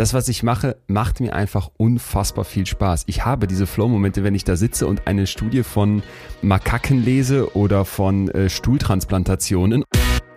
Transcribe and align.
das, 0.00 0.14
was 0.14 0.28
ich 0.28 0.42
mache, 0.42 0.78
macht 0.86 1.20
mir 1.20 1.34
einfach 1.34 1.70
unfassbar 1.76 2.46
viel 2.46 2.64
Spaß. 2.64 3.04
Ich 3.06 3.26
habe 3.26 3.46
diese 3.46 3.66
Flow-Momente, 3.66 4.24
wenn 4.24 4.34
ich 4.34 4.44
da 4.44 4.56
sitze 4.56 4.86
und 4.86 5.06
eine 5.06 5.26
Studie 5.26 5.62
von 5.62 6.02
Makaken 6.40 7.04
lese 7.04 7.54
oder 7.54 7.84
von 7.84 8.30
äh, 8.30 8.48
Stuhltransplantationen. 8.48 9.84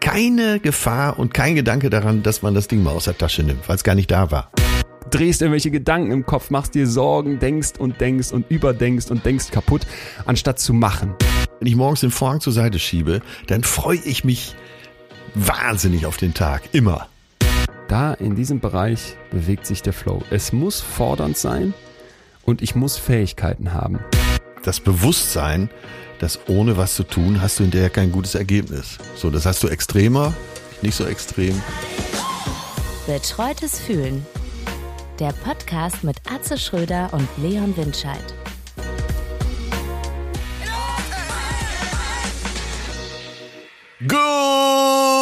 Keine 0.01 0.59
Gefahr 0.59 1.17
und 1.17 1.33
kein 1.33 1.55
Gedanke 1.55 1.89
daran, 1.89 2.23
dass 2.23 2.41
man 2.41 2.53
das 2.53 2.67
Ding 2.67 2.83
mal 2.83 2.91
aus 2.91 3.05
der 3.05 3.17
Tasche 3.17 3.41
nimmt, 3.41 3.69
weil 3.69 3.77
es 3.77 3.85
gar 3.85 3.95
nicht 3.95 4.11
da 4.11 4.31
war. 4.31 4.51
Drehst 5.09 5.41
irgendwelche 5.41 5.71
Gedanken 5.71 6.11
im 6.11 6.25
Kopf, 6.25 6.49
machst 6.49 6.75
dir 6.75 6.85
Sorgen, 6.85 7.39
denkst 7.39 7.79
und 7.79 8.01
denkst 8.01 8.33
und 8.33 8.51
überdenkst 8.51 9.11
und 9.11 9.25
denkst 9.25 9.51
kaputt, 9.51 9.87
anstatt 10.25 10.59
zu 10.59 10.73
machen. 10.73 11.15
Wenn 11.61 11.69
ich 11.69 11.77
morgens 11.77 12.01
den 12.01 12.11
Vorhang 12.11 12.41
zur 12.41 12.51
Seite 12.51 12.79
schiebe, 12.79 13.21
dann 13.47 13.63
freue 13.63 13.99
ich 14.03 14.25
mich 14.25 14.55
wahnsinnig 15.35 16.05
auf 16.05 16.17
den 16.17 16.33
Tag. 16.33 16.63
Immer. 16.73 17.07
Da 17.93 18.15
in 18.15 18.33
diesem 18.33 18.59
Bereich 18.59 19.17
bewegt 19.29 19.67
sich 19.67 19.83
der 19.83 19.93
Flow. 19.93 20.23
Es 20.31 20.51
muss 20.51 20.81
fordernd 20.81 21.37
sein 21.37 21.75
und 22.43 22.63
ich 22.63 22.73
muss 22.73 22.97
Fähigkeiten 22.97 23.71
haben. 23.71 23.99
Das 24.63 24.79
Bewusstsein, 24.79 25.69
dass 26.17 26.39
ohne 26.49 26.75
was 26.75 26.95
zu 26.95 27.03
tun, 27.03 27.39
hast 27.39 27.59
du 27.59 27.63
hinterher 27.65 27.91
kein 27.91 28.11
gutes 28.11 28.33
Ergebnis. 28.33 28.97
So, 29.15 29.29
das 29.29 29.45
hast 29.45 29.61
du 29.61 29.67
extremer, 29.67 30.33
nicht 30.81 30.95
so 30.95 31.05
extrem. 31.05 31.61
Betreutes 33.05 33.79
Fühlen. 33.79 34.25
Der 35.19 35.31
Podcast 35.31 36.03
mit 36.03 36.17
Atze 36.27 36.57
Schröder 36.57 37.13
und 37.13 37.27
Leon 37.37 37.77
Windscheid. 37.77 38.33
Good 44.07 45.12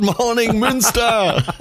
morning, 0.00 0.58
Münster! 0.58 1.42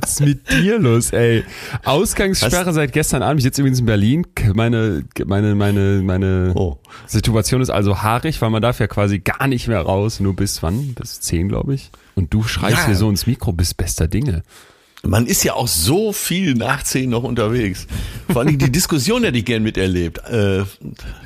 Was 0.00 0.10
ist 0.12 0.20
mit 0.20 0.50
dir 0.50 0.78
los, 0.78 1.12
ey? 1.12 1.42
Ausgangssperre 1.84 2.66
Was? 2.66 2.74
seit 2.76 2.92
gestern 2.92 3.22
Abend. 3.22 3.40
Ich 3.40 3.44
sitze 3.44 3.62
übrigens 3.62 3.80
in 3.80 3.86
Berlin. 3.86 4.26
Meine, 4.54 5.02
meine, 5.26 5.54
meine, 5.56 6.00
meine 6.04 6.52
Oh. 6.54 6.78
Situation 7.06 7.60
ist 7.60 7.70
also 7.70 8.02
haarig, 8.02 8.40
weil 8.40 8.50
man 8.50 8.62
darf 8.62 8.78
ja 8.80 8.86
quasi 8.86 9.18
gar 9.18 9.48
nicht 9.48 9.66
mehr 9.66 9.80
raus. 9.80 10.20
Nur 10.20 10.36
bis 10.36 10.62
wann? 10.62 10.94
Bis 10.94 11.20
10, 11.20 11.48
glaube 11.48 11.74
ich. 11.74 11.90
Und 12.14 12.32
du 12.32 12.42
schreist 12.44 12.76
Ja. 12.78 12.86
hier 12.86 12.96
so 12.96 13.10
ins 13.10 13.26
Mikro, 13.26 13.52
bist 13.52 13.76
bester 13.76 14.06
Dinge. 14.06 14.42
Man 15.02 15.26
ist 15.26 15.44
ja 15.44 15.54
auch 15.54 15.68
so 15.68 16.12
viel 16.12 16.54
nach 16.54 16.82
zehn 16.82 17.08
noch 17.08 17.22
unterwegs. 17.22 17.86
Vor 18.28 18.42
allem 18.42 18.58
die 18.58 18.72
Diskussion 18.72 19.22
hätte 19.22 19.38
ich 19.38 19.44
gern 19.44 19.62
miterlebt. 19.62 20.18
Äh, 20.28 20.64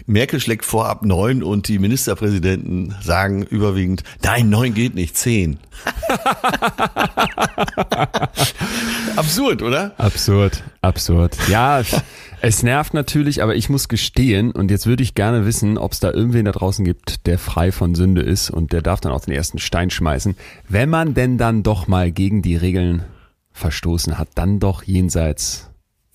Merkel 0.07 0.41
schlägt 0.41 0.67
vor 0.67 0.89
ab 0.89 1.05
neun 1.05 1.43
und 1.43 1.69
die 1.69 1.79
Ministerpräsidenten 1.79 2.95
sagen 3.03 3.45
überwiegend, 3.45 4.03
nein, 4.23 4.51
neun 4.51 4.75
geht 4.75 4.95
nicht, 4.95 5.17
zehn. 5.17 5.59
Absurd, 9.17 9.63
oder? 9.63 9.93
Absurd, 9.99 10.63
absurd. 10.81 11.37
Ja, 11.49 11.83
es 12.41 12.63
nervt 12.63 12.95
natürlich, 12.95 13.43
aber 13.43 13.57
ich 13.57 13.69
muss 13.69 13.89
gestehen 13.89 14.53
und 14.53 14.71
jetzt 14.71 14.87
würde 14.87 15.03
ich 15.03 15.15
gerne 15.15 15.45
wissen, 15.47 15.79
ob 15.79 15.93
es 15.93 16.01
da 16.01 16.11
irgendwen 16.11 16.45
da 16.45 16.53
draußen 16.53 16.85
gibt, 16.85 17.27
der 17.27 17.39
frei 17.39 17.73
von 17.73 17.95
Sünde 17.95 18.21
ist 18.23 18.51
und 18.51 18.73
der 18.73 18.83
darf 18.83 19.01
dann 19.01 19.13
auch 19.13 19.23
den 19.23 19.35
ersten 19.35 19.59
Stein 19.59 19.91
schmeißen. 19.91 20.37
Wenn 20.69 20.91
man 20.91 21.15
denn 21.15 21.39
dann 21.39 21.63
doch 21.63 21.89
mal 21.89 22.13
gegen 22.13 22.43
die 22.43 22.57
Regeln 22.57 23.05
verstoßen 23.63 24.19
hat, 24.19 24.29
dann 24.35 24.61
doch 24.61 24.83
jenseits 24.83 25.71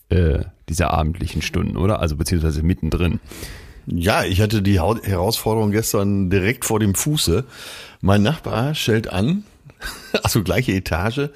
äh, 0.09 0.39
dieser 0.69 0.91
abendlichen 0.91 1.41
Stunden, 1.41 1.77
oder? 1.77 1.99
Also 1.99 2.15
beziehungsweise 2.15 2.61
mittendrin. 2.61 3.19
Ja, 3.87 4.23
ich 4.23 4.41
hatte 4.41 4.61
die 4.61 4.79
Herausforderung 4.79 5.71
gestern 5.71 6.29
direkt 6.29 6.65
vor 6.65 6.79
dem 6.79 6.93
Fuße. 6.93 7.45
Mein 8.01 8.21
Nachbar 8.21 8.75
stellt 8.75 9.07
an, 9.07 9.43
also 10.23 10.43
gleiche 10.43 10.73
Etage, 10.73 11.29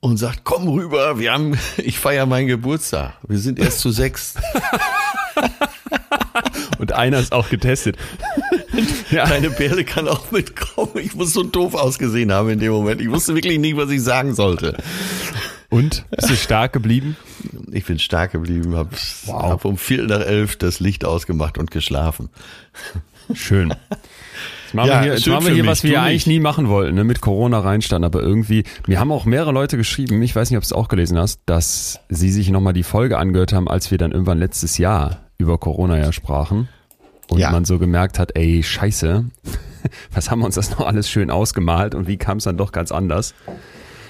und 0.00 0.18
sagt, 0.18 0.40
komm 0.44 0.68
rüber, 0.68 1.18
wir 1.18 1.32
haben, 1.32 1.56
ich 1.78 1.98
feiere 1.98 2.26
meinen 2.26 2.48
Geburtstag. 2.48 3.14
Wir 3.26 3.38
sind 3.38 3.58
erst 3.58 3.78
zu 3.78 3.90
sechs. 3.90 4.34
Und 6.84 6.92
einer 6.92 7.18
ist 7.18 7.32
auch 7.32 7.48
getestet. 7.48 7.96
ja. 9.10 9.24
Deine 9.26 9.48
Perle 9.48 9.84
kann 9.84 10.06
auch 10.06 10.30
mitkommen. 10.30 10.90
Ich 10.96 11.14
muss 11.14 11.32
so 11.32 11.42
doof 11.42 11.74
ausgesehen 11.74 12.30
haben 12.30 12.50
in 12.50 12.58
dem 12.58 12.72
Moment. 12.72 13.00
Ich 13.00 13.10
wusste 13.10 13.34
wirklich 13.34 13.58
nicht, 13.58 13.78
was 13.78 13.88
ich 13.88 14.02
sagen 14.02 14.34
sollte. 14.34 14.76
Und? 15.70 16.04
Bist 16.10 16.28
du 16.28 16.36
stark 16.36 16.74
geblieben? 16.74 17.16
Ich 17.72 17.86
bin 17.86 17.98
stark 17.98 18.32
geblieben, 18.32 18.76
hab, 18.76 18.92
Wow. 19.24 19.42
hab 19.44 19.64
um 19.64 19.78
Viertel 19.78 20.08
nach 20.08 20.20
elf 20.20 20.56
das 20.56 20.78
Licht 20.78 21.06
ausgemacht 21.06 21.56
und 21.56 21.70
geschlafen. 21.70 22.28
Schön. 23.32 23.70
Jetzt 23.70 24.74
machen 24.74 24.88
Ja, 24.90 24.94
wir 24.96 25.02
hier, 25.04 25.14
jetzt 25.14 25.26
machen 25.26 25.46
wir 25.46 25.54
hier 25.54 25.66
was 25.66 25.84
wir 25.84 26.02
eigentlich 26.02 26.26
nie 26.26 26.38
machen 26.38 26.68
wollten, 26.68 26.96
ne? 26.96 27.04
mit 27.04 27.22
Corona 27.22 27.60
reinstanden, 27.60 28.04
aber 28.04 28.20
irgendwie, 28.20 28.64
mir 28.86 29.00
haben 29.00 29.10
auch 29.10 29.24
mehrere 29.24 29.52
Leute 29.52 29.78
geschrieben, 29.78 30.20
ich 30.20 30.36
weiß 30.36 30.50
nicht, 30.50 30.58
ob 30.58 30.64
du 30.64 30.66
es 30.66 30.72
auch 30.74 30.88
gelesen 30.88 31.16
hast, 31.16 31.40
dass 31.46 31.98
sie 32.10 32.30
sich 32.30 32.50
nochmal 32.50 32.74
die 32.74 32.82
Folge 32.82 33.16
angehört 33.16 33.54
haben, 33.54 33.68
als 33.70 33.90
wir 33.90 33.96
dann 33.96 34.12
irgendwann 34.12 34.38
letztes 34.38 34.76
Jahr 34.76 35.20
über 35.38 35.56
Corona 35.56 35.98
ja 35.98 36.12
sprachen 36.12 36.68
und 37.28 37.38
Ja. 37.38 37.50
man 37.50 37.64
so 37.64 37.78
gemerkt 37.78 38.18
hat, 38.18 38.32
ey, 38.36 38.62
scheiße, 38.62 39.24
was 40.12 40.30
haben 40.30 40.40
wir 40.40 40.46
uns 40.46 40.54
das 40.56 40.70
noch 40.70 40.86
alles 40.86 41.08
schön 41.08 41.30
ausgemalt 41.30 41.94
und 41.94 42.06
wie 42.08 42.16
kam 42.16 42.38
es 42.38 42.44
dann 42.44 42.56
doch 42.56 42.72
ganz 42.72 42.92
anders? 42.92 43.34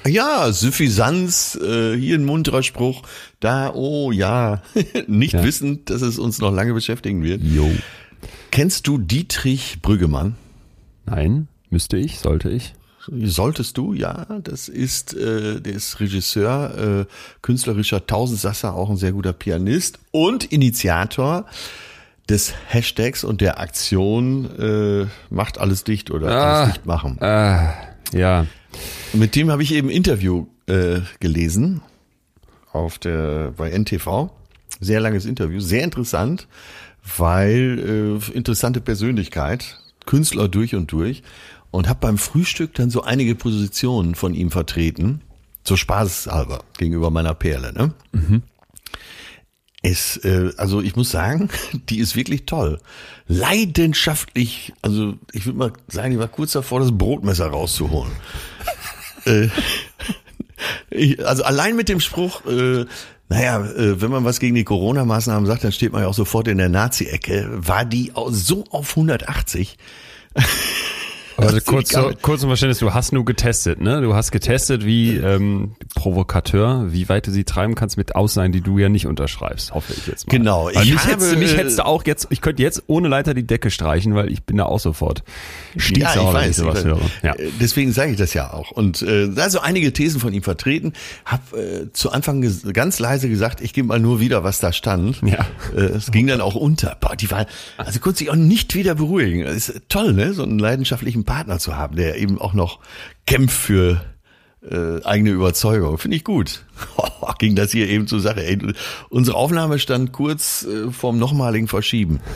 Ja, 0.06 0.52
Suffisanz, 0.52 1.58
äh, 1.62 1.96
hier 1.96 2.18
ein 2.18 2.24
munterer 2.26 2.62
Spruch, 2.62 3.02
da, 3.40 3.72
oh 3.72 4.12
ja, 4.12 4.62
nicht 5.06 5.32
Ja. 5.34 5.44
wissend, 5.44 5.88
dass 5.88 6.02
es 6.02 6.18
uns 6.18 6.38
noch 6.40 6.52
lange 6.52 6.74
beschäftigen 6.74 7.22
wird. 7.22 7.42
Jo. 7.42 7.70
Kennst 8.50 8.86
du 8.86 8.98
Dietrich 8.98 9.78
Brüggemann? 9.80 10.34
Nein, 11.06 11.48
müsste 11.70 11.96
ich, 11.96 12.18
sollte 12.18 12.50
ich? 12.50 12.74
Solltest 13.06 13.76
du, 13.76 13.92
ja, 13.92 14.26
das 14.42 14.68
ist, 14.68 15.12
äh, 15.14 15.60
der 15.60 15.74
ist 15.74 16.00
Regisseur, 16.00 17.02
äh, 17.02 17.12
künstlerischer 17.42 18.06
Tausendsasser, 18.06 18.74
auch 18.74 18.88
ein 18.88 18.96
sehr 18.96 19.12
guter 19.12 19.32
Pianist 19.34 19.98
und 20.10 20.44
Initiator 20.44 21.44
des 22.28 22.54
Hashtags 22.68 23.22
und 23.24 23.40
der 23.40 23.60
Aktion 23.60 24.48
äh, 24.58 25.06
macht 25.34 25.58
alles 25.58 25.84
dicht 25.84 26.10
oder 26.10 26.28
Ah. 26.30 26.62
alles 26.62 26.72
dicht 26.74 26.86
machen. 26.86 27.18
Äh, 27.20 27.68
ja, 28.12 28.46
mit 29.12 29.34
dem 29.36 29.50
habe 29.50 29.62
ich 29.62 29.74
eben 29.74 29.90
Interview 29.90 30.46
äh, 30.66 31.00
gelesen 31.20 31.82
auf 32.72 32.98
der 32.98 33.52
bei 33.56 33.70
NTV. 33.70 34.30
Sehr 34.80 35.00
langes 35.00 35.24
Interview, 35.26 35.60
sehr 35.60 35.84
interessant, 35.84 36.48
weil 37.16 38.18
äh, 38.32 38.32
interessante 38.36 38.80
Persönlichkeit, 38.80 39.78
Künstler 40.06 40.48
durch 40.48 40.74
und 40.74 40.90
durch 40.92 41.22
und 41.70 41.88
habe 41.88 42.00
beim 42.00 42.18
Frühstück 42.18 42.74
dann 42.74 42.90
so 42.90 43.02
einige 43.02 43.34
Positionen 43.34 44.14
von 44.14 44.34
ihm 44.34 44.50
vertreten, 44.50 45.20
so 45.66 45.76
spaßhalber 45.76 46.60
gegenüber 46.78 47.10
meiner 47.10 47.34
Perle. 47.34 47.72
Ne? 47.72 47.92
Es, 49.84 50.16
äh, 50.24 50.50
also 50.56 50.80
ich 50.80 50.96
muss 50.96 51.10
sagen, 51.10 51.50
die 51.90 51.98
ist 51.98 52.16
wirklich 52.16 52.46
toll. 52.46 52.80
Leidenschaftlich, 53.28 54.72
also 54.80 55.14
ich 55.32 55.44
würde 55.44 55.58
mal 55.58 55.72
sagen, 55.88 56.10
die 56.10 56.18
war 56.18 56.28
kurz 56.28 56.52
davor, 56.52 56.80
das 56.80 56.96
Brotmesser 56.96 57.48
rauszuholen. 57.48 58.12
äh, 59.26 59.48
ich, 60.88 61.24
also 61.24 61.44
allein 61.44 61.76
mit 61.76 61.90
dem 61.90 62.00
Spruch, 62.00 62.46
äh, 62.46 62.86
naja, 63.28 63.62
äh, 63.62 64.00
wenn 64.00 64.10
man 64.10 64.24
was 64.24 64.40
gegen 64.40 64.54
die 64.54 64.64
Corona-Maßnahmen 64.64 65.46
sagt, 65.46 65.64
dann 65.64 65.72
steht 65.72 65.92
man 65.92 66.00
ja 66.00 66.08
auch 66.08 66.14
sofort 66.14 66.48
in 66.48 66.56
der 66.56 66.70
Nazi-Ecke, 66.70 67.50
war 67.52 67.84
die 67.84 68.10
so 68.28 68.64
auf 68.70 68.90
180. 68.90 69.76
Also 71.36 71.54
Das 71.56 71.64
kurz, 71.64 71.90
so, 71.90 72.10
kurz 72.22 72.40
zum 72.42 72.50
Verständnis, 72.50 72.78
du 72.78 72.94
hast 72.94 73.12
nur 73.12 73.24
getestet, 73.24 73.80
ne? 73.80 74.00
Du 74.00 74.14
hast 74.14 74.30
getestet, 74.30 74.84
wie 74.84 75.16
ähm, 75.16 75.72
Provokateur, 75.94 76.92
wie 76.92 77.08
weit 77.08 77.26
du 77.26 77.30
sie 77.32 77.44
treiben 77.44 77.74
kannst 77.74 77.96
mit 77.96 78.14
Aussagen, 78.14 78.52
die 78.52 78.60
du 78.60 78.78
ja 78.78 78.88
nicht 78.88 79.06
unterschreibst, 79.06 79.74
hoffe 79.74 79.94
ich 79.96 80.06
jetzt 80.06 80.26
mal. 80.26 80.36
Genau, 80.36 80.68
ich 80.70 80.78
mich, 80.78 81.04
hättest, 81.06 81.30
habe- 81.30 81.36
mich 81.38 81.56
hättest 81.56 81.78
du 81.80 81.86
auch 81.86 82.04
jetzt, 82.06 82.28
ich 82.30 82.40
könnte 82.40 82.62
jetzt 82.62 82.84
ohne 82.86 83.08
Leiter 83.08 83.34
die 83.34 83.46
Decke 83.46 83.70
streichen, 83.70 84.14
weil 84.14 84.30
ich 84.30 84.42
bin 84.44 84.56
da 84.58 84.66
auch 84.66 84.78
sofort 84.80 85.22
stinksauer, 85.76 86.34
wenn 86.34 86.50
ich 86.50 86.56
sowas 86.56 86.78
ich 86.80 86.84
höre. 86.84 87.00
weiß. 87.00 87.10
Ja. 87.22 87.32
Äh, 87.34 87.50
Deswegen 87.60 87.92
sage 87.92 88.12
ich 88.12 88.18
das 88.18 88.34
ja 88.34 88.52
auch. 88.52 88.70
Und 88.70 89.02
äh, 89.02 89.30
also 89.36 89.60
einige 89.60 89.92
Thesen 89.92 90.20
von 90.20 90.32
ihm 90.32 90.42
vertreten. 90.42 90.92
Hab 91.24 91.52
äh, 91.52 91.92
zu 91.92 92.10
Anfang 92.12 92.42
ganz 92.72 92.98
leise 92.98 93.28
gesagt, 93.28 93.60
ich 93.60 93.72
gebe 93.72 93.88
mal 93.88 93.98
nur 94.00 94.20
wieder, 94.20 94.44
was 94.44 94.60
da 94.60 94.72
stand. 94.72 95.20
Ja. 95.24 95.46
Äh, 95.76 95.80
es 95.80 96.10
ging 96.12 96.26
dann 96.26 96.40
auch 96.40 96.54
unter. 96.54 96.96
Boah, 97.00 97.16
die 97.16 97.30
war, 97.30 97.46
also 97.76 97.98
konnte 98.00 98.18
sich 98.18 98.30
auch 98.30 98.36
nicht 98.36 98.74
wieder 98.74 98.94
beruhigen. 98.94 99.42
Es 99.42 99.68
ist 99.68 99.82
toll, 99.88 100.12
ne, 100.12 100.32
so 100.32 100.42
einen 100.42 100.58
leidenschaftlichen 100.58 101.23
Partner 101.24 101.58
zu 101.58 101.76
haben, 101.76 101.96
der 101.96 102.18
eben 102.18 102.40
auch 102.40 102.54
noch 102.54 102.80
kämpft 103.26 103.56
für 103.56 104.04
äh, 104.70 105.02
eigene 105.04 105.30
Überzeugung. 105.30 105.98
Finde 105.98 106.16
ich 106.16 106.24
gut. 106.24 106.64
ging 107.38 107.54
das 107.54 107.72
hier 107.72 107.88
eben 107.88 108.06
zur 108.06 108.20
Sache. 108.20 108.44
Ey, 108.44 108.58
unsere 109.10 109.36
Aufnahme 109.36 109.78
stand 109.78 110.12
kurz 110.12 110.64
äh, 110.64 110.90
vorm 110.90 111.18
nochmaligen 111.18 111.68
Verschieben. 111.68 112.20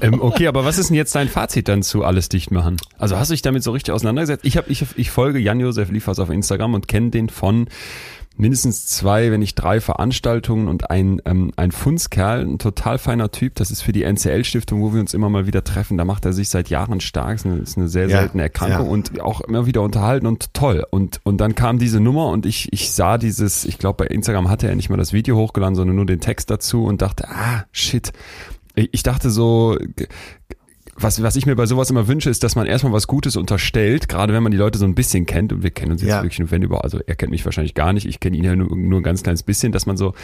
Ähm, 0.00 0.20
okay, 0.20 0.46
aber 0.46 0.64
was 0.64 0.76
ist 0.76 0.90
denn 0.90 0.96
jetzt 0.96 1.14
dein 1.14 1.28
Fazit 1.28 1.68
dann 1.68 1.82
zu 1.82 2.04
alles 2.04 2.28
dicht 2.28 2.50
machen? 2.50 2.76
Also 2.98 3.16
hast 3.16 3.30
du 3.30 3.34
dich 3.34 3.40
damit 3.40 3.62
so 3.62 3.70
richtig 3.70 3.94
auseinandergesetzt? 3.94 4.44
Ich 4.44 4.56
habe 4.56 4.70
ich, 4.70 4.84
ich 4.96 5.10
folge 5.10 5.38
Jan-Josef 5.38 5.90
Liefers 5.90 6.18
auf 6.18 6.28
Instagram 6.28 6.74
und 6.74 6.86
kenne 6.86 7.10
den 7.10 7.30
von 7.30 7.68
mindestens 8.36 8.86
zwei, 8.86 9.30
wenn 9.30 9.40
nicht 9.40 9.54
drei 9.54 9.80
Veranstaltungen 9.80 10.68
und 10.68 10.90
ein, 10.90 11.20
ähm, 11.24 11.52
ein 11.56 11.72
Fundskerl, 11.72 12.42
ein 12.42 12.58
total 12.58 12.98
feiner 12.98 13.30
Typ. 13.30 13.54
Das 13.54 13.70
ist 13.70 13.82
für 13.82 13.92
die 13.92 14.02
NCL-Stiftung, 14.02 14.80
wo 14.82 14.92
wir 14.92 15.00
uns 15.00 15.14
immer 15.14 15.28
mal 15.28 15.46
wieder 15.46 15.64
treffen. 15.64 15.96
Da 15.96 16.04
macht 16.04 16.24
er 16.24 16.32
sich 16.32 16.48
seit 16.48 16.68
Jahren 16.68 17.00
stark. 17.00 17.42
Das 17.42 17.44
ist 17.44 17.76
eine, 17.76 17.88
sehr 17.88 18.08
Ja, 18.08 18.20
seltene 18.20 18.44
Erkrankung 18.44 18.86
ja. 18.86 18.92
und 18.92 19.20
auch 19.20 19.40
immer 19.40 19.66
wieder 19.66 19.82
unterhalten 19.82 20.26
und 20.26 20.52
toll. 20.54 20.84
Und, 20.90 21.20
und 21.24 21.38
dann 21.38 21.54
kam 21.54 21.78
diese 21.78 22.00
Nummer 22.00 22.28
und 22.28 22.46
ich, 22.46 22.72
ich 22.72 22.92
sah 22.92 23.18
dieses, 23.18 23.64
ich 23.64 23.78
glaube 23.78 24.04
bei 24.04 24.06
Instagram 24.06 24.48
hatte 24.48 24.68
er 24.68 24.74
nicht 24.74 24.90
mal 24.90 24.96
das 24.96 25.12
Video 25.12 25.36
hochgeladen, 25.36 25.74
sondern 25.74 25.96
nur 25.96 26.06
den 26.06 26.20
Text 26.20 26.50
dazu 26.50 26.84
und 26.84 27.02
dachte, 27.02 27.28
ah, 27.28 27.64
shit. 27.72 28.12
Ich 28.74 29.02
dachte 29.02 29.30
so, 29.30 29.78
was, 30.98 31.22
was 31.22 31.36
ich 31.36 31.46
mir 31.46 31.56
bei 31.56 31.66
sowas 31.66 31.90
immer 31.90 32.08
wünsche, 32.08 32.30
ist, 32.30 32.42
dass 32.42 32.56
man 32.56 32.66
erstmal 32.66 32.92
was 32.92 33.06
Gutes 33.06 33.36
unterstellt, 33.36 34.08
gerade 34.08 34.32
wenn 34.32 34.42
man 34.42 34.52
die 34.52 34.58
Leute 34.58 34.78
so 34.78 34.84
ein 34.86 34.94
bisschen 34.94 35.26
kennt. 35.26 35.52
Und 35.52 35.62
wir 35.62 35.70
kennen 35.70 35.92
uns 35.92 36.02
jetzt 36.02 36.10
Ja. 36.10 36.22
wirklich 36.22 36.38
nur 36.38 36.50
wenn 36.50 36.62
über, 36.62 36.84
also 36.84 36.98
er 37.06 37.14
kennt 37.16 37.30
mich 37.30 37.44
wahrscheinlich 37.44 37.74
gar 37.74 37.92
nicht, 37.92 38.06
ich 38.06 38.20
kenne 38.20 38.36
ihn 38.36 38.44
ja 38.44 38.56
nur, 38.56 38.74
nur 38.74 39.00
ein 39.00 39.02
ganz 39.02 39.22
kleines 39.22 39.42
bisschen, 39.42 39.72
dass 39.72 39.86
man 39.86 39.96
so, 39.96 40.14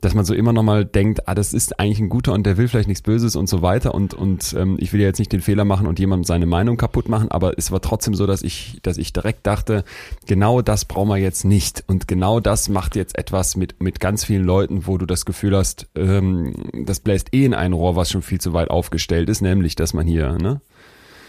dass 0.00 0.14
man 0.14 0.24
so 0.24 0.34
immer 0.34 0.52
nochmal 0.52 0.84
denkt, 0.84 1.28
ah, 1.28 1.34
das 1.34 1.52
ist 1.54 1.78
eigentlich 1.78 2.00
ein 2.00 2.08
guter 2.08 2.32
und 2.32 2.44
der 2.46 2.56
will 2.56 2.68
vielleicht 2.68 2.88
nichts 2.88 3.02
Böses 3.02 3.36
und 3.36 3.48
so 3.48 3.62
weiter. 3.62 3.94
Und, 3.94 4.14
und 4.14 4.54
ähm, 4.58 4.76
ich 4.80 4.92
will 4.92 5.00
ja 5.00 5.06
jetzt 5.06 5.18
nicht 5.18 5.32
den 5.32 5.40
Fehler 5.40 5.64
machen 5.64 5.86
und 5.86 5.98
jemandem 5.98 6.24
seine 6.24 6.46
Meinung 6.46 6.76
kaputt 6.76 7.08
machen, 7.08 7.30
aber 7.30 7.56
es 7.56 7.70
war 7.70 7.80
trotzdem 7.80 8.14
so, 8.14 8.26
dass 8.26 8.42
ich, 8.42 8.78
dass 8.82 8.98
ich 8.98 9.12
direkt 9.12 9.46
dachte, 9.46 9.84
genau 10.26 10.60
das 10.62 10.84
brauchen 10.84 11.08
wir 11.08 11.16
jetzt 11.18 11.44
nicht. 11.44 11.84
Und 11.86 12.08
genau 12.08 12.40
das 12.40 12.68
macht 12.68 12.96
jetzt 12.96 13.16
etwas 13.18 13.56
mit, 13.56 13.80
mit 13.80 14.00
ganz 14.00 14.24
vielen 14.24 14.44
Leuten, 14.44 14.86
wo 14.86 14.98
du 14.98 15.06
das 15.06 15.24
Gefühl 15.24 15.56
hast, 15.56 15.86
ähm, 15.94 16.52
das 16.84 17.00
bläst 17.00 17.32
eh 17.34 17.44
in 17.44 17.54
ein 17.54 17.72
Rohr, 17.72 17.96
was 17.96 18.10
schon 18.10 18.22
viel 18.22 18.40
zu 18.40 18.52
weit 18.52 18.70
aufgestellt 18.70 19.28
ist, 19.28 19.40
nämlich, 19.40 19.76
dass 19.76 19.94
man 19.94 20.06
hier, 20.06 20.15
ne, 20.16 20.58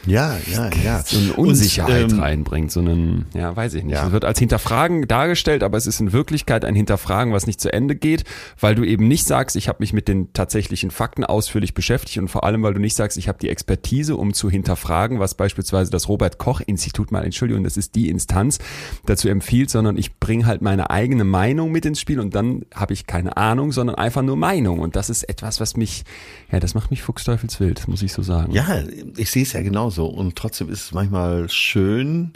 Ja, 0.07 0.37
ja, 0.49 0.69
ja. 0.83 1.03
so 1.05 1.17
eine 1.19 1.33
Unsicherheit 1.33 2.05
Und, 2.05 2.13
ähm, 2.13 2.19
reinbringt, 2.21 2.71
so 2.71 2.79
einen, 2.79 3.25
ja, 3.33 3.53
weiß 3.53 3.73
ich 3.73 3.83
nicht. 3.83 3.93
Ja. 3.93 4.07
Es 4.07 4.13
wird 4.13 4.23
als 4.23 4.39
Hinterfragen 4.39 5.07
dargestellt, 5.07 5.63
aber 5.63 5.77
es 5.77 5.85
ist 5.85 5.99
in 5.99 6.13
Wirklichkeit 6.13 6.63
ein 6.63 6.75
Hinterfragen, 6.75 7.33
was 7.33 7.45
nicht 7.45 7.59
zu 7.59 7.71
Ende 7.71 7.95
geht, 7.95 8.23
weil 8.59 8.73
du 8.73 8.83
eben 8.85 9.07
nicht 9.07 9.25
sagst, 9.25 9.57
ich 9.57 9.67
habe 9.67 9.79
mich 9.81 9.91
mit 9.91 10.07
den 10.07 10.31
tatsächlichen 10.31 10.91
Fakten 10.91 11.25
ausführlich 11.25 11.73
beschäftigt 11.73 12.19
und 12.19 12.29
vor 12.29 12.45
allem, 12.45 12.63
weil 12.63 12.73
du 12.73 12.79
nicht 12.79 12.95
sagst, 12.95 13.17
ich 13.17 13.27
habe 13.27 13.37
die 13.39 13.49
Expertise, 13.49 14.15
um 14.15 14.33
zu 14.33 14.49
hinterfragen, 14.49 15.19
was 15.19 15.35
beispielsweise 15.35 15.91
das 15.91 16.07
Robert 16.07 16.37
Koch 16.37 16.61
Institut 16.65 17.11
mal, 17.11 17.25
Entschuldigung, 17.25 17.65
das 17.65 17.75
ist 17.75 17.95
die 17.95 18.09
Instanz, 18.09 18.59
dazu 19.05 19.27
empfiehlt, 19.27 19.69
sondern 19.69 19.97
ich 19.97 20.19
bringe 20.19 20.45
halt 20.45 20.61
meine 20.61 20.89
eigene 20.89 21.25
Meinung 21.25 21.71
mit 21.71 21.85
ins 21.85 21.99
Spiel 21.99 22.21
und 22.21 22.33
dann 22.33 22.63
habe 22.73 22.93
ich 22.93 23.07
keine 23.07 23.35
Ahnung, 23.35 23.73
sondern 23.73 23.97
einfach 23.97 24.21
nur 24.21 24.37
Meinung 24.37 24.79
und 24.79 24.95
das 24.95 25.09
ist 25.09 25.23
etwas, 25.23 25.59
was 25.59 25.75
mich, 25.75 26.05
ja, 26.49 26.61
das 26.61 26.75
macht 26.75 26.91
mich 26.91 27.01
fuchsteufelswild, 27.01 27.89
muss 27.89 28.01
ich 28.01 28.13
so 28.13 28.21
sagen. 28.21 28.53
Ja, 28.53 28.83
ich 29.17 29.29
sehe 29.31 29.43
es 29.43 29.51
ja 29.51 29.61
genauso. 29.61 29.96
Und 30.05 30.35
trotzdem 30.35 30.69
ist 30.69 30.85
es 30.85 30.91
manchmal 30.91 31.49
schön, 31.49 32.33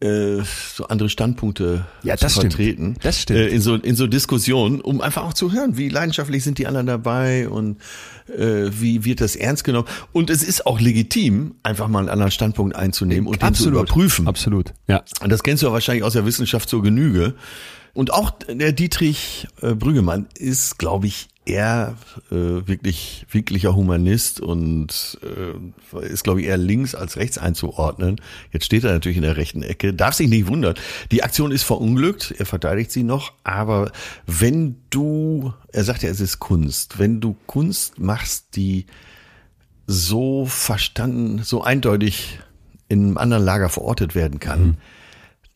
äh, 0.00 0.38
so 0.74 0.86
andere 0.88 1.10
Standpunkte 1.10 1.84
Ja, 2.02 2.16
zu 2.16 2.24
das 2.24 2.32
stimmt. 2.32 2.54
vertreten. 2.54 2.96
Das 3.02 3.20
stimmt. 3.20 3.38
Äh, 3.38 3.48
in 3.48 3.60
so 3.60 3.74
in 3.74 3.96
so 3.96 4.06
Diskussionen, 4.06 4.80
um 4.80 5.00
einfach 5.02 5.24
auch 5.24 5.34
zu 5.34 5.52
hören, 5.52 5.76
wie 5.76 5.88
leidenschaftlich 5.90 6.42
sind 6.42 6.56
die 6.58 6.66
anderen 6.66 6.86
dabei 6.86 7.48
und 7.48 7.76
äh, 8.34 8.70
wie 8.70 9.04
wird 9.04 9.20
das 9.20 9.36
ernst 9.36 9.64
genommen. 9.64 9.86
Und 10.12 10.30
es 10.30 10.42
ist 10.42 10.64
auch 10.66 10.80
legitim, 10.80 11.54
einfach 11.62 11.88
mal 11.88 11.98
einen 12.00 12.08
anderen 12.08 12.30
Standpunkt 12.32 12.74
einzunehmen 12.76 13.26
und 13.26 13.42
den 13.42 13.54
zu 13.54 13.68
überprüfen. 13.68 14.26
Absolut. 14.26 14.72
Ja. 14.88 15.02
Und 15.22 15.30
das 15.30 15.42
kennst 15.42 15.62
du 15.62 15.66
ja 15.66 15.72
wahrscheinlich 15.72 16.04
aus 16.04 16.14
der 16.14 16.24
Wissenschaft 16.24 16.68
zur 16.68 16.82
Genüge. 16.82 17.34
Und 17.92 18.12
auch 18.12 18.30
der 18.48 18.72
Dietrich 18.72 19.48
äh, 19.60 19.74
Brüggemann 19.74 20.28
ist, 20.38 20.78
glaube 20.78 21.08
ich, 21.08 21.28
eher 21.46 21.96
äh, 22.30 22.34
wirklich 22.34 23.26
wirklicher 23.30 23.74
Humanist 23.74 24.40
und 24.40 25.18
äh, 25.22 26.00
ist, 26.04 26.22
glaube 26.22 26.40
ich, 26.40 26.46
eher 26.46 26.58
links 26.58 26.94
als 26.94 27.16
rechts 27.16 27.38
einzuordnen. 27.38 28.20
Jetzt 28.52 28.66
steht 28.66 28.84
er 28.84 28.92
natürlich 28.92 29.16
in 29.16 29.22
der 29.22 29.36
rechten 29.36 29.62
Ecke, 29.62 29.94
darf 29.94 30.14
sich 30.14 30.28
nicht 30.28 30.46
wundern. 30.46 30.74
Die 31.10 31.22
Aktion 31.22 31.50
ist 31.50 31.62
verunglückt, 31.62 32.34
er 32.38 32.46
verteidigt 32.46 32.92
sie 32.92 33.02
noch, 33.02 33.32
aber 33.42 33.90
wenn 34.26 34.76
du, 34.90 35.52
er 35.72 35.84
sagt 35.84 36.02
ja, 36.02 36.10
es 36.10 36.20
ist 36.20 36.38
Kunst, 36.40 36.98
wenn 36.98 37.20
du 37.20 37.36
Kunst 37.46 37.98
machst, 37.98 38.56
die 38.56 38.86
so 39.86 40.46
verstanden, 40.46 41.42
so 41.42 41.64
eindeutig 41.64 42.38
in 42.88 43.04
einem 43.04 43.18
anderen 43.18 43.44
Lager 43.44 43.68
verortet 43.68 44.14
werden 44.14 44.40
kann, 44.40 44.76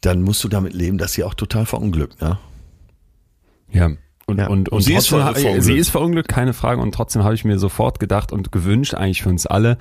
dann 0.00 0.22
musst 0.22 0.42
du 0.44 0.48
damit 0.48 0.72
leben, 0.74 0.98
dass 0.98 1.12
sie 1.12 1.24
auch 1.24 1.34
total 1.34 1.66
verunglückt. 1.66 2.20
Ne? 2.20 2.38
Ja. 3.72 3.90
Und, 4.26 4.38
Ja. 4.38 4.46
und, 4.46 4.68
und, 4.70 4.76
Und 4.76 4.82
sie 4.82 4.94
ist 4.94 5.08
verunglückt. 5.08 5.62
sie 5.62 5.74
ist 5.76 5.90
verunglückt, 5.90 6.28
keine 6.28 6.52
Frage. 6.54 6.80
Und 6.80 6.92
trotzdem 6.94 7.24
habe 7.24 7.34
ich 7.34 7.44
mir 7.44 7.58
sofort 7.58 8.00
gedacht 8.00 8.32
und 8.32 8.52
gewünscht 8.52 8.94
eigentlich 8.94 9.22
für 9.22 9.28
uns 9.28 9.46
alle, 9.46 9.76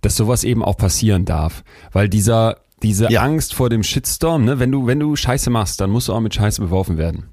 dass 0.00 0.16
sowas 0.16 0.44
eben 0.44 0.64
auch 0.64 0.76
passieren 0.76 1.24
darf. 1.24 1.62
Weil 1.92 2.08
dieser, 2.08 2.56
diese 2.82 3.10
Ja. 3.10 3.22
Angst 3.22 3.54
vor 3.54 3.70
dem 3.70 3.82
Shitstorm, 3.82 4.44
ne, 4.44 4.58
wenn 4.58 4.72
du, 4.72 4.86
wenn 4.86 4.98
du 5.00 5.14
Scheiße 5.16 5.48
machst, 5.50 5.80
dann 5.80 5.90
musst 5.90 6.08
du 6.08 6.12
auch 6.12 6.20
mit 6.20 6.34
Scheiße 6.34 6.60
beworfen 6.60 6.98
werden. 6.98 7.30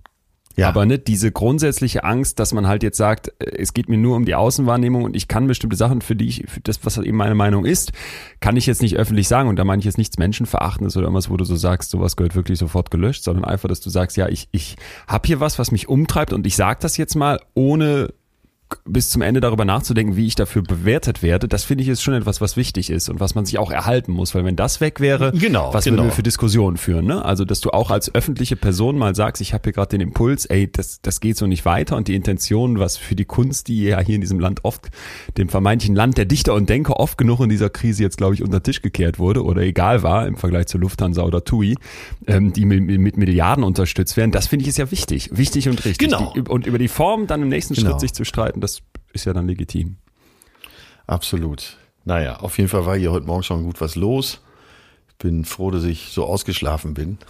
Ja. 0.58 0.68
Aber 0.68 0.86
nicht 0.86 1.08
diese 1.08 1.32
grundsätzliche 1.32 2.04
Angst, 2.04 2.40
dass 2.40 2.54
man 2.54 2.68
halt 2.68 2.84
jetzt 2.84 2.98
sagt, 2.98 3.30
äh, 3.40 3.58
es 3.58 3.74
geht 3.74 3.90
mir 3.90 3.98
nur 3.98 4.16
um 4.16 4.26
die 4.26 4.36
Außenwahrnehmung 4.36 5.04
und 5.04 5.16
ich 5.16 5.28
kann 5.28 5.48
bestimmte 5.48 5.76
Sachen, 5.76 6.02
für 6.02 6.16
die 6.16 6.28
ich, 6.28 6.46
für 6.48 6.60
das, 6.62 6.84
was 6.86 6.98
halt 6.98 7.08
eben 7.08 7.18
meine 7.18 7.36
Meinung 7.36 7.66
ist, 7.66 7.92
kann 8.40 8.58
ich 8.58 8.66
jetzt 8.66 8.82
nicht 8.82 8.98
öffentlich 8.98 9.28
sagen. 9.28 9.50
Und 9.50 9.58
da 9.58 9.64
meine 9.64 9.80
ich 9.80 9.86
jetzt 9.86 9.98
nichts 9.98 10.18
Menschenverachtendes 10.18 10.98
oder 10.98 11.06
irgendwas, 11.06 11.30
wo 11.30 11.38
du 11.38 11.46
so 11.46 11.56
sagst, 11.56 11.92
sowas 11.92 12.16
gehört 12.16 12.36
wirklich 12.36 12.60
sofort 12.60 12.92
gelöscht, 12.92 13.24
sondern 13.24 13.46
einfach, 13.46 13.70
dass 13.70 13.82
du 13.82 13.90
sagst, 13.90 14.18
ja, 14.18 14.28
ich, 14.28 14.50
ich 14.52 14.76
habe 15.08 15.28
hier 15.28 15.40
was, 15.40 15.60
was 15.60 15.72
mich 15.72 15.88
umtreibt 15.88 16.34
und 16.34 16.46
ich 16.46 16.56
sag 16.56 16.80
das 16.82 16.98
jetzt 16.98 17.16
mal, 17.16 17.40
ohne 17.54 18.14
bis 18.86 19.10
zum 19.10 19.22
Ende 19.22 19.40
darüber 19.42 19.66
nachzudenken, 19.66 20.16
wie 20.16 20.28
ich 20.28 20.36
dafür 20.36 20.62
bewertet 20.64 21.24
werde, 21.24 21.48
das 21.48 21.64
finde 21.64 21.84
ich 21.84 21.90
ist 21.90 22.02
schon 22.02 22.14
etwas, 22.14 22.42
was 22.42 22.58
wichtig 22.58 22.90
ist 22.90 23.10
und 23.10 23.20
was 23.20 23.36
man 23.36 23.46
sich 23.46 23.58
auch 23.58 23.72
erhalten 23.72 24.12
muss, 24.12 24.34
weil 24.36 24.46
wenn 24.46 24.56
das 24.56 24.82
weg 24.82 25.00
wäre, 25.00 25.32
Genau, 25.34 25.74
was 25.74 25.84
genau. 25.84 25.98
würden 25.98 26.08
wir 26.08 26.12
für 26.14 26.24
Diskussionen 26.24 26.78
führen, 26.78 27.06
ne? 27.06 27.24
Also, 27.26 27.46
dass 27.46 27.60
du 27.62 27.72
auch 27.72 27.92
als 27.92 28.14
öffentliche 28.14 28.56
Person 28.56 28.98
mal 28.98 29.16
sagst, 29.16 29.42
ich 29.42 29.54
habe 29.54 29.64
hier 29.66 29.74
gerade 29.74 29.90
den 29.90 30.02
Impuls, 30.02 30.46
ey, 30.46 30.72
das, 30.72 31.02
das 31.02 31.20
geht 31.20 31.38
so 31.38 31.48
nicht 31.48 31.66
weiter 31.66 31.96
und 31.98 32.08
die 32.08 32.16
Intention, 32.16 32.80
was 32.80 32.98
für 32.98 33.16
die 33.16 33.26
Kunst, 33.26 33.68
die 33.68 33.84
ja 33.84 34.00
hier 34.00 34.16
in 34.16 34.22
diesem 34.22 34.40
Land 34.40 34.64
oft, 34.64 34.90
dem 35.38 35.50
vermeintlichen 35.50 35.96
Land 35.96 36.18
der 36.18 36.26
Dichter 36.26 36.54
und 36.54 36.70
Denker 36.70 37.00
oft 37.00 37.18
genug 37.18 37.42
in 37.42 37.50
dieser 37.50 37.70
Krise 37.70 38.04
jetzt, 38.04 38.18
glaube 38.18 38.36
ich, 38.36 38.44
unter 38.44 38.64
Tisch 38.64 38.82
gekehrt 38.82 39.20
wurde 39.20 39.44
oder 39.44 39.62
egal 39.64 40.04
war 40.04 40.28
im 40.28 40.38
Vergleich 40.38 40.68
zu 40.68 40.78
Lufthansa 40.78 41.24
oder 41.24 41.44
TUI, 41.44 41.76
ähm, 42.28 42.54
die 42.54 42.66
mit, 42.66 43.00
mit 43.00 43.18
Milliarden 43.18 43.64
unterstützt 43.64 44.16
werden, 44.18 44.32
das 44.32 44.48
finde 44.48 44.64
ich 44.64 44.70
ist 44.70 44.78
ja 44.78 44.92
wichtig, 44.92 45.30
wichtig 45.34 45.68
und 45.68 45.84
richtig. 45.84 46.10
Genau. 46.10 46.32
Die, 46.36 46.42
und 46.42 46.66
über 46.68 46.78
die 46.78 46.88
Form 46.88 47.28
dann 47.28 47.42
im 47.42 47.50
nächsten 47.50 47.74
Genau. 47.74 47.92
Schritt 47.92 48.00
sich 48.02 48.14
zu 48.14 48.24
streiten, 48.26 48.61
das 48.62 48.80
ist 49.14 49.26
ja 49.26 49.34
dann 49.34 49.48
legitim. 49.48 49.98
Absolut. 51.08 51.78
Naja, 52.06 52.38
auf 52.38 52.58
jeden 52.58 52.70
Fall 52.70 52.86
war 52.86 52.98
hier 52.98 53.12
heute 53.12 53.26
Morgen 53.26 53.44
schon 53.44 53.64
gut 53.64 53.82
was 53.82 53.96
los. 53.96 54.42
Bin 55.20 55.46
froh, 55.46 55.70
dass 55.72 55.84
ich 55.84 56.10
so 56.12 56.26
ausgeschlafen 56.26 56.94
bin. 56.94 57.18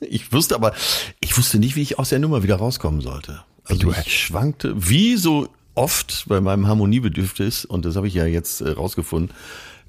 Ich 0.00 0.30
wusste 0.30 0.54
aber, 0.56 0.74
ich 1.20 1.38
wusste 1.38 1.58
nicht, 1.58 1.74
wie 1.74 1.80
ich 1.80 1.98
aus 1.98 2.10
der 2.10 2.18
Nummer 2.18 2.42
wieder 2.42 2.56
rauskommen 2.56 3.00
sollte. 3.00 3.42
Also 3.64 3.80
du- 3.80 3.92
ich 3.98 4.14
schwankte, 4.26 4.74
wie 4.76 5.16
so 5.16 5.48
oft 5.74 6.24
bei 6.28 6.38
meinem 6.42 6.66
Harmoniebedürfnis, 6.66 7.64
und 7.64 7.86
das 7.86 7.96
habe 7.96 8.06
ich 8.06 8.12
ja 8.12 8.26
jetzt 8.26 8.60
äh, 8.60 8.68
rausgefunden, 8.72 9.34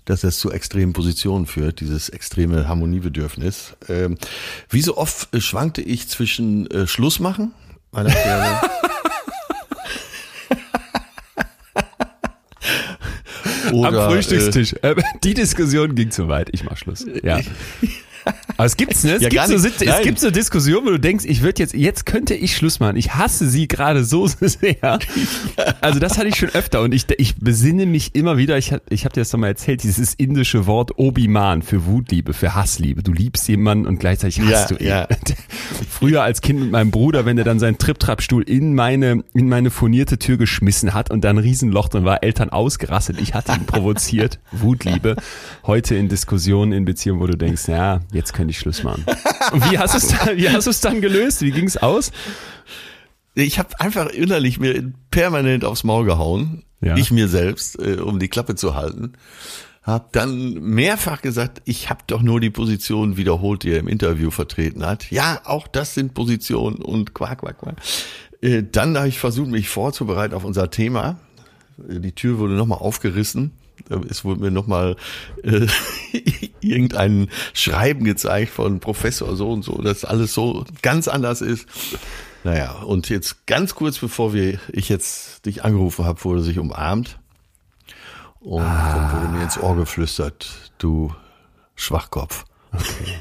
dass 0.05 0.21
das 0.21 0.39
zu 0.39 0.49
extremen 0.49 0.93
Positionen 0.93 1.45
führt, 1.45 1.81
dieses 1.81 2.07
extreme 2.07 2.69
Harmoniebedürfnis. 2.69 3.75
Ähm, 3.89 4.17
wie 4.69 4.81
so 4.81 4.95
oft 4.95 5.33
äh, 5.35 5.41
schwankte 5.41 5.81
ich 5.81 6.07
zwischen 6.07 6.71
äh, 6.71 6.87
Schluss 6.87 7.19
machen, 7.19 7.51
meiner 7.91 8.09
oder, 13.73 14.05
Am 14.05 14.11
Frühstückstisch. 14.11 14.75
Äh, 14.81 14.95
die 15.23 15.33
Diskussion 15.33 15.95
ging 15.95 16.11
zu 16.11 16.27
weit. 16.27 16.49
Ich 16.51 16.63
mach 16.63 16.77
Schluss. 16.77 17.05
Ja. 17.23 17.39
Aber 18.57 18.65
es 18.65 18.77
gibt's, 18.77 19.03
ne? 19.03 19.13
Es, 19.13 19.21
Ja, 19.21 19.29
gibt, 19.29 19.47
so, 19.47 19.55
es 19.67 20.01
gibt 20.01 20.19
so 20.19 20.31
Diskussionen, 20.31 20.85
wo 20.87 20.91
du 20.91 20.99
denkst, 20.99 21.25
ich 21.27 21.41
würde 21.41 21.61
jetzt, 21.61 21.73
jetzt 21.73 22.05
könnte 22.05 22.33
ich 22.33 22.55
Schluss 22.55 22.79
machen. 22.79 22.97
Ich 22.97 23.13
hasse 23.15 23.47
sie 23.49 23.67
gerade 23.67 24.03
so 24.05 24.27
sehr. 24.27 24.99
Also 25.81 25.99
das 25.99 26.17
hatte 26.17 26.27
ich 26.27 26.35
schon 26.35 26.49
öfter 26.49 26.81
und 26.81 26.93
ich, 26.93 27.05
ich 27.17 27.35
besinne 27.37 27.85
mich 27.85 28.15
immer 28.15 28.37
wieder, 28.37 28.57
ich, 28.57 28.73
hab- 28.73 28.81
ich 28.91 29.05
habe 29.05 29.13
dir 29.13 29.21
das 29.21 29.29
doch 29.29 29.39
mal 29.39 29.47
erzählt, 29.47 29.83
dieses 29.83 30.13
indische 30.13 30.65
Wort 30.65 30.97
Obiman 30.97 31.61
für 31.61 31.85
Wutliebe, 31.85 32.33
für 32.33 32.55
Hassliebe. 32.55 33.03
Du 33.03 33.13
liebst 33.13 33.47
jemanden 33.47 33.85
und 33.85 33.99
gleichzeitig 33.99 34.39
hasst 34.41 34.71
Ja, 34.71 34.77
du 34.77 34.83
ihn. 34.83 34.87
ja. 34.89 35.07
Früher 35.89 36.23
als 36.23 36.41
Kind 36.41 36.59
mit 36.59 36.71
meinem 36.71 36.91
Bruder, 36.91 37.25
wenn 37.25 37.37
er 37.37 37.43
dann 37.43 37.59
seinen 37.59 37.77
Trip-Trap-Stuhl 37.77 38.43
in 38.43 38.75
meine, 38.75 39.23
in 39.33 39.49
meine 39.49 39.69
furnierte 39.71 40.17
Tür 40.17 40.37
geschmissen 40.37 40.93
hat 40.93 41.11
und 41.11 41.23
da 41.23 41.29
ein 41.29 41.37
Riesenloch 41.37 41.89
drin 41.89 42.05
war, 42.05 42.23
Eltern 42.23 42.49
ausgerastet. 42.49 43.19
Ich 43.21 43.33
hatte 43.33 43.51
ihn 43.53 43.65
provoziert. 43.65 44.39
Wutliebe. 44.51 45.15
Heute 45.65 45.95
in 45.95 46.07
Diskussionen 46.09 46.71
in 46.71 46.85
Beziehungen, 46.85 47.19
wo 47.21 47.27
du 47.27 47.37
denkst, 47.37 47.67
ja, 47.67 47.99
jetzt 48.17 48.33
könnte 48.33 48.51
ich 48.51 48.59
Schluss 48.59 48.83
machen. 48.83 49.05
Und 49.53 49.71
wie 49.71 49.77
hast 49.77 49.93
du 49.93 49.97
es 49.99 50.07
dann, 50.09 50.35
wie 50.37 50.49
hast 50.49 50.65
du 50.65 50.71
es 50.71 50.81
dann 50.81 50.99
gelöst? 50.99 51.41
Wie 51.41 51.51
ging 51.51 51.65
es 51.65 51.77
aus? 51.77 52.11
Ich 53.35 53.59
habe 53.59 53.79
einfach 53.79 54.07
innerlich 54.07 54.59
mir 54.59 54.91
permanent 55.11 55.63
aufs 55.63 55.83
Maul 55.83 56.05
gehauen. 56.05 56.63
Ja. 56.81 56.97
Ich 56.97 57.11
mir 57.11 57.27
selbst, 57.27 57.79
äh, 57.79 57.97
um 58.01 58.19
die 58.19 58.27
Klappe 58.27 58.55
zu 58.55 58.75
halten. 58.75 59.13
Hab 59.83 60.11
dann 60.11 60.53
mehrfach 60.55 61.21
gesagt, 61.21 61.61
ich 61.65 61.89
habe 61.89 62.03
doch 62.07 62.21
nur 62.21 62.41
die 62.41 62.49
Position 62.49 63.15
wiederholt, 63.15 63.63
die 63.63 63.71
er 63.71 63.79
im 63.79 63.87
Interview 63.87 64.31
vertreten 64.31 64.85
hat. 64.85 65.09
Ja, 65.11 65.39
auch 65.45 65.67
das 65.67 65.93
sind 65.93 66.13
Positionen 66.13 66.77
und 66.81 67.13
quack, 67.13 67.39
quack, 67.39 67.59
quack. 67.59 67.77
Äh, 68.41 68.63
Dann 68.69 68.97
habe 68.97 69.07
ich 69.07 69.19
versucht, 69.19 69.49
mich 69.49 69.69
vorzubereiten 69.69 70.33
auf 70.35 70.43
unser 70.43 70.69
Thema. 70.69 71.19
Die 71.77 72.11
Tür 72.11 72.39
wurde 72.39 72.53
nochmal 72.53 72.79
aufgerissen. 72.79 73.53
Es 74.09 74.25
wurde 74.25 74.41
mir 74.41 74.51
nochmal 74.51 74.95
äh, 75.43 75.67
irgendein 76.61 77.29
Schreiben 77.53 78.05
gezeigt 78.05 78.51
von 78.51 78.79
Professor 78.79 79.35
so 79.35 79.51
und 79.51 79.63
so, 79.63 79.81
dass 79.81 80.05
alles 80.05 80.33
so 80.33 80.65
ganz 80.81 81.07
anders 81.07 81.41
ist. 81.41 81.67
Naja, 82.43 82.71
und 82.83 83.09
jetzt 83.09 83.45
ganz 83.45 83.75
kurz 83.75 83.97
bevor 83.97 84.33
wir, 84.33 84.59
ich 84.71 84.89
jetzt 84.89 85.45
dich 85.45 85.63
angerufen 85.65 86.05
habe, 86.05 86.23
wurde 86.23 86.41
sich 86.41 86.59
umarmt. 86.59 87.19
Und 88.39 88.61
ah. 88.61 88.95
dann 88.95 89.21
wurde 89.21 89.33
mir 89.33 89.43
ins 89.43 89.57
Ohr 89.57 89.75
geflüstert, 89.75 90.71
du 90.77 91.13
Schwachkopf. 91.75 92.45
Okay. 92.71 93.15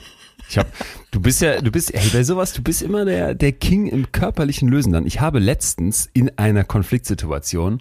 Ich 0.49 0.59
hab, 0.59 0.69
du 1.11 1.21
bist 1.21 1.43
ja, 1.43 1.61
du 1.61 1.71
bist, 1.71 1.93
ey, 1.93 2.09
bei 2.13 2.23
sowas, 2.23 2.53
du 2.53 2.63
bist 2.63 2.83
immer 2.83 3.05
der, 3.05 3.35
der 3.35 3.53
King 3.53 3.89
im 3.89 4.13
körperlichen 4.13 4.69
Lösen 4.69 4.93
dann. 4.93 5.07
Ich 5.07 5.21
habe 5.21 5.39
letztens 5.39 6.09
in 6.13 6.39
einer 6.39 6.65
Konfliktsituation 6.65 7.81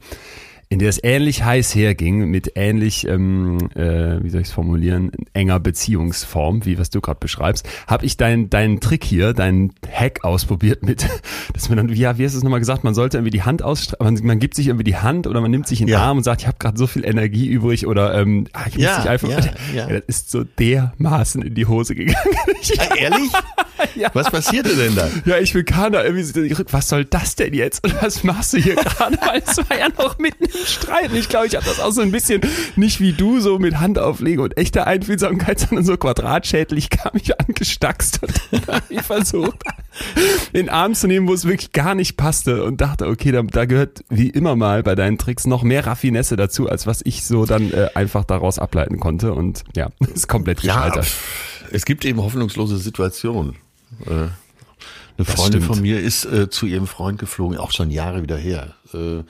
in 0.69 0.79
der 0.79 0.89
es 0.89 1.03
ähnlich 1.03 1.43
heiß 1.43 1.75
herging, 1.75 2.29
mit 2.29 2.53
ähnlich, 2.55 3.07
ähm, 3.07 3.69
äh, 3.75 4.23
wie 4.23 4.29
soll 4.29 4.41
ich 4.41 4.47
es 4.47 4.53
formulieren, 4.53 5.11
enger 5.33 5.59
Beziehungsform, 5.59 6.65
wie 6.65 6.79
was 6.79 6.89
du 6.89 7.01
gerade 7.01 7.19
beschreibst, 7.19 7.67
habe 7.87 8.05
ich 8.05 8.17
deinen 8.17 8.49
deinen 8.49 8.79
Trick 8.79 9.03
hier, 9.03 9.33
deinen 9.33 9.73
Hack 9.91 10.23
ausprobiert 10.23 10.83
mit, 10.83 11.07
dass 11.53 11.69
man 11.69 11.77
dann, 11.77 11.89
ja, 11.89 12.17
wie 12.17 12.25
hast 12.25 12.33
du 12.33 12.39
es 12.39 12.43
nochmal 12.43 12.59
gesagt, 12.59 12.83
man 12.83 12.95
sollte 12.95 13.17
irgendwie 13.17 13.31
die 13.31 13.43
Hand 13.43 13.61
ausstrecken, 13.61 14.03
man, 14.03 14.19
man 14.23 14.39
gibt 14.39 14.55
sich 14.55 14.67
irgendwie 14.67 14.83
die 14.83 14.97
Hand 14.97 15.27
oder 15.27 15.39
man 15.39 15.51
nimmt 15.51 15.67
sich 15.67 15.81
in 15.81 15.87
den 15.87 15.93
ja. 15.93 16.01
Arm 16.01 16.17
und 16.17 16.23
sagt, 16.23 16.41
ich 16.41 16.47
habe 16.47 16.57
gerade 16.57 16.77
so 16.77 16.87
viel 16.87 17.05
Energie 17.05 17.47
übrig 17.47 17.85
oder 17.85 18.15
ähm, 18.19 18.47
ah, 18.53 18.63
ich 18.67 18.75
muss 18.75 18.83
ja, 18.83 18.97
dich 18.97 19.09
einfach, 19.09 19.29
ja, 19.29 19.39
ja. 19.73 19.87
das 19.89 20.03
ist 20.07 20.31
so 20.31 20.43
dermaßen 20.43 21.43
in 21.43 21.53
die 21.53 21.67
Hose 21.67 21.93
gegangen. 21.93 22.17
ja, 22.63 22.95
ehrlich? 22.95 23.31
ja. 23.95 24.09
Was 24.13 24.31
passierte 24.31 24.75
denn 24.75 24.95
da? 24.95 25.07
Ja, 25.25 25.37
ich 25.37 25.53
will 25.53 25.63
Kana 25.63 26.03
irgendwie, 26.03 26.55
was 26.71 26.89
soll 26.89 27.05
das 27.05 27.35
denn 27.35 27.53
jetzt 27.53 27.83
und 27.83 28.01
was 28.01 28.23
machst 28.23 28.53
du 28.53 28.57
hier 28.57 28.75
gerade? 28.75 29.17
Weil 29.21 29.43
es 29.45 29.57
war 29.57 29.77
ja 29.77 29.89
noch 29.89 30.17
mitten 30.17 30.45
streiten. 30.65 31.15
Ich 31.15 31.29
glaube, 31.29 31.47
ich 31.47 31.55
habe 31.55 31.65
das 31.65 31.79
auch 31.79 31.91
so 31.91 32.01
ein 32.01 32.11
bisschen 32.11 32.41
nicht 32.75 32.99
wie 32.99 33.13
du, 33.13 33.39
so 33.39 33.59
mit 33.59 33.79
Handauflegen 33.79 34.43
und 34.43 34.57
echter 34.57 34.87
Einfühlsamkeit, 34.87 35.59
sondern 35.59 35.85
so 35.85 35.97
quadratschädlich 35.97 36.89
kam 36.89 37.11
ich 37.15 37.39
angestackst 37.39 38.21
und 38.23 38.67
habe 38.67 38.83
ich 38.89 39.01
versucht, 39.01 39.63
den 40.53 40.69
Arm 40.69 40.95
zu 40.95 41.07
nehmen, 41.07 41.27
wo 41.27 41.33
es 41.33 41.45
wirklich 41.45 41.71
gar 41.71 41.95
nicht 41.95 42.17
passte 42.17 42.63
und 42.63 42.81
dachte, 42.81 43.07
okay, 43.07 43.31
da, 43.31 43.41
da 43.43 43.65
gehört 43.65 44.03
wie 44.09 44.29
immer 44.29 44.55
mal 44.55 44.83
bei 44.83 44.95
deinen 44.95 45.17
Tricks 45.17 45.45
noch 45.47 45.63
mehr 45.63 45.85
Raffinesse 45.85 46.35
dazu, 46.35 46.69
als 46.69 46.87
was 46.87 47.01
ich 47.03 47.23
so 47.23 47.45
dann 47.45 47.71
äh, 47.71 47.89
einfach 47.93 48.25
daraus 48.25 48.59
ableiten 48.59 48.99
konnte 48.99 49.33
und 49.33 49.63
ja, 49.75 49.89
ist 50.13 50.27
komplett 50.27 50.61
gescheitert. 50.61 51.05
Ja, 51.05 51.67
es 51.71 51.85
gibt 51.85 52.05
eben 52.05 52.21
hoffnungslose 52.21 52.77
Situationen. 52.77 53.55
Äh, 54.05 54.29
eine 55.17 55.25
Freundin 55.25 55.61
von 55.61 55.81
mir 55.81 56.01
ist 56.01 56.25
äh, 56.25 56.49
zu 56.49 56.65
ihrem 56.65 56.87
Freund 56.87 57.19
geflogen, 57.19 57.57
auch 57.57 57.71
schon 57.71 57.89
Jahre 57.89 58.21
wieder 58.21 58.37
her. 58.37 58.73
Äh, 58.93 59.23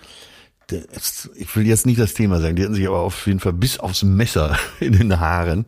ich 0.71 1.55
will 1.55 1.67
jetzt 1.67 1.85
nicht 1.85 1.99
das 1.99 2.13
Thema 2.13 2.39
sagen, 2.39 2.55
die 2.55 2.63
hatten 2.63 2.73
sich 2.73 2.87
aber 2.87 2.99
auf 2.99 3.27
jeden 3.27 3.39
Fall 3.39 3.53
bis 3.53 3.79
aufs 3.79 4.03
Messer 4.03 4.57
in 4.79 4.93
den 4.93 5.19
Haaren. 5.19 5.65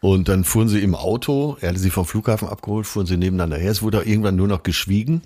Und 0.00 0.28
dann 0.28 0.44
fuhren 0.44 0.68
sie 0.68 0.80
im 0.80 0.94
Auto, 0.94 1.56
er 1.60 1.70
hatte 1.70 1.80
sie 1.80 1.90
vom 1.90 2.06
Flughafen 2.06 2.48
abgeholt, 2.48 2.86
fuhren 2.86 3.06
sie 3.06 3.16
nebeneinander 3.16 3.56
her. 3.56 3.70
Es 3.70 3.82
wurde 3.82 4.02
irgendwann 4.02 4.36
nur 4.36 4.46
noch 4.46 4.62
geschwiegen. 4.62 5.22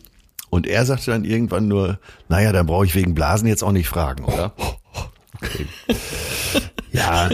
Und 0.49 0.67
er 0.67 0.85
sagte 0.85 1.11
dann 1.11 1.25
irgendwann 1.25 1.69
nur, 1.69 1.99
naja, 2.29 2.53
dann 2.53 2.67
brauche 2.67 2.85
ich 2.85 2.95
wegen 2.95 3.15
Blasen 3.15 3.49
jetzt 3.49 3.63
auch 3.63 3.73
nicht 3.73 3.89
fragen, 3.89 4.25
oder? 4.25 4.53
Okay. 5.43 5.67
Ja. 6.93 7.31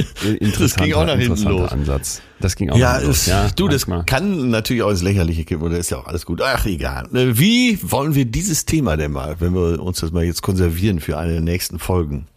Das 0.59 0.77
ging 0.77 0.95
auch 0.95 1.05
nach 1.05 1.19
hinten 1.19 1.43
los. 1.43 1.73
Ansatz. 1.73 2.23
Das 2.41 2.55
ging 2.55 2.71
auch 2.71 2.77
ja, 2.77 2.95
nach 2.95 3.03
los. 3.03 3.27
Ja, 3.27 3.49
du, 3.51 3.67
manchmal. 3.67 3.99
das 3.99 4.07
kann 4.07 4.51
natürlich 4.51 4.83
auch 4.83 4.91
ins 4.91 5.03
Lächerliche 5.03 5.45
kippen, 5.45 5.65
oder 5.65 5.79
ist 5.79 5.91
ja 5.91 5.99
auch 5.99 6.07
alles 6.07 6.25
gut. 6.25 6.41
Ach, 6.43 6.65
egal. 6.67 7.09
Wie 7.11 7.79
wollen 7.83 8.15
wir 8.15 8.25
dieses 8.25 8.67
Thema 8.67 8.97
denn 8.97 9.11
mal, 9.11 9.41
wenn 9.41 9.55
wir 9.55 9.83
uns 9.83 10.01
das 10.01 10.13
mal 10.13 10.25
jetzt 10.25 10.43
konservieren 10.43 11.01
für 11.01 11.19
eine 11.19 11.33
der 11.33 11.41
nächsten 11.41 11.81
Folgen, 11.81 12.29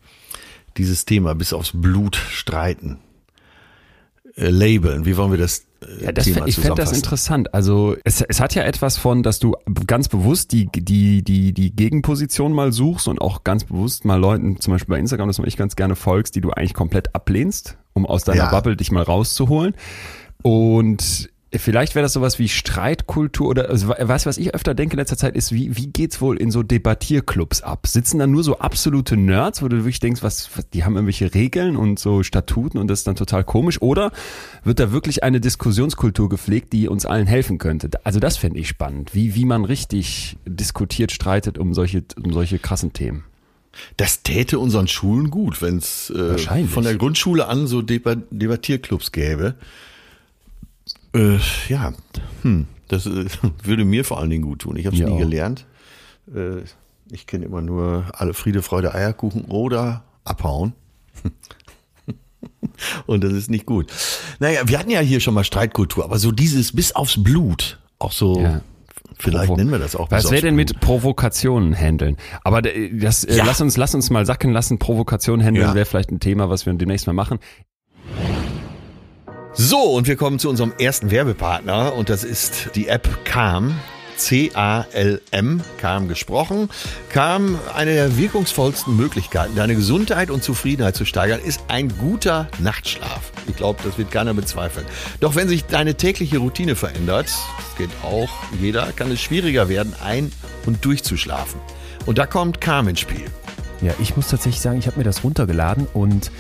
dieses 0.78 1.06
Thema 1.06 1.36
bis 1.36 1.54
aufs 1.54 1.72
Blut 1.74 2.16
streiten, 2.16 2.98
labeln? 4.36 5.06
Wie 5.06 5.18
wollen 5.18 5.32
wir 5.32 5.38
das 5.38 5.66
ja, 6.00 6.12
das, 6.12 6.26
Thema 6.26 6.46
ich 6.48 6.56
fände 6.58 6.76
das 6.76 6.92
interessant. 6.92 7.54
Also 7.56 7.96
es, 8.04 8.22
es 8.22 8.40
hat 8.40 8.54
ja 8.54 8.64
etwas 8.64 8.98
von, 8.98 9.24
dass 9.24 9.40
du 9.40 9.56
ganz 9.88 10.10
bewusst 10.10 10.52
die, 10.52 10.68
die, 10.72 11.24
die, 11.24 11.54
die 11.54 11.76
Gegenposition 11.76 12.54
mal 12.54 12.72
suchst 12.72 13.08
und 13.08 13.20
auch 13.20 13.44
ganz 13.44 13.64
bewusst 13.64 14.06
mal 14.06 14.20
Leuten, 14.20 14.60
zum 14.60 14.74
Beispiel 14.74 14.94
bei 14.94 15.00
Instagram, 15.00 15.28
das 15.28 15.40
man 15.40 15.48
ich 15.48 15.58
ganz 15.58 15.76
gerne 15.76 15.96
folgst, 15.96 16.36
die 16.36 16.42
du 16.42 16.52
eigentlich 16.52 16.76
komplett 16.76 17.16
ablehnst, 17.16 17.78
um 17.94 18.06
aus 18.06 18.24
deiner 18.24 18.44
ja. 18.44 18.52
Bubble 18.52 18.76
dich 18.76 18.92
mal 18.92 19.02
rauszuholen. 19.02 19.74
Und 20.44 21.32
Vielleicht 21.54 21.96
wäre 21.96 22.04
das 22.04 22.14
sowas 22.14 22.40
wie 22.40 22.48
Streitkultur 22.48 23.50
oder 23.50 23.70
also, 23.70 23.90
was, 23.90 24.26
was 24.26 24.38
ich 24.38 24.56
öfter 24.56 24.74
denke 24.74 24.94
in 24.94 25.00
letzter 25.00 25.18
Zeit 25.18 25.36
ist, 25.36 25.52
wie, 25.52 25.76
wie 25.76 25.88
geht's 25.88 26.22
wohl 26.22 26.38
in 26.38 26.50
so 26.50 26.64
Debattierclubs 26.64 27.62
ab? 27.62 27.88
Sitzen 27.88 28.20
da 28.20 28.28
nur 28.28 28.42
so 28.44 28.60
absolute 28.60 29.18
Nerds, 29.18 29.62
wo 29.62 29.68
du 29.68 29.78
wirklich 29.78 30.00
denkst, 30.00 30.24
was, 30.24 30.50
was, 30.56 30.70
die 30.70 30.86
haben 30.86 30.96
irgendwelche 30.96 31.34
Regeln 31.34 31.76
und 31.76 32.00
so 32.00 32.24
Statuten 32.24 32.78
und 32.78 32.88
das 32.88 33.00
ist 33.00 33.08
dann 33.08 33.18
total 33.18 33.44
komisch? 33.44 33.82
Oder 33.82 34.14
wird 34.64 34.80
da 34.80 34.94
wirklich 34.94 35.24
eine 35.24 35.42
Diskussionskultur 35.42 36.30
gepflegt, 36.30 36.72
die 36.72 36.88
uns 36.88 37.06
allen 37.06 37.28
helfen 37.28 37.58
könnte? 37.58 37.90
Also 38.06 38.22
das 38.22 38.38
fände 38.38 38.58
ich 38.58 38.70
spannend, 38.70 39.14
wie, 39.14 39.36
wie 39.36 39.46
man 39.46 39.66
richtig 39.66 40.38
diskutiert, 40.46 41.12
streitet 41.12 41.58
um 41.58 41.74
solche, 41.74 42.06
um 42.24 42.32
solche 42.32 42.60
krassen 42.60 42.94
Themen. 42.94 43.26
Das 43.98 44.24
täte 44.24 44.58
unseren 44.58 44.88
Schulen 44.88 45.30
gut, 45.30 45.62
wenn 45.62 45.78
es 45.78 46.10
äh, 46.12 46.38
von 46.68 46.84
der 46.84 46.96
Grundschule 46.96 47.48
an 47.48 47.68
so 47.68 47.82
Debattierclubs 47.82 49.12
gäbe. 49.12 49.56
Äh, 51.14 51.38
ja, 51.68 51.94
hm, 52.42 52.68
das 52.88 53.06
äh, 53.06 53.26
würde 53.64 53.86
mir 53.86 54.06
vor 54.06 54.20
allen 54.20 54.30
Dingen 54.30 54.44
gut 54.44 54.60
tun. 54.60 54.76
Ich 54.76 54.86
habe 54.86 54.96
es 54.96 55.02
nie 55.02 55.18
gelernt. 55.18 55.66
Äh, 56.34 56.62
ich 57.12 57.28
kenne 57.28 57.46
immer 57.46 57.62
nur 57.62 58.06
alle 58.14 58.34
Friede, 58.34 58.62
Freude, 58.62 58.94
Eierkuchen 58.96 59.46
oder 59.46 60.04
abhauen. 60.24 60.74
Und 63.06 63.24
das 63.24 63.34
ist 63.34 63.50
nicht 63.50 63.66
gut. 63.66 63.92
Naja, 64.40 64.62
wir 64.66 64.80
hatten 64.80 64.90
ja 64.90 65.02
hier 65.02 65.20
schon 65.20 65.34
mal 65.34 65.44
Streitkultur, 65.44 66.04
aber 66.04 66.20
so 66.20 66.32
dieses 66.32 66.74
bis 66.74 66.94
aufs 66.94 67.22
Blut, 67.22 67.80
auch 68.00 68.12
so. 68.12 68.40
Ja. 68.42 68.62
Vielleicht 69.18 69.48
Provo 69.48 69.58
nennen 69.58 69.72
wir 69.72 69.78
das 69.78 69.96
auch. 69.96 70.10
Was 70.10 70.32
wäre 70.32 70.42
denn 70.42 70.56
mit 70.56 70.80
Provokationen 70.80 71.76
handeln? 71.76 72.18
Aber 72.44 72.64
das, 72.64 73.24
äh, 73.24 73.38
ja. 73.38 73.46
lass 73.46 73.62
uns, 73.62 73.78
lass 73.78 73.94
uns 73.94 74.10
mal 74.10 74.26
sacken 74.26 74.52
lassen. 74.52 74.80
Provokationen 74.80 75.46
handeln 75.46 75.68
ja. 75.68 75.76
wäre 75.76 75.86
vielleicht 75.86 76.12
ein 76.12 76.20
Thema, 76.20 76.50
was 76.50 76.66
wir 76.66 76.74
demnächst 76.74 77.06
mal 77.06 77.14
machen. 77.14 77.38
So, 79.54 79.80
und 79.80 80.08
wir 80.08 80.16
kommen 80.16 80.40
zu 80.40 80.50
unserem 80.50 80.74
ersten 80.80 81.12
Werbepartner 81.12 81.94
und 81.94 82.10
das 82.10 82.24
ist 82.24 82.70
die 82.76 82.88
App 82.88 83.26
Calm. 83.26 83.76
C-A-L-M, 84.16 85.62
Calm 85.78 86.08
gesprochen. 86.08 86.70
Calm, 87.10 87.58
eine 87.74 87.94
der 87.94 88.18
wirkungsvollsten 88.18 88.96
Möglichkeiten, 88.96 89.56
deine 89.56 89.76
Gesundheit 89.76 90.30
und 90.30 90.44
Zufriedenheit 90.44 90.96
zu 90.96 91.06
steigern, 91.06 91.40
ist 91.44 91.62
ein 91.70 91.90
guter 91.98 92.48
Nachtschlaf. 92.60 93.32
Ich 93.48 93.56
glaube, 93.56 93.82
das 93.84 93.98
wird 93.98 94.12
keiner 94.12 94.36
bezweifeln. 94.36 94.86
Doch 95.22 95.36
wenn 95.36 95.48
sich 95.48 95.66
deine 95.66 95.96
tägliche 95.96 96.38
Routine 96.38 96.76
verändert, 96.76 97.26
das 97.26 97.78
geht 97.78 97.90
auch 98.04 98.30
jeder, 98.62 98.92
kann 98.92 99.12
es 99.12 99.20
schwieriger 99.20 99.70
werden, 99.70 99.96
ein- 100.04 100.32
und 100.68 100.86
durchzuschlafen. 100.86 101.60
Und 102.06 102.20
da 102.20 102.28
kommt 102.28 102.62
Calm 102.62 102.90
ins 102.90 103.00
Spiel. 103.00 103.26
Ja, 103.82 103.94
ich 104.00 104.16
muss 104.16 104.28
tatsächlich 104.28 104.62
sagen, 104.62 104.78
ich 104.78 104.86
habe 104.86 105.00
mir 105.00 105.04
das 105.04 105.24
runtergeladen 105.24 105.88
und 105.94 106.32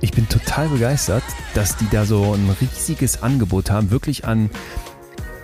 ich 0.00 0.12
bin 0.12 0.28
total 0.28 0.68
begeistert, 0.68 1.24
dass 1.54 1.76
die 1.76 1.88
da 1.90 2.04
so 2.04 2.34
ein 2.34 2.48
riesiges 2.60 3.22
Angebot 3.22 3.70
haben, 3.70 3.90
wirklich 3.90 4.24
an 4.24 4.50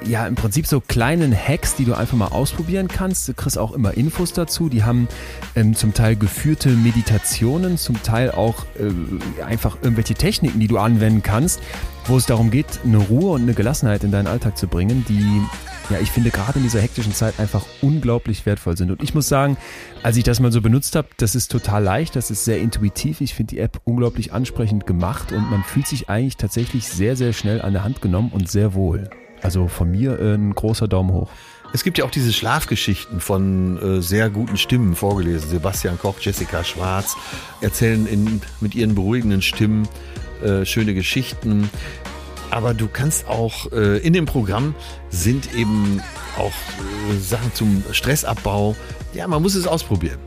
ja, 0.07 0.27
im 0.27 0.35
Prinzip 0.35 0.67
so 0.67 0.81
kleinen 0.81 1.35
Hacks, 1.35 1.77
die 1.77 1.85
du 1.85 1.95
einfach 1.95 2.17
mal 2.17 2.29
ausprobieren 2.29 2.89
kannst. 2.89 3.27
Du 3.29 3.35
kriegst 3.35 3.59
auch 3.59 3.73
immer 3.73 3.95
Infos 3.97 4.33
dazu. 4.33 4.69
Die 4.69 4.85
haben 4.85 5.09
ähm, 5.57 5.75
zum 5.75 5.95
Teil 5.95 6.17
geführte 6.17 6.71
Meditationen, 6.71 7.79
zum 7.79 8.03
Teil 8.03 8.31
auch 8.31 8.65
äh, 8.79 9.43
einfach 9.43 9.79
irgendwelche 9.81 10.15
Techniken, 10.15 10.61
die 10.61 10.69
du 10.69 10.79
anwenden 10.79 11.23
kannst, 11.23 11.61
wo 12.07 12.17
es 12.17 12.27
darum 12.27 12.51
geht, 12.51 12.81
eine 12.85 12.99
Ruhe 12.99 13.33
und 13.33 13.43
eine 13.43 13.55
Gelassenheit 13.55 14.05
in 14.05 14.11
deinen 14.11 14.27
Alltag 14.27 14.59
zu 14.59 14.67
bringen, 14.67 15.05
die 15.09 15.41
ja, 15.91 15.99
ich 16.01 16.11
finde 16.11 16.31
gerade 16.31 16.59
in 16.59 16.63
dieser 16.63 16.81
hektischen 16.81 17.13
Zeit 17.13 17.39
einfach 17.39 17.65
unglaublich 17.83 18.47
wertvoll 18.47 18.77
sind. 18.77 18.91
Und 18.91 19.03
ich 19.03 19.15
muss 19.15 19.29
sagen, 19.29 19.57
als 20.03 20.17
ich 20.17 20.25
das 20.25 20.41
mal 20.41 20.51
so 20.51 20.61
benutzt 20.61 20.97
habe, 20.97 21.09
das 21.19 21.35
ist 21.35 21.51
total 21.51 21.83
leicht, 21.83 22.17
das 22.17 22.31
ist 22.31 22.45
sehr 22.45 22.59
intuitiv. 22.59 23.21
Ich 23.21 23.35
finde 23.35 23.55
die 23.55 23.61
App 23.61 23.81
unglaublich 23.85 24.33
ansprechend 24.33 24.87
gemacht 24.87 25.33
und 25.33 25.51
man 25.51 25.63
fühlt 25.63 25.87
sich 25.87 26.09
eigentlich 26.09 26.37
tatsächlich 26.37 26.89
sehr, 26.89 27.17
sehr 27.17 27.33
schnell 27.33 27.61
an 27.61 27.73
der 27.73 27.85
Hand 27.85 28.01
genommen 28.01 28.31
und 28.33 28.51
sehr 28.51 28.75
wohl. 28.75 29.11
Also 29.43 29.69
von 29.69 29.91
mir 29.91 30.19
äh, 30.19 30.35
ein 30.35 30.55
großer 30.55 30.89
Daumen 30.89 31.13
hoch. 31.13 31.31
Es 31.75 31.83
gibt 31.83 31.99
ja 31.99 32.05
auch 32.05 32.11
diese 32.11 32.33
Schlafgeschichten 32.33 33.21
von 33.21 33.99
äh, 33.99 34.01
sehr 34.01 34.31
guten 34.31 34.57
Stimmen 34.57 34.95
vorgelesen. 34.95 35.51
Sebastian 35.51 35.99
Koch, 35.99 36.19
Jessica 36.21 36.65
Schwarz 36.65 37.17
erzählen 37.61 38.07
in, 38.07 38.41
mit 38.61 38.75
ihren 38.75 38.95
beruhigenden 38.95 39.43
Stimmen 39.43 39.89
äh, 40.43 40.65
schöne 40.65 40.95
Geschichten 40.95 41.69
aber 42.55 42.73
du 42.73 42.87
kannst 42.87 43.27
auch 43.27 43.73
äh, 43.73 43.99
in 43.99 44.13
dem 44.13 44.27
Programm 44.27 44.77
sind 45.11 45.53
eben 45.55 46.01
auch 46.39 46.53
äh, 46.53 47.19
Sachen 47.19 47.53
zum 47.53 47.83
Stressabbau. 47.91 48.77
Ja, 49.13 49.27
man 49.27 49.43
muss 49.43 49.57
es 49.57 49.67
ausprobieren. 49.67 50.21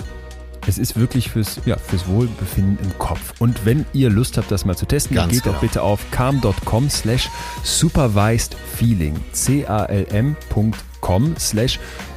Es 0.67 0.77
ist 0.77 0.99
wirklich 0.99 1.29
fürs, 1.29 1.61
ja, 1.65 1.77
fürs 1.77 2.05
Wohlbefinden 2.07 2.77
im 2.83 2.97
Kopf. 2.99 3.33
Und 3.39 3.65
wenn 3.65 3.85
ihr 3.93 4.09
Lust 4.09 4.37
habt, 4.37 4.51
das 4.51 4.65
mal 4.65 4.75
zu 4.75 4.85
testen, 4.85 5.15
Ganz 5.15 5.31
geht 5.31 5.43
genau. 5.43 5.55
doch 5.55 5.61
bitte 5.61 5.81
auf 5.81 6.11
calm.com 6.11 6.89
slash 6.89 7.29
supervised 7.63 8.57
feeling. 8.75 9.15
C-A-L-M.com 9.31 10.43
slash 11.39 11.79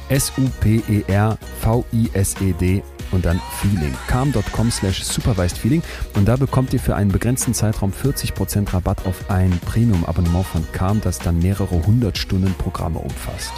und 3.11 3.25
dann 3.25 3.39
Feeling. 3.61 3.93
calm.com 4.07 4.71
slash 4.71 5.03
supervised 5.03 5.57
feeling 5.57 5.81
und 6.15 6.27
da 6.27 6.35
bekommt 6.35 6.73
ihr 6.73 6.79
für 6.79 6.95
einen 6.95 7.11
begrenzten 7.11 7.53
Zeitraum 7.53 7.93
40% 7.93 8.73
Rabatt 8.73 9.05
auf 9.05 9.29
ein 9.29 9.57
Premium-Abonnement 9.65 10.45
von 10.45 10.69
Calm, 10.73 10.99
das 11.01 11.19
dann 11.19 11.39
mehrere 11.39 11.85
hundert 11.85 12.17
Stunden 12.17 12.53
Programme 12.55 12.99
umfasst. 12.99 13.53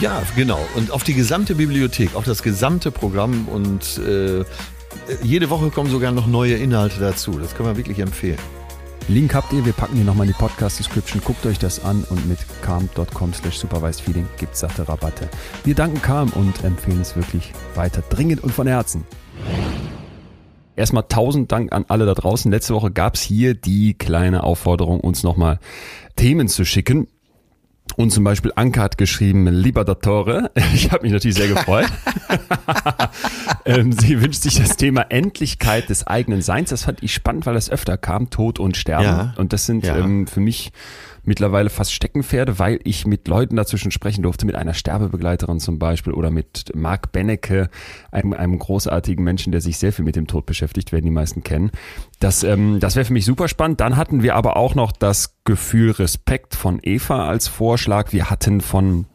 Ja, 0.00 0.22
genau. 0.34 0.60
Und 0.76 0.90
auf 0.90 1.04
die 1.04 1.14
gesamte 1.14 1.54
Bibliothek, 1.54 2.14
auf 2.14 2.24
das 2.24 2.42
gesamte 2.42 2.90
Programm 2.90 3.46
und 3.48 3.98
äh, 3.98 4.44
jede 5.22 5.50
Woche 5.50 5.70
kommen 5.70 5.90
sogar 5.90 6.12
noch 6.12 6.26
neue 6.26 6.54
Inhalte 6.54 7.00
dazu. 7.00 7.32
Das 7.32 7.54
können 7.54 7.68
wir 7.68 7.76
wirklich 7.76 7.98
empfehlen. 7.98 8.38
Link 9.08 9.34
habt 9.34 9.52
ihr, 9.52 9.64
wir 9.64 9.72
packen 9.72 9.96
hier 9.96 10.04
nochmal 10.04 10.26
in 10.26 10.32
die 10.32 10.38
Podcast-Description. 10.38 11.22
Guckt 11.24 11.44
euch 11.44 11.58
das 11.58 11.84
an 11.84 12.04
und 12.08 12.28
mit 12.28 12.38
calm.com 12.62 13.34
slash 13.34 13.58
supervisedfeeling 13.58 14.26
gibt 14.38 14.54
es 14.54 14.60
satte 14.60 14.88
Rabatte. 14.88 15.28
Wir 15.64 15.74
danken 15.74 16.00
Calm 16.00 16.30
und 16.30 16.64
empfehlen 16.64 17.00
es 17.00 17.16
wirklich 17.16 17.52
weiter 17.74 18.02
dringend 18.08 18.42
und 18.42 18.52
von 18.52 18.66
Herzen. 18.66 19.04
Erstmal 20.76 21.04
tausend 21.08 21.52
Dank 21.52 21.72
an 21.72 21.84
alle 21.88 22.06
da 22.06 22.14
draußen. 22.14 22.50
Letzte 22.50 22.74
Woche 22.74 22.90
gab 22.90 23.14
es 23.14 23.22
hier 23.22 23.54
die 23.54 23.94
kleine 23.94 24.44
Aufforderung, 24.44 25.00
uns 25.00 25.22
nochmal 25.22 25.58
Themen 26.16 26.48
zu 26.48 26.64
schicken. 26.64 27.08
Und 27.96 28.10
zum 28.10 28.24
Beispiel 28.24 28.52
Anke 28.56 28.80
hat 28.80 28.96
geschrieben, 28.96 29.46
lieber 29.48 29.84
Dottore, 29.84 30.50
ich 30.74 30.90
habe 30.92 31.02
mich 31.02 31.12
natürlich 31.12 31.36
sehr 31.36 31.48
gefreut. 31.48 31.86
ähm, 33.64 33.92
sie 33.92 34.20
wünscht 34.22 34.42
sich 34.42 34.58
das 34.58 34.76
Thema 34.76 35.02
Endlichkeit 35.10 35.88
des 35.90 36.06
eigenen 36.06 36.42
Seins. 36.42 36.70
Das 36.70 36.84
fand 36.84 37.02
ich 37.02 37.12
spannend, 37.12 37.44
weil 37.46 37.54
das 37.54 37.70
öfter 37.70 37.98
kam, 37.98 38.30
Tod 38.30 38.58
und 38.58 38.76
Sterben. 38.76 39.04
Ja. 39.04 39.34
Und 39.36 39.52
das 39.52 39.66
sind 39.66 39.84
Ja. 39.84 39.98
ähm, 39.98 40.26
für 40.26 40.40
mich 40.40 40.72
mittlerweile 41.24 41.70
fast 41.70 41.92
Steckenpferde, 41.92 42.58
weil 42.58 42.80
ich 42.84 43.06
mit 43.06 43.28
Leuten 43.28 43.56
dazwischen 43.56 43.90
sprechen 43.90 44.22
durfte, 44.22 44.46
mit 44.46 44.54
einer 44.54 44.74
Sterbebegleiterin 44.74 45.60
zum 45.60 45.78
Beispiel 45.78 46.12
oder 46.12 46.30
mit 46.30 46.72
Marc 46.74 47.12
Bennecke, 47.12 47.68
einem, 48.10 48.32
einem 48.32 48.58
großartigen 48.58 49.24
Menschen, 49.24 49.52
der 49.52 49.60
sich 49.60 49.78
sehr 49.78 49.92
viel 49.92 50.04
mit 50.04 50.16
dem 50.16 50.26
Tod 50.26 50.46
beschäftigt, 50.46 50.92
werden 50.92 51.04
die 51.04 51.10
meisten 51.10 51.42
kennen. 51.42 51.70
Das, 52.20 52.42
ähm, 52.42 52.80
das 52.80 52.96
wäre 52.96 53.04
für 53.04 53.12
mich 53.12 53.24
super 53.24 53.48
spannend. 53.48 53.80
Dann 53.80 53.96
hatten 53.96 54.22
wir 54.22 54.34
aber 54.34 54.56
auch 54.56 54.74
noch 54.74 54.92
das 54.92 55.38
Gefühl 55.44 55.92
Respekt 55.92 56.54
von 56.54 56.80
Eva 56.82 57.28
als 57.28 57.48
Vorschlag. 57.48 58.12
Wir 58.12 58.30
hatten 58.30 58.60
von 58.60 59.06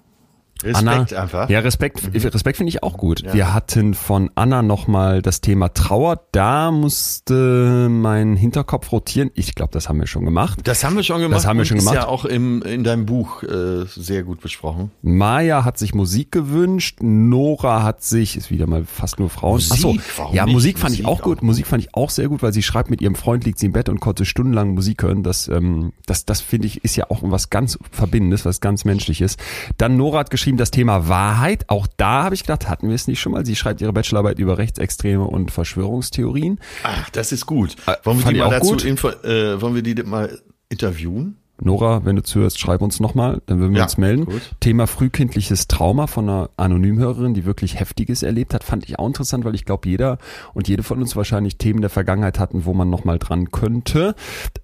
Respekt 0.63 1.13
Anna, 1.13 1.21
einfach. 1.21 1.49
Ja, 1.49 1.59
Respekt, 1.59 2.01
Respekt 2.13 2.57
finde 2.57 2.69
ich 2.69 2.83
auch 2.83 2.97
gut. 2.97 3.21
Ja. 3.21 3.33
Wir 3.33 3.53
hatten 3.53 3.93
von 3.93 4.31
Anna 4.35 4.61
nochmal 4.61 5.21
das 5.21 5.41
Thema 5.41 5.69
Trauer. 5.73 6.21
Da 6.31 6.71
musste 6.71 7.87
mein 7.89 8.35
Hinterkopf 8.35 8.91
rotieren. 8.91 9.31
Ich 9.35 9.55
glaube, 9.55 9.71
das 9.71 9.89
haben 9.89 9.99
wir 9.99 10.07
schon 10.07 10.25
gemacht. 10.25 10.59
Das 10.63 10.83
haben 10.83 10.95
wir 10.95 11.03
schon 11.03 11.21
gemacht. 11.21 11.37
Das 11.37 11.47
haben 11.47 11.57
wir 11.57 11.65
schon 11.65 11.77
ist 11.77 11.85
gemacht. 11.85 12.03
ja 12.03 12.07
auch 12.07 12.25
im, 12.25 12.61
in 12.61 12.83
deinem 12.83 13.05
Buch 13.05 13.43
äh, 13.43 13.85
sehr 13.85 14.23
gut 14.23 14.41
besprochen. 14.41 14.91
Maya 15.01 15.63
hat 15.63 15.77
sich 15.77 15.93
Musik 15.93 16.31
gewünscht. 16.31 16.99
Nora 17.01 17.83
hat 17.83 18.03
sich, 18.03 18.37
ist 18.37 18.49
wieder 18.51 18.67
mal 18.67 18.85
fast 18.85 19.19
nur 19.19 19.29
Frauen. 19.29 19.55
Musik, 19.55 19.73
Ach 19.73 19.77
so, 19.77 19.97
warum 20.17 20.35
ja, 20.35 20.45
nicht? 20.45 20.53
Musik 20.53 20.79
fand 20.79 20.93
ich 20.93 21.03
Musik 21.03 21.19
auch 21.19 21.21
gut. 21.21 21.39
auch. 21.39 21.43
Musik 21.43 21.67
fand 21.67 21.83
ich 21.83 21.93
auch 21.95 22.09
sehr 22.09 22.27
gut, 22.29 22.41
weil 22.41 22.53
sie 22.53 22.63
schreibt, 22.63 22.89
mit 22.89 23.01
ihrem 23.01 23.15
Freund 23.15 23.45
liegt 23.45 23.59
sie 23.59 23.67
im 23.67 23.73
Bett 23.73 23.89
und 23.89 23.99
konnte 23.99 24.25
stundenlang 24.25 24.73
Musik 24.73 25.03
hören. 25.03 25.23
Das, 25.23 25.47
ähm, 25.47 25.93
das, 26.05 26.25
das 26.25 26.41
finde 26.41 26.67
ich, 26.67 26.83
ist 26.83 26.95
ja 26.95 27.09
auch 27.09 27.19
was 27.23 27.49
ganz 27.49 27.77
Verbindendes, 27.91 28.45
was 28.45 28.61
ganz 28.61 28.85
Menschliches. 28.85 29.37
Dann 29.77 29.97
Nora 29.97 30.19
hat 30.19 30.31
geschrieben, 30.31 30.46
das 30.55 30.71
Thema 30.71 31.09
Wahrheit. 31.09 31.65
Auch 31.67 31.87
da 31.97 32.23
habe 32.23 32.35
ich 32.35 32.43
gedacht, 32.43 32.69
hatten 32.69 32.87
wir 32.87 32.95
es 32.95 33.07
nicht 33.07 33.19
schon 33.19 33.33
mal. 33.33 33.45
Sie 33.45 33.57
schreibt 33.57 33.81
ihre 33.81 33.91
Bachelorarbeit 33.91 34.39
über 34.39 34.57
Rechtsextreme 34.57 35.25
und 35.25 35.51
Verschwörungstheorien. 35.51 36.59
Ach, 36.83 37.09
das 37.09 37.33
ist 37.33 37.45
gut. 37.45 37.75
Äh, 37.85 37.95
Wollen 38.03 38.19
wir 38.19 38.23
fand 38.23 38.35
die 38.37 38.39
mal 38.39 38.49
dazu 38.49 38.75
äh, 38.77 39.61
wollen 39.61 39.75
wir 39.75 39.81
die 39.81 40.01
mal 40.03 40.39
interviewen? 40.69 41.37
Nora, 41.59 42.05
wenn 42.05 42.15
du 42.15 42.23
zuhörst, 42.23 42.59
schreib 42.59 42.81
uns 42.81 42.99
nochmal, 42.99 43.41
dann 43.47 43.59
würden 43.59 43.71
wir 43.73 43.79
Ja, 43.79 43.83
uns 43.85 43.97
melden. 43.97 44.25
gut. 44.25 44.41
Thema 44.59 44.85
frühkindliches 44.85 45.67
Trauma 45.67 46.05
von 46.07 46.29
einer 46.29 46.49
Anonymhörerin, 46.57 47.33
die 47.33 47.45
wirklich 47.45 47.79
Heftiges 47.79 48.21
erlebt 48.23 48.53
hat, 48.53 48.63
fand 48.63 48.87
ich 48.87 48.99
auch 48.99 49.07
interessant, 49.07 49.43
weil 49.43 49.55
ich 49.55 49.65
glaube, 49.65 49.89
jeder 49.89 50.17
und 50.53 50.67
jede 50.67 50.83
von 50.83 51.01
uns 51.01 51.15
wahrscheinlich 51.15 51.57
Themen 51.57 51.81
der 51.81 51.89
Vergangenheit 51.89 52.37
hatten, 52.39 52.65
wo 52.65 52.73
man 52.73 52.89
nochmal 52.89 53.17
dran 53.19 53.51
könnte. 53.51 54.13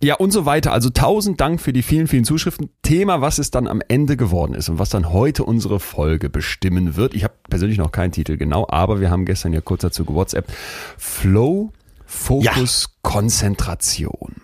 Ja, 0.04 0.16
und 0.16 0.32
so 0.32 0.46
weiter. 0.46 0.72
Also 0.72 0.90
tausend 0.90 1.42
Dank 1.42 1.62
für 1.62 1.74
die 1.74 1.82
vielen, 1.82 2.08
vielen 2.08 2.26
Zuschriften. 2.26 2.70
Thema, 2.84 3.22
was 3.22 3.40
es 3.40 3.50
dann 3.50 3.68
am 3.68 3.82
Ende 3.88 4.16
geworden 4.18 4.54
ist 4.54 4.70
und 4.70 4.78
was 4.78 4.90
dann 4.90 5.12
heute 5.12 5.44
unsere 5.46 5.80
Folge 5.80 6.30
bestimmen 6.30 6.96
wird. 6.96 7.14
Ich 7.16 7.24
habe 7.24 7.34
persönlich 7.50 7.78
noch 7.80 7.92
keinen 7.92 8.12
Titel 8.12 8.38
genau, 8.38 8.66
aber 8.70 9.00
wir 9.02 9.10
haben 9.10 9.26
gestern 9.26 9.54
ja 9.54 9.62
kurz 9.62 9.82
dazu 9.82 10.06
gewhatsappt. 10.06 10.52
Flow, 10.98 11.72
Fokus, 12.06 12.90
Konzentration. 13.02 14.36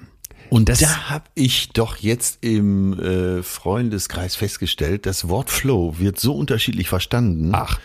Und 0.50 0.70
Das- 0.70 0.80
da 0.80 1.10
habe 1.10 1.26
ich 1.36 1.70
doch 1.70 1.98
jetzt 1.98 2.40
im 2.44 3.00
äh, 3.00 3.44
Freundeskreis 3.44 4.36
festgestellt, 4.36 5.06
das 5.06 5.28
Wort 5.30 5.50
Flow 5.50 5.96
wird 6.00 6.20
so 6.20 6.34
unterschiedlich 6.34 6.90
verstanden, 6.90 7.52
Ach, 7.54 7.80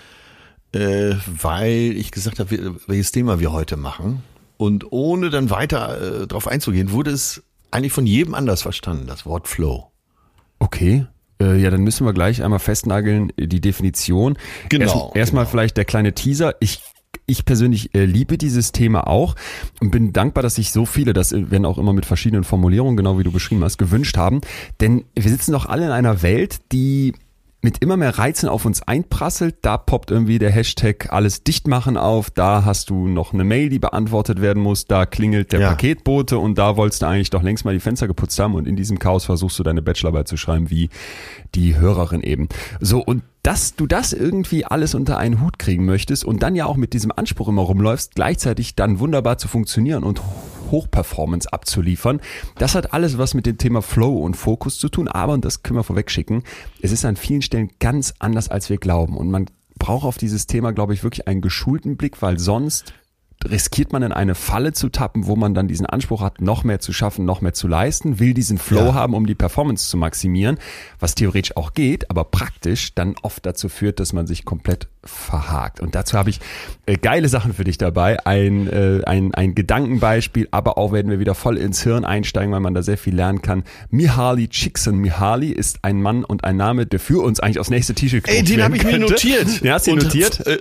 äh, 0.72 1.14
weil 1.26 1.92
ich 1.96 2.10
gesagt 2.10 2.38
habe, 2.40 2.76
welches 2.86 3.12
Thema 3.12 3.38
wir 3.40 3.52
heute 3.52 3.76
machen. 3.76 4.22
Und 4.56 4.92
ohne 4.92 5.30
dann 5.30 5.50
weiter 5.50 6.22
äh, 6.22 6.26
darauf 6.26 6.46
einzugehen, 6.48 6.90
wurde 6.92 7.10
es 7.10 7.42
eigentlich 7.70 7.92
von 7.92 8.06
jedem 8.06 8.34
anders 8.34 8.62
verstanden, 8.62 9.06
das 9.06 9.26
Wort 9.26 9.48
Flow. 9.48 9.90
Okay. 10.60 11.06
Äh, 11.40 11.56
ja, 11.60 11.70
dann 11.70 11.82
müssen 11.82 12.06
wir 12.06 12.12
gleich 12.12 12.42
einmal 12.42 12.60
festnageln, 12.60 13.32
äh, 13.36 13.48
die 13.48 13.60
Definition. 13.60 14.38
Genau, 14.68 14.84
Erst, 15.08 15.16
Erstmal 15.16 15.44
genau. 15.44 15.50
vielleicht 15.50 15.76
der 15.76 15.84
kleine 15.84 16.14
Teaser. 16.14 16.54
Ich 16.60 16.80
ich 17.26 17.44
persönlich 17.44 17.94
äh, 17.94 18.04
liebe 18.04 18.38
dieses 18.38 18.72
Thema 18.72 19.06
auch 19.06 19.34
und 19.80 19.90
bin 19.90 20.12
dankbar, 20.12 20.42
dass 20.42 20.56
sich 20.56 20.72
so 20.72 20.86
viele, 20.86 21.12
das 21.12 21.32
äh, 21.32 21.50
werden 21.50 21.64
auch 21.66 21.78
immer 21.78 21.92
mit 21.92 22.06
verschiedenen 22.06 22.44
Formulierungen, 22.44 22.96
genau 22.96 23.18
wie 23.18 23.24
du 23.24 23.32
beschrieben 23.32 23.64
hast, 23.64 23.78
gewünscht 23.78 24.16
haben. 24.16 24.40
Denn 24.80 25.04
wir 25.14 25.30
sitzen 25.30 25.52
doch 25.52 25.66
alle 25.66 25.86
in 25.86 25.92
einer 25.92 26.22
Welt, 26.22 26.58
die 26.72 27.14
mit 27.62 27.78
immer 27.78 27.96
mehr 27.96 28.18
Reizen 28.18 28.50
auf 28.50 28.66
uns 28.66 28.82
einprasselt. 28.82 29.56
Da 29.62 29.78
poppt 29.78 30.10
irgendwie 30.10 30.38
der 30.38 30.50
Hashtag 30.50 31.10
alles 31.10 31.44
dicht 31.44 31.66
machen 31.66 31.96
auf. 31.96 32.28
Da 32.28 32.66
hast 32.66 32.90
du 32.90 33.08
noch 33.08 33.32
eine 33.32 33.42
Mail, 33.42 33.70
die 33.70 33.78
beantwortet 33.78 34.42
werden 34.42 34.62
muss. 34.62 34.84
Da 34.84 35.06
klingelt 35.06 35.50
der 35.50 35.60
Ja. 35.60 35.68
Paketbote 35.70 36.38
und 36.38 36.58
da 36.58 36.76
wolltest 36.76 37.00
du 37.00 37.06
eigentlich 37.06 37.30
doch 37.30 37.42
längst 37.42 37.64
mal 37.64 37.72
die 37.72 37.80
Fenster 37.80 38.06
geputzt 38.06 38.38
haben 38.38 38.54
und 38.54 38.68
in 38.68 38.76
diesem 38.76 38.98
Chaos 38.98 39.24
versuchst 39.24 39.58
du 39.58 39.62
deine 39.62 39.80
Bachelorarbeit 39.80 40.28
zu 40.28 40.36
schreiben, 40.36 40.68
wie 40.68 40.90
die 41.54 41.74
Hörerin 41.78 42.20
eben. 42.20 42.50
So, 42.80 43.02
und 43.02 43.22
dass 43.44 43.76
du 43.76 43.86
das 43.86 44.12
irgendwie 44.12 44.64
alles 44.64 44.94
unter 44.94 45.18
einen 45.18 45.40
Hut 45.42 45.58
kriegen 45.58 45.84
möchtest 45.84 46.24
und 46.24 46.42
dann 46.42 46.56
ja 46.56 46.64
auch 46.64 46.76
mit 46.76 46.94
diesem 46.94 47.12
Anspruch 47.14 47.48
immer 47.48 47.62
rumläufst, 47.62 48.14
gleichzeitig 48.14 48.74
dann 48.74 48.98
wunderbar 48.98 49.38
zu 49.38 49.48
funktionieren 49.48 50.02
und 50.02 50.22
Hochperformance 50.70 51.52
abzuliefern, 51.52 52.20
das 52.56 52.74
hat 52.74 52.94
alles 52.94 53.18
was 53.18 53.34
mit 53.34 53.44
dem 53.44 53.58
Thema 53.58 53.82
Flow 53.82 54.16
und 54.16 54.34
Fokus 54.34 54.78
zu 54.78 54.88
tun, 54.88 55.08
aber, 55.08 55.34
und 55.34 55.44
das 55.44 55.62
können 55.62 55.78
wir 55.78 55.84
vorweg 55.84 56.10
schicken, 56.10 56.42
es 56.80 56.90
ist 56.90 57.04
an 57.04 57.16
vielen 57.16 57.42
Stellen 57.42 57.70
ganz 57.80 58.14
anders, 58.18 58.48
als 58.48 58.70
wir 58.70 58.78
glauben. 58.78 59.16
Und 59.16 59.30
man 59.30 59.46
braucht 59.78 60.06
auf 60.06 60.16
dieses 60.16 60.46
Thema, 60.46 60.72
glaube 60.72 60.94
ich, 60.94 61.04
wirklich 61.04 61.28
einen 61.28 61.42
geschulten 61.42 61.98
Blick, 61.98 62.22
weil 62.22 62.38
sonst 62.38 62.94
riskiert 63.46 63.92
man 63.92 64.02
in 64.02 64.12
eine 64.12 64.34
Falle 64.34 64.72
zu 64.72 64.88
tappen, 64.88 65.26
wo 65.26 65.36
man 65.36 65.54
dann 65.54 65.68
diesen 65.68 65.86
Anspruch 65.86 66.22
hat, 66.22 66.40
noch 66.40 66.64
mehr 66.64 66.80
zu 66.80 66.92
schaffen, 66.92 67.24
noch 67.24 67.40
mehr 67.40 67.52
zu 67.52 67.68
leisten, 67.68 68.18
will 68.18 68.34
diesen 68.34 68.58
Flow 68.58 68.86
Ja. 68.86 68.94
haben, 68.94 69.14
um 69.14 69.26
die 69.26 69.34
Performance 69.34 69.88
zu 69.88 69.96
maximieren, 69.96 70.58
was 70.98 71.14
theoretisch 71.14 71.56
auch 71.56 71.72
geht, 71.74 72.10
aber 72.10 72.24
praktisch 72.24 72.94
dann 72.94 73.14
oft 73.22 73.44
dazu 73.44 73.68
führt, 73.68 74.00
dass 74.00 74.12
man 74.12 74.26
sich 74.26 74.44
komplett 74.44 74.88
verhakt. 75.04 75.80
Und 75.80 75.94
dazu 75.94 76.16
habe 76.16 76.30
ich 76.30 76.40
äh, 76.86 76.96
geile 76.96 77.28
Sachen 77.28 77.54
für 77.54 77.64
dich 77.64 77.78
dabei, 77.78 78.24
ein, 78.26 78.66
äh, 78.68 79.02
ein, 79.04 79.34
ein 79.34 79.54
Gedankenbeispiel, 79.54 80.48
aber 80.50 80.78
auch 80.78 80.92
werden 80.92 81.10
wir 81.10 81.18
wieder 81.18 81.34
voll 81.34 81.58
ins 81.58 81.82
Hirn 81.82 82.04
einsteigen, 82.04 82.52
weil 82.52 82.60
man 82.60 82.74
da 82.74 82.82
sehr 82.82 82.98
viel 82.98 83.14
lernen 83.14 83.42
kann. 83.42 83.64
Mihaly 83.90 84.48
Csikszentmihalyi 84.48 85.50
ist 85.50 85.78
ein 85.82 86.02
Mann 86.02 86.24
und 86.24 86.44
ein 86.44 86.56
Name, 86.56 86.86
der 86.86 87.00
für 87.00 87.22
uns 87.22 87.40
eigentlich 87.40 87.58
aufs 87.60 87.70
nächste 87.70 87.94
T-Shirt 87.94 88.28
Ey, 88.28 88.42
den 88.42 88.62
habe 88.62 88.76
ich 88.76 88.84
mir 88.84 88.98
notiert. 88.98 89.60
Ja, 89.62 89.74
hast 89.74 89.86
du 89.86 89.94
notiert? 89.94 90.46
Äh, 90.46 90.58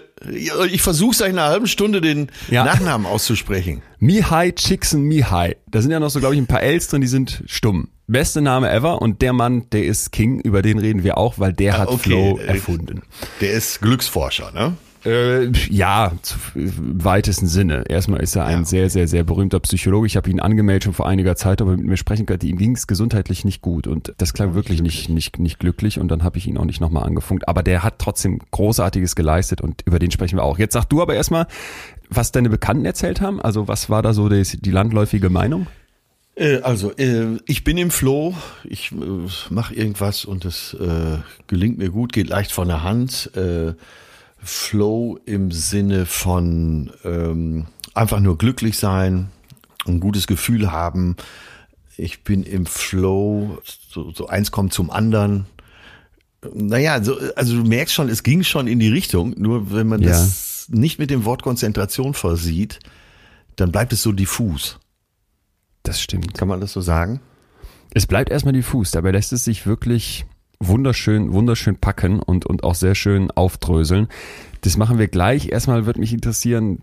ich 0.71 0.81
versuche 0.81 1.15
seit 1.15 1.29
einer 1.29 1.43
halben 1.43 1.67
Stunde 1.67 1.99
den 2.01 2.27
Ja. 2.49 2.63
Nachnamen 2.63 3.05
auszusprechen. 3.05 3.81
Mihai 3.99 4.51
Chixen 4.51 5.03
Mihai. 5.03 5.57
Da 5.69 5.81
sind 5.81 5.91
ja 5.91 5.99
noch 5.99 6.09
so, 6.09 6.19
glaube 6.19 6.35
ich, 6.35 6.41
ein 6.41 6.47
paar 6.47 6.61
Ls 6.61 6.87
drin, 6.87 7.01
die 7.01 7.07
sind 7.07 7.43
stumm. 7.45 7.89
Beste 8.07 8.41
Name 8.41 8.69
ever 8.69 9.01
und 9.01 9.21
der 9.21 9.33
Mann, 9.33 9.69
der 9.71 9.85
ist 9.85 10.11
King, 10.11 10.39
über 10.41 10.61
den 10.61 10.77
reden 10.77 11.03
wir 11.03 11.17
auch, 11.17 11.39
weil 11.39 11.53
der 11.53 11.77
hat 11.77 11.87
okay. 11.87 11.97
Flow 11.99 12.37
Äh, 12.39 12.45
erfunden. 12.47 13.01
Der 13.41 13.51
ist 13.53 13.81
Glücksforscher, 13.81 14.51
ne? 14.51 14.73
Äh, 15.05 15.51
ja, 15.69 16.13
zu, 16.21 16.37
im 16.55 17.03
weitesten 17.03 17.47
Sinne. 17.47 17.83
Erstmal 17.89 18.21
ist 18.21 18.35
er 18.37 18.45
ein 18.45 18.59
Ja. 18.59 18.65
sehr, 18.65 18.89
sehr, 18.89 19.07
sehr 19.07 19.25
berühmter 19.25 19.59
Psychologe. 19.59 20.07
Ich 20.07 20.15
habe 20.15 20.29
ihn 20.29 20.39
angemeldet 20.39 20.85
schon 20.85 20.93
vor 20.93 21.07
einiger 21.07 21.35
Zeit, 21.35 21.61
aber 21.61 21.75
mit 21.75 21.85
mir 21.85 21.97
sprechen 21.97 22.25
konnte. 22.25 22.47
Ihm 22.47 22.57
ging 22.57 22.73
es 22.73 22.87
gesundheitlich 22.87 23.43
nicht 23.43 23.61
gut 23.61 23.85
und 23.87 24.13
das 24.17 24.33
klang 24.33 24.53
wirklich 24.53 24.81
nicht, 24.81 25.09
nicht, 25.09 25.39
nicht 25.39 25.59
glücklich 25.59 25.99
und 25.99 26.07
dann 26.09 26.23
habe 26.23 26.37
ich 26.37 26.47
ihn 26.47 26.57
auch 26.57 26.63
nicht 26.65 26.79
nochmal 26.79 27.03
angefunkt. 27.03 27.47
Aber 27.49 27.63
der 27.63 27.83
hat 27.83 27.95
trotzdem 27.99 28.39
Großartiges 28.51 29.15
geleistet 29.15 29.59
und 29.59 29.81
über 29.85 29.99
den 29.99 30.11
sprechen 30.11 30.37
wir 30.37 30.43
auch. 30.43 30.57
Jetzt 30.57 30.73
sag 30.73 30.85
du 30.85 31.01
aber 31.01 31.15
erstmal, 31.15 31.47
was 32.09 32.31
deine 32.31 32.49
Bekannten 32.49 32.85
erzählt 32.85 33.19
haben. 33.19 33.41
Also 33.41 33.67
was 33.67 33.89
war 33.89 34.01
da 34.03 34.13
so 34.13 34.29
die, 34.29 34.43
die 34.43 34.71
landläufige 34.71 35.29
Meinung? 35.29 35.67
Äh, 36.35 36.61
also, 36.61 36.91
äh, 36.95 37.37
ich 37.45 37.63
bin 37.63 37.77
im 37.77 37.91
Flow, 37.91 38.35
ich 38.63 38.91
äh, 38.91 38.95
mache 39.49 39.75
irgendwas 39.75 40.25
und 40.25 40.45
es 40.45 40.75
gelingt 41.47 41.77
mir 41.77 41.89
gut, 41.89 42.13
geht 42.13 42.27
leicht 42.29 42.51
von 42.51 42.67
der 42.67 42.83
Hand. 42.83 43.31
Flow 44.45 45.19
im 45.25 45.51
Sinne 45.51 46.05
von 46.05 46.91
ähm, 47.05 47.67
einfach 47.93 48.19
nur 48.19 48.37
glücklich 48.37 48.77
sein, 48.77 49.29
ein 49.85 49.99
gutes 50.01 50.27
Gefühl 50.27 50.71
haben. 50.71 51.15
Ich 51.95 52.23
bin 52.23 52.43
im 52.43 52.65
Flow, 52.65 53.59
so, 53.89 54.11
so 54.11 54.27
eins 54.27 54.51
kommt 54.51 54.73
zum 54.73 54.89
anderen. 54.91 55.45
Naja, 56.53 57.01
so, 57.01 57.17
also 57.37 57.55
du 57.55 57.63
merkst 57.63 57.93
schon, 57.93 58.09
es 58.09 58.23
ging 58.23 58.43
schon 58.43 58.67
in 58.67 58.79
die 58.79 58.89
Richtung, 58.89 59.33
nur 59.37 59.71
wenn 59.71 59.87
man 59.87 60.01
Ja. 60.01 60.09
das 60.09 60.67
nicht 60.69 60.99
mit 60.99 61.09
dem 61.09 61.23
Wort 61.23 61.41
Konzentration 61.41 62.13
versieht, 62.13 62.79
dann 63.55 63.71
bleibt 63.71 63.93
es 63.93 64.01
so 64.01 64.11
diffus. 64.11 64.77
Das 65.83 66.01
stimmt. 66.01 66.33
Kann 66.33 66.47
man 66.47 66.61
das 66.61 66.73
so 66.73 66.81
sagen? 66.81 67.19
Es 67.93 68.07
bleibt 68.07 68.31
erstmal 68.31 68.53
diffus, 68.53 68.91
dabei 68.91 69.11
lässt 69.11 69.33
es 69.33 69.43
sich 69.43 69.67
wirklich 69.67 70.25
wunderschön, 70.59 71.33
wunderschön 71.33 71.75
packen 71.77 72.19
und, 72.19 72.45
und 72.45 72.63
auch 72.63 72.75
sehr 72.75 72.95
schön 72.95 73.29
aufdröseln. 73.31 74.07
Das 74.61 74.77
machen 74.77 74.97
wir 74.97 75.07
gleich. 75.07 75.49
Erstmal 75.49 75.85
würde 75.85 75.99
mich 75.99 76.13
interessieren, 76.13 76.79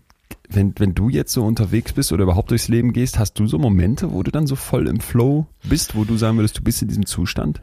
wenn, 0.49 0.73
wenn 0.77 0.93
du 0.93 1.09
jetzt 1.09 1.33
so 1.33 1.43
unterwegs 1.43 1.93
bist 1.93 2.11
oder 2.11 2.23
überhaupt 2.23 2.51
durchs 2.51 2.67
Leben 2.67 2.93
gehst, 2.93 3.19
hast 3.19 3.33
du 3.39 3.47
so 3.47 3.57
Momente, 3.57 4.11
wo 4.11 4.23
du 4.23 4.31
dann 4.31 4.47
so 4.47 4.55
voll 4.55 4.87
im 4.87 4.99
Flow 4.99 5.47
bist, 5.63 5.95
wo 5.95 6.03
du 6.03 6.17
sagen 6.17 6.37
würdest, 6.37 6.57
du 6.57 6.63
bist 6.63 6.81
in 6.81 6.87
diesem 6.87 7.05
Zustand? 7.05 7.61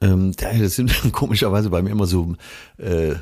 Ähm, 0.00 0.32
das 0.36 0.76
sind 0.76 0.92
komischerweise 1.12 1.70
bei 1.70 1.82
mir 1.82 1.90
immer 1.90 2.06
so 2.06 2.34
äh, 2.78 3.14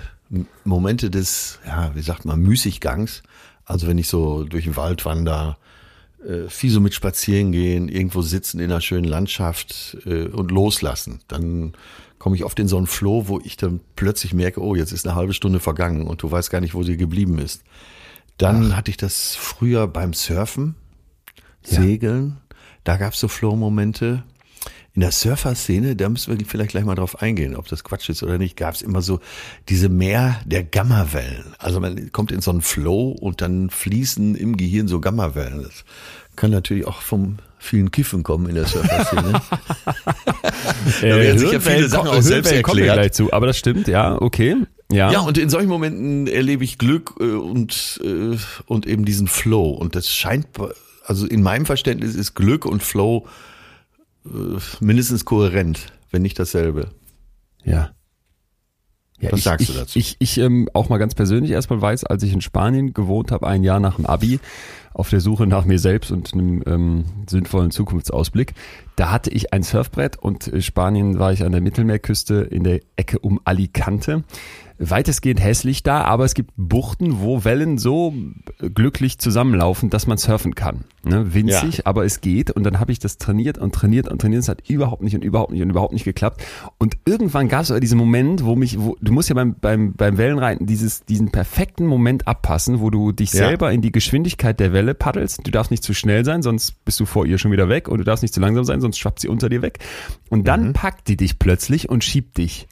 Momente 0.65 1.11
des, 1.11 1.59
ja, 1.67 1.95
wie 1.95 2.03
sagt 2.03 2.25
man, 2.25 2.41
Müßiggangs. 2.41 3.23
Also 3.65 3.87
wenn 3.87 3.99
ich 3.99 4.09
so 4.09 4.45
durch 4.45 4.65
den 4.65 4.77
Wald 4.77 5.05
wandere, 5.05 5.57
äh, 6.25 6.49
viel 6.49 6.71
so 6.71 6.81
mit 6.81 6.95
spazieren 6.95 7.53
gehen, 7.53 7.89
irgendwo 7.89 8.23
sitzen 8.23 8.61
in 8.61 8.71
einer 8.71 8.81
schönen 8.81 9.05
Landschaft 9.05 9.97
äh, 10.07 10.27
und 10.27 10.51
loslassen, 10.51 11.21
dann 11.29 11.75
komme 12.19 12.37
ich 12.37 12.45
oft 12.45 12.59
in 12.59 12.69
so 12.69 12.79
einen 12.79 12.87
Flow, 12.87 13.29
wo 13.29 13.41
ich 13.45 13.57
dann 13.57 13.81
plötzlich 13.97 14.33
merke, 14.33 14.63
oh, 14.63 14.75
jetzt 14.75 14.93
ist 14.93 15.07
eine 15.07 15.15
halbe 15.15 15.35
Stunde 15.35 15.61
vergangen 15.61 16.07
und 16.07 16.23
du 16.23 16.31
weißt 16.31 16.51
gar 16.51 16.61
nicht, 16.61 16.75
wo 16.75 16.83
sie 16.83 16.97
geblieben 16.97 17.39
ist. 17.39 17.63
Dann 18.39 18.73
Ach. 18.73 18.77
hatte 18.77 18.91
ich 18.91 18.97
das 18.97 19.37
früher 19.37 19.87
beim 19.87 20.15
Surfen, 20.15 20.75
Segeln. 21.63 22.29
Ja. 22.29 22.57
Da 22.85 22.97
gab 22.97 23.15
es 23.15 23.21
so 23.21 23.29
Flow-Momente. 23.29 24.23
In 24.97 25.01
der 25.01 25.11
Surfer-Szene, 25.11 25.97
da 25.97 26.09
müssen 26.09 26.39
wir 26.39 26.47
vielleicht 26.47 26.71
gleich 26.71 26.85
mal 26.85 26.95
drauf 26.95 27.21
eingehen, 27.21 27.57
ob 27.57 27.67
das 27.67 27.83
Quatsch 27.83 28.09
ist 28.11 28.23
oder 28.23 28.39
nicht, 28.39 28.57
gab 28.57 28.77
es 28.77 28.83
immer 28.83 29.03
so 29.03 29.19
diese 29.69 29.89
Meer 29.89 30.41
der 30.45 30.63
Gammawellen. 30.63 31.57
Also 31.59 31.81
man 31.81 32.13
kommt 32.13 32.31
in 32.31 32.41
so 32.41 32.53
einen 32.53 32.63
Flow 32.63 33.09
und 33.09 33.41
dann 33.41 33.71
fließen 33.71 34.37
im 34.37 34.57
Gehirn 34.57 34.87
so 34.87 35.01
Gammawellen. 35.01 35.65
Das 35.65 35.85
kann 36.37 36.53
natürlich 36.53 36.87
auch 36.87 37.03
vom 37.03 37.39
vielen 37.59 37.91
Kiffen 37.91 38.23
kommen 38.23 38.49
in 38.49 38.55
der 38.55 38.67
Surfer-Szene. 38.67 39.33
da 41.01 41.03
werden 41.03 41.39
sich 41.41 41.51
ja 41.51 41.59
viele 41.59 41.89
Sachen 41.89 42.09
auch 42.09 42.23
selbst 42.23 42.53
erklärt. 42.53 42.95
Gleich 42.95 43.13
zu, 43.15 43.33
aber 43.33 43.49
das 43.49 43.59
stimmt, 43.59 43.89
ja, 43.89 44.23
okay. 44.23 44.55
Ja. 44.93 45.11
ja, 45.11 45.21
und 45.21 45.39
in 45.39 45.49
solchen 45.49 45.71
Momenten 45.71 46.29
erlebe 46.29 46.63
ich 46.63 46.79
Glück 46.79 47.15
äh, 47.19 47.25
und, 47.25 48.01
äh, 48.05 48.37
und 48.67 48.87
eben 48.87 49.05
diesen 49.05 49.27
Flow. 49.27 49.71
Und 49.71 49.97
das 49.97 50.09
scheint, 50.09 50.47
also 51.05 51.27
in 51.27 51.43
meinem 51.43 51.67
Verständnis 51.67 52.15
ist 52.15 52.35
Glück 52.35 52.65
und 52.65 52.81
Flow 52.81 53.27
äh, 53.27 53.54
mindestens 54.81 55.25
kohärent, 55.25 55.93
wenn 56.11 56.23
nicht 56.23 56.39
dasselbe. 56.39 56.91
Ja. 57.65 57.91
Ja, 59.21 59.31
Was 59.31 59.39
ich, 59.39 59.45
sagst 59.45 59.69
ich, 59.69 59.75
du 59.75 59.81
dazu? 59.81 59.99
Ich, 59.99 60.17
ich 60.19 60.39
ähm, 60.39 60.69
auch 60.75 60.89
mal 60.89 60.99
ganz 60.99 61.15
persönlich 61.15 61.53
erstmal 61.53 61.81
weiß, 61.81 62.05
als 62.05 62.23
ich 62.25 62.33
in 62.33 62.41
Spanien 62.41 62.93
gewohnt 62.95 63.31
habe, 63.31 63.47
ein 63.47 63.63
Jahr 63.63 63.81
nach 63.81 63.97
dem 63.97 64.07
Abi, 64.07 64.41
auf 64.93 65.09
der 65.09 65.21
Suche 65.21 65.47
nach 65.47 65.65
mir 65.65 65.79
selbst 65.79 66.11
und 66.11 66.35
einem 66.35 66.63
ähm, 66.67 67.05
sinnvollen 67.29 67.71
Zukunftsausblick, 67.71 68.55
da 68.97 69.11
hatte 69.11 69.31
ich 69.31 69.53
ein 69.53 69.63
Surfbrett 69.63 70.17
und 70.19 70.49
in 70.49 70.63
Spanien 70.63 71.19
war 71.19 71.33
ich 71.33 71.43
an 71.43 71.53
der 71.53 71.61
Mittelmeerküste 71.61 72.35
in 72.43 72.65
der 72.65 72.81
Ecke 72.97 73.19
um 73.19 73.41
Alicante 73.45 74.25
weitestgehend 74.79 75.43
hässlich 75.43 75.83
da, 75.83 76.03
aber 76.03 76.25
es 76.25 76.35
gibt 76.35 76.51
Buchten, 76.57 77.21
wo 77.21 77.45
Wellen 77.45 77.79
so 77.79 78.15
glücklich 78.59 79.19
zusammenlaufen, 79.19 79.91
dass 79.91 80.07
man 80.07 80.19
surfen 80.19 80.55
kann. 80.55 80.85
Ne? 81.05 81.35
Winzig, 81.35 81.79
ja. 81.79 81.83
aber 81.85 82.05
es 82.05 82.21
geht. 82.21 82.51
Und 82.51 82.65
dann 82.65 82.81
habe 82.81 82.91
ich 82.91 82.99
das 82.99 83.19
trainiert 83.19 83.59
und 83.59 83.75
trainiert 83.75 84.09
und 84.09 84.21
trainiert. 84.21 84.43
Es 84.43 84.49
hat 84.49 84.69
überhaupt 84.69 85.03
nicht 85.03 85.15
und 85.15 85.23
überhaupt 85.23 85.53
nicht 85.53 85.63
und 85.63 85.71
überhaupt 85.71 85.93
nicht 85.93 86.05
geklappt. 86.05 86.43
Und 86.79 86.97
irgendwann 87.05 87.49
gab 87.49 87.63
es 87.63 87.71
aber 87.71 87.81
diesen 87.81 87.99
Moment, 87.99 88.45
wo 88.45 88.57
mich, 88.57 88.79
wo, 88.81 88.97
du 89.01 89.13
musst 89.13 89.29
ja 89.29 89.35
beim, 89.35 89.55
beim, 89.55 89.93
beim 89.93 90.19
Wellenreiten 90.19 90.67
dieses, 90.67 91.05
diesen 91.05 91.31
perfekten 91.31 91.87
Moment 91.87 92.27
abpassen, 92.27 92.81
wo 92.81 92.91
du 92.91 93.13
dich 93.13 93.33
ja. 93.33 93.47
selber 93.47 93.71
in 93.71 93.81
die 93.81 93.93
Geschwindigkeit 93.93 94.59
der 94.59 94.73
Welle 94.73 94.95
paddelst. 94.95 95.47
Du 95.47 95.51
darfst 95.51 95.71
nicht 95.71 95.85
zu 95.85 95.95
schnell 95.95 96.25
sein, 96.25 96.43
sonst 96.43 96.85
bist 96.85 96.99
du 96.99 97.07
vor 97.07 97.27
ihr 97.27 97.39
schon 97.39 97.53
wieder 97.53 97.69
weg. 97.69 97.89
Und 97.89 97.99
du 97.99 98.05
darfst 98.05 98.23
nicht 98.23 98.35
zu 98.35 98.41
langsam 98.41 98.65
sein, 98.65 98.81
sonst 98.81 98.99
schwappt 98.99 99.21
sie 99.21 99.29
unter 99.29 99.49
dir 99.49 99.63
weg. 99.63 99.79
Und 100.31 100.49
dann 100.49 100.69
mhm. 100.69 100.73
packt 100.73 101.09
die 101.09 101.17
dich 101.17 101.39
plötzlich 101.39 101.89
und 101.89 102.03
schiebt 102.03 102.39
dich. 102.39 102.67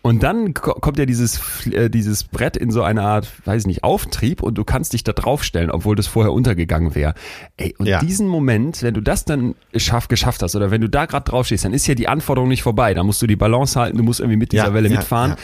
Und 0.00 0.22
dann 0.22 0.54
kommt 0.54 0.96
ja 0.98 1.06
dieses, 1.06 1.66
äh, 1.66 1.90
dieses 1.90 2.24
Brett 2.24 2.56
in 2.56 2.70
so 2.70 2.82
eine 2.82 3.02
Art, 3.02 3.30
weiß 3.44 3.66
nicht, 3.66 3.82
Auftrieb 3.82 4.42
und 4.42 4.56
du 4.56 4.64
kannst 4.64 4.92
dich 4.92 5.02
da 5.02 5.12
draufstellen, 5.12 5.70
obwohl 5.70 5.96
das 5.96 6.06
vorher 6.06 6.32
untergegangen 6.32 6.94
wäre. 6.94 7.14
Ey, 7.56 7.74
und 7.78 7.86
ja. 7.86 7.98
diesen 7.98 8.28
Moment, 8.28 8.82
wenn 8.82 8.94
du 8.94 9.00
das 9.00 9.24
dann 9.24 9.56
schaff, 9.74 10.06
geschafft 10.06 10.42
hast 10.42 10.54
oder 10.54 10.70
wenn 10.70 10.80
du 10.80 10.88
da 10.88 11.06
gerade 11.06 11.28
draufstehst, 11.28 11.64
dann 11.64 11.74
ist 11.74 11.86
ja 11.88 11.96
die 11.96 12.06
Anforderung 12.06 12.48
nicht 12.48 12.62
vorbei. 12.62 12.94
Da 12.94 13.02
musst 13.02 13.20
du 13.20 13.26
die 13.26 13.36
Balance 13.36 13.78
halten, 13.78 13.98
du 13.98 14.04
musst 14.04 14.20
irgendwie 14.20 14.38
mit 14.38 14.52
dieser 14.52 14.68
ja, 14.68 14.74
Welle 14.74 14.88
ja, 14.88 14.98
mitfahren. 14.98 15.34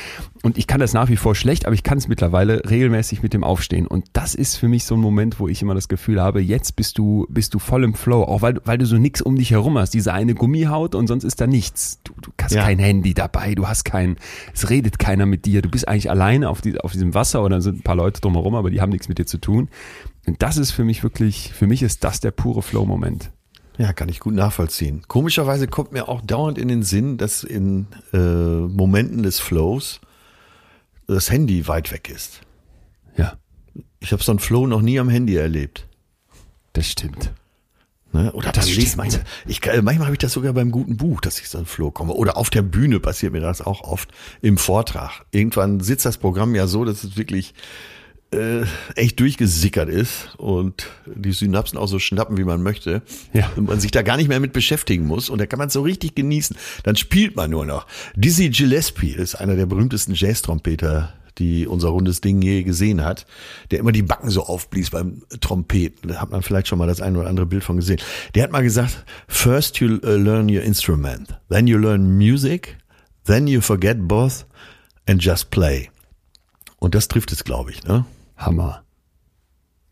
Und 0.45 0.57
ich 0.57 0.67
kann 0.67 0.79
das 0.79 0.93
nach 0.93 1.09
wie 1.09 1.17
vor 1.17 1.35
schlecht, 1.35 1.67
aber 1.67 1.75
ich 1.75 1.83
kann 1.83 1.99
es 1.99 2.07
mittlerweile 2.07 2.69
regelmäßig 2.69 3.23
mit 3.23 3.33
dem 3.33 3.43
Aufstehen. 3.43 3.87
Und 3.87 4.05
das 4.13 4.35
ist 4.35 4.57
für 4.57 4.69
mich 4.69 4.85
so 4.85 4.95
ein 4.95 5.01
Moment, 5.01 5.41
wo 5.41 5.49
ich 5.49 5.63
immer 5.63 5.75
das 5.75 5.89
Gefühl 5.89 6.21
habe, 6.21 6.41
jetzt 6.41 6.77
bist 6.77 6.99
du, 6.99 7.27
bist 7.31 7.55
du 7.55 7.59
voll 7.59 7.83
im 7.83 7.95
Flow, 7.95 8.23
auch 8.23 8.43
weil, 8.43 8.61
weil 8.65 8.79
du 8.79 8.85
so 8.87 8.97
nix 8.97 9.23
um 9.23 9.37
dich 9.37 9.51
herum 9.51 9.79
hast. 9.79 9.95
Diese 9.95 10.13
eine 10.13 10.35
Gummihaut 10.35 10.95
und 10.95 11.07
sonst 11.07 11.25
ist 11.25 11.41
da 11.41 11.47
nichts. 11.47 11.99
Du, 12.05 12.13
du 12.21 12.31
hast 12.41 12.55
kein 12.55 12.79
Handy 12.79 13.15
dabei, 13.15 13.55
du 13.55 13.67
hast 13.67 13.85
kein, 13.85 14.17
es 14.53 14.71
redet 14.71 14.99
keiner 14.99 15.27
mit 15.27 15.45
dir, 15.47 15.63
du 15.63 15.69
bist 15.69 15.89
eigentlich 15.89 16.11
alleine 16.11 16.49
auf, 16.51 16.61
die, 16.61 16.79
auf 16.81 16.93
diesem 16.93 17.15
Wasser 17.15 17.43
oder 17.43 17.61
sind 17.61 17.79
ein 17.79 17.83
paar 17.83 17.97
Leute 17.97 18.21
drumherum, 18.21 18.55
aber 18.55 18.71
die 18.71 18.81
haben 18.81 18.91
nichts 18.91 19.09
mit 19.09 19.19
dir 19.19 19.27
zu 19.27 19.39
tun. 19.39 19.69
Und 20.27 20.43
das 20.43 20.57
ist 20.57 20.73
für 20.73 20.85
mich 20.85 21.03
wirklich, 21.03 21.53
für 21.53 21.67
mich 21.67 21.83
ist 21.83 22.05
das 22.05 22.21
der 22.21 22.31
pure 22.31 22.63
Flow-Moment. 22.63 23.31
Ja, 23.77 23.93
kann 23.93 24.09
ich 24.09 24.21
gut 24.21 24.35
nachvollziehen. 24.35 25.03
Komischerweise 25.09 25.67
kommt 25.67 25.93
mir 25.93 26.09
auch 26.09 26.21
dauernd 26.21 26.59
in 26.59 26.69
den 26.69 26.83
Sinn, 26.83 27.19
dass 27.19 27.43
in 27.43 27.87
äh, 28.13 28.19
Momenten 28.19 29.23
des 29.23 29.41
Flows 29.41 30.01
das 31.07 31.31
Handy 31.31 31.67
weit 31.67 31.93
weg 31.93 32.09
ist. 32.09 32.41
Ja. 33.17 33.37
Ich 33.99 34.13
habe 34.13 34.23
so 34.23 34.33
einen 34.33 34.39
Flow 34.39 34.67
noch 34.67 34.83
nie 34.83 35.01
am 35.01 35.09
Handy 35.09 35.35
erlebt. 35.37 35.87
Das 36.73 36.89
stimmt. 36.89 37.33
Ne? 38.15 38.31
Oder 38.33 38.53
das 38.53 38.71
stimmt. 38.71 38.97
Manchmal, 38.97 39.25
ich, 39.45 39.61
manchmal 39.83 40.07
habe 40.07 40.13
ich 40.13 40.21
das 40.21 40.33
sogar 40.33 40.53
beim 40.53 40.71
guten 40.71 40.97
Buch, 40.97 41.21
dass 41.21 41.41
ich 41.41 41.49
so 41.49 41.59
einen 41.59 41.67
Flow 41.67 41.91
komme. 41.91 42.13
Oder 42.13 42.37
auf 42.37 42.49
der 42.49 42.63
Bühne 42.63 43.01
passiert 43.01 43.33
mir 43.33 43.41
das 43.41 43.61
auch 43.61 43.81
oft 43.81 44.09
im 44.41 44.57
Vortrag. 44.57 45.25
Irgendwann 45.33 45.81
sitzt 45.81 46.07
das 46.07 46.17
Programm 46.19 46.55
ja 46.55 46.69
so, 46.69 46.85
dass 46.85 47.03
es 47.03 47.17
wirklich 47.17 47.55
äh, 48.31 48.63
echt 48.95 49.19
durchgesickert 49.19 49.89
ist 49.89 50.29
und 50.37 50.87
die 51.07 51.33
Synapsen 51.33 51.77
auch 51.77 51.89
so 51.89 51.99
schnappen, 51.99 52.37
wie 52.37 52.45
man 52.45 52.63
möchte. 52.63 53.03
Ja. 53.33 53.51
Und 53.57 53.69
man 53.69 53.81
sich 53.81 53.91
da 53.91 54.03
gar 54.03 54.17
nicht 54.17 54.29
mehr 54.29 54.39
mit 54.39 54.53
beschäftigen 54.53 55.07
muss. 55.07 55.29
Und 55.29 55.41
da 55.41 55.47
kann 55.47 55.59
man 55.59 55.67
es 55.67 55.75
so 55.75 55.83
richtig 55.83 56.15
genießen. 56.15 56.57
Dann 56.85 56.95
spielt 56.95 57.35
man 57.35 57.51
nur 57.51 57.67
noch. 57.67 57.85
Dizzy 58.15 58.49
Gillespie 58.51 59.11
ist 59.11 59.35
einer 59.35 59.57
der 59.57 59.67
berühmtesten 59.67 60.15
Jazz-Trompeter 60.15 61.13
die 61.39 61.67
unser 61.67 61.89
rundes 61.89 62.21
Ding 62.21 62.43
je 62.43 62.63
gesehen 62.63 63.05
hat, 63.05 63.27
der 63.71 63.81
immer 63.81 63.93
die 63.93 64.03
Backen 64.03 64.31
so 64.31 64.45
aufblies 64.45 64.91
beim 64.91 65.23
Trompeten. 65.41 66.09
Da 66.09 66.21
hat 66.21 66.31
man 66.31 66.43
vielleicht 66.43 66.69
schon 66.69 66.79
mal 66.79 66.87
das 66.87 67.01
ein 67.01 67.17
oder 67.17 67.29
andere 67.29 67.47
Bild 67.47 67.65
von 67.65 67.77
gesehen. 67.77 68.01
Der 68.35 68.45
hat 68.45 68.53
mal 68.53 68.63
gesagt, 68.63 69.05
first 69.29 69.79
you 69.79 69.99
uh, 70.05 70.17
learn 70.17 70.49
your 70.49 70.63
instrument, 70.63 71.39
then 71.49 71.67
you 71.67 71.79
learn 71.79 72.17
music, 72.17 72.77
then 73.25 73.47
you 73.47 73.61
forget 73.61 73.97
both 74.09 74.47
and 75.07 75.23
just 75.23 75.51
play. 75.51 75.91
Und 76.79 76.95
das 76.95 77.09
trifft 77.09 77.33
es, 77.33 77.45
glaube 77.45 77.71
ich, 77.71 77.85
ne? 77.85 78.05
Hammer. 78.37 78.85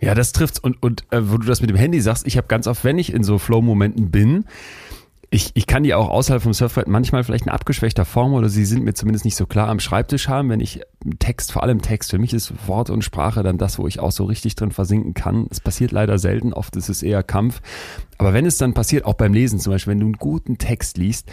Ja, 0.00 0.14
das 0.14 0.32
trifft's. 0.32 0.58
Und, 0.58 0.82
und 0.82 1.04
äh, 1.10 1.30
wo 1.30 1.38
du 1.38 1.46
das 1.46 1.60
mit 1.60 1.70
dem 1.70 1.76
Handy 1.76 2.00
sagst, 2.00 2.26
ich 2.26 2.36
habe 2.36 2.48
ganz 2.48 2.66
oft, 2.66 2.82
wenn 2.84 2.98
ich 2.98 3.12
in 3.12 3.22
so 3.22 3.38
Flow-Momenten 3.38 4.10
bin, 4.10 4.44
ich, 5.34 5.50
ich 5.54 5.66
kann 5.66 5.82
die 5.82 5.94
auch 5.94 6.10
außerhalb 6.10 6.42
vom 6.42 6.52
Surfbrett 6.52 6.88
manchmal 6.88 7.24
vielleicht 7.24 7.46
in 7.46 7.52
abgeschwächter 7.52 8.04
Form 8.04 8.34
oder 8.34 8.50
sie 8.50 8.66
sind 8.66 8.84
mir 8.84 8.92
zumindest 8.92 9.24
nicht 9.24 9.34
so 9.34 9.46
klar 9.46 9.68
am 9.68 9.80
Schreibtisch 9.80 10.28
haben, 10.28 10.50
wenn 10.50 10.60
ich 10.60 10.82
Text, 11.20 11.52
vor 11.52 11.62
allem 11.62 11.80
Text, 11.80 12.10
für 12.10 12.18
mich 12.18 12.34
ist 12.34 12.52
Wort 12.68 12.90
und 12.90 13.02
Sprache 13.02 13.42
dann 13.42 13.56
das, 13.56 13.78
wo 13.78 13.86
ich 13.88 13.98
auch 13.98 14.12
so 14.12 14.24
richtig 14.24 14.56
drin 14.56 14.72
versinken 14.72 15.14
kann. 15.14 15.46
Es 15.50 15.58
passiert 15.58 15.90
leider 15.90 16.18
selten, 16.18 16.52
oft 16.52 16.76
ist 16.76 16.90
es 16.90 17.02
eher 17.02 17.22
Kampf. 17.22 17.62
Aber 18.18 18.34
wenn 18.34 18.44
es 18.44 18.58
dann 18.58 18.74
passiert, 18.74 19.06
auch 19.06 19.14
beim 19.14 19.32
Lesen 19.32 19.58
zum 19.58 19.72
Beispiel, 19.72 19.92
wenn 19.92 20.00
du 20.00 20.06
einen 20.06 20.18
guten 20.18 20.58
Text 20.58 20.98
liest, 20.98 21.30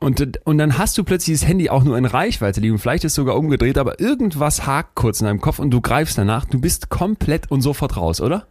und, 0.00 0.40
und 0.44 0.58
dann 0.58 0.76
hast 0.76 0.98
du 0.98 1.04
plötzlich 1.04 1.38
das 1.40 1.48
Handy 1.48 1.70
auch 1.70 1.82
nur 1.82 1.96
in 1.96 2.04
Reichweite 2.04 2.60
liegen. 2.60 2.78
Vielleicht 2.78 3.04
ist 3.04 3.12
es 3.12 3.16
sogar 3.16 3.36
umgedreht, 3.36 3.78
aber 3.78 3.98
irgendwas 3.98 4.66
hakt 4.66 4.94
kurz 4.94 5.20
in 5.20 5.26
deinem 5.26 5.40
Kopf 5.40 5.58
und 5.58 5.70
du 5.70 5.80
greifst 5.80 6.18
danach. 6.18 6.44
Du 6.44 6.60
bist 6.60 6.90
komplett 6.90 7.50
und 7.50 7.62
sofort 7.62 7.96
raus, 7.96 8.20
oder? 8.20 8.46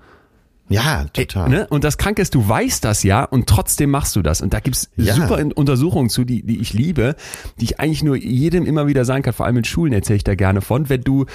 Ja, 0.67 1.06
total. 1.13 1.45
Ey, 1.45 1.60
ne? 1.60 1.67
Und 1.67 1.84
das 1.84 1.97
Kranke 1.97 2.21
ist, 2.21 2.34
du 2.34 2.47
weißt 2.47 2.84
das 2.84 3.04
ja 3.04 3.23
und 3.23 3.47
trotzdem 3.47 3.91
machst 3.91 4.15
du 4.15 4.21
das. 4.21 4.41
Und 4.41 4.54
da 4.54 4.60
gibt's 4.60 4.89
ja. 4.95 5.13
super 5.13 5.43
Untersuchungen 5.56 6.10
zu, 6.10 6.23
die, 6.23 6.43
die 6.43 6.60
ich 6.60 6.73
liebe, 6.73 7.15
die 7.60 7.65
ich 7.65 7.80
eigentlich 7.80 8.04
nur 8.04 8.15
jedem 8.15 8.65
immer 8.65 8.88
wieder 8.88 9.06
sagen 9.06 9.23
kann. 9.23 9.34
Vor 9.34 9.45
allem 9.45 9.58
in 9.58 9.63
Schulen 9.63 9.93
erzähle 9.93 10.17
ich 10.17 10.23
da 10.23 10.36
gerne 10.36 10.62
von. 10.62 10.89
Wenn 10.89 11.01
du 11.01 11.25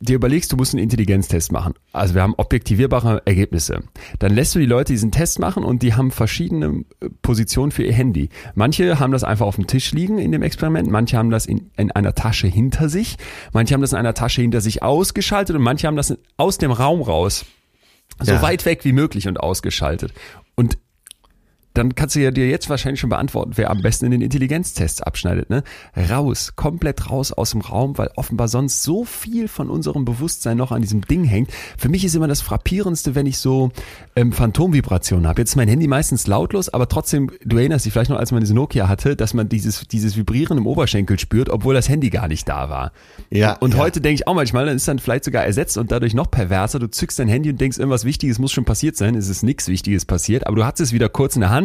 dir 0.00 0.16
überlegst, 0.16 0.52
du 0.52 0.56
musst 0.56 0.74
einen 0.74 0.82
Intelligenztest 0.82 1.52
machen. 1.52 1.74
Also 1.92 2.14
wir 2.14 2.22
haben 2.22 2.34
objektivierbare 2.36 3.22
Ergebnisse. 3.24 3.84
Dann 4.18 4.34
lässt 4.34 4.54
du 4.54 4.58
die 4.58 4.66
Leute 4.66 4.92
diesen 4.92 5.12
Test 5.12 5.38
machen 5.38 5.64
und 5.64 5.82
die 5.82 5.94
haben 5.94 6.10
verschiedene 6.10 6.84
äh, 7.00 7.08
Positionen 7.22 7.72
für 7.72 7.84
ihr 7.84 7.92
Handy. 7.92 8.28
Manche 8.54 8.98
haben 8.98 9.12
das 9.12 9.24
einfach 9.24 9.46
auf 9.46 9.56
dem 9.56 9.66
Tisch 9.66 9.92
liegen 9.92 10.18
in 10.18 10.32
dem 10.32 10.42
Experiment, 10.42 10.90
manche 10.90 11.16
haben 11.16 11.30
das 11.30 11.46
in, 11.46 11.70
in 11.76 11.90
einer 11.90 12.14
Tasche 12.14 12.46
hinter 12.46 12.88
sich, 12.88 13.16
manche 13.52 13.74
haben 13.74 13.80
das 13.80 13.92
in 13.92 13.98
einer 13.98 14.14
Tasche 14.14 14.42
hinter 14.42 14.60
sich 14.60 14.82
ausgeschaltet 14.82 15.56
und 15.56 15.62
manche 15.62 15.86
haben 15.86 15.96
das 15.96 16.16
aus 16.36 16.58
dem 16.58 16.70
Raum 16.70 17.00
raus 17.00 17.46
so 18.20 18.32
ja. 18.32 18.42
weit 18.42 18.64
weg 18.64 18.84
wie 18.84 18.92
möglich 18.92 19.28
und 19.28 19.38
ausgeschaltet. 19.38 20.12
Und 20.54 20.78
dann 21.74 21.94
kannst 21.94 22.14
du 22.14 22.20
ja 22.20 22.30
dir 22.30 22.48
jetzt 22.48 22.70
wahrscheinlich 22.70 23.00
schon 23.00 23.10
beantworten, 23.10 23.52
wer 23.56 23.70
am 23.70 23.82
besten 23.82 24.06
in 24.06 24.12
den 24.12 24.20
Intelligenztests 24.22 25.02
abschneidet. 25.02 25.50
Ne? 25.50 25.64
Raus, 26.08 26.54
komplett 26.54 27.10
raus 27.10 27.32
aus 27.32 27.50
dem 27.50 27.60
Raum, 27.60 27.98
weil 27.98 28.10
offenbar 28.14 28.46
sonst 28.48 28.82
so 28.84 29.04
viel 29.04 29.48
von 29.48 29.68
unserem 29.68 30.04
Bewusstsein 30.04 30.56
noch 30.56 30.70
an 30.70 30.82
diesem 30.82 31.02
Ding 31.02 31.24
hängt. 31.24 31.50
Für 31.76 31.88
mich 31.88 32.04
ist 32.04 32.14
immer 32.14 32.28
das 32.28 32.40
Frappierendste, 32.40 33.14
wenn 33.16 33.26
ich 33.26 33.38
so 33.38 33.72
ähm, 34.14 34.32
Phantomvibrationen 34.32 35.26
habe. 35.26 35.40
Jetzt 35.40 35.50
ist 35.50 35.56
mein 35.56 35.68
Handy 35.68 35.88
meistens 35.88 36.28
lautlos, 36.28 36.68
aber 36.68 36.88
trotzdem, 36.88 37.30
du 37.44 37.58
erinnerst 37.58 37.84
dich 37.84 37.92
vielleicht 37.92 38.10
noch, 38.10 38.18
als 38.18 38.30
man 38.30 38.40
diese 38.40 38.54
Nokia 38.54 38.88
hatte, 38.88 39.16
dass 39.16 39.34
man 39.34 39.48
dieses, 39.48 39.86
dieses 39.88 40.16
Vibrieren 40.16 40.58
im 40.58 40.66
Oberschenkel 40.68 41.18
spürt, 41.18 41.48
obwohl 41.48 41.74
das 41.74 41.88
Handy 41.88 42.10
gar 42.10 42.28
nicht 42.28 42.48
da 42.48 42.70
war. 42.70 42.92
Ja, 43.30 43.54
Und 43.54 43.74
ja. 43.74 43.80
heute 43.80 44.00
denke 44.00 44.14
ich 44.14 44.28
auch 44.28 44.34
manchmal, 44.34 44.66
dann 44.66 44.76
ist 44.76 44.86
dann 44.86 45.00
vielleicht 45.00 45.24
sogar 45.24 45.44
ersetzt 45.44 45.76
und 45.76 45.90
dadurch 45.90 46.14
noch 46.14 46.30
perverser. 46.30 46.78
Du 46.78 46.88
zückst 46.88 47.18
dein 47.18 47.28
Handy 47.28 47.50
und 47.50 47.60
denkst, 47.60 47.78
irgendwas 47.78 48.04
Wichtiges 48.04 48.38
muss 48.38 48.52
schon 48.52 48.64
passiert 48.64 48.96
sein. 48.96 49.16
Es 49.16 49.28
ist 49.28 49.42
nichts 49.42 49.68
Wichtiges 49.68 50.04
passiert, 50.04 50.46
aber 50.46 50.56
du 50.56 50.64
hattest 50.64 50.88
es 50.88 50.92
wieder 50.92 51.08
kurz 51.08 51.34
in 51.34 51.40
der 51.40 51.50
Hand, 51.50 51.63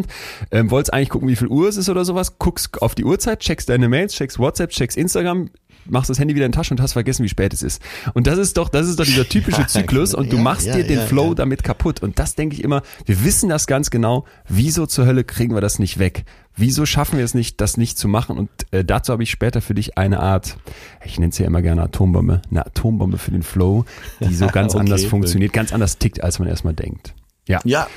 ähm, 0.52 0.72
wolltest 0.72 0.94
eigentlich 0.94 1.10
gucken, 1.10 1.28
wie 1.28 1.36
viel 1.36 1.48
Uhr 1.48 1.68
es 1.68 1.78
ist 1.78 1.90
oder 1.90 2.06
sowas, 2.06 2.38
guckst 2.40 2.82
auf 2.82 2.96
die 2.96 3.06
Uhrzeit, 3.06 3.40
checkst 3.40 3.70
deine 3.70 3.90
Mails, 3.90 4.14
checkst 4.14 4.40
WhatsApp, 4.40 4.72
checkst 4.72 4.98
Instagram, 4.98 5.50
machst 5.86 6.10
das 6.10 6.20
Handy 6.20 6.36
wieder 6.36 6.46
in 6.46 6.52
die 6.52 6.56
Tasche 6.56 6.74
und 6.74 6.82
hast 6.82 6.94
vergessen, 6.94 7.24
wie 7.24 7.30
spät 7.30 7.54
es 7.54 7.64
ist. 7.64 7.82
Und 8.14 8.28
das 8.28 8.38
ist 8.38 8.58
doch, 8.58 8.70
das 8.70 8.88
ist 8.88 9.00
doch 9.00 9.06
dieser 9.06 9.28
typische 9.28 9.62
Ja, 9.62 9.68
Zyklus 9.68 10.14
und 10.14 10.32
du 10.32 10.38
ja, 10.38 10.44
machst 10.44 10.66
ja, 10.66 10.76
dir 10.76 10.84
den 10.86 11.00
ja, 11.00 11.06
Flow 11.06 11.30
ja. 11.30 11.36
damit 11.36 11.64
kaputt. 11.64 12.02
Und 12.02 12.20
das 12.20 12.36
denke 12.36 12.56
ich 12.56 12.64
immer, 12.64 12.82
wir 13.06 13.24
wissen 13.24 13.50
das 13.50 13.68
ganz 13.68 13.90
genau. 13.90 14.26
Wieso 14.48 14.86
zur 14.86 15.06
Hölle 15.06 15.24
kriegen 15.24 15.54
wir 15.54 15.62
das 15.62 15.80
nicht 15.80 16.00
weg? 16.00 16.26
Wieso 16.56 16.86
schaffen 16.86 17.18
wir 17.18 17.26
es 17.26 17.34
nicht, 17.34 17.62
das 17.62 17.78
nicht 17.78 17.98
zu 17.98 18.08
machen? 18.08 18.38
Und 18.38 18.50
äh, 18.72 18.84
dazu 18.84 19.14
habe 19.14 19.24
ich 19.24 19.32
später 19.32 19.62
für 19.62 19.74
dich 19.74 19.98
eine 19.98 20.20
Art, 20.20 20.58
ich 21.06 21.20
nenne 21.20 21.32
es 21.32 21.38
ja 21.38 21.46
immer 21.46 21.62
gerne 21.62 21.84
Atombombe, 21.84 22.42
eine 22.50 22.66
Atombombe 22.66 23.18
für 23.18 23.32
den 23.32 23.44
Flow, 23.44 23.86
die 24.20 24.36
so 24.36 24.48
ganz 24.52 24.76
Okay, 24.76 24.82
anders 24.82 25.06
funktioniert, 25.06 25.54
ganz 25.54 25.74
anders 25.74 25.98
tickt, 25.98 26.24
als 26.24 26.40
man 26.40 26.48
erstmal 26.48 26.74
denkt. 26.74 27.14
Ja. 27.48 27.60
Ja. 27.64 27.88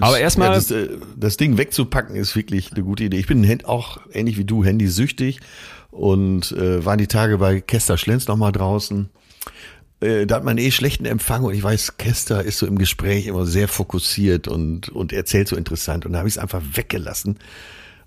Aber 0.00 0.18
erstmal- 0.18 0.48
Ja, 0.48 0.54
das, 0.54 0.70
äh, 0.70 0.88
das 1.16 1.36
Ding 1.36 1.56
wegzupacken 1.58 2.16
ist 2.16 2.36
wirklich 2.36 2.72
eine 2.72 2.82
gute 2.82 3.04
Idee. 3.04 3.18
Ich 3.18 3.26
bin 3.26 3.64
auch 3.64 3.98
ähnlich 4.12 4.36
wie 4.36 4.44
du 4.44 4.64
handysüchtig 4.64 5.40
und 5.90 6.52
äh, 6.52 6.84
war 6.84 6.96
die 6.96 7.06
Tage 7.06 7.38
bei 7.38 7.60
Kester 7.60 7.96
Schlenz 7.96 8.26
noch 8.28 8.36
mal 8.36 8.52
draußen. 8.52 9.08
Äh, 10.00 10.26
da 10.26 10.36
hat 10.36 10.44
man 10.44 10.58
eh 10.58 10.70
schlechten 10.70 11.06
Empfang 11.06 11.44
und 11.44 11.54
ich 11.54 11.62
weiß, 11.62 11.96
Kester 11.96 12.44
ist 12.44 12.58
so 12.58 12.66
im 12.66 12.76
Gespräch 12.76 13.26
immer 13.26 13.46
sehr 13.46 13.68
fokussiert 13.68 14.48
und, 14.48 14.90
und 14.90 15.12
erzählt 15.12 15.48
so 15.48 15.56
interessant. 15.56 16.04
Und 16.04 16.12
da 16.12 16.18
habe 16.18 16.28
ich 16.28 16.34
es 16.34 16.38
einfach 16.38 16.60
weggelassen. 16.74 17.38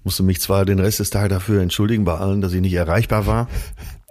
Musste 0.04 0.22
mich 0.24 0.39
zwar 0.39 0.65
den 0.65 0.80
Rest 0.80 1.00
des 1.00 1.10
Tages 1.10 1.30
dafür 1.30 1.62
entschuldigen 1.62 2.06
bei 2.06 2.15
allen, 2.15 2.42
dass 2.42 2.54
ich 2.54 2.62
nicht 2.62 2.74
erreichbar 2.74 3.26
war. 3.26 3.50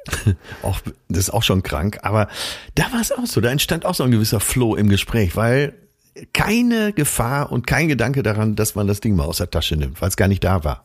auch, 0.62 0.80
das 1.08 1.18
ist 1.24 1.30
auch 1.30 1.42
schon 1.42 1.62
krank, 1.62 1.98
aber 2.02 2.28
da 2.74 2.84
war 2.92 3.00
es 3.00 3.12
auch 3.12 3.26
so. 3.26 3.40
Da 3.40 3.50
entstand 3.50 3.84
auch 3.86 3.94
so 3.94 4.02
ein 4.04 4.10
gewisser 4.10 4.40
Flow 4.40 4.74
im 4.74 4.88
Gespräch, 4.88 5.36
weil 5.36 5.74
keine 6.32 6.92
Gefahr 6.92 7.52
und 7.52 7.66
kein 7.66 7.88
Gedanke 7.88 8.22
daran, 8.22 8.56
dass 8.56 8.74
man 8.74 8.86
das 8.86 9.00
Ding 9.00 9.16
mal 9.16 9.24
aus 9.24 9.38
der 9.38 9.50
Tasche 9.50 9.76
nimmt, 9.76 10.00
weil 10.00 10.08
es 10.08 10.16
gar 10.16 10.28
nicht 10.28 10.44
da 10.44 10.64
war. 10.64 10.84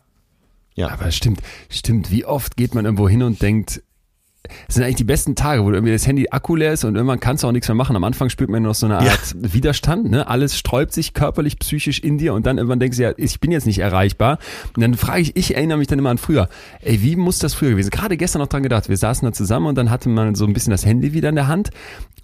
Ja. 0.76 0.89
Aber 0.89 1.12
stimmt, 1.12 1.41
stimmt. 1.69 2.12
Wie 2.12 2.26
oft 2.26 2.58
geht 2.58 2.74
man 2.76 2.86
irgendwo 2.86 3.08
hin 3.08 3.24
und 3.24 3.41
denkt, 3.41 3.82
es 4.67 4.76
sind 4.76 4.84
eigentlich 4.84 4.98
die 4.98 5.04
besten 5.06 5.36
Tage, 5.36 5.63
wo 5.63 5.72
irgendwie 5.72 5.93
das 5.93 6.06
Handy 6.06 6.28
Akku 6.30 6.58
leer 6.58 6.74
ist 6.74 6.84
und 6.84 6.96
irgendwann 6.96 7.22
kannst 7.22 7.43
du 7.43 7.48
auch 7.48 7.54
nichts 7.54 7.69
mehr 7.69 7.76
machen. 7.76 7.96
Am 7.96 8.04
Anfang 8.04 8.30
spürt 8.30 8.50
man 8.50 8.62
noch 8.63 8.76
so 8.76 8.86
eine 8.86 8.98
Art 8.98 9.06
Ja. 9.06 9.54
Widerstand, 9.54 10.10
ne? 10.12 10.28
Alles 10.28 10.58
sträubt 10.58 10.91
sich 10.91 11.13
körperlich, 11.13 11.60
psychisch 11.60 12.00
in 12.00 12.17
dir 12.17 12.34
und 12.34 12.46
dann 12.46 12.58
irgendwann 12.58 12.80
denkst 12.80 12.98
du 12.98 13.04
ja, 13.04 13.13
ich 13.15 13.39
bin 13.39 13.52
jetzt 13.52 13.65
nicht 13.65 13.80
erreichbar. 13.80 14.39
Und 14.76 14.82
dann 14.82 14.96
frage 14.96 15.22
ich, 15.22 15.38
ich 15.38 15.56
erinnere 15.56 15.78
mich 15.78 15.88
dann 15.88 15.98
immer 15.98 16.10
an 16.10 16.17
früher. 16.17 16.50
Ey, 16.82 17.02
wie 17.02 17.15
muss 17.15 17.39
das 17.39 17.54
früher 17.54 17.69
gewesen? 17.72 17.89
Gerade 17.89 18.17
gestern 18.17 18.41
noch 18.41 18.50
dran 18.50 18.63
gedacht. 18.63 18.89
Wir 18.89 18.98
saßen 18.98 19.26
da 19.26 19.32
zusammen 19.32 19.67
und 19.67 19.76
dann 19.76 19.89
hatte 19.89 20.10
man 20.10 20.36
so 20.36 20.46
ein 20.46 20.52
bisschen 20.52 20.72
das 20.72 20.86
Handy 20.86 21.13
wieder 21.13 21.30
in 21.30 21.36
der 21.36 21.48
Hand. 21.48 21.69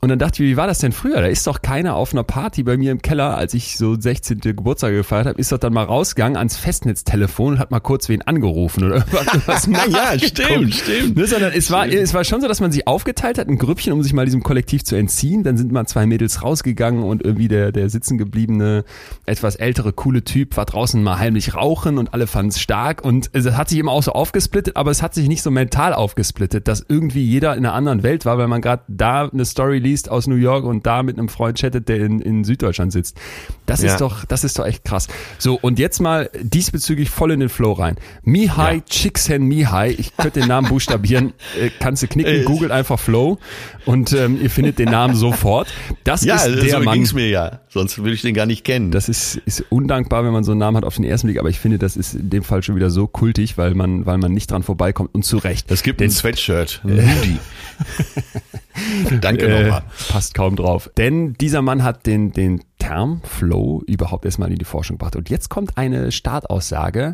Und 0.02 0.08
dann 0.08 0.20
dachte 0.20 0.42
ich, 0.42 0.52
wie 0.52 0.58
war 0.58 0.66
das 0.66 0.80
denn 0.80 0.94
früher? 0.94 1.20
Da 1.20 1.28
ist 1.28 1.46
doch 1.46 1.62
keiner 1.62 1.96
auf 1.96 2.14
einer 2.14 2.24
Party 2.24 2.64
bei 2.64 2.78
mir 2.78 2.94
im 2.94 3.02
Keller, 3.02 3.36
als 3.36 3.54
ich 3.54 3.78
so 3.78 4.00
16. 4.00 4.40
Geburtstag 4.40 4.92
gefeiert 4.92 5.28
habe, 5.28 5.40
ist 5.40 5.52
doch 5.52 5.58
dann 5.58 5.74
mal 5.74 5.84
rausgegangen 5.84 6.38
ans 6.38 6.56
Festnetztelefon 6.56 7.56
und 7.56 7.60
hat 7.60 7.70
mal 7.70 7.82
kurz 7.82 8.08
wen 8.08 8.22
angerufen 8.22 8.86
oder 8.86 8.96
irgendwas 9.12 9.68
Ja, 9.68 10.18
stimmt, 10.18 10.74
stimmt. 10.74 11.18
Ne, 11.18 11.28
sondern 11.28 11.52
es 11.52 11.70
war, 11.70 11.86
es 11.86 12.14
war 12.14 12.24
schon 12.24 12.40
so, 12.40 12.48
dass 12.48 12.62
man 12.62 12.72
sich 12.72 12.88
aufgeteilt 12.88 13.38
hat, 13.38 13.50
ein 13.50 13.58
Grüppchen, 13.58 13.92
um 13.92 14.02
sich 14.02 14.14
mal 14.14 14.24
diesem 14.24 14.42
Kollektiv 14.42 14.86
zu 14.86 14.96
entziehen. 14.96 15.44
Dann 15.44 15.58
sind 15.58 15.74
mal 15.74 15.86
zwei 15.86 16.06
Mädels 16.06 16.44
rausgegangen 16.44 17.04
und 17.04 17.22
irgendwie 17.26 17.50
der, 17.50 17.74
der 17.74 17.90
sitzen 17.90 18.18
gebliebene, 18.18 18.86
etwas 19.26 19.58
ältere, 19.58 19.92
coole 19.92 20.24
Typ 20.24 20.56
war 20.56 20.66
draußen 20.66 21.04
mal 21.04 21.20
heimlich 21.20 21.56
rauchen 21.56 21.98
und 21.98 22.14
alle 22.14 22.28
fanden 22.28 22.52
es 22.52 22.62
stark. 22.62 23.04
Und 23.04 23.32
es 23.34 23.52
hat 23.52 23.68
sich 23.68 23.80
immer 23.80 23.92
auch 23.92 24.04
so 24.04 24.14
aufgesplittet, 24.14 24.78
aber 24.78 24.92
es 24.92 25.02
hat 25.02 25.14
sich 25.14 25.28
nicht 25.28 25.42
so 25.42 25.52
mental 25.52 25.94
aufgesplittet, 25.94 26.70
dass 26.70 26.86
irgendwie 26.88 27.26
jeder 27.26 27.58
in 27.58 27.66
einer 27.66 27.74
anderen 27.74 28.02
Welt 28.02 28.26
war, 28.26 28.38
weil 28.38 28.48
man 28.48 28.62
gerade 28.62 28.84
da 28.88 29.28
eine 29.28 29.44
Story 29.44 29.80
liest 29.80 29.89
aus 30.10 30.28
New 30.28 30.36
York 30.36 30.66
und 30.66 30.86
da 30.86 31.02
mit 31.02 31.18
einem 31.18 31.30
Freund 31.30 31.58
chattet, 31.58 31.90
der 31.90 31.98
in, 32.02 32.20
in 32.22 32.44
Süddeutschland 32.44 32.92
sitzt. 32.94 33.18
Das 33.66 33.82
Ja. 33.82 33.94
ist 33.94 34.02
doch, 34.02 34.26
das 34.26 34.44
ist 34.44 34.60
doch 34.60 34.66
echt 34.66 34.84
krass. 34.86 35.08
So, 35.40 35.56
und 35.60 35.80
jetzt 35.80 36.00
mal 36.00 36.30
diesbezüglich 36.42 37.10
voll 37.10 37.32
in 37.32 37.40
den 37.40 37.50
Flow 37.50 37.72
rein. 37.74 37.96
Mihai 38.24 38.76
Ja. 38.76 38.82
Chixen 38.90 39.44
Mihai, 39.48 39.90
ich 39.98 40.16
könnte 40.16 40.40
den 40.42 40.48
Namen 40.50 40.68
buchstabieren, 40.70 41.34
äh, 41.60 41.70
kannst 41.80 42.04
du 42.04 42.08
knicken, 42.08 42.46
googelt 42.46 42.72
einfach 42.72 43.00
Flow 43.00 43.38
und 43.86 44.14
ähm, 44.14 44.40
ihr 44.42 44.50
findet 44.50 44.78
den 44.80 44.90
Namen 44.90 45.16
sofort. 45.16 45.68
Das 46.04 46.24
Ja, 46.24 46.36
ist 46.36 46.64
der 46.64 46.78
so 46.80 46.84
Mann. 46.84 46.94
ging's 46.96 47.14
mir 47.14 47.28
ja. 47.30 47.60
Sonst 47.70 47.98
würde 47.98 48.12
ich 48.14 48.22
den 48.22 48.34
gar 48.34 48.46
nicht 48.46 48.64
kennen. 48.64 48.92
Das 48.92 49.10
ist, 49.10 49.36
ist 49.46 49.64
undankbar, 49.70 50.24
wenn 50.24 50.34
man 50.34 50.44
so 50.44 50.52
einen 50.52 50.60
Namen 50.60 50.78
hat 50.78 50.84
auf 50.86 50.96
den 50.96 51.04
ersten 51.04 51.28
Blick, 51.28 51.40
aber 51.40 51.50
ich 51.50 51.60
finde, 51.60 51.78
das 51.80 51.98
ist 51.98 52.14
in 52.16 52.30
dem 52.30 52.44
Fall 52.44 52.64
schon 52.64 52.76
wieder 52.76 52.90
so 52.90 53.08
kultig, 53.08 53.58
weil 53.58 53.76
man, 53.76 54.06
weil 54.06 54.18
man 54.18 54.34
nicht 54.34 54.52
dran 54.52 54.64
vorbeikommt 54.64 55.14
und 55.14 55.24
zu 55.24 55.38
Recht. 55.38 55.72
es 55.72 55.84
gibt 55.84 56.00
Denn 56.00 56.08
ein 56.10 56.12
Sweatshirt. 56.12 56.82
Ein 56.84 57.00
Hoodie. 57.20 57.38
Danke 59.22 59.48
äh, 59.48 59.64
nochmal. 59.64 59.84
passt 60.10 60.34
kaum 60.34 60.56
drauf. 60.56 60.90
Denn 60.98 61.34
dieser 61.34 61.62
Mann 61.62 61.84
hat 61.84 62.06
den, 62.06 62.32
den 62.32 62.64
Term 62.80 63.22
Flow 63.24 63.82
überhaupt 63.88 64.26
erstmal 64.26 64.52
in 64.52 64.58
die 64.58 64.66
Forschung 64.66 64.98
gebracht. 64.98 65.16
Und 65.16 65.30
jetzt 65.30 65.50
kommt 65.50 65.78
eine 65.78 66.12
Startaussage, 66.12 67.14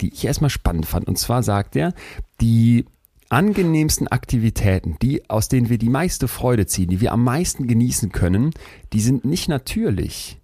die 0.00 0.12
ich 0.12 0.24
erstmal 0.24 0.50
spannend 0.50 0.86
fand. 0.86 1.06
Und 1.06 1.18
zwar 1.18 1.42
sagt 1.42 1.76
er, 1.76 1.92
die 2.40 2.86
angenehmsten 3.28 4.08
Aktivitäten, 4.08 4.96
die, 5.00 5.28
aus 5.30 5.48
denen 5.48 5.70
wir 5.70 5.78
die 5.78 5.88
meiste 5.88 6.28
Freude 6.28 6.66
ziehen, 6.66 6.90
die 6.90 7.00
wir 7.00 7.12
am 7.12 7.24
meisten 7.24 7.66
genießen 7.66 8.12
können, 8.12 8.50
die 8.92 9.00
sind 9.00 9.24
nicht 9.24 9.48
natürlich, 9.48 10.38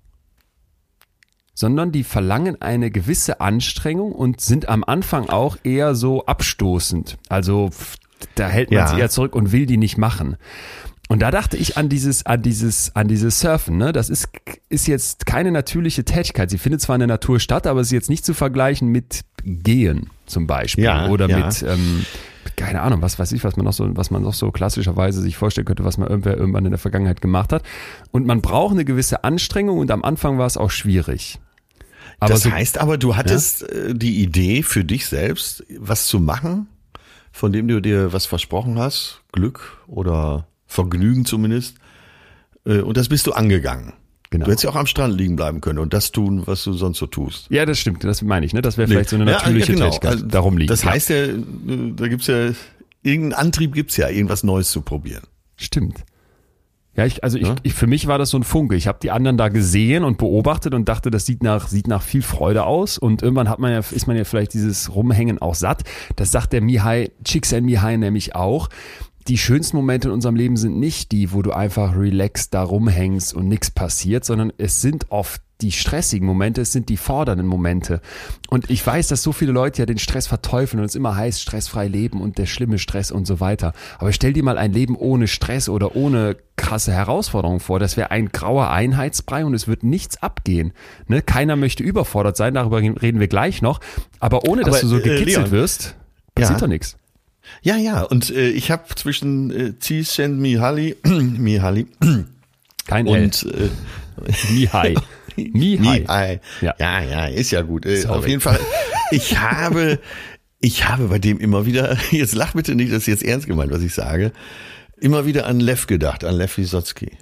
sondern 1.55 1.93
die 1.93 2.05
verlangen 2.05 2.63
eine 2.63 2.91
gewisse 2.91 3.41
Anstrengung 3.41 4.13
und 4.13 4.41
sind 4.41 4.69
am 4.69 4.85
Anfang 4.85 5.29
auch 5.29 5.59
eher 5.65 5.95
so 5.95 6.25
abstoßend. 6.25 7.19
Also 7.29 7.71
da 8.35 8.49
hält 8.49 8.71
man 8.71 8.79
Ja. 8.79 8.87
sich 8.89 8.99
eher 8.99 9.11
zurück 9.11 9.35
und 9.35 9.53
will 9.53 9.67
die 9.67 9.77
nicht 9.77 9.99
machen. 9.99 10.37
Und 11.11 11.21
da 11.21 11.31
dachte 11.31 11.57
ich 11.57 11.79
an 11.79 11.89
dieses, 11.89 12.27
an 12.27 12.43
dieses, 12.43 12.95
an 12.95 13.09
dieses 13.09 13.41
Surfen, 13.41 13.79
ne? 13.79 13.93
Das 13.93 14.11
ist, 14.11 14.29
ist 14.69 14.87
jetzt 14.87 15.25
keine 15.25 15.51
natürliche 15.51 16.05
Tätigkeit. 16.05 16.51
Sie 16.51 16.59
findet 16.59 16.83
zwar 16.83 16.97
in 16.97 17.01
der 17.01 17.07
Natur 17.09 17.41
statt, 17.41 17.67
aber 17.67 17.81
es 17.81 17.89
ist 17.89 17.93
jetzt 17.93 18.11
nicht 18.11 18.27
zu 18.27 18.35
vergleichen 18.35 18.89
mit 18.89 19.23
Gehen 19.43 20.11
zum 20.27 20.47
Beispiel 20.47 20.85
Ja, 20.85 21.09
oder 21.09 21.27
ja. 21.31 21.47
mit, 21.47 21.63
ähm, 21.63 22.05
keine 22.57 22.83
Ahnung, 22.83 23.01
was 23.01 23.19
weiß 23.19 23.33
ich, 23.33 23.43
was 23.43 23.57
man 23.57 23.65
noch 23.65 23.73
so, 23.73 23.89
was 23.97 24.11
man 24.11 24.23
noch 24.23 24.35
so 24.35 24.51
klassischerweise 24.51 25.23
sich 25.23 25.39
vorstellen 25.39 25.65
könnte, 25.65 25.85
was 25.85 25.97
man 25.97 26.09
irgendwer 26.11 26.37
irgendwann 26.37 26.67
in 26.67 26.73
der 26.73 26.79
Vergangenheit 26.79 27.23
gemacht 27.23 27.55
hat. 27.55 27.63
Und 28.11 28.27
man 28.27 28.43
braucht 28.43 28.73
eine 28.73 28.85
gewisse 28.85 29.25
Anstrengung 29.25 29.79
und 29.79 29.91
am 29.91 30.05
Anfang 30.05 30.37
war 30.37 30.47
es 30.47 30.59
auch 30.59 30.71
schwierig. 30.71 31.39
Aber 32.21 32.35
das 32.35 32.43
so, 32.43 32.51
heißt 32.51 32.79
aber, 32.79 32.99
du 32.99 33.17
hattest 33.17 33.63
äh, 33.63 33.95
die 33.95 34.23
Idee 34.23 34.63
für 34.63 34.85
dich 34.85 35.07
selbst, 35.07 35.65
was 35.79 36.07
zu 36.07 36.21
machen, 36.21 36.67
von 37.39 37.53
dem 37.53 37.69
du 37.69 37.81
dir 37.81 38.13
was 38.13 38.27
versprochen 38.27 38.81
hast, 38.81 39.23
Glück 39.31 39.79
oder 39.87 40.49
Vergnügen 40.67 41.25
zumindest, 41.25 41.77
äh, 42.67 42.81
und 42.81 42.97
das 42.97 43.09
bist 43.09 43.29
du 43.29 43.33
angegangen. 43.33 43.93
Genau. 44.31 44.45
Du 44.45 44.51
hättest 44.51 44.65
ja 44.65 44.71
auch 44.71 44.77
am 44.77 44.87
Strand 44.87 45.17
liegen 45.17 45.37
bleiben 45.37 45.61
können 45.61 45.79
und 45.79 45.95
das 45.95 46.11
tun, 46.11 46.47
was 46.47 46.65
du 46.65 46.73
sonst 46.73 46.99
so 46.99 47.07
tust. 47.07 47.47
ja, 47.49 47.65
das 47.65 47.79
stimmt, 47.79 48.03
das 48.03 48.23
meine 48.23 48.45
ich, 48.45 48.53
ne? 48.53 48.61
Das 48.61 48.77
wäre 48.77 48.89
vielleicht 48.89 49.11
so 49.11 49.17
eine 49.17 49.25
natürliche 49.25 49.73
ja, 49.73 49.75
genau. 49.75 49.87
Tätigkeit. 49.87 50.11
Also, 50.11 50.27
Darum 50.27 50.59
liegt 50.59 50.71
Das 50.71 50.85
heißt 50.85 51.11
ja, 51.11 51.17
äh, 51.17 51.35
da 51.95 52.09
gibt's 52.09 52.27
ja, 52.27 52.51
irgendeinen 53.05 53.35
Antrieb 53.35 53.73
gibt's 53.73 53.97
ja, 53.97 54.09
irgendwas 54.09 54.43
Neues 54.43 54.71
zu 54.71 54.83
probieren. 54.83 55.23
Stimmt. 55.57 56.05
Ja, 56.99 57.07
ich, 57.07 57.23
also 57.23 57.39
ich, 57.39 57.47
Ja? 57.47 57.55
ich, 57.63 57.75
für 57.75 57.87
mich 57.87 58.09
war 58.09 58.19
das 58.19 58.31
so 58.31 58.39
ein 58.39 58.43
Funke. 58.43 58.75
Ich 58.75 58.89
habe 58.89 58.99
die 59.01 59.13
anderen 59.13 59.37
da 59.37 59.51
gesehen 59.51 60.03
und 60.03 60.19
beobachtet 60.19 60.75
und 60.75 60.89
dachte, 60.89 61.13
das 61.13 61.25
sieht 61.27 61.45
nach, 61.45 61.69
sieht 61.69 61.87
nach 61.87 62.03
viel 62.03 62.23
Freude 62.23 62.65
aus. 62.65 62.99
Und 62.99 63.23
irgendwann 63.23 63.49
hat 63.49 63.61
man 63.61 63.71
ja, 63.71 63.79
ist 63.79 64.09
man 64.09 64.17
ja 64.17 64.25
vielleicht 64.25 64.53
dieses 64.53 64.93
Rumhängen 64.93 65.41
auch 65.41 65.55
satt. 65.55 65.85
Das 66.17 66.33
sagt 66.33 66.53
der 66.53 66.61
Mihai, 66.61 67.13
Chixen 67.25 67.65
Mihai 67.65 67.97
nämlich 67.97 68.35
auch. 68.35 68.69
Die 69.29 69.39
schönsten 69.39 69.77
Momente 69.77 70.09
in 70.09 70.15
unserem 70.15 70.35
Leben 70.35 70.57
sind 70.57 70.77
nicht 70.81 71.13
die, 71.13 71.33
wo 71.33 71.41
du 71.43 71.53
einfach 71.53 71.97
relaxed 71.97 72.53
da 72.53 72.65
rumhängst 72.65 73.33
und 73.33 73.47
nichts 73.47 73.71
passiert, 73.71 74.25
sondern 74.25 74.53
es 74.59 74.81
sind 74.81 75.07
oft 75.11 75.41
die 75.61 75.73
stressigen 75.73 76.27
Momente, 76.27 76.61
es 76.61 76.73
sind 76.73 76.89
die 76.89 76.97
fordernden 76.97 77.47
Momente. 77.47 78.01
Und 78.49 78.71
ich 78.71 78.87
weiß, 78.87 79.09
dass 79.09 79.23
so 79.23 79.33
viele 79.33 79.51
Leute 79.53 79.83
ja 79.83 79.87
den 79.87 79.99
Stress 79.99 80.27
verteufeln 80.29 80.81
und 80.81 80.87
es 80.87 80.95
immer 80.95 81.17
heißt, 81.17 81.41
stressfrei 81.43 81.89
leben 81.89 82.21
und 82.21 82.39
der 82.39 82.47
schlimme 82.47 82.79
Stress 82.79 83.11
und 83.11 83.27
so 83.27 83.41
weiter. 83.41 83.73
Aber 83.99 84.13
stell 84.13 84.33
dir 84.33 84.45
mal 84.45 84.57
ein 84.57 84.73
Leben 84.73 84.95
ohne 84.97 85.27
Stress 85.27 85.69
oder 85.69 85.97
ohne 85.97 86.37
krasse 86.57 86.93
Herausforderungen 86.93 87.61
vor. 87.61 87.81
Das 87.81 87.97
wäre 87.97 88.11
ein 88.13 88.29
grauer 88.29 88.71
Einheitsbrei 88.71 89.45
und 89.45 89.55
es 89.55 89.67
wird 89.67 89.83
nichts 89.83 90.23
abgehen. 90.23 90.73
Ne? 91.09 91.23
Keiner 91.23 91.57
möchte 91.57 91.83
überfordert 91.83 92.37
sein, 92.37 92.55
darüber 92.55 92.81
reden 92.81 93.19
wir 93.21 93.29
gleich 93.29 93.61
noch. 93.61 93.81
Aber 94.21 94.45
ohne, 94.49 94.63
dass 94.63 94.77
Aber, 94.77 94.83
du 94.83 94.89
so 94.89 94.99
äh, 94.99 95.03
gekitzelt 95.03 95.27
Leon. 95.47 95.51
wirst, 95.51 95.97
passiert 96.35 96.59
Ja. 96.61 96.67
doch 96.67 96.69
nichts. 96.69 96.97
Ja, 97.63 97.77
ja, 97.77 98.03
und 98.03 98.31
äh, 98.31 98.51
ich 98.51 98.71
habe 98.71 98.83
zwischen 98.95 99.51
äh, 99.51 99.73
Csikszentmihalyi 99.79 100.97
Mihaly 101.05 101.87
Kein 102.87 103.07
L. 103.07 103.25
und 103.25 103.43
äh, 103.45 103.69
Mihai. 104.53 104.95
Mihai. 105.53 106.01
Mihai. 106.01 106.41
Ja. 106.61 106.75
Ja. 106.79 107.03
ja, 107.03 107.27
ist 107.27 107.51
ja 107.51 107.63
gut. 107.63 107.87
Äh, 107.87 107.97
Sorry. 107.97 108.19
Auf 108.19 108.29
jeden 108.29 108.41
Fall. 108.41 108.61
Ich 109.11 109.39
habe, 109.39 109.99
ich 110.61 110.89
habe 110.89 111.09
bei 111.09 111.19
dem 111.19 111.39
immer 111.39 111.67
wieder, 111.67 111.97
jetzt 112.11 112.35
lach 112.35 112.53
bitte 112.53 112.75
nicht, 112.75 112.93
das 112.93 113.03
ist 113.03 113.07
jetzt 113.07 113.23
ernst 113.25 113.47
gemeint, 113.47 113.73
was 113.73 113.83
ich 113.83 113.95
sage, 113.95 114.33
immer 114.97 115.27
wieder 115.27 115.47
an 115.47 115.61
Lev 115.61 115.87
gedacht, 115.87 116.25
an 116.25 116.35
Lev 116.35 116.59
Wisotzki. 116.59 117.13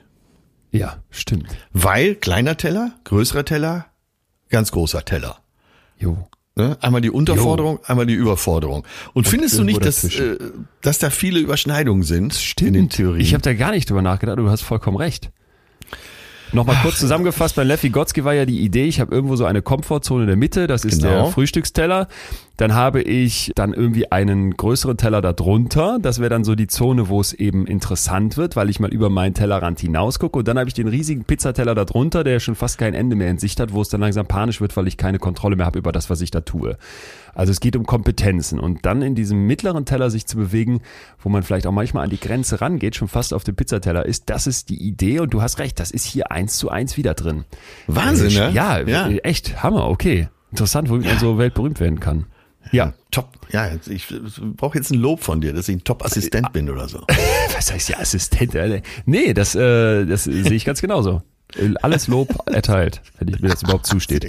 Ja, 0.73 1.03
stimmt. 1.11 1.47
Weil 1.73 2.15
kleiner 2.15 2.57
Teller, 2.57 2.93
größerer 3.05 3.45
Teller, 3.45 3.87
ganz 4.51 4.73
großer 4.73 5.05
Teller. 5.05 5.39
Jo. 5.99 6.29
Ne? 6.59 6.77
Einmal 6.81 7.03
die 7.03 7.11
Unterforderung, 7.11 7.81
einmal 7.85 8.07
die 8.07 8.15
Überforderung. 8.15 8.87
Und, 9.13 9.29
findest 9.29 9.59
du 9.59 9.63
nicht, 9.63 9.85
dass, 9.85 10.05
äh, 10.05 10.39
dass 10.81 10.99
da 10.99 11.11
viele 11.11 11.39
Überschneidungen 11.39 12.03
sind 12.03 12.55
in 12.61 12.73
den 12.73 12.89
Theorien? 12.89 13.21
Ich 13.21 13.35
habe 13.35 13.43
da 13.43 13.53
gar 13.53 13.73
nicht 13.73 13.91
drüber 13.91 14.01
nachgedacht, 14.01 14.39
du 14.39 14.49
hast 14.49 14.63
vollkommen 14.63 14.97
recht. 14.97 15.31
Nochmal 16.53 16.77
kurz 16.83 16.99
zusammengefasst, 16.99 17.57
bei 17.57 17.65
Leffi 17.65 17.91
Gotzki 17.91 18.25
war 18.25 18.33
ja 18.35 18.47
die 18.47 18.61
Idee, 18.61 18.85
ich 18.85 19.01
habe 19.01 19.15
irgendwo 19.15 19.37
so 19.37 19.45
eine 19.45 19.63
Komfortzone 19.63 20.23
in 20.23 20.29
der 20.29 20.37
Mitte, 20.37 20.67
das 20.67 20.85
ist 20.85 21.03
Genau. 21.03 21.25
der 21.25 21.27
Frühstücksteller. 21.27 22.09
Dann 22.57 22.75
habe 22.75 23.03
ich 23.03 23.53
dann 23.55 23.75
irgendwie 23.75 24.11
einen 24.11 24.57
größeren 24.57 24.97
Teller 24.97 25.21
darunter. 25.21 25.99
Das 26.01 26.21
wäre 26.21 26.31
dann 26.31 26.43
so 26.43 26.55
die 26.55 26.69
Zone, 26.69 27.09
wo 27.11 27.21
es 27.21 27.35
eben 27.35 27.67
interessant 27.67 28.39
wird, 28.39 28.57
weil 28.57 28.71
ich 28.71 28.81
mal 28.81 28.91
über 28.91 29.11
meinen 29.11 29.35
Tellerrand 29.35 29.79
hinaus 29.81 30.19
gucke. 30.19 30.39
Und 30.39 30.49
dann 30.49 30.59
habe 30.59 30.67
ich 30.67 30.73
den 30.73 30.89
riesigen 30.89 31.25
Pizzateller 31.25 31.75
darunter, 31.75 32.25
der 32.25 32.41
schon 32.41 32.55
fast 32.55 32.79
kein 32.79 32.95
Ende 32.95 33.15
mehr 33.15 33.29
in 33.29 33.37
Sicht 33.37 33.61
hat, 33.61 33.75
wo 33.75 33.83
es 33.83 33.91
dann 33.91 34.01
langsam 34.01 34.25
panisch 34.25 34.63
wird, 34.63 34.75
weil 34.75 34.87
ich 34.89 34.97
keine 34.97 35.19
Kontrolle 35.19 35.57
mehr 35.57 35.67
habe 35.67 35.79
über 35.79 35.93
das, 35.93 36.09
was 36.09 36.23
ich 36.23 36.31
da 36.31 36.41
tue. 36.41 36.79
Also 37.37 37.53
es 37.53 37.61
geht 37.61 37.77
um 37.77 37.85
Kompetenzen 37.85 38.59
und 38.59 38.87
dann 38.87 39.03
in 39.03 39.15
diesem 39.15 39.47
mittleren 39.47 39.85
Teller 39.85 40.11
sich 40.11 40.27
zu 40.27 40.39
bewegen, 40.39 40.81
wo 41.21 41.29
man 41.29 41.43
vielleicht 41.43 41.67
auch 41.67 41.73
manchmal 41.73 42.05
an 42.05 42.11
die 42.11 42.19
Grenze 42.19 42.63
rangeht, 42.63 42.97
schon 42.97 43.09
fast 43.09 43.35
auf 43.35 43.45
den 43.45 43.55
Pizzateller 43.55 44.07
ist, 44.07 44.31
das 44.31 44.47
ist 44.47 44.71
die 44.71 44.83
Idee 44.83 45.21
und 45.21 45.35
du 45.35 45.43
hast 45.43 45.59
recht, 45.59 45.79
das 45.79 45.91
ist 45.91 46.07
hier 46.07 46.33
eins 46.33 46.57
zu 46.57 46.71
eins 46.71 46.97
wieder 46.97 47.13
drin. 47.15 47.45
Wahnsinn, 47.87 48.33
ne? 48.33 48.51
Ja, 48.53 48.81
Ja. 48.81 49.09
echt, 49.09 49.63
Hammer, 49.63 49.87
okay. 49.89 50.29
Interessant, 50.51 50.89
womit 50.89 51.05
man 51.05 51.19
so 51.19 51.37
weltberühmt 51.37 51.79
werden 51.79 52.01
kann. 52.01 52.25
Ja, 52.73 52.95
Top. 53.11 53.29
Ja, 53.53 53.71
ich 53.89 54.07
brauche 54.57 54.77
jetzt 54.77 54.91
ein 54.91 54.99
Lob 54.99 55.23
von 55.23 55.41
dir, 55.41 55.53
dass 55.53 55.69
ich 55.69 55.77
ein 55.77 55.85
Top-Assistent 55.85 56.53
bin 56.53 56.69
oder 56.69 56.89
so. 56.89 57.01
was 57.55 57.73
heißt 57.73 57.89
ja 57.91 57.99
Assistent? 57.99 58.57
Alter? 58.57 58.83
Nee, 59.05 59.35
das, 59.35 59.55
äh, 59.55 60.05
das 60.05 60.25
sehe 60.25 60.53
ich 60.53 60.65
ganz 60.65 60.81
genauso. 60.81 61.23
Alles 61.81 62.09
Lob 62.09 62.29
erteilt, 62.47 63.01
wenn 63.19 63.29
ich 63.29 63.41
mir 63.41 63.49
das 63.49 63.63
überhaupt 63.63 63.87
zusteht. 63.87 64.27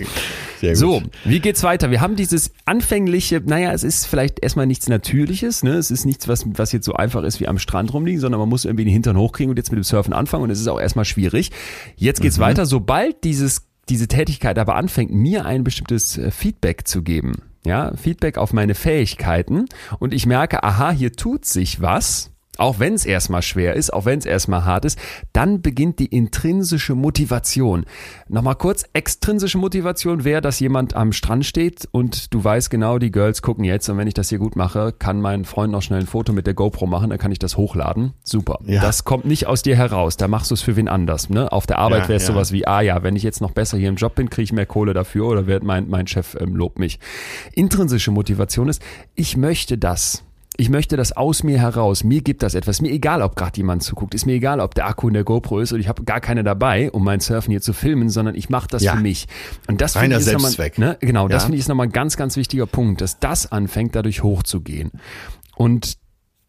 Sehr 0.62 0.72
gut. 0.72 0.78
So, 0.78 1.02
wie 1.26 1.40
geht's 1.40 1.64
weiter? 1.64 1.92
Wir 1.92 2.00
haben 2.00 2.16
dieses 2.16 2.52
anfängliche, 2.66 3.42
naja, 3.44 3.74
es 3.74 3.84
ist 3.84 4.06
vielleicht 4.06 4.40
erstmal 4.42 4.66
nichts 4.66 4.88
Natürliches, 4.88 5.64
ne? 5.64 5.74
Es 5.74 5.92
ist 5.92 6.06
nichts, 6.06 6.28
was, 6.28 6.46
was 6.46 6.72
jetzt 6.72 6.86
so 6.86 6.94
einfach 6.94 7.24
ist 7.24 7.40
wie 7.40 7.48
am 7.48 7.60
Strand 7.60 7.94
rumliegen, 7.94 8.22
sondern 8.22 8.40
man 8.40 8.50
muss 8.50 8.66
irgendwie 8.66 8.86
den 8.86 8.94
Hintern 8.94 9.18
hochkriegen 9.18 9.50
und 9.50 9.58
jetzt 9.58 9.72
mit 9.72 9.78
dem 9.78 9.84
Surfen 9.84 10.14
anfangen 10.14 10.44
und 10.44 10.52
es 10.52 10.60
ist 10.60 10.68
auch 10.68 10.80
erstmal 10.80 11.06
schwierig. 11.06 11.52
Jetzt 11.96 12.22
geht's 12.22 12.40
weiter, 12.40 12.66
sobald 12.66 13.24
dieses, 13.24 13.68
diese 13.90 14.08
Tätigkeit 14.08 14.58
aber 14.60 14.76
anfängt, 14.76 15.12
mir 15.12 15.46
ein 15.46 15.64
bestimmtes 15.64 16.18
äh, 16.18 16.32
Feedback 16.32 16.88
zu 16.88 17.02
geben. 17.02 17.42
Ja, 17.66 17.94
Feedback 17.98 18.38
auf 18.38 18.54
meine 18.54 18.76
Fähigkeiten 18.76 19.66
und 20.00 20.14
ich 20.14 20.26
merke, 20.26 20.64
aha, 20.64 20.92
hier 20.92 21.12
tut 21.12 21.44
sich 21.44 21.82
was, 21.82 22.32
auch 22.60 22.80
wenn 22.80 22.94
es 22.94 23.06
erstmal 23.06 23.42
schwer 23.42 23.76
ist, 23.76 23.94
auch 23.94 24.06
wenn 24.06 24.20
es 24.20 24.26
erstmal 24.26 24.66
hart 24.66 24.86
ist, 24.86 25.00
dann 25.34 25.62
beginnt 25.62 26.00
die 26.00 26.06
intrinsische 26.06 26.96
Motivation. 26.96 27.86
Nochmal 28.28 28.56
kurz, 28.56 28.86
extrinsische 28.94 29.58
Motivation 29.58 30.24
wäre, 30.24 30.42
dass 30.42 30.60
jemand 30.60 30.96
am 30.96 31.12
Strand 31.14 31.46
steht 31.46 31.88
und 31.92 32.34
du 32.34 32.44
weißt 32.44 32.70
genau, 32.70 32.98
die 32.98 33.12
Girls 33.12 33.42
gucken 33.42 33.64
jetzt 33.64 33.90
und 33.90 33.98
wenn 33.98 34.08
ich 34.08 34.14
das 34.14 34.30
hier 34.30 34.40
gut 34.40 34.56
mache, 34.56 34.92
kann 34.92 35.22
mein 35.22 35.46
Freund 35.46 35.72
noch 35.72 35.82
schnell 35.82 36.02
ein 36.02 36.08
Foto 36.08 36.34
mit 36.34 36.48
der 36.48 36.54
GoPro 36.54 36.86
machen, 36.88 37.10
dann 37.10 37.20
kann 37.20 37.32
ich 37.32 37.40
das 37.40 37.58
hochladen. 37.58 38.14
Super. 38.24 38.60
Ja. 38.66 38.82
Das 38.82 39.04
kommt 39.04 39.26
nicht 39.26 39.48
aus 39.48 39.62
dir 39.62 39.76
heraus, 39.76 40.18
da 40.18 40.28
machst 40.28 40.52
du 40.52 40.56
es 40.56 40.62
für 40.62 40.76
wen 40.76 40.88
anders. 40.88 41.30
Ne? 41.30 41.52
Auf 41.52 41.66
der 41.68 41.80
Arbeit 41.80 42.04
Ja, 42.04 42.10
wäre 42.10 42.18
es 42.18 42.28
ja. 42.28 42.34
sowas 42.34 42.52
wie, 42.52 42.68
ah 42.68 42.82
ja, 42.82 43.04
wenn 43.04 43.16
ich 43.16 43.24
jetzt 43.24 43.42
noch 43.42 43.52
besser 43.52 43.78
hier 43.78 43.90
im 43.90 43.96
Job 43.96 44.16
bin, 44.16 44.30
kriege 44.30 44.44
ich 44.44 44.54
mehr 44.54 44.66
Kohle 44.66 44.94
dafür 44.94 45.28
oder 45.28 45.48
wird 45.48 45.64
mein, 45.64 45.88
mein 45.90 46.08
Chef 46.08 46.36
ähm, 46.40 46.56
lobt 46.56 46.80
mich. 46.80 47.00
Intrinsische 47.54 48.12
Motivation 48.12 48.70
ist, 48.70 48.82
ich 49.16 49.38
möchte 49.38 49.78
das. 49.78 50.24
Ich 50.56 50.70
möchte 50.70 50.98
das 50.98 51.12
aus 51.12 51.44
mir 51.44 51.60
heraus. 51.60 52.04
Mir 52.04 52.22
gibt 52.22 52.42
das 52.42 52.56
etwas. 52.56 52.82
Mir 52.82 52.92
egal, 52.92 53.22
ob 53.22 53.36
gerade 53.36 53.58
jemand 53.58 53.84
zuguckt. 53.84 54.16
Ist 54.16 54.26
mir 54.26 54.34
egal, 54.34 54.60
ob 54.60 54.74
der 54.74 54.88
Akku 54.88 55.08
in 55.08 55.14
der 55.14 55.24
GoPro 55.24 55.60
ist 55.60 55.72
und 55.72 55.80
ich 55.80 55.88
habe 55.88 56.04
gar 56.04 56.20
keine 56.20 56.44
dabei, 56.44 56.90
um 56.92 57.04
mein 57.04 57.20
Surfen 57.20 57.52
hier 57.52 57.62
zu 57.62 57.74
filmen, 57.74 58.10
sondern 58.10 58.34
ich 58.34 58.50
mache 58.50 58.68
das 58.68 58.82
Ja. 58.82 58.96
für 58.96 59.02
mich. 59.02 59.28
Und 59.68 59.82
das 59.82 59.96
finde 59.96 60.16
ich 60.18 60.26
ist 60.26 60.34
nochmal-. 60.34 60.72
Ne, 60.78 60.98
genau, 61.00 61.28
das 61.28 61.44
Ja. 61.44 61.46
finde 61.48 61.58
ich 61.58 61.62
ist 61.62 61.68
nochmal 61.68 61.88
ein 61.88 61.92
ganz, 61.92 62.18
ganz 62.18 62.38
wichtiger 62.38 62.66
Punkt, 62.66 63.02
dass 63.02 63.20
das 63.20 63.52
anfängt, 63.52 63.96
dadurch 63.96 64.24
hochzugehen. 64.24 64.92
Und 65.56 65.98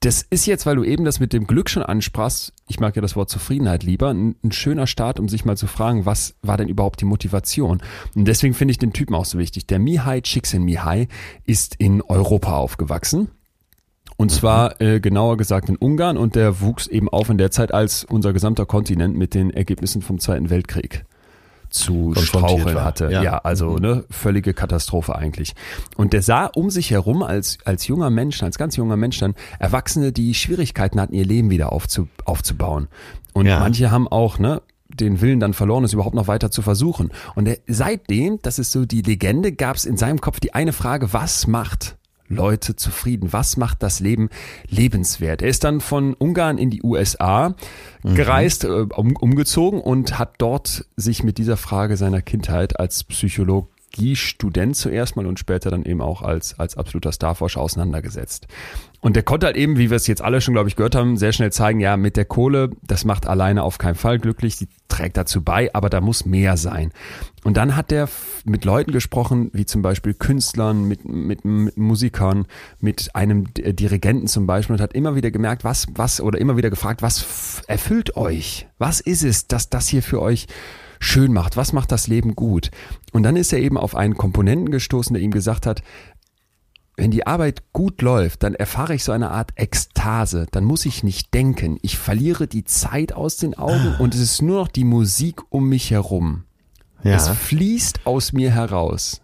das 0.00 0.22
ist 0.30 0.46
jetzt, 0.46 0.64
weil 0.64 0.76
du 0.76 0.84
eben 0.84 1.04
das 1.04 1.18
mit 1.18 1.32
dem 1.32 1.46
Glück 1.46 1.68
schon 1.68 1.82
ansprachst, 1.82 2.52
ich 2.68 2.78
mag 2.78 2.94
ja 2.94 3.02
das 3.02 3.16
Wort 3.16 3.28
Zufriedenheit 3.28 3.82
lieber, 3.82 4.08
ein, 4.14 4.36
ein 4.44 4.52
schöner 4.52 4.86
Start, 4.86 5.18
um 5.18 5.28
sich 5.28 5.44
mal 5.44 5.56
zu 5.56 5.66
fragen, 5.66 6.06
was 6.06 6.34
war 6.40 6.56
denn 6.56 6.68
überhaupt 6.68 7.00
die 7.00 7.04
Motivation? 7.04 7.82
Und 8.14 8.24
deswegen 8.26 8.54
finde 8.54 8.70
ich 8.72 8.78
den 8.78 8.92
Typen 8.92 9.14
auch 9.14 9.24
so 9.24 9.38
wichtig. 9.38 9.66
Der 9.66 9.80
Mihai 9.80 10.20
Csikszentmihalyi 10.20 11.08
ist 11.44 11.74
in 11.78 12.00
Europa 12.00 12.56
aufgewachsen. 12.56 13.28
Und 14.20 14.32
zwar 14.32 14.80
äh, 14.80 14.98
genauer 14.98 15.36
gesagt 15.36 15.68
in 15.68 15.76
Ungarn 15.76 16.16
und 16.16 16.34
der 16.34 16.60
wuchs 16.60 16.88
eben 16.88 17.08
auf 17.08 17.30
in 17.30 17.38
der 17.38 17.52
Zeit, 17.52 17.72
als 17.72 18.02
unser 18.04 18.32
gesamter 18.32 18.66
Kontinent 18.66 19.16
mit 19.16 19.32
den 19.32 19.50
Ergebnissen 19.50 20.02
vom 20.02 20.18
Zweiten 20.18 20.50
Weltkrieg 20.50 21.04
zu 21.70 22.14
straucheln 22.16 22.74
war. 22.76 22.84
hatte. 22.84 23.10
Ja. 23.12 23.22
Ja, 23.22 23.38
also 23.38 23.76
ne, 23.76 24.04
völlige 24.10 24.54
Katastrophe 24.54 25.14
eigentlich. 25.14 25.54
Und 25.96 26.14
der 26.14 26.22
sah 26.22 26.46
um 26.46 26.70
sich 26.70 26.90
herum 26.90 27.22
als, 27.22 27.58
als 27.64 27.86
junger 27.86 28.10
Mensch, 28.10 28.42
als 28.42 28.58
ganz 28.58 28.74
junger 28.74 28.96
Mensch 28.96 29.18
dann 29.18 29.34
Erwachsene, 29.60 30.10
die 30.10 30.34
Schwierigkeiten 30.34 31.00
hatten, 31.00 31.14
ihr 31.14 31.26
Leben 31.26 31.50
wieder 31.50 31.70
aufzu, 31.72 32.08
aufzubauen. 32.24 32.88
Und 33.34 33.46
Ja. 33.46 33.60
manche 33.60 33.90
haben 33.92 34.08
auch, 34.08 34.38
ne, 34.38 34.62
den 34.88 35.20
Willen 35.20 35.38
dann 35.38 35.52
verloren, 35.52 35.84
es 35.84 35.92
überhaupt 35.92 36.14
noch 36.16 36.26
weiter 36.26 36.50
zu 36.50 36.62
versuchen. 36.62 37.10
Und 37.36 37.46
er, 37.46 37.58
seitdem, 37.68 38.40
das 38.42 38.58
ist 38.58 38.72
so 38.72 38.84
die 38.86 39.02
Legende, 39.02 39.52
gab 39.52 39.76
es 39.76 39.84
in 39.84 39.96
seinem 39.98 40.20
Kopf 40.20 40.40
die 40.40 40.54
eine 40.54 40.72
Frage, 40.72 41.12
was 41.12 41.46
macht 41.46 41.97
Leute 42.28 42.76
zufrieden? 42.76 43.32
Was 43.32 43.56
macht 43.56 43.82
das 43.82 44.00
Leben 44.00 44.28
lebenswert? 44.68 45.42
Er 45.42 45.48
ist 45.48 45.64
dann 45.64 45.80
von 45.80 46.14
Ungarn 46.14 46.58
in 46.58 46.70
die 46.70 46.82
USA 46.82 47.54
gereist, 48.02 48.64
äh, 48.64 48.68
um, 48.68 49.16
umgezogen 49.16 49.80
und 49.80 50.18
hat 50.18 50.34
dort 50.38 50.86
sich 50.96 51.24
mit 51.24 51.38
dieser 51.38 51.56
Frage 51.56 51.96
seiner 51.96 52.22
Kindheit 52.22 52.78
als 52.78 53.04
Psychologiestudent 53.90 54.76
zuerst 54.76 55.16
mal 55.16 55.26
und 55.26 55.38
später 55.38 55.70
dann 55.70 55.84
eben 55.84 56.00
auch 56.00 56.22
als, 56.22 56.58
als 56.58 56.76
absoluter 56.76 57.12
Starforscher 57.12 57.60
auseinandergesetzt. 57.60 58.46
Und 59.00 59.14
der 59.14 59.22
konnte 59.22 59.46
halt 59.46 59.56
eben, 59.56 59.76
wie 59.78 59.90
wir 59.90 59.96
es 59.96 60.08
jetzt 60.08 60.22
alle 60.22 60.40
schon, 60.40 60.54
glaube 60.54 60.68
ich, 60.68 60.74
gehört 60.74 60.96
haben, 60.96 61.16
sehr 61.16 61.32
schnell 61.32 61.52
zeigen, 61.52 61.78
ja, 61.78 61.96
mit 61.96 62.16
der 62.16 62.24
Kohle, 62.24 62.70
das 62.82 63.04
macht 63.04 63.28
alleine 63.28 63.62
auf 63.62 63.78
keinen 63.78 63.94
Fall 63.94 64.18
glücklich, 64.18 64.56
sie 64.56 64.68
trägt 64.88 65.16
dazu 65.16 65.42
bei, 65.42 65.72
aber 65.72 65.88
da 65.88 66.00
muss 66.00 66.26
mehr 66.26 66.56
sein. 66.56 66.90
Und 67.44 67.56
dann 67.56 67.76
hat 67.76 67.92
er 67.92 68.08
mit 68.44 68.64
Leuten 68.64 68.90
gesprochen, 68.90 69.50
wie 69.52 69.66
zum 69.66 69.82
Beispiel 69.82 70.14
Künstlern, 70.14 70.84
mit, 70.88 71.04
mit, 71.04 71.44
mit 71.44 71.76
Musikern, 71.76 72.46
mit 72.80 73.14
einem 73.14 73.52
D- 73.54 73.72
Dirigenten 73.72 74.26
zum 74.26 74.46
Beispiel 74.46 74.74
und 74.74 74.82
hat 74.82 74.94
immer 74.94 75.14
wieder 75.14 75.30
gemerkt, 75.30 75.62
was, 75.62 75.86
was, 75.94 76.20
oder 76.20 76.40
immer 76.40 76.56
wieder 76.56 76.70
gefragt, 76.70 77.00
was 77.00 77.62
erfüllt 77.68 78.16
euch? 78.16 78.66
Was 78.78 79.00
ist 79.00 79.22
es, 79.22 79.46
dass 79.46 79.70
das 79.70 79.86
hier 79.86 80.02
für 80.02 80.20
euch 80.20 80.48
schön 81.00 81.32
macht? 81.32 81.56
Was 81.56 81.72
macht 81.72 81.92
das 81.92 82.06
Leben 82.06 82.34
gut? 82.34 82.70
Und 83.12 83.22
dann 83.22 83.36
ist 83.36 83.52
er 83.52 83.60
eben 83.60 83.76
auf 83.76 83.94
einen 83.94 84.16
Komponenten 84.16 84.70
gestoßen, 84.70 85.14
der 85.14 85.22
ihm 85.22 85.30
gesagt 85.30 85.66
hat, 85.66 85.82
wenn 86.96 87.12
die 87.12 87.26
Arbeit 87.28 87.72
gut 87.72 88.02
läuft, 88.02 88.42
dann 88.42 88.54
erfahre 88.54 88.94
ich 88.94 89.04
so 89.04 89.12
eine 89.12 89.30
Art 89.30 89.52
Ekstase. 89.54 90.46
Dann 90.50 90.64
muss 90.64 90.84
ich 90.84 91.04
nicht 91.04 91.32
denken. 91.32 91.78
Ich 91.80 91.96
verliere 91.96 92.48
die 92.48 92.64
Zeit 92.64 93.12
aus 93.12 93.36
den 93.36 93.54
Augen 93.54 93.94
und 94.00 94.14
es 94.14 94.20
ist 94.20 94.42
nur 94.42 94.62
noch 94.62 94.68
die 94.68 94.84
Musik 94.84 95.42
um 95.50 95.68
mich 95.68 95.92
herum. 95.92 96.42
Ja. 97.04 97.14
Es 97.14 97.28
fließt 97.28 98.00
aus 98.04 98.32
mir 98.32 98.50
heraus. 98.50 99.20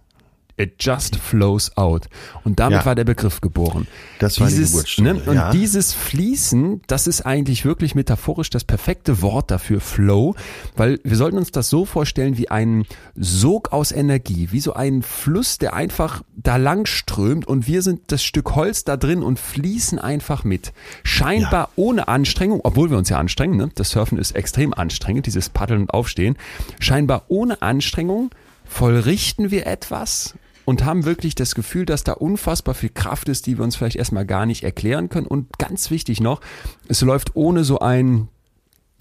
It 0.56 0.76
just 0.78 1.16
flows 1.16 1.76
out. 1.76 2.08
Und 2.44 2.60
damit 2.60 2.80
Ja. 2.80 2.86
war 2.86 2.94
der 2.94 3.04
Begriff 3.04 3.40
geboren. 3.40 3.88
Das 4.20 4.38
war 4.38 4.46
die 4.46 4.54
dieses, 4.54 4.70
Geburtsstunde, 4.70 5.14
ne? 5.14 5.22
Und 5.26 5.34
ja. 5.34 5.50
dieses 5.50 5.92
Fließen, 5.92 6.82
das 6.86 7.08
ist 7.08 7.22
eigentlich 7.22 7.64
wirklich 7.64 7.96
metaphorisch 7.96 8.50
das 8.50 8.62
perfekte 8.62 9.20
Wort 9.20 9.50
dafür, 9.50 9.80
Flow, 9.80 10.36
weil 10.76 11.00
wir 11.02 11.16
sollten 11.16 11.38
uns 11.38 11.50
das 11.50 11.70
so 11.70 11.84
vorstellen 11.84 12.38
wie 12.38 12.50
einen 12.50 12.86
Sog 13.16 13.72
aus 13.72 13.90
Energie, 13.90 14.48
wie 14.52 14.60
so 14.60 14.74
ein 14.74 15.02
Fluss, 15.02 15.58
der 15.58 15.74
einfach 15.74 16.22
da 16.36 16.56
lang 16.56 16.86
strömt 16.86 17.46
und 17.48 17.66
wir 17.66 17.82
sind 17.82 18.02
das 18.12 18.22
Stück 18.22 18.54
Holz 18.54 18.84
da 18.84 18.96
drin 18.96 19.24
und 19.24 19.40
fließen 19.40 19.98
einfach 19.98 20.44
mit. 20.44 20.72
Scheinbar 21.02 21.70
ohne 21.74 22.06
Anstrengung, 22.06 22.60
obwohl 22.62 22.90
wir 22.90 22.98
uns 22.98 23.08
ja 23.08 23.18
anstrengen, 23.18 23.56
ne? 23.56 23.70
das 23.74 23.90
Surfen 23.90 24.18
ist 24.18 24.36
extrem 24.36 24.72
anstrengend, 24.72 25.26
dieses 25.26 25.48
Paddeln 25.48 25.82
und 25.82 25.90
Aufstehen, 25.90 26.36
scheinbar 26.78 27.24
ohne 27.28 27.60
Anstrengung 27.60 28.30
vollrichten 28.64 29.50
wir 29.50 29.66
etwas 29.66 30.34
und 30.64 30.84
haben 30.84 31.04
wirklich 31.04 31.34
das 31.34 31.54
Gefühl, 31.54 31.86
dass 31.86 32.04
da 32.04 32.12
unfassbar 32.12 32.74
viel 32.74 32.90
Kraft 32.90 33.28
ist, 33.28 33.46
die 33.46 33.58
wir 33.58 33.64
uns 33.64 33.76
vielleicht 33.76 33.96
erstmal 33.96 34.26
gar 34.26 34.46
nicht 34.46 34.64
erklären 34.64 35.08
können. 35.08 35.26
Und 35.26 35.58
ganz 35.58 35.90
wichtig 35.90 36.20
noch, 36.20 36.40
es 36.88 37.00
läuft 37.00 37.36
ohne 37.36 37.64
so 37.64 37.78
ein 37.78 38.28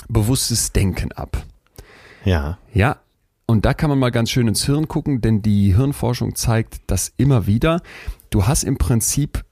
bewusstes 0.07 0.71
Denken 0.71 1.11
ab. 1.11 1.43
Ja. 2.25 2.57
Ja, 2.73 2.97
und 3.45 3.65
da 3.65 3.73
kann 3.73 3.89
man 3.89 3.99
mal 3.99 4.11
ganz 4.11 4.29
schön 4.29 4.47
ins 4.47 4.65
Hirn 4.65 4.87
gucken, 4.87 5.21
denn 5.21 5.41
die 5.41 5.75
Hirnforschung 5.75 6.35
zeigt 6.35 6.81
das 6.87 7.13
immer 7.17 7.45
wieder. 7.45 7.81
Du 8.29 8.47
hast 8.47 8.63
im 8.63 8.77
Prinzip 8.77 9.43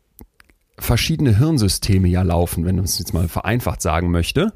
verschiedene 0.81 1.37
Hirnsysteme 1.37 2.07
ja 2.07 2.21
laufen, 2.23 2.65
wenn 2.65 2.75
man 2.75 2.85
es 2.85 2.97
jetzt 2.99 3.13
mal 3.13 3.27
vereinfacht 3.27 3.81
sagen 3.81 4.11
möchte. 4.11 4.51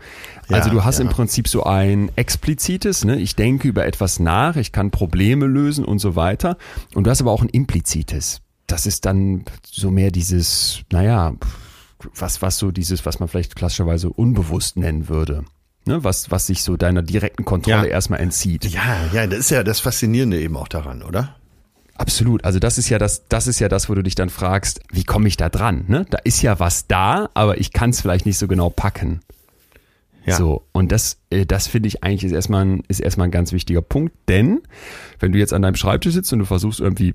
Also 0.50 0.70
Ja, 0.70 0.74
du 0.76 0.84
hast 0.84 0.98
ja. 1.00 1.06
im 1.06 1.10
Prinzip 1.10 1.48
so 1.48 1.64
ein 1.64 2.12
explizites, 2.16 3.06
ne? 3.06 3.18
ich 3.18 3.36
denke 3.36 3.68
über 3.68 3.86
etwas 3.86 4.20
nach, 4.20 4.56
ich 4.56 4.72
kann 4.72 4.92
Probleme 4.92 5.46
lösen 5.46 5.86
und 5.86 6.00
so 6.00 6.16
weiter. 6.16 6.58
Und 6.94 7.06
du 7.06 7.12
hast 7.12 7.22
aber 7.22 7.32
auch 7.32 7.42
ein 7.42 7.50
implizites. 7.50 8.42
Das 8.68 8.86
ist 8.86 9.06
dann 9.06 9.46
so 9.66 9.92
mehr 9.92 10.12
dieses, 10.12 10.82
naja, 10.92 11.34
was, 12.16 12.42
was 12.42 12.58
so 12.58 12.72
dieses, 12.72 13.06
was 13.06 13.20
man 13.20 13.30
vielleicht 13.30 13.56
klassischerweise 13.56 14.10
unbewusst 14.10 14.78
nennen 14.78 15.08
würde. 15.08 15.46
Ne? 15.86 16.04
Was, 16.04 16.32
was 16.32 16.48
sich 16.48 16.64
so 16.64 16.78
deiner 16.78 17.04
direkten 17.04 17.46
Kontrolle 17.46 17.88
Ja. 17.88 17.94
erstmal 17.94 18.20
entzieht. 18.20 18.66
Ja, 18.66 18.98
ja, 19.14 19.28
das 19.28 19.40
ist 19.40 19.52
ja 19.52 19.64
das 19.64 19.80
Faszinierende 19.80 20.42
eben 20.42 20.58
auch 20.58 20.68
daran, 20.68 21.04
oder? 21.04 21.36
Absolut. 21.98 22.44
Also 22.44 22.60
das 22.60 22.78
ist 22.78 22.90
ja 22.90 22.98
das, 22.98 23.28
das 23.30 23.48
ist 23.48 23.60
ja 23.60 23.70
das, 23.70 23.90
wo 23.90 23.96
du 23.96 24.04
dich 24.04 24.16
dann 24.16 24.30
fragst, 24.30 24.82
wie 24.92 25.04
komme 25.04 25.28
ich 25.28 25.38
da 25.38 25.50
dran? 25.50 25.86
Ne? 25.88 26.06
Da 26.10 26.18
ist 26.24 26.42
ja 26.42 26.60
was 26.60 26.88
da, 26.88 27.30
aber 27.34 27.58
ich 27.60 27.72
kann 27.72 27.92
es 27.92 28.02
vielleicht 28.02 28.26
nicht 28.26 28.38
so 28.38 28.48
genau 28.48 28.70
packen. 28.70 29.22
Ja. 30.26 30.36
So, 30.36 30.64
und 30.72 30.92
das, 30.92 31.20
äh, 31.30 31.46
das 31.46 31.68
finde 31.68 31.88
ich 31.88 32.04
eigentlich 32.04 32.24
ist 32.24 32.32
erstmal, 32.32 32.66
ein, 32.66 32.84
ist 32.88 33.00
erstmal 33.00 33.28
ein 33.28 33.32
ganz 33.32 33.52
wichtiger 33.52 33.82
Punkt, 33.82 34.14
denn 34.28 34.62
wenn 35.20 35.32
du 35.32 35.40
jetzt 35.40 35.54
an 35.54 35.62
deinem 35.62 35.76
Schreibtisch 35.76 36.14
sitzt 36.14 36.34
und 36.34 36.40
du 36.40 36.46
versuchst 36.46 36.80
irgendwie 36.80 37.14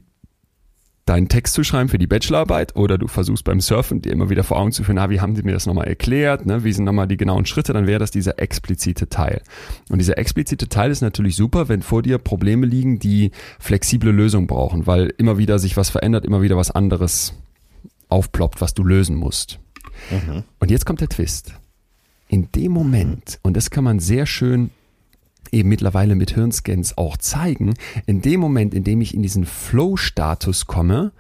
deinen 1.07 1.29
Text 1.29 1.55
zu 1.55 1.65
schreiben 1.65 1.89
für 1.89 1.99
die 1.99 2.07
Bachelorarbeit 2.07 2.77
oder 2.77 2.97
du 2.97 3.09
versuchst 3.09 3.45
beim 3.45 3.61
Surfen 3.61 4.01
dir 4.01 4.13
immer 4.13 4.31
wieder 4.31 4.45
vor 4.45 4.59
Augen 4.59 4.73
zu 4.73 4.85
führen, 4.85 4.99
ah, 4.99 5.11
wie 5.11 5.21
haben 5.21 5.35
sie 5.35 5.43
mir 5.43 5.53
das 5.53 5.67
nochmal 5.67 5.89
erklärt, 5.89 6.47
ne? 6.47 6.63
wie 6.63 6.73
sind 6.73 6.85
nochmal 6.85 7.09
die 7.09 7.17
genauen 7.17 7.47
Schritte, 7.47 7.73
dann 7.73 7.87
wäre 7.87 7.99
das 7.99 8.11
dieser 8.11 8.39
explizite 8.39 9.09
Teil. 9.09 9.43
Und 9.89 9.99
dieser 9.99 10.19
explizite 10.19 10.69
Teil 10.69 10.91
ist 10.91 11.01
natürlich 11.01 11.37
super, 11.37 11.69
wenn 11.69 11.83
vor 11.83 12.03
dir 12.03 12.19
Probleme 12.19 12.67
liegen, 12.67 12.99
die 12.99 13.33
flexible 13.59 14.13
Lösungen 14.13 14.47
brauchen, 14.47 14.87
weil 14.87 15.13
immer 15.19 15.39
wieder 15.39 15.59
sich 15.59 15.77
was 15.77 15.91
verändert, 15.91 16.25
immer 16.25 16.43
wieder 16.43 16.57
was 16.57 16.71
anderes 16.71 17.35
aufploppt, 18.09 18.61
was 18.61 18.75
du 18.75 18.85
lösen 18.85 19.17
musst. 19.17 19.59
Und 20.59 20.71
jetzt 20.71 20.87
kommt 20.87 21.01
der 21.01 21.09
Twist. 21.09 21.55
In 22.29 22.53
dem 22.53 22.73
Moment, 22.73 23.41
und 23.43 23.57
das 23.57 23.71
kann 23.71 23.83
man 23.85 23.99
sehr 23.99 24.27
schön 24.27 24.71
eben 25.53 25.69
mittlerweile 25.69 26.15
mit 26.15 26.33
Hirnscans 26.33 26.97
auch 26.99 27.17
zeigen, 27.17 27.75
in 28.07 28.21
dem 28.23 28.41
Moment, 28.41 28.75
in 28.75 28.85
dem 28.85 29.01
ich 29.01 29.15
in 29.15 29.23
diesen 29.23 29.45
Flow-Status 29.47 30.67
komme, 30.67 31.13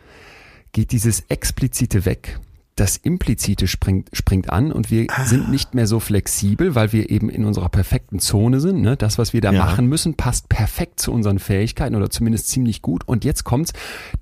geht 0.72 0.92
dieses 0.92 1.20
Explizite 1.28 2.04
weg. 2.04 2.38
Das 2.76 2.96
Implizite 2.96 3.66
springt, 3.66 4.08
springt 4.14 4.48
an 4.48 4.72
und 4.72 4.90
wir 4.90 5.08
sind 5.26 5.50
nicht 5.50 5.74
mehr 5.74 5.86
so 5.86 6.00
flexibel, 6.00 6.74
weil 6.74 6.92
wir 6.92 7.10
eben 7.10 7.28
in 7.28 7.44
unserer 7.44 7.68
perfekten 7.68 8.20
Zone 8.20 8.58
sind. 8.60 8.80
Ne? 8.80 8.96
Das, 8.96 9.18
was 9.18 9.32
wir 9.34 9.42
da 9.42 9.52
Ja. 9.52 9.64
machen 9.64 9.86
müssen, 9.86 10.14
passt 10.14 10.48
perfekt 10.48 10.98
zu 11.00 11.12
unseren 11.12 11.38
Fähigkeiten 11.40 11.94
oder 11.94 12.08
zumindest 12.08 12.48
ziemlich 12.48 12.80
gut. 12.80 13.06
Und 13.06 13.24
jetzt 13.24 13.44
kommt's, 13.44 13.72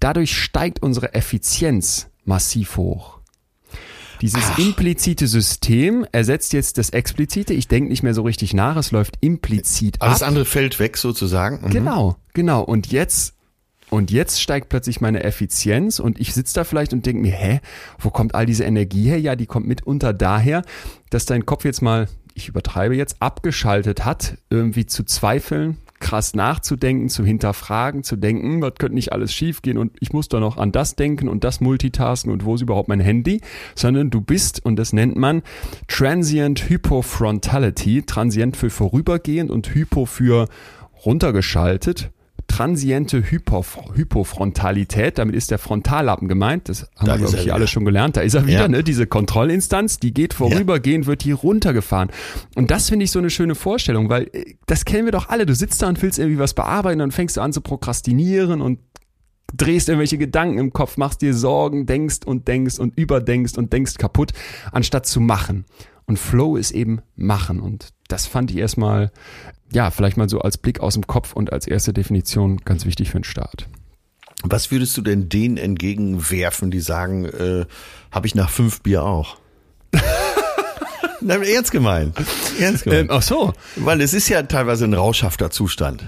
dadurch 0.01 0.37
steigt 0.37 0.83
unsere 0.83 1.15
Effizienz 1.15 2.09
massiv 2.25 2.77
hoch. 2.79 3.18
Dieses 4.21 4.59
implizite 4.59 5.27
System 5.27 6.07
ersetzt 6.13 6.53
jetzt 6.53 6.79
das 6.79 6.91
explizite. 6.91 7.55
Ich 7.55 7.69
denke 7.69 7.89
nicht 7.91 8.03
mehr 8.03 8.15
so 8.15 8.23
richtig 8.23 8.55
nach, 8.55 8.77
es 8.77 8.91
läuft 8.91 9.17
implizit 9.21 10.01
Alles 10.01 10.23
ab. 10.23 10.29
andere 10.29 10.45
fällt 10.45 10.79
weg 10.79 10.97
sozusagen. 10.97 11.61
Mhm. 11.63 11.71
Genau, 11.71 12.17
genau. 12.35 12.63
Und 12.63 12.91
jetzt, 12.91 13.35
und 13.91 14.11
jetzt 14.11 14.41
steigt 14.41 14.69
plötzlich 14.69 15.01
meine 15.01 15.23
Effizienz 15.23 15.99
und 15.99 16.19
ich 16.21 16.35
sitze 16.35 16.55
da 16.55 16.65
vielleicht 16.65 16.93
und 16.93 17.07
denke 17.07 17.23
mir, 17.23 17.33
hä, 17.33 17.61
wo 17.99 18.11
kommt 18.11 18.35
all 18.35 18.47
diese 18.47 18.65
Energie 18.65 19.09
her? 19.09 19.21
Ja, 19.21 19.37
die 19.37 19.47
kommt 19.47 19.67
mitunter 19.67 20.13
daher, 20.13 20.63
dass 21.11 21.25
dein 21.25 21.47
Kopf 21.47 21.65
jetzt 21.65 21.83
mal, 21.83 22.09
ich 22.35 22.49
übertreibe 22.49 22.95
jetzt, 22.97 23.17
abgeschaltet 23.21 24.05
hat, 24.05 24.39
irgendwie 24.51 24.87
zu 24.87 25.05
zweifeln, 25.05 25.79
krass 26.01 26.35
nachzudenken, 26.35 27.09
zu 27.09 27.25
hinterfragen, 27.25 28.03
zu 28.03 28.17
denken, 28.17 28.63
was 28.63 28.75
könnte 28.79 28.95
nicht 28.95 29.13
alles 29.13 29.33
schiefgehen 29.33 29.79
und 29.79 29.93
ich 30.01 30.13
muss 30.13 30.29
doch 30.29 30.41
noch 30.41 30.57
an 30.57 30.73
das 30.73 30.97
denken 30.97 31.29
und 31.29 31.45
das 31.45 31.61
multitasken 31.61 32.33
und 32.33 32.45
wo 32.45 32.55
ist 32.55 32.63
überhaupt 32.63 32.89
mein 32.89 33.01
Handy, 33.01 33.41
sondern 33.75 34.11
du 34.11 34.21
bist, 34.21 34.65
und 34.65 34.77
das 34.77 34.93
nennt 34.93 35.17
man 35.17 35.43
Transient 35.87 36.69
Hypofrontality, 36.69 38.03
transient 38.03 38.57
für 38.57 38.71
vorübergehend 38.71 39.51
und 39.51 39.75
hypo 39.75 40.07
für 40.07 40.49
runtergeschaltet. 41.05 42.11
Transiente 42.59 43.23
Hypof 43.31 43.79
Hypofrontalität, 43.95 45.19
damit 45.19 45.37
ist 45.37 45.53
der 45.53 45.59
Frontallappen 45.59 46.27
gemeint, 46.27 46.69
das 46.69 46.89
haben 46.97 47.07
Da 47.07 47.13
wir, 47.15 47.19
glaube 47.19 47.37
ich, 47.37 47.43
hier 47.45 47.55
alle 47.55 47.69
schon 47.69 47.85
gelernt, 47.85 48.17
da 48.17 48.21
ist 48.21 48.35
er 48.35 48.49
wieder, 48.49 48.63
Ja. 48.63 48.69
ne? 48.69 48.83
diese 48.83 49.07
Kontrollinstanz, 49.07 50.01
die 50.01 50.13
geht 50.13 50.35
vorübergehend, 50.35 51.07
wird 51.07 51.23
hier 51.23 51.37
runtergefahren. 51.37 52.11
Und 52.57 52.73
das 52.73 52.89
finde 52.89 53.05
ich 53.05 53.13
so 53.13 53.21
eine 53.21 53.31
schöne 53.31 53.55
Vorstellung, 53.55 54.09
weil 54.11 54.25
äh, 54.33 54.55
das 54.67 54.85
kennen 54.85 55.05
wir 55.05 55.13
doch 55.13 55.29
alle, 55.29 55.47
du 55.47 55.55
sitzt 55.55 55.83
da 55.83 55.89
und 55.89 56.03
willst 56.03 56.19
irgendwie 56.19 56.41
was 56.41 56.53
bearbeiten, 56.55 56.99
dann 56.99 57.13
fängst 57.13 57.37
du 57.37 57.43
an 57.43 57.53
zu 57.53 57.61
prokrastinieren 57.61 58.61
und 58.61 58.81
drehst 59.57 59.89
irgendwelche 59.89 60.19
Gedanken 60.19 60.59
im 60.59 60.73
Kopf, 60.73 60.97
machst 60.97 61.23
dir 61.23 61.35
Sorgen, 61.35 61.87
denkst 61.87 62.27
und 62.27 62.49
denkst 62.49 62.81
und 62.81 62.99
überdenkst 62.99 63.57
und 63.57 63.73
denkst 63.73 63.95
kaputt, 63.99 64.33
anstatt 64.73 65.07
zu 65.07 65.21
machen. 65.21 65.65
Und 66.09 66.19
Flow 66.19 66.57
ist 66.57 66.71
eben 66.71 67.03
machen. 67.17 67.61
Und 67.61 67.91
das 68.09 68.27
fand 68.27 68.51
ich 68.51 68.57
erstmal, 68.57 69.13
ja, 69.71 69.91
vielleicht 69.91 70.17
mal 70.17 70.29
so 70.29 70.41
als 70.41 70.57
Blick 70.57 70.81
aus 70.81 70.95
dem 70.95 71.07
Kopf 71.07 71.35
und 71.35 71.53
als 71.53 71.67
erste 71.67 71.93
Definition 71.93 72.57
ganz 72.65 72.87
wichtig 72.87 73.11
für 73.11 73.21
den 73.21 73.25
Start. 73.25 73.69
Was 74.43 74.71
würdest 74.71 74.97
du 74.97 75.03
denn 75.03 75.29
denen 75.29 75.59
entgegenwerfen, 75.59 76.71
die 76.71 76.81
sagen, 76.81 77.27
äh, 77.27 77.67
habe 78.11 78.27
ich 78.27 78.35
nach 78.35 78.49
fünf 78.49 78.81
Bier 78.81 79.03
auch? 79.03 79.37
Nein, 81.21 81.43
ernst 81.43 81.73
gemeint. 81.73 82.17
Ernst 82.59 82.85
gemeint. 82.85 83.11
ach 83.11 83.23
so. 83.23 83.53
Weil 83.77 84.01
es 84.01 84.15
ist 84.15 84.29
ja 84.29 84.43
teilweise 84.45 84.87
ein 84.87 84.95
rauschhafter 84.95 85.51
Zustand. 85.51 86.07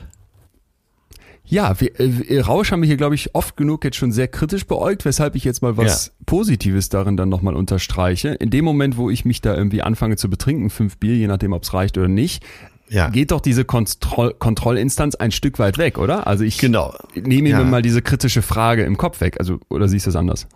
Ja, 1.50 1.78
wir, 1.80 1.98
äh, 2.00 2.40
Rausch 2.40 2.70
haben 2.70 2.80
wir 2.80 2.86
hier, 2.86 2.96
glaube 2.96 3.16
ich, 3.16 3.34
oft 3.34 3.56
genug 3.56 3.84
jetzt 3.84 3.96
schon 3.96 4.12
sehr 4.12 4.28
kritisch 4.28 4.66
beäugt, 4.66 5.04
weshalb 5.04 5.34
ich 5.34 5.44
jetzt 5.44 5.62
mal 5.62 5.76
was 5.76 6.12
Positives 6.24 6.88
darin 6.88 7.16
dann 7.16 7.28
nochmal 7.28 7.56
unterstreiche. 7.56 8.28
In 8.28 8.50
dem 8.50 8.64
Moment, 8.64 8.96
wo 8.96 9.10
ich 9.10 9.24
mich 9.24 9.40
da 9.40 9.56
irgendwie 9.56 9.82
anfange 9.82 10.16
zu 10.16 10.30
betrinken, 10.30 10.70
fünf 10.70 10.96
Bier, 10.98 11.16
je 11.16 11.26
nachdem, 11.26 11.52
ob 11.52 11.64
es 11.64 11.74
reicht 11.74 11.98
oder 11.98 12.06
nicht, 12.08 12.44
Ja. 12.88 13.08
geht 13.08 13.32
doch 13.32 13.40
diese 13.40 13.64
Kontroll 13.64 14.32
Kontrollinstanz 14.38 15.16
ein 15.16 15.32
Stück 15.32 15.58
weit 15.58 15.76
weg, 15.76 15.98
oder? 15.98 16.26
Also 16.28 16.44
ich 16.44 16.58
Genau. 16.58 16.94
nehme 17.14 17.48
Ja. 17.48 17.58
mir 17.58 17.64
mal 17.64 17.82
diese 17.82 18.00
kritische 18.00 18.42
Frage 18.42 18.84
im 18.84 18.96
Kopf 18.96 19.20
weg. 19.20 19.36
Also, 19.40 19.58
oder 19.68 19.88
siehst 19.88 20.06
du 20.06 20.10
es 20.10 20.16
anders? 20.16 20.46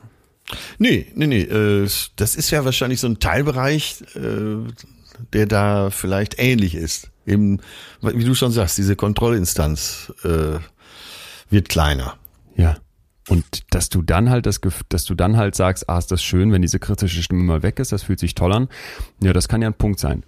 Nee, 0.79 1.07
nee, 1.17 1.27
nee. 1.27 1.43
Äh, 1.43 1.89
das 2.17 2.37
ist 2.37 2.51
ja 2.51 2.65
wahrscheinlich 2.65 3.01
so 3.01 3.09
ein 3.09 3.19
Teilbereich, 3.19 3.97
äh, 4.15 4.71
der 5.33 5.47
da 5.47 5.91
vielleicht 5.91 6.39
ähnlich 6.39 6.75
ist. 6.77 7.11
Eben, 7.27 7.61
wie 8.03 8.25
du 8.25 8.35
schon 8.35 8.53
sagst, 8.53 8.77
diese 8.79 8.97
Kontrollinstanz 8.97 10.13
äh, 10.25 10.59
wird 11.51 11.69
kleiner. 11.69 12.17
Ja. 12.57 12.77
Und 13.29 13.63
dass 13.71 13.89
du 13.89 14.03
dann 14.03 14.29
halt 14.29 14.45
das, 14.45 14.61
dass 14.91 15.05
du 15.07 15.15
dann 15.15 15.39
halt 15.39 15.55
sagst, 15.55 15.89
ah, 15.89 15.97
ist 15.99 16.13
das 16.13 16.23
schön, 16.23 16.53
wenn 16.53 16.61
diese 16.61 16.79
kritische 16.79 17.23
Stimme 17.23 17.43
mal 17.43 17.63
weg 17.63 17.79
ist, 17.79 17.91
das 17.91 18.03
fühlt 18.03 18.21
sich 18.21 18.35
toll 18.35 18.53
an. 18.53 18.69
Ja, 19.23 19.33
das 19.33 19.49
kann 19.49 19.63
ja 19.63 19.69
ein 19.69 19.75
Punkt 19.75 19.99
sein. 19.99 20.25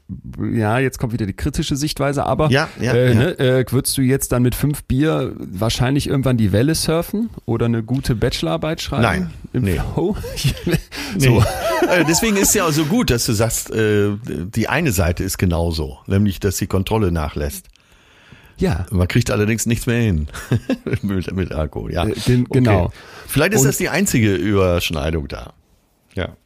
Ja, 0.54 0.78
jetzt 0.78 0.98
kommt 0.98 1.12
wieder 1.12 1.26
die 1.26 1.34
kritische 1.34 1.76
Sichtweise, 1.76 2.24
aber 2.24 2.50
Ja, 2.50 2.68
ja, 2.80 2.94
äh, 2.94 3.08
ja. 3.08 3.14
Ne, 3.14 3.38
äh, 3.38 3.64
würdest 3.70 3.98
du 3.98 4.02
jetzt 4.02 4.32
dann 4.32 4.42
mit 4.42 4.54
fünf 4.54 4.84
Bier 4.84 5.34
wahrscheinlich 5.36 6.08
irgendwann 6.08 6.38
die 6.38 6.52
Welle 6.52 6.74
surfen 6.74 7.28
oder 7.44 7.66
eine 7.66 7.82
gute 7.82 8.14
Bachelorarbeit 8.14 8.80
schreiben? 8.80 9.02
Nein, 9.02 9.30
Im 9.52 9.64
nee. 9.64 9.74
Flow? 9.94 10.16
So. 11.18 11.40
so. 11.40 11.44
Äh, 11.90 12.04
Deswegen 12.04 12.36
ist 12.36 12.52
ja 12.54 12.64
auch 12.64 12.72
so 12.72 12.86
gut, 12.86 13.10
dass 13.10 13.26
du 13.26 13.32
sagst, 13.32 13.70
äh, 13.70 14.16
die 14.26 14.68
eine 14.68 14.90
Seite 14.90 15.22
ist 15.22 15.38
genauso, 15.38 15.98
nämlich 16.06 16.40
dass 16.40 16.56
die 16.56 16.66
Kontrolle 16.66 17.12
nachlässt. 17.12 17.68
Ja, 18.58 18.86
Man 18.90 19.06
kriegt 19.08 19.30
allerdings 19.30 19.66
nichts 19.66 19.86
mehr 19.86 20.00
hin 20.00 20.28
mit, 21.02 21.30
mit 21.34 21.52
Alkohol. 21.52 21.92
Ja, 21.92 22.06
Äh, 22.06 22.14
gen- 22.26 22.44
genau. 22.46 22.90
Vielleicht 23.26 23.52
ist 23.54 23.60
Und- 23.60 23.66
das 23.68 23.76
die 23.78 23.88
einzige 23.88 24.34
Überschneidung 24.34 25.28
da. 25.28 25.52
Ja. 26.14 26.36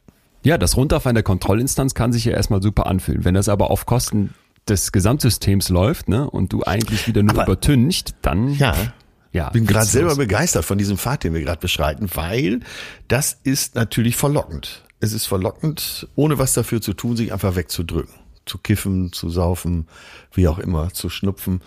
Ja, 0.43 0.59
das 0.59 0.77
Runterfahren 0.77 1.15
der 1.15 1.23
Kontrollinstanz 1.23 1.95
kann 1.95 2.13
sich 2.13 2.25
ja 2.25 2.33
erstmal 2.33 2.63
super 2.63 2.87
anfühlen. 2.87 3.25
Wenn 3.25 3.35
das 3.35 3.49
aber 3.49 3.71
auf 3.71 3.87
Kosten 3.87 4.35
des 4.69 4.91
Gesamtsystems 4.93 5.69
läuft, 5.69 6.09
ne, 6.09 6.29
und 6.29 6.53
du 6.53 6.65
eigentlich 6.65 7.07
wieder 7.07 7.23
nur 7.23 7.35
Aber- 7.35 7.45
übertüncht, 7.45 8.15
dann 8.23 8.55
Ja. 8.55 8.75
ja, 9.33 9.51
Bin 9.51 9.67
gerade 9.67 9.87
selber 9.87 10.17
begeistert 10.17 10.65
von 10.65 10.79
diesem 10.79 10.97
Pfad, 10.99 11.25
den 11.25 11.35
wir 11.35 11.43
gerade 11.43 11.61
beschreiten, 11.61 12.09
weil 12.15 12.61
das 13.09 13.39
ist 13.45 13.75
natürlich 13.75 14.17
verlockend. 14.17 14.83
Es 15.01 15.13
ist 15.13 15.27
verlockend, 15.27 16.09
ohne 16.17 16.39
was 16.39 16.55
dafür 16.55 16.81
zu 16.81 16.93
tun, 16.93 17.17
sich 17.17 17.33
einfach 17.33 17.55
wegzudrücken. 17.57 18.15
Zu 18.47 18.59
kiffen, 18.59 19.13
zu 19.13 19.31
saufen, 19.31 19.87
wie 20.33 20.49
auch 20.49 20.59
immer, 20.59 20.93
zu 20.93 21.09
schnupfen. 21.09 21.63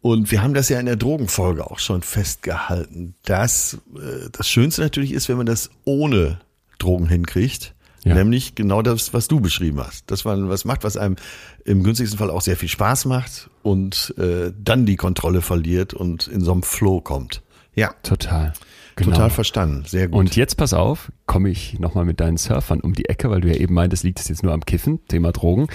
Und 0.00 0.30
wir 0.30 0.42
haben 0.42 0.54
das 0.54 0.68
ja 0.68 0.78
in 0.78 0.86
der 0.86 0.96
Drogenfolge 0.96 1.70
auch 1.70 1.78
schon 1.78 2.02
festgehalten, 2.02 3.14
dass 3.24 3.78
äh, 3.96 4.28
das 4.32 4.48
Schönste 4.48 4.82
natürlich 4.82 5.12
ist, 5.12 5.28
wenn 5.28 5.38
man 5.38 5.46
das 5.46 5.70
ohne 5.84 6.40
Drogen 6.78 7.08
hinkriegt. 7.08 7.74
Ja. 8.04 8.14
Nämlich 8.14 8.54
genau 8.54 8.82
das, 8.82 9.14
was 9.14 9.28
du 9.28 9.40
beschrieben 9.40 9.80
hast. 9.80 10.10
Dass 10.10 10.26
man 10.26 10.50
was 10.50 10.66
macht, 10.66 10.84
was 10.84 10.98
einem 10.98 11.16
im 11.64 11.82
günstigsten 11.82 12.18
Fall 12.18 12.28
auch 12.28 12.42
sehr 12.42 12.58
viel 12.58 12.68
Spaß 12.68 13.06
macht 13.06 13.48
und 13.62 14.14
äh, 14.18 14.52
dann 14.62 14.84
die 14.84 14.96
Kontrolle 14.96 15.40
verliert 15.40 15.94
und 15.94 16.28
in 16.28 16.42
so 16.42 16.52
einem 16.52 16.62
Flow 16.62 17.00
kommt. 17.00 17.42
Ja, 17.74 17.94
Total. 18.02 18.52
Genau. 18.96 19.10
total 19.10 19.30
verstanden. 19.30 19.84
Sehr 19.86 20.08
gut. 20.08 20.18
Und 20.18 20.36
jetzt 20.36 20.56
pass 20.56 20.72
auf, 20.72 21.10
komme 21.26 21.48
ich 21.50 21.78
nochmal 21.80 22.04
mit 22.04 22.20
deinen 22.20 22.36
Surfern 22.36 22.80
um 22.80 22.94
die 22.94 23.06
Ecke, 23.06 23.28
weil 23.30 23.40
du 23.40 23.48
ja 23.48 23.56
eben 23.56 23.74
meintest, 23.74 24.04
liegt 24.04 24.20
es 24.20 24.28
jetzt 24.28 24.42
nur 24.42 24.52
am 24.52 24.60
Kiffen, 24.64 25.00
Thema 25.08 25.32
Drogen. 25.32 25.66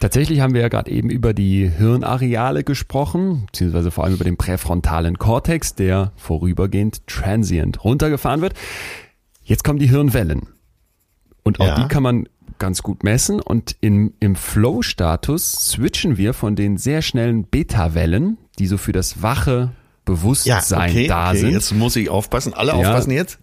Tatsächlich 0.00 0.40
haben 0.40 0.52
wir 0.54 0.60
ja 0.62 0.68
gerade 0.68 0.90
eben 0.90 1.08
über 1.08 1.32
die 1.32 1.68
Hirnareale 1.68 2.64
gesprochen, 2.64 3.46
beziehungsweise 3.46 3.90
vor 3.90 4.04
allem 4.04 4.14
über 4.14 4.24
den 4.24 4.36
präfrontalen 4.36 5.16
Kortex, 5.18 5.74
der 5.74 6.12
vorübergehend 6.16 7.06
transient 7.06 7.84
runtergefahren 7.84 8.40
wird. 8.40 8.54
Jetzt 9.44 9.62
kommen 9.64 9.78
die 9.78 9.88
Hirnwellen. 9.88 10.48
Und 11.44 11.60
auch 11.60 11.66
Ja. 11.66 11.74
die 11.82 11.88
kann 11.88 12.02
man 12.02 12.28
ganz 12.58 12.82
gut 12.82 13.04
messen. 13.04 13.40
Und 13.40 13.76
in, 13.80 14.14
im 14.18 14.34
Flow-Status 14.34 15.52
switchen 15.70 16.16
wir 16.16 16.34
von 16.34 16.56
den 16.56 16.76
sehr 16.78 17.02
schnellen 17.02 17.44
Beta-Wellen, 17.44 18.38
die 18.58 18.66
so 18.66 18.76
für 18.78 18.92
das 18.92 19.22
wache 19.22 19.70
Bewusstsein 20.06 20.90
okay, 20.90 21.06
da 21.08 21.28
okay, 21.30 21.38
sind, 21.40 21.50
jetzt 21.50 21.74
muss 21.74 21.94
ich 21.96 22.08
aufpassen. 22.08 22.54
Alle 22.54 22.70
Ja. 22.72 22.76
aufpassen 22.78 23.10
jetzt. 23.10 23.38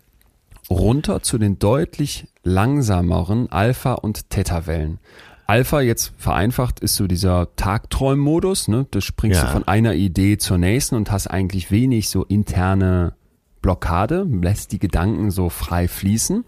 runter 0.69 1.21
zu 1.21 1.37
den 1.37 1.59
deutlich 1.59 2.25
langsameren 2.43 3.51
Alpha- 3.51 3.93
und 3.93 4.29
Theta-Wellen. 4.31 4.97
Alpha 5.45 5.81
jetzt 5.81 6.13
vereinfacht 6.17 6.79
ist 6.79 6.95
so 6.95 7.05
dieser 7.05 7.53
Tagträummodus, 7.57 8.69
ne? 8.69 8.87
Da 8.89 9.01
springst 9.01 9.41
Ja. 9.41 9.45
du 9.47 9.51
von 9.51 9.67
einer 9.67 9.93
Idee 9.93 10.37
zur 10.37 10.57
nächsten 10.57 10.95
und 10.95 11.11
hast 11.11 11.27
eigentlich 11.27 11.69
wenig 11.69 12.09
so 12.09 12.23
interne 12.23 13.13
Blockade, 13.61 14.25
lässt 14.41 14.71
die 14.71 14.79
Gedanken 14.79 15.31
so 15.31 15.49
frei 15.49 15.87
fließen. 15.89 16.43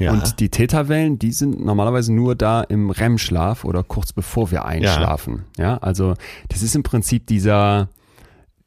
Ja. 0.00 0.12
Und 0.12 0.38
die 0.40 0.48
Theta-Wellen, 0.48 1.18
die 1.18 1.32
sind 1.32 1.64
normalerweise 1.64 2.12
nur 2.12 2.34
da 2.34 2.62
im 2.62 2.90
REM-Schlaf 2.90 3.64
oder 3.64 3.82
kurz 3.84 4.12
bevor 4.12 4.50
wir 4.50 4.64
einschlafen. 4.64 5.44
Ja, 5.56 5.78
also 5.78 6.14
das 6.48 6.62
ist 6.62 6.74
im 6.74 6.82
Prinzip 6.82 7.26
dieser, 7.28 7.88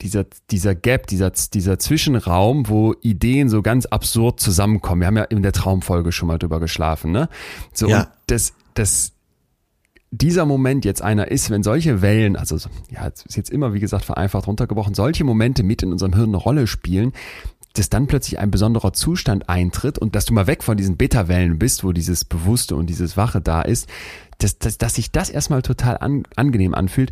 dieser, 0.01 0.25
dieser 0.51 0.75
Gap, 0.75 1.07
dieser, 1.07 1.31
dieser 1.53 1.79
Zwischenraum, 1.79 2.67
wo 2.69 2.93
Ideen 3.01 3.49
so 3.49 3.61
ganz 3.61 3.85
absurd 3.85 4.39
zusammenkommen. 4.39 5.01
Wir 5.01 5.07
haben 5.07 5.17
ja 5.17 5.23
in 5.23 5.41
der 5.43 5.51
Traumfolge 5.53 6.11
schon 6.11 6.27
mal 6.27 6.37
drüber 6.37 6.59
geschlafen, 6.59 7.11
ne? 7.11 7.29
So, 7.73 7.87
Ja. 7.87 7.99
und 8.01 8.07
das, 8.27 8.53
das, 8.73 9.13
dieser 10.11 10.45
Moment 10.45 10.85
jetzt 10.85 11.01
einer 11.01 11.29
ist, 11.29 11.49
wenn 11.49 11.63
solche 11.63 12.01
Wellen, 12.01 12.35
also 12.35 12.57
so- 12.57 12.69
ja, 12.89 13.07
es 13.07 13.25
ist 13.25 13.35
jetzt 13.35 13.49
immer, 13.49 13.73
wie 13.73 13.79
gesagt, 13.79 14.05
vereinfacht 14.05 14.47
runtergebrochen, 14.47 14.93
solche 14.93 15.23
Momente 15.23 15.63
mit 15.63 15.83
in 15.83 15.91
unserem 15.91 16.13
Hirn 16.13 16.29
eine 16.29 16.37
Rolle 16.37 16.67
spielen, 16.67 17.11
dass 17.73 17.89
dann 17.89 18.07
plötzlich 18.07 18.39
ein 18.39 18.51
besonderer 18.51 18.93
Zustand 18.93 19.49
eintritt 19.49 19.97
und 19.99 20.15
dass 20.15 20.23
du 20.25 20.33
mal 20.33 20.47
weg 20.47 20.63
von 20.63 20.77
diesen 20.77 20.95
Beta-Wellen 20.95 21.59
bist, 21.59 21.83
wo 21.83 21.91
dieses 21.91 22.23
Bewusste 22.23 22.75
und 22.77 22.87
dieses 22.89 23.17
Wache 23.17 23.41
da 23.41 23.61
ist, 23.61 23.89
dass, 24.37 24.57
dass, 24.59 24.77
dass 24.77 24.95
sich 24.95 25.11
das 25.11 25.29
erstmal 25.29 25.61
total 25.61 25.97
an, 25.97 26.23
angenehm 26.37 26.73
anfühlt. 26.73 27.11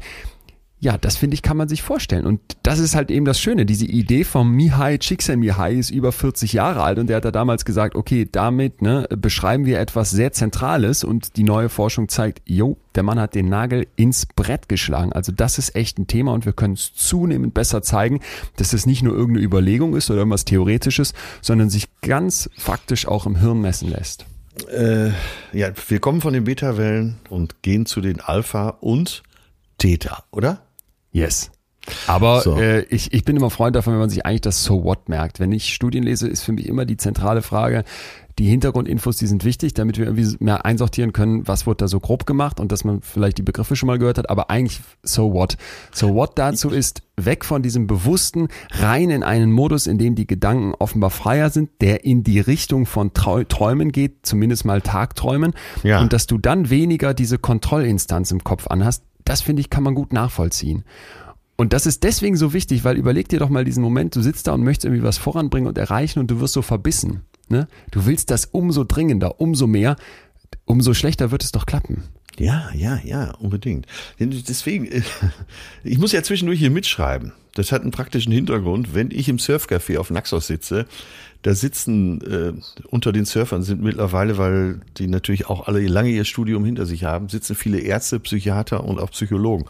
Ja, 0.83 0.97
das 0.97 1.15
finde 1.15 1.35
ich, 1.35 1.41
kann 1.41 1.55
man 1.55 1.69
sich 1.69 1.81
vorstellen. 1.81 2.25
Und 2.25 2.41
das 2.61 2.79
ist 2.79 2.93
halt 2.93 3.09
eben 3.09 3.23
das 3.23 3.39
Schöne. 3.39 3.65
Diese 3.65 3.85
Idee 3.85 4.25
vom 4.25 4.51
Mihai 4.51 4.97
Csikszentmihalyi 4.97 5.79
ist 5.79 5.91
über 5.91 6.11
40 6.11 6.51
Jahre 6.51 6.83
alt 6.83 6.99
und 6.99 7.07
der 7.07 7.15
hat 7.15 7.23
da 7.23 7.31
damals 7.31 7.63
gesagt, 7.63 7.95
okay, 7.95 8.27
damit 8.29 8.81
ne, 8.81 9.07
beschreiben 9.15 9.65
wir 9.65 9.79
etwas 9.79 10.11
sehr 10.11 10.33
Zentrales 10.33 11.05
und 11.05 11.37
die 11.37 11.43
neue 11.45 11.69
Forschung 11.69 12.09
zeigt, 12.09 12.41
jo, 12.43 12.75
der 12.95 13.03
Mann 13.03 13.17
hat 13.17 13.33
den 13.33 13.47
Nagel 13.47 13.87
ins 13.95 14.25
Brett 14.25 14.67
geschlagen. 14.67 15.13
Also 15.13 15.31
das 15.31 15.57
ist 15.57 15.73
echt 15.73 15.99
ein 15.99 16.07
Thema 16.07 16.33
und 16.33 16.45
wir 16.45 16.51
können 16.51 16.73
es 16.73 16.93
zunehmend 16.93 17.53
besser 17.53 17.81
zeigen, 17.81 18.19
dass 18.57 18.73
es 18.73 18.85
nicht 18.85 19.03
nur 19.03 19.15
irgendeine 19.15 19.45
Überlegung 19.45 19.95
ist 19.95 20.09
oder 20.09 20.19
irgendwas 20.19 20.43
Theoretisches, 20.43 21.13
sondern 21.41 21.69
sich 21.69 21.87
ganz 22.01 22.49
faktisch 22.57 23.07
auch 23.07 23.25
im 23.25 23.37
Hirn 23.37 23.61
messen 23.61 23.89
lässt. 23.89 24.25
Äh, 24.69 25.11
ja, 25.53 25.71
wir 25.87 25.99
kommen 26.01 26.19
von 26.19 26.33
den 26.33 26.43
Beta-Wellen 26.43 27.19
und 27.29 27.61
gehen 27.61 27.85
zu 27.85 28.01
den 28.01 28.19
Alpha 28.19 28.67
und 28.81 29.23
Theta, 29.77 30.25
oder? 30.29 30.61
Yes. 31.13 31.51
Aber 32.07 32.41
So. 32.41 32.57
äh, 32.57 32.83
ich, 32.83 33.13
ich 33.13 33.25
bin 33.25 33.35
immer 33.35 33.49
Freund 33.49 33.75
davon, 33.75 33.93
wenn 33.93 33.99
man 33.99 34.09
sich 34.09 34.25
eigentlich 34.25 34.41
das 34.41 34.63
So 34.63 34.83
What 34.83 35.09
merkt. 35.09 35.39
Wenn 35.39 35.51
ich 35.51 35.73
Studien 35.73 36.03
lese, 36.03 36.27
ist 36.27 36.43
für 36.43 36.53
mich 36.53 36.67
immer 36.67 36.85
die 36.85 36.97
zentrale 36.97 37.41
Frage, 37.41 37.83
die 38.39 38.45
Hintergrundinfos, 38.45 39.17
die 39.17 39.27
sind 39.27 39.43
wichtig, 39.43 39.75
damit 39.75 39.97
wir 39.97 40.05
irgendwie 40.05 40.37
mehr 40.43 40.65
einsortieren 40.65 41.13
können, 41.13 41.47
was 41.47 41.67
wurde 41.67 41.77
da 41.77 41.87
so 41.87 41.99
grob 41.99 42.25
gemacht 42.25 42.59
und 42.59 42.71
dass 42.71 42.83
man 42.83 43.01
vielleicht 43.01 43.37
die 43.37 43.43
Begriffe 43.43 43.75
schon 43.75 43.87
mal 43.87 43.99
gehört 43.99 44.17
hat, 44.17 44.29
aber 44.29 44.49
eigentlich 44.49 44.81
So 45.03 45.33
What. 45.33 45.57
So 45.91 46.15
What 46.15 46.31
dazu 46.39 46.69
ist, 46.69 47.03
weg 47.15 47.45
von 47.45 47.61
diesem 47.61 47.85
Bewussten, 47.85 48.47
rein 48.71 49.11
in 49.11 49.21
einen 49.21 49.51
Modus, 49.51 49.85
in 49.85 49.99
dem 49.99 50.15
die 50.15 50.25
Gedanken 50.25 50.73
offenbar 50.79 51.11
freier 51.11 51.51
sind, 51.51 51.69
der 51.81 52.05
in 52.05 52.23
die 52.23 52.39
Richtung 52.39 52.87
von 52.87 53.13
Trau 53.13 53.43
Träumen 53.43 53.91
geht, 53.91 54.25
zumindest 54.25 54.65
mal 54.65 54.81
Tagträumen. 54.81 55.53
Ja. 55.83 56.01
Und 56.01 56.11
dass 56.11 56.25
du 56.25 56.39
dann 56.39 56.71
weniger 56.71 57.13
diese 57.13 57.37
Kontrollinstanz 57.37 58.31
im 58.31 58.43
Kopf 58.43 58.65
anhast, 58.67 59.03
das 59.25 59.41
finde 59.41 59.61
ich, 59.61 59.69
kann 59.69 59.83
man 59.83 59.95
gut 59.95 60.13
nachvollziehen. 60.13 60.83
Und 61.55 61.73
das 61.73 61.85
ist 61.85 62.03
deswegen 62.03 62.35
so 62.35 62.53
wichtig, 62.53 62.83
weil 62.83 62.97
überleg 62.97 63.29
dir 63.29 63.39
doch 63.39 63.49
mal 63.49 63.63
diesen 63.63 63.83
Moment, 63.83 64.15
du 64.15 64.21
sitzt 64.21 64.47
da 64.47 64.53
und 64.53 64.63
möchtest 64.63 64.85
irgendwie 64.85 65.03
was 65.03 65.17
voranbringen 65.17 65.67
und 65.67 65.77
erreichen 65.77 66.19
und 66.19 66.31
du 66.31 66.39
wirst 66.39 66.53
so 66.53 66.61
verbissen. 66.61 67.21
Ne? 67.49 67.67
Du 67.91 68.05
willst 68.05 68.31
das 68.31 68.45
umso 68.45 68.83
dringender, 68.83 69.39
umso 69.39 69.67
mehr, 69.67 69.95
umso 70.65 70.93
schlechter 70.93 71.31
wird 71.31 71.43
es 71.43 71.51
doch 71.51 71.65
klappen. 71.65 72.03
Ja, 72.39 72.71
ja, 72.73 72.99
ja, 73.03 73.31
unbedingt. 73.35 73.85
Deswegen, 74.19 74.85
äh, 74.85 75.03
ich 75.83 75.99
muss 75.99 76.11
ja 76.11 76.23
zwischendurch 76.23 76.59
hier 76.59 76.71
mitschreiben. 76.71 77.33
Das 77.55 77.71
hat 77.71 77.83
einen 77.83 77.91
praktischen 77.91 78.31
Hintergrund. 78.31 78.95
Wenn 78.95 79.11
ich 79.11 79.29
im 79.29 79.37
Surfcafé 79.37 79.99
auf 79.99 80.09
Naxos 80.09 80.47
sitze, 80.47 80.85
da 81.43 81.53
sitzen 81.53 82.21
äh, 82.21 82.53
unter 82.89 83.11
den 83.11 83.25
Surfern 83.25 83.63
sind 83.63 83.81
mittlerweile, 83.81 84.37
weil 84.37 84.79
die 84.97 85.07
natürlich 85.07 85.47
auch 85.47 85.67
alle 85.67 85.85
lange 85.85 86.09
ihr 86.09 86.23
Studium 86.23 86.63
hinter 86.63 86.85
sich 86.85 87.03
haben, 87.03 87.29
sitzen 87.29 87.55
viele 87.55 87.79
Ärzte, 87.79 88.19
Psychiater 88.19 88.83
und 88.83 88.99
auch 88.99 89.11
Psychologen. 89.11 89.65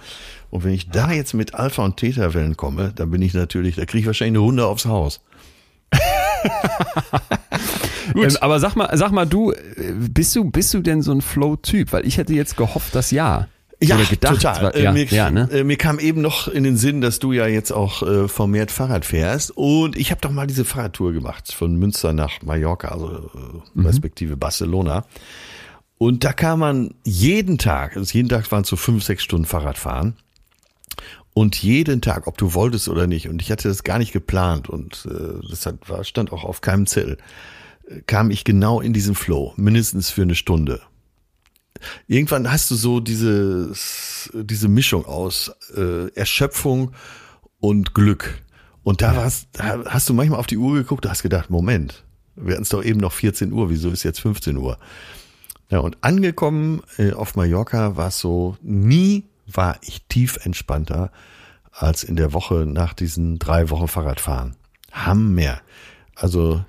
Und 0.51 0.63
wenn 0.63 0.73
ich 0.73 0.89
da 0.89 1.11
jetzt 1.11 1.33
mit 1.33 1.55
Alpha- 1.55 1.83
und 1.83 1.97
Theta-Wellen 1.97 2.57
komme, 2.57 2.93
dann 2.95 3.09
bin 3.09 3.21
ich 3.21 3.33
natürlich, 3.33 3.75
da 3.75 3.85
kriege 3.85 4.01
ich 4.01 4.05
wahrscheinlich 4.05 4.39
eine 4.39 4.45
Hunde 4.45 4.65
aufs 4.65 4.85
Haus. 4.85 5.21
Ähm, 8.15 8.37
aber 8.41 8.59
sag 8.59 8.75
mal, 8.75 8.95
sag 8.97 9.11
mal, 9.11 9.25
du, 9.25 9.51
äh, 9.51 9.93
bist 9.95 10.35
du, 10.35 10.43
bist 10.43 10.73
du 10.73 10.81
denn 10.81 11.01
so 11.01 11.11
ein 11.11 11.21
Flow-Typ? 11.21 11.93
Weil 11.93 12.05
ich 12.05 12.17
hätte 12.17 12.33
jetzt 12.33 12.57
gehofft, 12.57 12.95
dass 12.95 13.11
ja. 13.11 13.47
Oder 13.91 14.05
gedacht. 14.05 14.35
total. 14.35 14.63
War- 14.63 14.75
Äh, 14.75 14.83
Ja, 14.83 14.91
mir, 14.91 15.05
ja, 15.05 15.31
ne? 15.31 15.49
äh, 15.51 15.63
mir 15.63 15.77
kam 15.77 15.99
eben 15.99 16.21
noch 16.21 16.47
in 16.47 16.63
den 16.63 16.77
Sinn, 16.77 17.01
dass 17.01 17.19
du 17.19 17.31
ja 17.31 17.47
jetzt 17.47 17.71
auch 17.71 18.03
äh, 18.03 18.27
vermehrt 18.27 18.71
Fahrrad 18.71 19.05
fährst. 19.05 19.51
Und 19.55 19.97
ich 19.97 20.11
habe 20.11 20.21
doch 20.21 20.31
mal 20.31 20.47
diese 20.47 20.65
Fahrradtour 20.65 21.13
gemacht 21.13 21.51
von 21.53 21.75
Münster 21.75 22.13
nach 22.13 22.41
Mallorca, 22.43 22.89
also 22.89 23.09
äh, 23.33 23.79
Mhm. 23.79 23.85
respektive 23.85 24.37
Barcelona. 24.37 25.05
Und 25.97 26.23
da 26.23 26.33
kann 26.33 26.59
man 26.59 26.93
jeden 27.03 27.57
Tag, 27.57 27.95
also 27.97 28.13
jeden 28.13 28.29
Tag 28.29 28.51
waren 28.51 28.63
es 28.63 28.69
so 28.69 28.75
fünf, 28.75 29.03
sechs 29.03 29.23
Stunden 29.23 29.45
Fahrradfahren. 29.45 30.15
Und 31.35 31.55
jeden 31.63 32.01
Tag, 32.01 32.27
ob 32.27 32.37
du 32.37 32.53
wolltest 32.53 32.89
oder 32.89 33.07
nicht, 33.07 33.27
und 33.27 33.41
ich 33.41 33.51
hatte 33.51 33.67
das 33.67 33.83
gar 33.83 33.97
nicht 33.97 34.11
geplant 34.13 34.69
und 34.69 35.07
äh, 35.09 35.47
das 35.49 35.65
hat, 35.65 35.77
stand 36.05 36.31
auch 36.31 36.43
auf 36.43 36.61
keinem 36.61 36.85
Zettel, 36.85 37.17
äh, 37.87 38.01
kam 38.05 38.29
ich 38.29 38.43
genau 38.43 38.81
in 38.81 38.93
diesen 38.93 39.15
Flow, 39.15 39.53
mindestens 39.55 40.11
für 40.11 40.21
eine 40.21 40.35
Stunde 40.35 40.81
irgendwann 42.07 42.51
hast 42.51 42.69
du 42.71 42.75
so 42.75 42.99
diese, 42.99 43.73
diese 44.33 44.67
Mischung 44.67 45.05
aus 45.05 45.51
äh, 45.75 46.07
Erschöpfung 46.15 46.91
und 47.59 47.93
Glück. 47.93 48.41
Und 48.83 49.01
da 49.01 49.15
war's, 49.15 49.47
da 49.53 49.83
hast 49.85 50.09
du 50.09 50.13
manchmal 50.13 50.39
auf 50.39 50.47
die 50.47 50.57
Uhr 50.57 50.75
geguckt, 50.75 51.05
du 51.05 51.09
hast 51.09 51.23
gedacht, 51.23 51.49
Moment, 51.49 52.03
wir 52.35 52.53
hatten 52.53 52.63
es 52.63 52.69
doch 52.69 52.83
eben 52.83 52.99
noch 52.99 53.13
14 53.13 53.51
Uhr, 53.53 53.69
wieso 53.69 53.89
ist 53.89 54.03
jetzt 54.03 54.19
15 54.19 54.57
Uhr? 54.57 54.77
Ja, 55.69 55.79
und 55.79 55.97
angekommen 56.01 56.81
äh, 56.97 57.13
auf 57.13 57.35
Mallorca 57.35 57.95
war 57.95 58.09
es 58.09 58.19
so, 58.19 58.57
nie 58.61 59.25
war 59.47 59.77
ich 59.81 60.05
tief 60.07 60.37
entspannter 60.43 61.11
als 61.71 62.03
in 62.03 62.15
der 62.15 62.33
Woche 62.33 62.65
nach 62.67 62.93
diesen 62.93 63.39
drei 63.39 63.69
Wochen 63.69 63.87
Fahrradfahren. 63.87 64.55
Hammer. 64.91 65.61
Also 66.15 66.63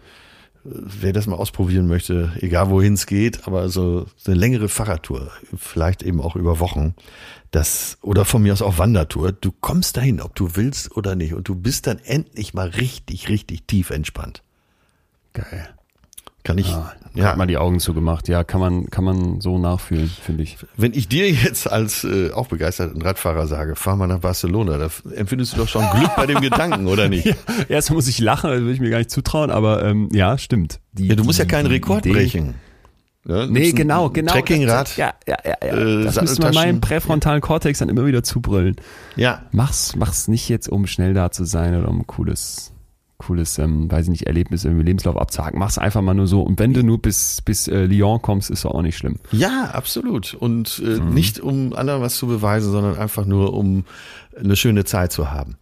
wer 0.64 1.12
das 1.12 1.26
mal 1.26 1.36
ausprobieren 1.36 1.86
möchte, 1.86 2.32
egal 2.40 2.70
wohin 2.70 2.94
es 2.94 3.06
geht, 3.06 3.46
aber 3.46 3.68
so 3.68 4.06
eine 4.26 4.34
längere 4.34 4.68
Fahrradtour, 4.68 5.30
vielleicht 5.56 6.02
eben 6.02 6.20
auch 6.20 6.36
über 6.36 6.58
Wochen, 6.58 6.94
das 7.50 7.98
oder 8.02 8.24
von 8.24 8.42
mir 8.42 8.52
aus 8.52 8.62
auch 8.62 8.78
Wandertour, 8.78 9.32
du 9.32 9.52
kommst 9.52 9.96
dahin, 9.96 10.20
ob 10.20 10.34
du 10.34 10.56
willst 10.56 10.96
oder 10.96 11.14
nicht, 11.14 11.34
und 11.34 11.48
du 11.48 11.54
bist 11.54 11.86
dann 11.86 11.98
endlich 11.98 12.54
mal 12.54 12.68
richtig, 12.68 13.28
richtig 13.28 13.66
tief 13.66 13.90
entspannt. 13.90 14.42
Geil. 15.34 15.68
Kann 16.44 16.58
ich, 16.58 16.68
Ja, 16.68 16.92
ja, 17.14 17.24
Hat 17.26 17.36
mal 17.38 17.46
die 17.46 17.56
Augen 17.56 17.80
zugemacht. 17.80 18.28
Ja, 18.28 18.44
kann 18.44 18.60
man, 18.60 18.90
kann 18.90 19.02
man 19.04 19.40
so 19.40 19.58
nachfühlen, 19.58 20.08
finde 20.08 20.42
ich. 20.42 20.58
wenn 20.76 20.92
ich 20.92 21.08
dir 21.08 21.30
jetzt 21.30 21.70
als 21.70 22.04
äh, 22.04 22.32
auch 22.32 22.48
begeisterten 22.48 23.00
Radfahrer 23.00 23.46
sage, 23.46 23.76
fahr 23.76 23.96
mal 23.96 24.06
nach 24.08 24.18
Barcelona, 24.18 24.76
da 24.78 24.88
empfindest 25.14 25.54
du 25.54 25.58
doch 25.58 25.68
schon 25.68 25.84
Glück 25.96 26.10
bei 26.16 26.26
dem 26.26 26.40
Gedanken, 26.40 26.86
oder 26.86 27.08
nicht? 27.08 27.24
Ja, 27.68 27.76
erstmal 27.76 27.96
muss 27.96 28.08
ich 28.08 28.18
lachen, 28.18 28.50
das 28.50 28.60
würde 28.60 28.72
ich 28.72 28.80
mir 28.80 28.90
gar 28.90 28.98
nicht 28.98 29.10
zutrauen, 29.10 29.50
aber 29.50 29.84
ähm, 29.84 30.08
ja, 30.12 30.36
stimmt. 30.38 30.80
Die, 30.92 31.06
Ja, 31.08 31.14
du 31.16 31.24
musst 31.24 31.38
ja 31.38 31.44
die- 31.46 31.50
keinen 31.50 31.66
die 31.68 31.74
Rekord 31.76 32.04
Idee- 32.04 32.12
brechen. 32.14 32.54
Ja, 33.26 33.46
Nee, 33.46 33.52
nimmst 33.60 33.72
ein 33.72 33.76
genau, 33.76 34.10
genau. 34.10 34.32
Trekkingrad. 34.32 34.98
Ja, 34.98 35.14
ja, 35.26 35.36
ja. 35.46 35.54
ja. 35.64 35.68
äh, 35.78 36.04
das 36.04 36.20
müsste 36.20 36.42
man 36.42 36.52
meinem 36.52 36.80
präfrontalen 36.82 37.40
Kortex 37.40 37.78
dann 37.78 37.88
immer 37.88 38.04
wieder 38.04 38.22
zubrüllen. 38.22 38.76
Ja, 39.16 39.44
Mach's, 39.50 39.96
mach's 39.96 40.28
nicht 40.28 40.50
jetzt, 40.50 40.68
um 40.68 40.86
schnell 40.86 41.14
da 41.14 41.30
zu 41.30 41.44
sein 41.46 41.74
oder 41.74 41.88
um 41.88 42.00
ein 42.00 42.06
cooles, 42.06 42.73
cooles, 43.26 43.58
ähm, 43.58 43.90
weiß 43.90 44.06
ich 44.06 44.10
nicht, 44.10 44.26
Erlebnis 44.26 44.64
irgendwie 44.64 44.84
Lebenslauf 44.84 45.16
abzuhaken. 45.16 45.58
Mach's 45.58 45.78
einfach 45.78 46.02
mal 46.02 46.14
nur 46.14 46.26
so. 46.26 46.42
Und 46.42 46.58
wenn 46.58 46.72
du 46.72 46.82
nur 46.82 47.00
bis, 47.00 47.40
bis 47.42 47.68
äh, 47.68 47.84
Lyon 47.86 48.20
kommst, 48.22 48.50
ist 48.50 48.64
doch 48.64 48.72
auch 48.72 48.82
nicht 48.82 48.96
schlimm. 48.96 49.16
Ja, 49.32 49.70
absolut. 49.72 50.34
Und 50.34 50.82
äh, 50.84 51.00
Mhm. 51.00 51.14
nicht 51.14 51.40
um 51.40 51.72
anderen 51.74 52.00
was 52.02 52.16
zu 52.16 52.26
beweisen, 52.26 52.70
sondern 52.70 52.96
einfach 52.98 53.24
nur 53.26 53.54
um 53.54 53.84
eine 54.38 54.56
schöne 54.56 54.84
Zeit 54.84 55.12
zu 55.12 55.30
haben. 55.30 55.56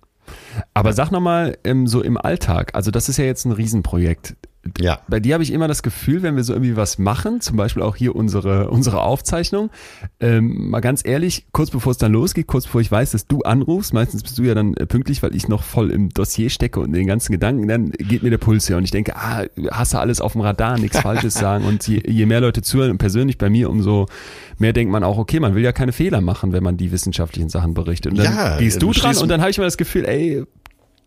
Aber 0.75 0.93
sag 0.93 1.11
nochmal, 1.11 1.59
ähm, 1.65 1.87
so 1.87 2.03
im 2.03 2.17
Alltag, 2.17 2.75
also 2.75 2.91
das 2.91 3.09
ist 3.09 3.17
ja 3.17 3.25
jetzt 3.25 3.45
ein 3.45 3.53
Riesenprojekt. 3.53 4.35
Ja. 4.79 5.01
bei 5.09 5.19
dir 5.19 5.35
habe 5.35 5.43
ich 5.43 5.53
immer 5.53 5.67
das 5.67 5.83
Gefühl, 5.83 6.23
wenn 6.23 6.37
wir 6.37 6.45
so 6.45 6.53
irgendwie 6.53 6.77
was 6.77 6.99
machen, 6.99 7.41
zum 7.41 7.57
Beispiel 7.57 7.83
auch 7.83 7.97
hier 7.97 8.15
unsere, 8.15 8.71
unsere 8.71 9.03
Aufzeichnung, 9.03 9.71
ähm, 10.21 10.71
mal 10.71 10.81
ganz 10.81 11.05
ehrlich, 11.05 11.47
kurz 11.53 11.71
bevor 11.71 11.91
es 11.91 11.99
dann 11.99 12.13
losgeht, 12.13 12.47
kurz 12.47 12.65
bevor 12.65 12.81
ich 12.81 12.91
weiß, 12.91 13.11
dass 13.11 13.27
du 13.27 13.43
anrufst, 13.43 13.93
meistens 13.93 14.23
bist 14.23 14.39
du 14.39 14.45
ja 14.45 14.55
dann 14.55 14.75
äh, 14.75 14.87
pünktlich, 14.87 15.23
weil 15.23 15.35
ich 15.35 15.49
noch 15.49 15.65
voll 15.65 15.91
im 15.91 16.11
Dossier 16.11 16.49
stecke 16.49 16.81
und 16.81 16.93
den 16.93 17.07
ganzen 17.07 17.33
Gedanken, 17.33 17.67
dann 17.67 17.91
geht 17.91 18.23
mir 18.23 18.31
der 18.31 18.39
Puls 18.39 18.69
her 18.69 18.77
und 18.77 18.85
ich 18.85 18.93
denke, 18.93 19.17
ah, 19.17 19.45
hast 19.71 19.95
du 19.95 19.99
alles 19.99 20.21
auf 20.21 20.33
dem 20.33 20.43
Radar, 20.43 20.79
nichts 20.79 20.99
Falsches 20.99 21.35
sagen 21.35 21.65
und 21.65 21.87
je, 21.89 22.03
je 22.07 22.27
mehr 22.27 22.41
Leute 22.41 22.63
zuhören, 22.63 22.99
persönlich 22.99 23.39
bei 23.39 23.51
mir, 23.51 23.69
umso 23.69 24.07
mehr 24.59 24.73
denkt 24.73 24.93
man 24.93 25.03
auch, 25.03 25.19
okay, 25.19 25.41
man 25.41 25.55
will 25.55 25.63
ja 25.63 25.73
keine 25.73 25.93
Fehler 25.93 26.21
machen, 26.21 26.53
wenn 26.53 26.63
man 26.63 26.77
die 26.77 26.93
wissenschaftlichen 26.93 27.49
Sachen 27.49 27.75
berichtet. 27.75 28.13
Und 28.13 28.19
dann 28.19 28.33
ja, 28.33 28.59
gehst 28.59 28.81
du 28.81 28.93
dran 28.93 29.17
und 29.17 29.29
dann 29.29 29.41
habe 29.41 29.51
ich 29.51 29.59
immer 29.59 29.67
das 29.67 29.77
Gefühl, 29.77 30.05
ey, 30.05 30.45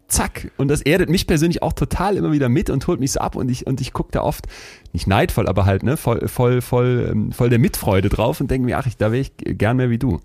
zack. 0.08 0.52
Und 0.58 0.68
das 0.68 0.82
erdet 0.82 1.10
mich 1.10 1.28
persönlich 1.28 1.62
auch 1.62 1.74
total 1.74 2.18
immer 2.18 2.32
wieder 2.32 2.50
mit 2.50 2.70
und 2.70 2.86
holt 2.88 3.00
mich 3.00 3.14
so 3.14 3.20
ab 3.20 3.36
und 3.36 3.50
ich, 3.50 3.66
und 3.68 3.82
ich 3.82 3.94
gucke 3.94 4.12
da 4.12 4.22
oft, 4.22 4.46
nicht 4.94 5.08
neidvoll, 5.08 5.48
aber 5.48 5.66
halt, 5.66 5.84
ne, 5.84 5.98
voll, 5.98 6.28
voll, 6.28 6.62
voll, 6.62 7.10
ähm, 7.12 7.32
voll 7.32 7.50
der 7.50 7.60
Mitfreude 7.60 8.10
drauf 8.10 8.40
und 8.42 8.52
denke 8.52 8.66
mir, 8.66 8.78
ach, 8.78 8.88
ich, 8.88 8.98
da 8.98 9.12
wäre 9.12 9.22
ich 9.22 9.32
gern 9.38 9.78
mehr 9.78 9.90
wie 9.90 9.98
du. 9.98 10.20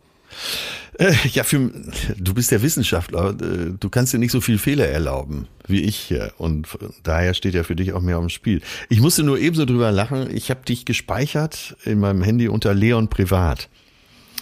Äh, 0.99 1.15
ja, 1.33 1.45
für, 1.45 1.71
du 2.19 2.35
bist 2.35 2.51
der 2.51 2.63
Wissenschaftler. 2.63 3.31
Äh, 3.31 3.73
du 3.79 3.89
kannst 3.89 4.13
dir 4.13 4.19
nicht 4.19 4.33
so 4.33 4.41
viel 4.41 4.59
Fehler 4.59 4.87
erlauben 4.87 5.49
wie 5.67 5.83
ich 5.83 5.97
hier. 5.97 6.33
Und 6.37 6.69
daher 7.03 7.33
steht 7.35 7.55
ja 7.55 7.63
für 7.63 7.77
dich 7.77 7.93
auch 7.93 8.01
mehr 8.01 8.19
auf 8.19 8.25
dem 8.25 8.29
Spiel. 8.29 8.61
Ich 8.89 9.01
musste 9.01 9.23
nur 9.23 9.39
ebenso 9.39 9.65
drüber 9.65 9.93
lachen. 9.93 10.35
Ich 10.35 10.51
habe 10.51 10.65
dich 10.65 10.85
gespeichert 10.85 11.77
in 11.85 12.01
meinem 12.01 12.23
Handy 12.23 12.49
unter 12.49 12.75
Leon 12.75 13.09
Privat. 13.09 13.69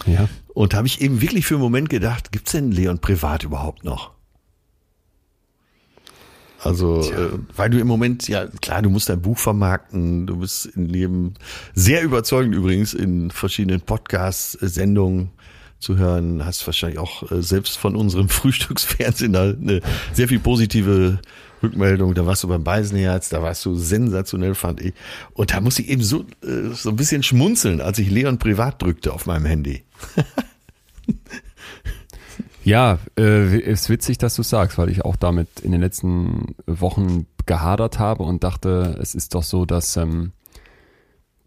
Ja. 0.05 0.27
Und 0.53 0.73
habe 0.73 0.87
ich 0.87 1.01
eben 1.01 1.21
wirklich 1.21 1.45
für 1.45 1.55
einen 1.55 1.63
Moment 1.63 1.89
gedacht, 1.89 2.31
gibt's 2.31 2.51
denn 2.51 2.71
Leon 2.71 2.99
Privat 2.99 3.43
überhaupt 3.43 3.83
noch? 3.83 4.11
Also, 6.61 7.01
äh, 7.11 7.29
weil 7.55 7.69
du 7.69 7.79
im 7.79 7.87
Moment, 7.87 8.27
ja, 8.27 8.47
klar, 8.61 8.81
du 8.81 8.89
musst 8.89 9.09
dein 9.09 9.21
Buch 9.21 9.37
vermarkten, 9.37 10.27
du 10.27 10.37
bist 10.37 10.65
in 10.65 10.87
Leben 10.87 11.33
sehr 11.73 12.03
überzeugend 12.03 12.53
übrigens 12.53 12.93
in 12.93 13.31
verschiedenen 13.31 13.81
Podcasts, 13.81 14.53
Sendungen 14.53 15.31
zu 15.79 15.97
hören, 15.97 16.43
hast 16.45 16.65
wahrscheinlich 16.67 16.99
auch 16.99 17.31
äh, 17.31 17.41
selbst 17.41 17.77
von 17.77 17.95
unserem 17.95 18.27
Frühstücksfernsehen 18.29 19.35
eine 19.35 19.81
sehr 20.13 20.27
viel 20.27 20.39
positive 20.39 21.19
Rückmeldung. 21.63 22.13
Da 22.13 22.25
warst 22.25 22.43
du 22.43 22.49
beim 22.49 22.63
Beisenherz, 22.63 23.29
da 23.29 23.41
warst 23.41 23.65
du 23.65 23.75
sensationell, 23.75 24.55
fand 24.55 24.81
ich. 24.81 24.93
Und 25.33 25.53
da 25.53 25.61
muss 25.61 25.79
ich 25.79 25.87
eben 25.89 26.03
so, 26.03 26.25
äh, 26.43 26.73
so 26.73 26.89
ein 26.89 26.97
bisschen 26.97 27.23
schmunzeln, 27.23 27.79
als 27.79 27.99
ich 27.99 28.09
Leon 28.09 28.37
privat 28.37 28.81
drückte 28.81 29.13
auf 29.13 29.25
meinem 29.25 29.45
Handy. 29.45 29.83
Ja, 32.69 32.99
äh, 33.17 33.57
ist 33.57 33.89
witzig, 33.89 34.19
dass 34.19 34.35
du 34.35 34.43
sagst, 34.43 34.77
weil 34.77 34.89
ich 34.89 35.03
auch 35.03 35.15
damit 35.15 35.59
in 35.61 35.71
den 35.71 35.81
letzten 35.81 36.53
Wochen 36.67 37.25
gehadert 37.47 37.97
habe 37.97 38.21
und 38.21 38.43
dachte, 38.43 38.95
es 39.01 39.15
ist 39.15 39.33
doch 39.33 39.41
so, 39.41 39.65
dass, 39.65 39.97
ähm, 39.97 40.33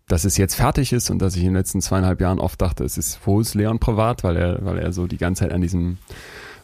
dass 0.08 0.24
es 0.24 0.36
jetzt 0.36 0.56
fertig 0.56 0.92
ist 0.92 1.10
und 1.10 1.20
dass 1.20 1.36
ich 1.36 1.42
in 1.42 1.50
den 1.50 1.54
letzten 1.54 1.80
zweieinhalb 1.80 2.20
Jahren 2.20 2.40
oft 2.40 2.60
dachte, 2.60 2.82
es 2.82 2.98
ist 2.98 3.20
ist 3.24 3.54
Leon 3.54 3.78
privat, 3.78 4.24
weil 4.24 4.36
er, 4.36 4.64
weil 4.64 4.78
er 4.78 4.92
so 4.92 5.06
die 5.06 5.16
ganze 5.16 5.44
Zeit 5.44 5.52
an 5.52 5.60
diesem 5.60 5.98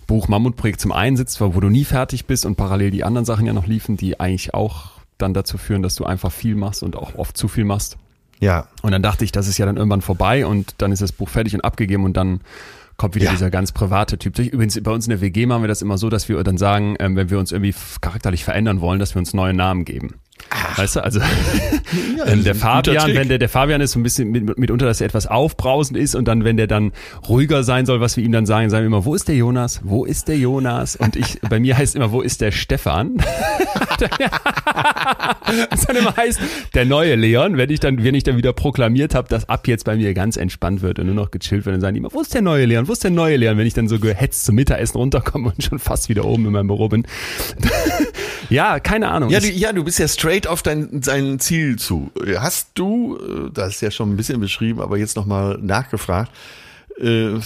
Buch 0.08 0.26
Mammutprojekt 0.26 0.80
zum 0.80 0.90
einen 0.90 1.16
sitzt, 1.16 1.40
wo 1.40 1.60
du 1.60 1.68
nie 1.68 1.84
fertig 1.84 2.26
bist 2.26 2.44
und 2.44 2.56
parallel 2.56 2.90
die 2.90 3.04
anderen 3.04 3.26
Sachen 3.26 3.46
ja 3.46 3.52
noch 3.52 3.68
liefen, 3.68 3.96
die 3.96 4.18
eigentlich 4.18 4.54
auch 4.54 4.90
dann 5.18 5.34
dazu 5.34 5.56
führen, 5.56 5.84
dass 5.84 5.94
du 5.94 6.04
einfach 6.04 6.32
viel 6.32 6.56
machst 6.56 6.82
und 6.82 6.96
auch 6.96 7.14
oft 7.14 7.36
zu 7.36 7.46
viel 7.46 7.64
machst. 7.64 7.96
Ja. 8.40 8.66
Und 8.82 8.90
dann 8.90 9.02
dachte 9.02 9.24
ich, 9.24 9.30
das 9.30 9.46
ist 9.46 9.58
ja 9.58 9.66
dann 9.66 9.76
irgendwann 9.76 10.02
vorbei 10.02 10.46
und 10.46 10.74
dann 10.78 10.90
ist 10.90 11.02
das 11.02 11.12
Buch 11.12 11.28
fertig 11.28 11.54
und 11.54 11.60
abgegeben 11.60 12.04
und 12.04 12.16
dann 12.16 12.40
kommt 12.98 13.14
wieder 13.14 13.26
ja. 13.26 13.30
dieser 13.30 13.50
ganz 13.50 13.72
private 13.72 14.18
Typ 14.18 14.34
durch. 14.34 14.48
Übrigens, 14.48 14.78
bei 14.82 14.90
uns 14.90 15.06
in 15.06 15.10
der 15.10 15.20
WG 15.22 15.46
machen 15.46 15.62
wir 15.62 15.68
das 15.68 15.80
immer 15.80 15.96
so, 15.96 16.10
dass 16.10 16.28
wir 16.28 16.42
dann 16.42 16.58
sagen, 16.58 16.96
ähm, 16.98 17.16
wenn 17.16 17.30
wir 17.30 17.38
uns 17.38 17.52
irgendwie 17.52 17.74
charakterlich 18.00 18.44
verändern 18.44 18.82
wollen, 18.82 18.98
dass 18.98 19.14
wir 19.14 19.20
uns 19.20 19.32
neue 19.32 19.54
Namen 19.54 19.84
geben. 19.84 20.16
Ach. 20.50 20.78
Weißt 20.78 20.96
du, 20.96 21.04
also 21.04 21.20
ja, 21.20 21.26
ähm, 22.26 22.42
der 22.42 22.54
Fabian, 22.54 23.14
wenn 23.14 23.28
der, 23.28 23.38
der 23.38 23.48
Fabian 23.48 23.80
ist 23.80 23.92
so 23.92 24.00
ein 24.00 24.02
bisschen 24.02 24.30
mit, 24.30 24.58
mitunter, 24.58 24.86
dass 24.86 25.00
er 25.00 25.06
etwas 25.06 25.26
aufbrausend 25.26 25.98
ist 25.98 26.14
und 26.14 26.26
dann, 26.26 26.44
wenn 26.44 26.56
der 26.56 26.66
dann 26.66 26.92
ruhiger 27.28 27.64
sein 27.64 27.86
soll, 27.86 28.00
was 28.00 28.16
wir 28.16 28.24
ihm 28.24 28.32
dann 28.32 28.46
sagen, 28.46 28.70
sagen 28.70 28.84
wir 28.84 28.86
immer, 28.86 29.04
wo 29.04 29.14
ist 29.14 29.28
der 29.28 29.36
Jonas? 29.36 29.80
Wo 29.84 30.04
ist 30.04 30.28
der 30.28 30.38
Jonas? 30.38 30.96
Und 30.96 31.16
ich, 31.16 31.40
bei 31.48 31.60
mir 31.60 31.76
heißt 31.76 31.96
immer, 31.96 32.12
wo 32.12 32.22
ist 32.22 32.40
der 32.40 32.50
Stefan? 32.50 33.16
das 35.70 35.86
dann 35.86 35.96
immer 35.96 36.16
heißt, 36.16 36.40
der 36.74 36.84
neue 36.86 37.14
Leon, 37.14 37.56
wenn 37.56 37.70
ich 37.70 37.80
dann, 37.80 38.02
wenn 38.02 38.14
ich 38.14 38.24
dann 38.24 38.36
wieder 38.36 38.52
proklamiert 38.52 39.14
habe, 39.14 39.28
dass 39.28 39.48
ab 39.48 39.68
jetzt 39.68 39.84
bei 39.84 39.96
mir 39.96 40.14
ganz 40.14 40.36
entspannt 40.36 40.82
wird 40.82 40.98
und 40.98 41.06
nur 41.06 41.14
noch 41.14 41.30
gechillt 41.30 41.66
wird, 41.66 41.74
dann 41.74 41.80
sagen 41.80 41.94
die 41.94 41.98
immer, 41.98 42.12
wo 42.12 42.20
ist 42.20 42.32
der 42.32 42.42
neue 42.42 42.64
Leon? 42.64 42.88
Wo 42.88 42.92
ist 42.92 43.04
der 43.04 43.10
neue 43.10 43.36
Leon? 43.36 43.58
Wenn 43.58 43.66
ich 43.66 43.74
dann 43.74 43.88
so 43.88 43.98
gehetzt 43.98 44.44
zum 44.46 44.54
Mittagessen 44.54 44.96
runterkomme 44.96 45.52
und 45.54 45.62
schon 45.62 45.78
fast 45.78 46.08
wieder 46.08 46.24
oben 46.24 46.46
in 46.46 46.52
meinem 46.52 46.68
Büro 46.68 46.88
bin. 46.88 47.06
Ja, 48.50 48.80
keine 48.80 49.08
Ahnung. 49.08 49.30
Ja, 49.30 49.40
du, 49.40 49.48
ja, 49.48 49.72
du 49.72 49.84
bist 49.84 49.98
ja 49.98 50.08
straight 50.08 50.46
auf 50.46 50.62
dein, 50.62 51.00
dein 51.00 51.38
Ziel 51.40 51.76
zu. 51.76 52.10
Hast 52.38 52.70
du, 52.74 53.18
äh, 53.18 53.50
das 53.52 53.76
ist 53.76 53.80
ja 53.80 53.90
schon 53.90 54.10
ein 54.10 54.16
bisschen 54.16 54.40
beschrieben, 54.40 54.80
aber 54.80 54.96
jetzt 54.96 55.16
nochmal 55.16 55.58
nachgefragt, 55.60 56.30
äh, 57.00 57.38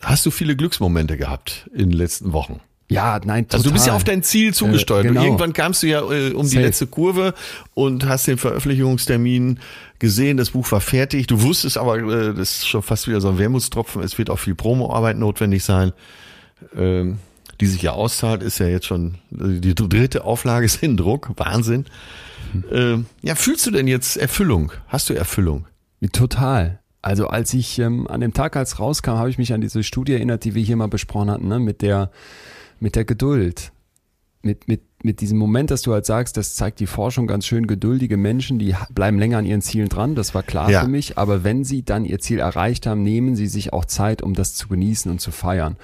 hast 0.00 0.26
du 0.26 0.30
viele 0.30 0.56
Glücksmomente 0.56 1.16
gehabt 1.16 1.68
in 1.72 1.90
den 1.90 1.98
letzten 1.98 2.32
Wochen? 2.32 2.60
Ja, 2.90 3.18
nein, 3.24 3.44
total. 3.44 3.58
Also 3.58 3.70
du 3.70 3.72
bist 3.72 3.86
ja 3.86 3.94
auf 3.94 4.04
dein 4.04 4.22
Ziel 4.22 4.52
zugesteuert. 4.52 5.06
Äh, 5.06 5.08
genau. 5.08 5.24
Irgendwann 5.24 5.52
kamst 5.52 5.82
du 5.82 5.86
ja 5.86 6.00
äh, 6.00 6.32
um 6.32 6.44
Safe. 6.44 6.56
die 6.56 6.62
letzte 6.62 6.86
Kurve 6.86 7.34
und 7.72 8.06
hast 8.06 8.26
den 8.26 8.36
Veröffentlichungstermin 8.36 9.58
gesehen. 9.98 10.36
Das 10.36 10.50
Buch 10.50 10.70
war 10.70 10.80
fertig. 10.80 11.26
Du 11.26 11.40
wusstest 11.40 11.78
aber, 11.78 11.96
äh, 11.98 12.34
das 12.34 12.58
ist 12.58 12.68
schon 12.68 12.82
fast 12.82 13.08
wieder 13.08 13.20
so 13.20 13.30
ein 13.30 13.38
Wermutstropfen. 13.38 14.02
Es 14.02 14.18
wird 14.18 14.28
auch 14.28 14.38
viel 14.38 14.54
Promoarbeit 14.54 15.16
notwendig 15.16 15.64
sein. 15.64 15.92
Ähm, 16.76 17.18
die 17.64 17.70
sich 17.70 17.82
ja 17.82 17.92
auszahlt, 17.92 18.42
ist 18.42 18.58
ja 18.58 18.66
jetzt 18.66 18.86
schon 18.86 19.16
die 19.30 19.74
dritte 19.74 20.24
Auflage 20.24 20.66
ist 20.66 20.82
in 20.82 20.96
Druck. 20.96 21.30
Wahnsinn. 21.36 21.86
Ähm, 22.70 23.06
ja, 23.22 23.34
fühlst 23.34 23.66
du 23.66 23.70
denn 23.70 23.88
jetzt 23.88 24.16
Erfüllung? 24.16 24.72
Hast 24.88 25.08
du 25.10 25.14
Erfüllung? 25.14 25.66
Total. 26.12 26.80
Also 27.02 27.26
als 27.26 27.52
ich 27.54 27.78
ähm, 27.78 28.06
an 28.06 28.20
dem 28.20 28.32
Tag, 28.32 28.56
als 28.56 28.78
rauskam, 28.78 29.12
habe 29.12 29.30
ich 29.30 29.38
mich 29.38 29.52
an 29.52 29.60
diese 29.60 29.82
Studie 29.82 30.14
erinnert, 30.14 30.44
die 30.44 30.54
wir 30.54 30.62
hier 30.62 30.76
mal 30.76 30.88
besprochen 30.88 31.30
hatten, 31.30 31.48
ne? 31.48 31.58
mit 31.58 31.82
der 31.82 32.10
mit 32.80 32.96
der 32.96 33.04
Geduld. 33.04 33.72
Mit, 34.42 34.68
mit, 34.68 34.82
mit 35.02 35.22
diesem 35.22 35.38
Moment, 35.38 35.70
dass 35.70 35.80
du 35.80 35.94
halt 35.94 36.04
sagst, 36.04 36.36
das 36.36 36.54
zeigt 36.54 36.78
die 36.78 36.86
Forschung 36.86 37.26
ganz 37.26 37.46
schön, 37.46 37.66
geduldige 37.66 38.18
Menschen, 38.18 38.58
die 38.58 38.74
bleiben 38.90 39.18
länger 39.18 39.38
an 39.38 39.46
ihren 39.46 39.62
Zielen 39.62 39.88
dran, 39.88 40.14
das 40.14 40.34
war 40.34 40.42
klar 40.42 40.70
ja. 40.70 40.82
für 40.82 40.88
mich, 40.88 41.16
aber 41.16 41.44
wenn 41.44 41.64
sie 41.64 41.82
dann 41.82 42.04
ihr 42.04 42.18
Ziel 42.18 42.40
erreicht 42.40 42.86
haben, 42.86 43.02
nehmen 43.02 43.36
sie 43.36 43.46
sich 43.46 43.72
auch 43.72 43.86
Zeit, 43.86 44.20
um 44.20 44.34
das 44.34 44.54
zu 44.54 44.68
genießen 44.68 45.10
und 45.10 45.18
zu 45.18 45.30
feiern. 45.30 45.76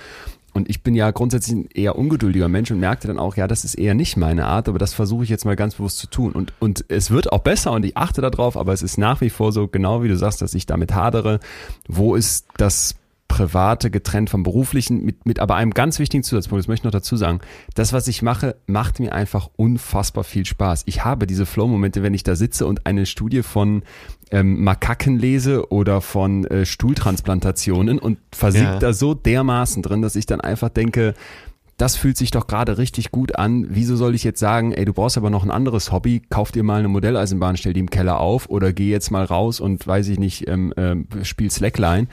Und 0.53 0.69
ich 0.69 0.83
bin 0.83 0.95
ja 0.95 1.11
grundsätzlich 1.11 1.57
ein 1.57 1.69
eher 1.73 1.97
ungeduldiger 1.97 2.49
Mensch 2.49 2.71
und 2.71 2.81
merkte 2.81 3.09
dann 3.09 3.19
auch, 3.19 3.37
ja, 3.37 3.47
das 3.47 3.65
ist 3.65 3.75
eher 3.75 3.95
nicht 3.95 4.17
meine 4.17 4.47
Art, 4.47 4.69
aber 4.69 4.79
das 4.79 4.95
versuche 4.95 5.25
ich 5.25 5.31
jetzt 5.31 5.45
mal 5.45 5.57
ganz 5.57 5.77
bewusst 5.77 5.99
zu 5.99 6.09
tun. 6.09 6.33
Und, 6.33 6.53
und 6.59 6.85
es 6.89 7.11
wird 7.11 7.33
auch 7.33 7.41
besser 7.41 7.73
und 7.73 7.85
ich 7.85 7.97
achte 7.97 8.21
darauf, 8.21 8.57
aber 8.57 8.73
es 8.73 8.83
ist 8.83 8.99
nach 8.99 9.21
wie 9.21 9.31
vor 9.31 9.53
so, 9.53 9.69
genau 9.69 10.03
wie 10.03 10.09
du 10.09 10.17
sagst, 10.17 10.43
dass 10.43 10.55
ich 10.55 10.67
damit 10.67 10.95
hadere. 10.95 11.41
Wo 11.89 12.15
ist 12.15 12.47
das 12.57 12.97
Private 13.31 13.93
getrennt 13.93 14.29
vom 14.29 14.43
Beruflichen, 14.43 15.05
mit, 15.05 15.25
mit 15.25 15.39
aber 15.39 15.55
einem 15.55 15.71
ganz 15.71 16.01
wichtigen 16.01 16.25
Zusatzpunkt, 16.25 16.65
das 16.65 16.69
möchte 16.69 16.81
ich 16.81 16.85
noch 16.85 16.99
dazu 16.99 17.17
sagen. 17.17 17.39
Das, 17.75 17.93
was 17.93 18.09
ich 18.09 18.23
mache, 18.23 18.57
macht 18.67 18.99
mir 18.99 19.15
einfach 19.15 19.49
unfassbar 19.55 20.25
viel 20.25 20.45
Spaß. 20.45 20.83
Ich 20.87 21.05
habe 21.05 21.29
diese 21.29 21.47
Flow-Momente, 21.47 22.03
wenn 22.03 22.13
ich 22.13 22.25
da 22.25 22.35
sitze 22.35 22.67
und 22.67 22.87
eine 22.87 23.07
Studie 23.07 23.45
von 23.45 23.85
ähm, 24.31 24.63
Makaken 24.63 25.19
lese 25.19 25.71
oder 25.71 26.01
von 26.01 26.45
äh, 26.47 26.65
Stuhltransplantationen 26.65 27.99
und 27.99 28.19
versiegt 28.33 28.65
ja. 28.65 28.79
da 28.79 28.93
so 28.93 29.15
dermaßen 29.15 29.83
drin, 29.83 30.03
dass 30.03 30.17
ich 30.17 30.27
dann 30.27 30.41
einfach 30.41 30.69
denke, 30.69 31.15
das 31.81 31.97
fühlt 31.97 32.19
sich 32.19 32.31
doch 32.31 32.47
gerade 32.47 32.77
richtig 32.77 33.11
gut 33.11 33.37
an. 33.37 33.67
Wieso 33.71 33.97
soll 33.97 34.15
ich 34.15 34.23
jetzt 34.23 34.39
sagen, 34.39 34.73
ey, 34.73 34.85
du 34.85 34.93
brauchst 34.93 35.17
aber 35.17 35.31
noch 35.31 35.45
ein 35.45 35.51
anderes 35.51 35.91
Hobby, 35.93 36.21
kauf 36.29 36.53
dir 36.53 36.63
mal 36.63 36.81
eine 36.81 36.89
Modelleisenbahn, 36.89 37.57
stell 37.57 37.73
die 37.73 37.81
im 37.81 37.89
Keller 37.89 38.21
auf 38.21 38.51
oder 38.51 38.75
geh 38.75 38.91
jetzt 38.91 39.11
mal 39.11 39.25
raus 39.25 39.61
und 39.61 39.87
weiß 39.87 40.09
ich 40.09 40.19
nicht, 40.19 40.47
ähm, 40.47 40.75
ähm, 40.77 41.07
spiel 41.23 41.51
Slackline 41.51 42.09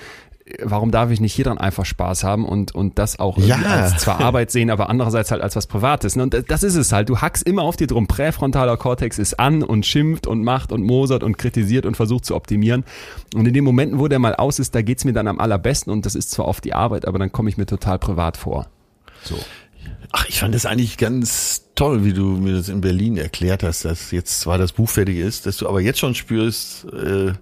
warum 0.63 0.91
darf 0.91 1.11
ich 1.11 1.19
nicht 1.19 1.33
hier 1.33 1.45
dann 1.45 1.57
einfach 1.57 1.85
Spaß 1.85 2.23
haben 2.23 2.45
und, 2.45 2.73
und 2.73 2.97
das 2.97 3.19
auch 3.19 3.37
ja. 3.37 3.57
als 3.57 3.97
zwar 3.97 4.19
Arbeit 4.21 4.51
sehen, 4.51 4.69
aber 4.69 4.89
andererseits 4.89 5.31
halt 5.31 5.41
als 5.41 5.55
was 5.55 5.67
Privates. 5.67 6.15
Ne? 6.15 6.23
Und 6.23 6.43
das 6.47 6.63
ist 6.63 6.75
es 6.75 6.91
halt. 6.91 7.09
Du 7.09 7.19
hackst 7.19 7.45
immer 7.45 7.63
auf 7.63 7.75
dir 7.75 7.87
drum. 7.87 8.07
Präfrontaler 8.07 8.77
Kortex 8.77 9.19
ist 9.19 9.39
an 9.39 9.63
und 9.63 9.85
schimpft 9.85 10.27
und 10.27 10.43
macht 10.43 10.71
und 10.71 10.83
mosert 10.83 11.23
und 11.23 11.37
kritisiert 11.37 11.85
und 11.85 11.95
versucht 11.95 12.25
zu 12.25 12.35
optimieren. 12.35 12.85
Und 13.35 13.45
in 13.47 13.53
den 13.53 13.63
Momenten, 13.63 13.99
wo 13.99 14.07
der 14.07 14.19
mal 14.19 14.35
aus 14.35 14.59
ist, 14.59 14.75
da 14.75 14.81
geht's 14.81 15.05
mir 15.05 15.13
dann 15.13 15.27
am 15.27 15.39
allerbesten 15.39 15.91
und 15.91 16.05
das 16.05 16.15
ist 16.15 16.31
zwar 16.31 16.47
oft 16.47 16.63
die 16.63 16.73
Arbeit, 16.73 17.05
aber 17.05 17.19
dann 17.19 17.31
komme 17.31 17.49
ich 17.49 17.57
mir 17.57 17.65
total 17.65 17.99
privat 17.99 18.37
vor. 18.37 18.67
So. 19.23 19.37
Ach, 20.11 20.25
ich 20.29 20.39
fand 20.39 20.55
das 20.55 20.65
eigentlich 20.65 20.97
ganz 20.97 21.65
toll, 21.75 22.05
wie 22.05 22.13
du 22.13 22.23
mir 22.23 22.53
das 22.53 22.69
in 22.69 22.81
Berlin 22.81 23.17
erklärt 23.17 23.63
hast, 23.63 23.83
dass 23.83 24.11
jetzt 24.11 24.39
zwar 24.39 24.57
das 24.57 24.71
Buch 24.71 24.89
fertig 24.89 25.17
ist, 25.17 25.45
dass 25.45 25.57
du 25.57 25.67
aber 25.67 25.81
jetzt 25.81 25.99
schon 25.99 26.15
spürst, 26.15 26.85
äh, 26.93 27.33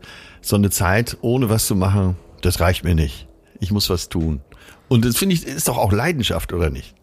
so 0.41 0.55
eine 0.55 0.69
Zeit 0.69 1.17
ohne 1.21 1.49
was 1.49 1.67
zu 1.67 1.75
machen, 1.75 2.15
das 2.45 2.59
reicht 2.59 2.83
mir 2.83 2.95
nicht. 2.95 3.27
Ich 3.59 3.71
muss 3.71 3.89
was 3.89 4.09
tun. 4.09 4.41
Und 4.87 5.05
das 5.05 5.17
finde 5.17 5.35
ich, 5.35 5.45
ist 5.45 5.67
doch 5.67 5.77
auch 5.77 5.91
Leidenschaft, 5.91 6.53
oder 6.53 6.69
nicht? 6.69 6.95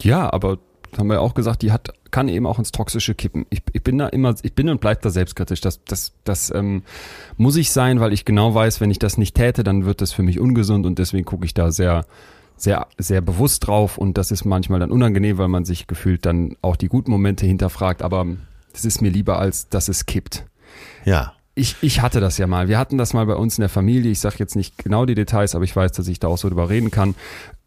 Ja, 0.00 0.32
aber 0.32 0.58
haben 0.96 1.08
wir 1.08 1.20
auch 1.20 1.34
gesagt, 1.34 1.62
die 1.62 1.72
hat, 1.72 1.92
kann 2.10 2.28
eben 2.28 2.46
auch 2.46 2.58
ins 2.58 2.72
Toxische 2.72 3.14
kippen. 3.14 3.44
Ich, 3.50 3.62
ich 3.72 3.82
bin 3.82 3.98
da 3.98 4.08
immer, 4.08 4.34
ich 4.42 4.54
bin 4.54 4.68
und 4.70 4.80
bleib 4.80 5.02
da 5.02 5.10
selbstkritisch. 5.10 5.60
Das, 5.60 5.84
das, 5.84 6.12
das 6.24 6.50
ähm, 6.50 6.82
muss 7.36 7.56
ich 7.56 7.70
sein, 7.70 8.00
weil 8.00 8.12
ich 8.12 8.24
genau 8.24 8.54
weiß, 8.54 8.80
wenn 8.80 8.90
ich 8.90 8.98
das 8.98 9.18
nicht 9.18 9.34
täte, 9.34 9.64
dann 9.64 9.84
wird 9.84 10.00
das 10.00 10.12
für 10.12 10.22
mich 10.22 10.40
ungesund 10.40 10.86
und 10.86 10.98
deswegen 10.98 11.26
gucke 11.26 11.44
ich 11.44 11.52
da 11.52 11.70
sehr, 11.70 12.06
sehr, 12.56 12.86
sehr 12.96 13.20
bewusst 13.20 13.66
drauf 13.66 13.98
und 13.98 14.16
das 14.16 14.30
ist 14.30 14.44
manchmal 14.44 14.80
dann 14.80 14.90
unangenehm, 14.90 15.36
weil 15.36 15.48
man 15.48 15.64
sich 15.64 15.86
gefühlt 15.86 16.24
dann 16.24 16.56
auch 16.62 16.76
die 16.76 16.88
guten 16.88 17.10
Momente 17.10 17.44
hinterfragt. 17.44 18.00
Aber 18.00 18.26
Das 18.72 18.84
ist 18.84 19.02
mir 19.02 19.10
lieber, 19.10 19.38
als 19.38 19.68
dass 19.68 19.88
es 19.88 20.06
kippt. 20.06 20.46
Ja. 21.04 21.34
Ich, 21.58 21.74
ich 21.80 22.02
hatte 22.02 22.20
das 22.20 22.38
ja 22.38 22.46
mal. 22.46 22.68
Wir 22.68 22.78
hatten 22.78 22.98
das 22.98 23.14
mal 23.14 23.26
bei 23.26 23.34
uns 23.34 23.58
in 23.58 23.62
der 23.62 23.68
Familie. 23.68 24.12
Ich 24.12 24.20
sage 24.20 24.36
jetzt 24.38 24.54
nicht 24.54 24.78
genau 24.78 25.06
die 25.06 25.16
Details, 25.16 25.56
aber 25.56 25.64
ich 25.64 25.74
weiß, 25.74 25.90
dass 25.90 26.06
ich 26.06 26.20
da 26.20 26.28
auch 26.28 26.38
so 26.38 26.48
drüber 26.48 26.68
reden 26.68 26.92
kann 26.92 27.16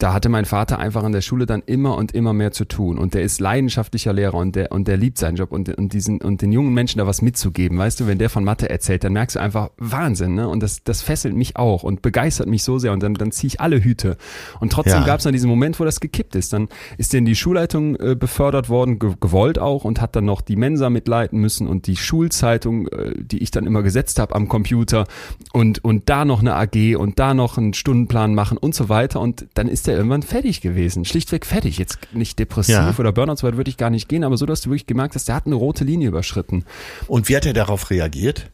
da 0.02 0.14
hatte 0.14 0.30
mein 0.30 0.46
Vater 0.46 0.80
einfach 0.80 1.04
an 1.04 1.12
der 1.12 1.22
Schule 1.22 1.46
dann 1.46 1.62
immer 1.64 1.96
und 1.96 2.14
immer 2.14 2.34
mehr 2.34 2.52
zu 2.52 2.66
tun. 2.66 2.98
Und 2.98 3.14
der 3.14 3.22
ist 3.22 3.40
leidenschaftlicher 3.40 4.14
Lehrer 4.14 4.34
und 4.34 4.56
der, 4.56 4.72
und 4.72 4.88
der 4.88 4.98
liebt 4.98 5.20
seinen 5.20 5.36
Job 5.36 5.52
und, 5.52 5.70
und 5.78 5.94
diesen, 5.94 6.22
und 6.22 6.42
den 6.42 6.52
jungen 6.52 6.74
Menschen 6.74 6.98
da 6.98 7.06
was 7.06 7.22
mitzugeben. 7.22 7.78
Weißt 7.78 8.00
du, 8.00 8.08
wenn 8.08 8.18
der 8.18 8.32
von 8.32 8.44
Mathe 8.44 8.68
erzählt, 8.68 9.04
dann 9.04 9.14
merkst 9.14 9.36
du 9.36 9.40
einfach 9.40 9.70
Wahnsinn, 9.78 10.34
ne? 10.34 10.50
Und 10.50 10.64
das, 10.64 10.84
das 10.84 11.04
fesselt 11.04 11.36
mich 11.36 11.56
auch 11.56 11.84
und 11.84 12.02
begeistert 12.02 12.48
mich 12.48 12.64
so 12.64 12.80
sehr 12.80 12.94
und 12.94 13.04
dann, 13.04 13.14
dann 13.14 13.32
ziehe 13.32 13.50
ich 13.50 13.62
alle 13.62 13.84
Hüte. 13.84 14.18
Und 14.60 14.72
trotzdem 14.72 15.02
ja. 15.02 15.06
gab 15.06 15.20
es 15.20 15.24
dann 15.26 15.34
diesen 15.34 15.50
Moment, 15.50 15.80
wo 15.80 15.86
das 15.86 16.00
gekippt 16.00 16.36
ist. 16.36 16.52
Dann 16.52 16.68
ist 16.98 17.14
der 17.14 17.20
in 17.20 17.26
die 17.26 17.36
Schulleitung 17.36 17.96
äh, 17.98 18.16
befördert 18.16 18.70
worden, 18.70 18.98
ge 18.98 19.12
gewollt 19.20 19.60
auch 19.60 19.84
und 19.84 20.02
hat 20.02 20.16
dann 20.16 20.26
noch 20.26 20.42
die 20.42 20.56
Mensa 20.56 20.90
mitleiten 20.90 21.40
müssen 21.40 21.68
und 21.68 21.86
die 21.86 21.96
Schulzeitung, 21.96 22.88
äh, 22.88 23.14
die 23.18 23.44
ich 23.44 23.52
dann 23.52 23.68
immer 23.68 23.81
gesetzt 23.84 24.20
habe 24.20 24.36
am 24.36 24.48
Computer 24.48 25.08
und, 25.54 25.84
und 25.84 26.10
da 26.10 26.26
noch 26.26 26.40
eine 26.40 26.56
AG 26.56 26.96
und 26.96 27.20
da 27.20 27.34
noch 27.34 27.58
einen 27.58 27.74
Stundenplan 27.74 28.34
machen 28.34 28.58
und 28.58 28.76
so 28.76 28.90
weiter. 28.90 29.20
Und 29.20 29.48
dann 29.54 29.68
ist 29.68 29.88
der 29.88 29.94
er 29.96 30.00
irgendwann 30.00 30.24
fertig 30.24 30.62
gewesen. 30.62 31.06
Schlichtweg 31.06 31.46
fertig. 31.46 31.78
Jetzt 31.78 32.00
nicht 32.14 32.40
depressiv 32.40 32.76
ja. 32.76 32.94
oder 32.98 33.12
Burnout, 33.12 33.38
so 33.38 33.48
weit 33.48 33.58
würde 33.58 33.70
ich 33.70 33.78
gar 33.78 33.90
nicht 33.90 34.10
gehen, 34.10 34.24
aber 34.24 34.38
so, 34.38 34.46
dass 34.46 34.62
du 34.62 34.70
wirklich 34.70 34.88
gemerkt 34.88 35.16
hast, 35.16 35.28
der 35.28 35.36
hat 35.36 35.46
eine 35.46 35.56
rote 35.56 35.84
Linie 35.84 36.08
überschritten. 36.08 36.66
Und 37.08 37.30
wie 37.30 37.36
hat 37.36 37.46
er 37.46 37.54
darauf 37.54 37.90
reagiert? 37.90 38.52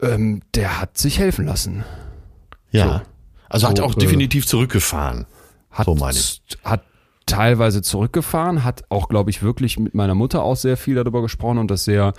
Ähm, 0.00 0.42
der 0.54 0.80
hat 0.80 0.98
sich 0.98 1.18
helfen 1.18 1.46
lassen. 1.46 1.84
Ja. 2.70 2.86
So. 2.86 3.00
Also 3.48 3.68
hat 3.68 3.78
er 3.78 3.84
auch 3.84 3.96
äh, 3.96 4.00
definitiv 4.00 4.46
zurückgefahren. 4.46 5.26
Hat, 5.70 5.86
so 5.86 5.94
meine 5.94 6.18
ich. 6.18 6.42
Hat 6.64 6.82
teilweise 7.26 7.82
zurückgefahren, 7.82 8.64
hat 8.64 8.84
auch, 8.88 9.08
glaube 9.08 9.30
ich, 9.30 9.42
wirklich 9.42 9.78
mit 9.78 9.94
meiner 9.94 10.14
Mutter 10.14 10.42
auch 10.42 10.56
sehr 10.56 10.76
viel 10.76 10.94
darüber 10.94 11.22
gesprochen 11.22 11.58
und 11.58 11.70
das 11.70 11.84
sehr 11.84 12.14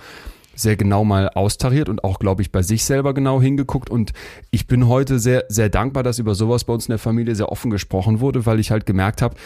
sehr 0.58 0.76
genau 0.76 1.04
mal 1.04 1.28
austariert 1.30 1.88
und 1.88 2.04
auch, 2.04 2.18
glaube 2.18 2.42
ich, 2.42 2.52
bei 2.52 2.62
sich 2.62 2.84
selber 2.84 3.14
genau 3.14 3.40
hingeguckt. 3.40 3.90
Und 3.90 4.12
ich 4.50 4.66
bin 4.66 4.88
heute 4.88 5.18
sehr, 5.18 5.44
sehr 5.48 5.68
dankbar, 5.68 6.02
dass 6.02 6.18
über 6.18 6.34
sowas 6.34 6.64
bei 6.64 6.72
uns 6.72 6.86
in 6.86 6.92
der 6.92 6.98
Familie 6.98 7.34
sehr 7.34 7.52
offen 7.52 7.70
gesprochen 7.70 8.20
wurde, 8.20 8.44
weil 8.46 8.58
ich 8.58 8.70
halt 8.70 8.84
gemerkt 8.84 9.22
habe, 9.22 9.36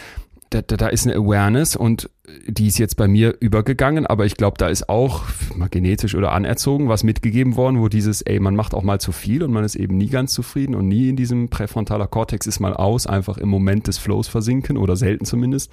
da, 0.49 0.61
da, 0.61 0.77
da 0.77 0.87
ist 0.87 1.07
eine 1.07 1.15
Awareness 1.15 1.75
und 1.75 2.09
die 2.47 2.67
ist 2.67 2.77
jetzt 2.77 2.95
bei 2.95 3.07
mir 3.07 3.35
übergegangen, 3.39 4.05
aber 4.05 4.25
ich 4.25 4.37
glaube, 4.37 4.57
da 4.57 4.67
ist 4.67 4.87
auch 4.87 5.23
mal 5.55 5.69
genetisch 5.69 6.15
oder 6.15 6.31
anerzogen 6.31 6.89
was 6.89 7.03
mitgegeben 7.03 7.55
worden, 7.55 7.79
wo 7.79 7.87
dieses, 7.87 8.21
ey, 8.21 8.39
man 8.39 8.55
macht 8.55 8.73
auch 8.73 8.83
mal 8.83 8.99
zu 8.99 9.11
viel 9.11 9.43
und 9.43 9.51
man 9.51 9.63
ist 9.63 9.75
eben 9.75 9.97
nie 9.97 10.09
ganz 10.09 10.33
zufrieden 10.33 10.75
und 10.75 10.87
nie 10.87 11.09
in 11.09 11.15
diesem 11.15 11.49
präfrontaler 11.49 12.07
Kortex 12.07 12.45
ist 12.45 12.59
mal 12.59 12.73
aus, 12.73 13.07
einfach 13.07 13.37
im 13.37 13.49
Moment 13.49 13.87
des 13.87 13.97
Flows 13.97 14.27
versinken 14.27 14.77
oder 14.77 14.95
selten 14.95 15.25
zumindest. 15.25 15.71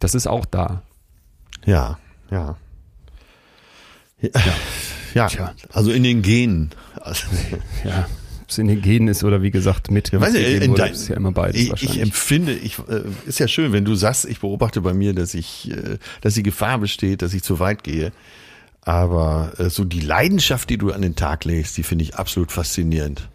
Das 0.00 0.14
ist 0.14 0.26
auch 0.26 0.44
da. 0.44 0.82
Ja, 1.64 1.98
ja. 2.30 2.56
Ja, 5.14 5.28
ja. 5.28 5.54
also 5.72 5.92
in 5.92 6.02
den 6.02 6.20
Genen. 6.22 6.70
ja, 7.84 8.06
ob 8.42 8.50
es 8.50 8.58
in 8.58 8.68
den 8.68 8.82
Genen 8.82 9.08
ist 9.08 9.24
oder 9.24 9.42
wie 9.42 9.50
gesagt 9.50 9.90
mit. 9.90 10.12
Ja, 10.12 10.20
weiß 10.20 10.34
ich, 10.34 10.62
in 10.62 10.74
dein, 10.74 10.92
ist 10.92 11.08
ja 11.08 11.16
immer 11.16 11.32
beides 11.32 11.60
ich, 11.60 11.70
wahrscheinlich. 11.70 11.96
Ich 11.96 12.02
empfinde, 12.02 12.52
ich 12.52 12.78
äh, 12.88 13.02
ist 13.26 13.40
ja 13.40 13.48
schön, 13.48 13.72
wenn 13.72 13.84
du 13.84 13.94
sagst, 13.94 14.24
ich 14.26 14.40
beobachte 14.40 14.82
bei 14.82 14.92
mir, 14.92 15.14
dass 15.14 15.34
ich, 15.34 15.70
äh, 15.70 15.98
dass 16.20 16.34
die 16.34 16.42
Gefahr 16.42 16.78
besteht, 16.78 17.22
dass 17.22 17.34
ich 17.34 17.42
zu 17.42 17.58
weit 17.58 17.82
gehe. 17.82 18.12
Aber 18.82 19.52
äh, 19.58 19.68
so 19.68 19.84
die 19.84 20.00
Leidenschaft, 20.00 20.70
die 20.70 20.78
du 20.78 20.92
an 20.92 21.02
den 21.02 21.16
Tag 21.16 21.44
legst, 21.44 21.76
die 21.76 21.82
finde 21.82 22.04
ich 22.04 22.14
absolut 22.14 22.52
faszinierend. 22.52 23.28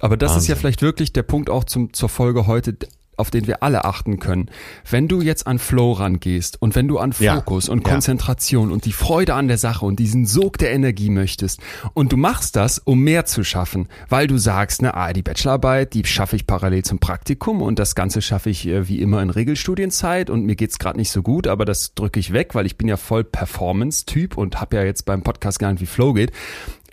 Aber 0.00 0.16
das 0.16 0.30
Wahnsinn. 0.30 0.42
ist 0.42 0.48
ja 0.48 0.56
vielleicht 0.56 0.82
wirklich 0.82 1.12
der 1.12 1.22
Punkt 1.22 1.48
auch 1.48 1.62
zum, 1.62 1.92
zur 1.92 2.08
Folge 2.08 2.48
heute 2.48 2.76
auf 3.16 3.30
den 3.30 3.46
wir 3.46 3.62
alle 3.62 3.84
achten 3.84 4.18
können. 4.18 4.50
Wenn 4.88 5.08
du 5.08 5.20
jetzt 5.20 5.46
an 5.46 5.58
Flow 5.58 5.92
rangehst 5.92 6.60
und 6.60 6.74
wenn 6.74 6.88
du 6.88 6.98
an 6.98 7.12
Fokus 7.12 7.66
ja, 7.66 7.72
und 7.72 7.82
Konzentration 7.82 8.68
ja. 8.68 8.74
und 8.74 8.84
die 8.84 8.92
Freude 8.92 9.34
an 9.34 9.48
der 9.48 9.58
Sache 9.58 9.84
und 9.84 9.98
diesen 9.98 10.26
Sog 10.26 10.58
der 10.58 10.72
Energie 10.72 11.10
möchtest 11.10 11.60
und 11.94 12.12
du 12.12 12.16
machst 12.16 12.56
das, 12.56 12.78
um 12.78 13.00
mehr 13.00 13.24
zu 13.24 13.44
schaffen, 13.44 13.88
weil 14.08 14.26
du 14.26 14.38
sagst, 14.38 14.82
ne, 14.82 14.94
ah, 14.94 15.12
die 15.12 15.22
Bachelorarbeit, 15.22 15.94
die 15.94 16.04
schaffe 16.04 16.36
ich 16.36 16.46
parallel 16.46 16.84
zum 16.84 16.98
Praktikum 16.98 17.62
und 17.62 17.78
das 17.78 17.94
Ganze 17.94 18.22
schaffe 18.22 18.50
ich 18.50 18.66
äh, 18.66 18.88
wie 18.88 19.00
immer 19.00 19.22
in 19.22 19.30
Regelstudienzeit 19.30 20.30
und 20.30 20.44
mir 20.44 20.56
geht's 20.56 20.78
gerade 20.78 20.98
nicht 20.98 21.10
so 21.10 21.22
gut, 21.22 21.46
aber 21.46 21.64
das 21.64 21.94
drücke 21.94 22.20
ich 22.20 22.32
weg, 22.32 22.54
weil 22.54 22.66
ich 22.66 22.76
bin 22.76 22.88
ja 22.88 22.96
voll 22.96 23.24
Performance-Typ 23.24 24.36
und 24.36 24.60
habe 24.60 24.76
ja 24.76 24.84
jetzt 24.84 25.04
beim 25.04 25.22
Podcast 25.22 25.58
gelernt, 25.58 25.80
wie 25.80 25.86
Flow 25.86 26.12
geht. 26.12 26.32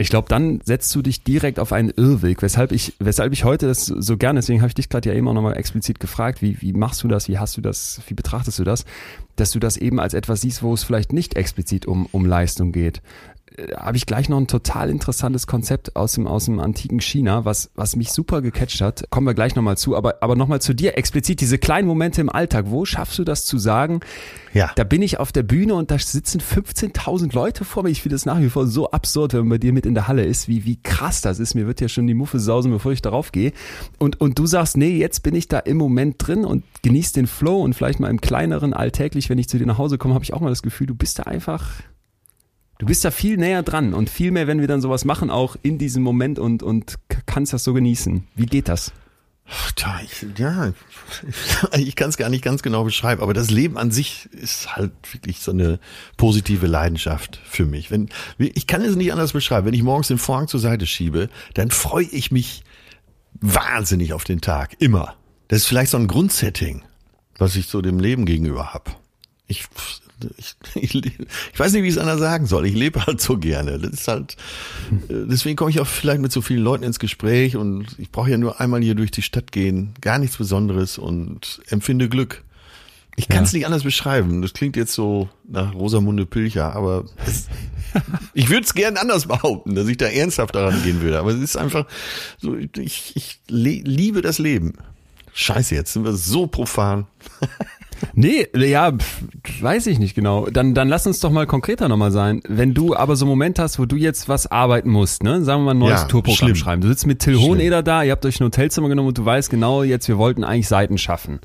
Ich 0.02 0.10
glaube, 0.10 0.28
dann 0.30 0.62
setzt 0.66 0.94
du 0.96 1.04
dich 1.04 1.24
direkt 1.24 1.60
auf 1.60 1.72
einen 1.72 1.92
Irrweg, 1.92 2.42
weshalb 2.42 2.72
ich, 2.72 2.96
weshalb 2.98 3.34
ich 3.34 3.44
heute 3.44 3.68
das 3.68 3.86
so 3.86 4.18
gerne, 4.18 4.40
deswegen 4.40 4.62
habe 4.62 4.70
ich 4.70 4.74
dich 4.74 4.90
gerade 4.90 5.14
ja 5.14 5.24
auch 5.24 5.34
nochmal 5.34 5.56
explizit 5.56 6.00
gefragt, 6.00 6.42
wie, 6.42 6.60
wie 6.60 6.74
machst 6.74 7.04
du 7.04 7.08
das, 7.08 7.28
wie 7.28 7.38
hast 7.38 7.56
du 7.56 7.62
das, 7.62 8.02
wie 8.08 8.16
betrachtest 8.16 8.58
du 8.58 8.64
das, 8.64 8.86
dass 9.36 9.52
du 9.52 9.60
das 9.60 9.78
eben 9.78 10.00
als 10.00 10.16
etwas 10.16 10.42
siehst, 10.42 10.64
wo 10.64 10.74
es 10.74 10.84
vielleicht 10.84 11.14
nicht 11.14 11.36
explizit 11.36 11.86
um, 11.86 12.08
um 12.12 12.26
Leistung 12.26 12.72
geht. 12.72 13.04
Äh, 13.58 13.74
habe 13.76 13.98
ich 13.98 14.06
gleich 14.06 14.30
noch 14.30 14.38
ein 14.38 14.48
total 14.48 14.90
interessantes 14.90 15.48
Konzept 15.48 15.96
aus 15.96 16.14
dem, 16.14 16.28
aus 16.28 16.46
dem 16.46 16.60
antiken 16.60 17.02
China, 17.02 17.46
was, 17.46 17.72
was 17.76 17.96
mich 17.96 18.12
super 18.12 18.42
gecatcht 18.42 18.82
hat. 18.82 19.06
Kommen 19.10 19.28
wir 19.28 19.34
gleich 19.34 19.56
nochmal 19.56 19.78
zu, 19.78 19.96
aber, 19.96 20.22
aber 20.22 20.36
nochmal 20.36 20.62
zu 20.62 20.74
dir 20.74 20.98
explizit, 20.98 21.42
diese 21.42 21.58
kleinen 21.58 21.88
Momente 21.88 22.22
im 22.22 22.30
Alltag. 22.30 22.66
Wo 22.68 22.86
schaffst 22.86 23.20
du 23.20 23.24
das 23.24 23.46
zu 23.46 23.58
sagen? 23.58 24.02
Ja. 24.54 24.72
Da 24.76 24.84
bin 24.84 25.02
ich 25.02 25.20
auf 25.20 25.32
der 25.32 25.44
Bühne 25.44 25.76
und 25.76 25.92
da 25.92 26.00
sitzen 26.00 26.42
15.000 26.42 27.34
Leute 27.34 27.66
vor 27.66 27.84
mir. 27.84 27.90
Ich 27.90 28.02
finde 28.02 28.16
das 28.16 28.26
nach 28.26 28.40
wie 28.40 28.50
vor 28.50 28.68
so 28.68 28.92
absurd, 28.92 29.34
wenn 29.34 29.42
man 29.42 29.50
bei 29.50 29.58
dir 29.58 29.74
mit 29.74 29.86
in 29.86 29.94
der 29.94 30.08
Halle 30.08 30.26
ist, 30.26 30.48
wie, 30.48 30.66
wie 30.66 30.82
krass 30.82 31.22
das 31.22 31.40
ist. 31.40 31.56
Mir 31.56 31.68
wird 31.68 31.82
ja 31.82 31.88
schon 31.88 32.08
die 32.08 32.14
Muffe 32.14 32.40
sausen, 32.40 32.72
bevor 32.72 32.92
ich 32.92 33.02
darauf 33.02 33.32
gehe. 33.32 33.54
Und, 33.98 34.20
und 34.20 34.40
du 34.40 34.46
sagst, 34.46 34.78
nee, 34.78 34.98
jetzt 34.98 35.24
bin 35.24 35.36
ich 35.36 35.48
da 35.48 35.60
im 35.60 35.78
Moment 35.78 36.16
drin 36.18 36.46
und 36.46 36.64
genieß 36.84 37.14
den 37.14 37.28
Flow 37.28 37.62
und 37.62 37.74
vielleicht 37.74 38.00
mal 38.00 38.10
im 38.10 38.22
kleineren 38.22 38.74
alltäglich, 38.74 39.30
wenn 39.30 39.38
ich 39.38 39.48
zu 39.48 39.58
dir 39.58 39.66
nach 39.66 39.78
Hause 39.78 39.98
komme, 39.98 40.14
habe 40.14 40.24
ich 40.24 40.34
auch 40.34 40.42
mal 40.42 40.50
das 40.50 40.62
Gefühl, 40.62 40.88
du 40.88 40.96
bist 40.96 41.20
da 41.20 41.24
einfach 41.24 41.66
Du 42.82 42.88
bist 42.88 43.06
da 43.06 43.12
viel 43.12 43.38
näher 43.38 43.62
dran 43.62 43.94
und 43.94 44.10
viel 44.10 44.32
mehr, 44.32 44.48
wenn 44.48 44.60
wir 44.60 44.68
dann 44.68 44.82
sowas 44.82 45.06
machen, 45.06 45.30
auch 45.30 45.56
in 45.62 45.78
diesem 45.78 46.02
Moment 46.02 46.40
und, 46.40 46.64
und 46.64 46.96
kannst 47.28 47.54
das 47.54 47.64
so 47.64 47.76
genießen. 47.76 48.28
Wie 48.34 48.48
geht 48.48 48.68
das? 48.68 48.92
Ja, 50.36 50.74
ich 51.78 51.96
kann 51.96 52.10
es 52.10 52.18
gar 52.18 52.30
nicht 52.30 52.44
ganz 52.44 52.64
genau 52.64 52.84
beschreiben, 52.84 53.22
aber 53.22 53.36
das 53.36 53.52
Leben 53.52 53.78
an 53.78 53.92
sich 53.92 54.30
ist 54.32 54.76
halt 54.76 54.94
wirklich 55.12 55.42
so 55.42 55.52
eine 55.52 55.80
positive 56.18 56.66
Leidenschaft 56.66 57.40
für 57.44 57.68
mich. 57.68 57.92
Wenn, 57.92 58.10
ich 58.40 58.66
kann 58.66 58.82
es 58.82 58.96
nicht 58.96 59.12
anders 59.12 59.34
beschreiben. 59.34 59.68
Wenn 59.68 59.76
ich 59.76 59.84
morgens 59.84 60.08
den 60.08 60.18
Vorhang 60.18 60.48
zur 60.48 60.60
Seite 60.60 60.88
schiebe, 60.88 61.30
dann 61.54 61.70
freue 61.70 62.06
ich 62.06 62.32
mich 62.32 62.64
wahnsinnig 63.42 64.14
auf 64.14 64.24
den 64.24 64.42
Tag. 64.42 64.76
Immer. 64.80 65.14
Das 65.50 65.60
ist 65.60 65.68
vielleicht 65.68 65.92
so 65.92 65.98
ein 65.98 66.08
Grundsetting, 66.08 66.82
was 67.38 67.56
ich 67.56 67.68
so 67.68 67.84
dem 67.84 68.00
Leben 68.00 68.26
gegenüber 68.26 68.74
habe. 68.74 68.90
Ich 69.46 69.68
ich, 70.38 70.56
ich, 70.76 70.96
ich 70.96 71.60
weiß 71.60 71.74
nicht, 71.74 71.84
wie 71.84 71.88
ich 71.88 71.96
es 71.96 72.00
anders 72.00 72.20
sagen 72.20 72.46
soll. 72.46 72.66
Ich 72.66 72.76
lebe 72.76 73.06
halt 73.06 73.22
so 73.22 73.38
gerne. 73.38 73.80
Das 73.80 73.92
ist 73.92 74.08
halt, 74.08 74.38
äh, 75.10 75.26
deswegen 75.30 75.56
komme 75.56 75.72
ich 75.72 75.80
auch 75.80 75.88
vielleicht 75.88 76.22
mit 76.22 76.32
so 76.32 76.42
vielen 76.42 76.64
Leuten 76.64 76.84
ins 76.84 77.00
Gespräch 77.00 77.56
und 77.56 77.88
ich 77.98 78.12
brauche 78.12 78.30
ja 78.30 78.38
nur 78.38 78.60
einmal 78.60 78.82
hier 78.82 78.96
durch 78.96 79.12
die 79.12 79.22
Stadt 79.22 79.52
gehen, 79.52 79.94
gar 80.02 80.20
nichts 80.20 80.38
Besonderes 80.38 80.98
und 80.98 81.62
empfinde 81.70 82.10
Glück. 82.10 82.44
Ich 83.18 83.28
kann 83.28 83.44
es 83.44 83.52
ja. 83.52 83.58
nicht 83.58 83.66
anders 83.66 83.84
beschreiben. 83.84 84.42
Das 84.42 84.54
klingt 84.54 84.78
jetzt 84.78 84.94
so 84.94 85.30
nach 85.48 85.76
Rosamunde 85.76 86.26
Pilcher, 86.26 86.74
aber 86.74 87.06
es, 87.26 87.48
ich 88.34 88.50
würde 88.50 88.64
es 88.64 88.74
gern 88.74 88.98
anders 88.98 89.28
behaupten, 89.28 89.76
dass 89.76 89.88
ich 89.88 89.98
da 89.98 90.06
ernsthaft 90.06 90.56
daran 90.56 90.82
gehen 90.84 91.02
würde. 91.02 91.20
Aber 91.20 91.32
es 91.32 91.42
ist 91.42 91.58
einfach 91.58 91.86
so, 92.38 92.56
ich, 92.56 93.14
ich 93.16 93.40
liebe 93.48 94.22
das 94.22 94.40
Leben. 94.40 94.74
Scheiße, 95.34 95.76
jetzt 95.76 95.94
sind 95.94 96.04
wir 96.04 96.14
so 96.14 96.48
profan. 96.48 97.08
Nee, 98.14 98.48
ja, 98.56 98.98
weiß 99.62 99.88
ich 99.88 100.00
nicht 100.00 100.16
genau. 100.16 100.48
Dann, 100.48 100.74
dann 100.74 100.88
lass 100.88 101.08
uns 101.08 101.20
doch 101.20 101.32
mal 101.32 101.46
konkreter 101.48 101.88
nochmal 101.88 102.12
sein. 102.12 102.42
Wenn 102.48 102.74
du 102.74 102.96
aber 102.96 103.16
so 103.16 103.26
einen 103.26 103.30
Moment 103.30 103.60
hast, 103.60 103.80
wo 103.80 103.86
du 103.86 103.96
jetzt 103.96 104.30
was 104.30 104.48
arbeiten 104.48 104.90
musst, 104.90 105.24
ne? 105.24 105.44
Sagen 105.44 105.62
wir 105.62 105.66
mal 105.66 105.72
ein 105.72 105.80
neues 105.80 106.02
ja, 106.02 106.08
Tourprogramm 106.08 106.36
schlimm. 106.36 106.56
schreiben. 106.56 106.82
Du 106.82 106.88
sitzt 106.88 107.08
mit 107.08 107.20
Till 107.20 107.38
Hoheneder 107.38 107.84
da, 107.84 108.04
ihr 108.04 108.12
habt 108.12 108.26
euch 108.26 108.40
ein 108.40 108.46
Hotelzimmer 108.46 108.90
genommen 108.90 109.10
und 109.10 109.18
du 109.18 109.26
weißt 109.26 109.50
genau, 109.50 109.84
jetzt 109.84 110.08
wir 110.08 110.18
wollten 110.18 110.44
eigentlich 110.44 110.68
Seiten 110.68 110.98
schaffen. 110.98 111.40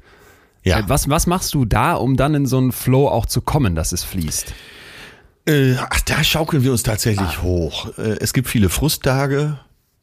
Ja. 0.62 0.80
Äh, 0.80 0.88
was, 0.88 1.08
was 1.08 1.26
machst 1.26 1.54
du 1.54 1.64
da, 1.64 1.94
um 1.94 2.16
dann 2.16 2.34
in 2.34 2.46
so 2.46 2.58
einen 2.58 2.72
Flow 2.72 3.08
auch 3.08 3.26
zu 3.26 3.40
kommen, 3.40 3.74
dass 3.74 3.92
es 3.92 4.04
fließt? 4.04 4.52
Äh, 5.46 5.76
ach, 5.78 6.00
da 6.00 6.24
schaukeln 6.24 6.64
wir 6.64 6.72
uns 6.72 6.82
tatsächlich 6.82 7.38
ah. 7.38 7.42
hoch. 7.42 7.96
Äh, 7.98 8.18
es 8.20 8.32
gibt 8.32 8.48
viele 8.48 8.68
Frusttage, 8.68 9.58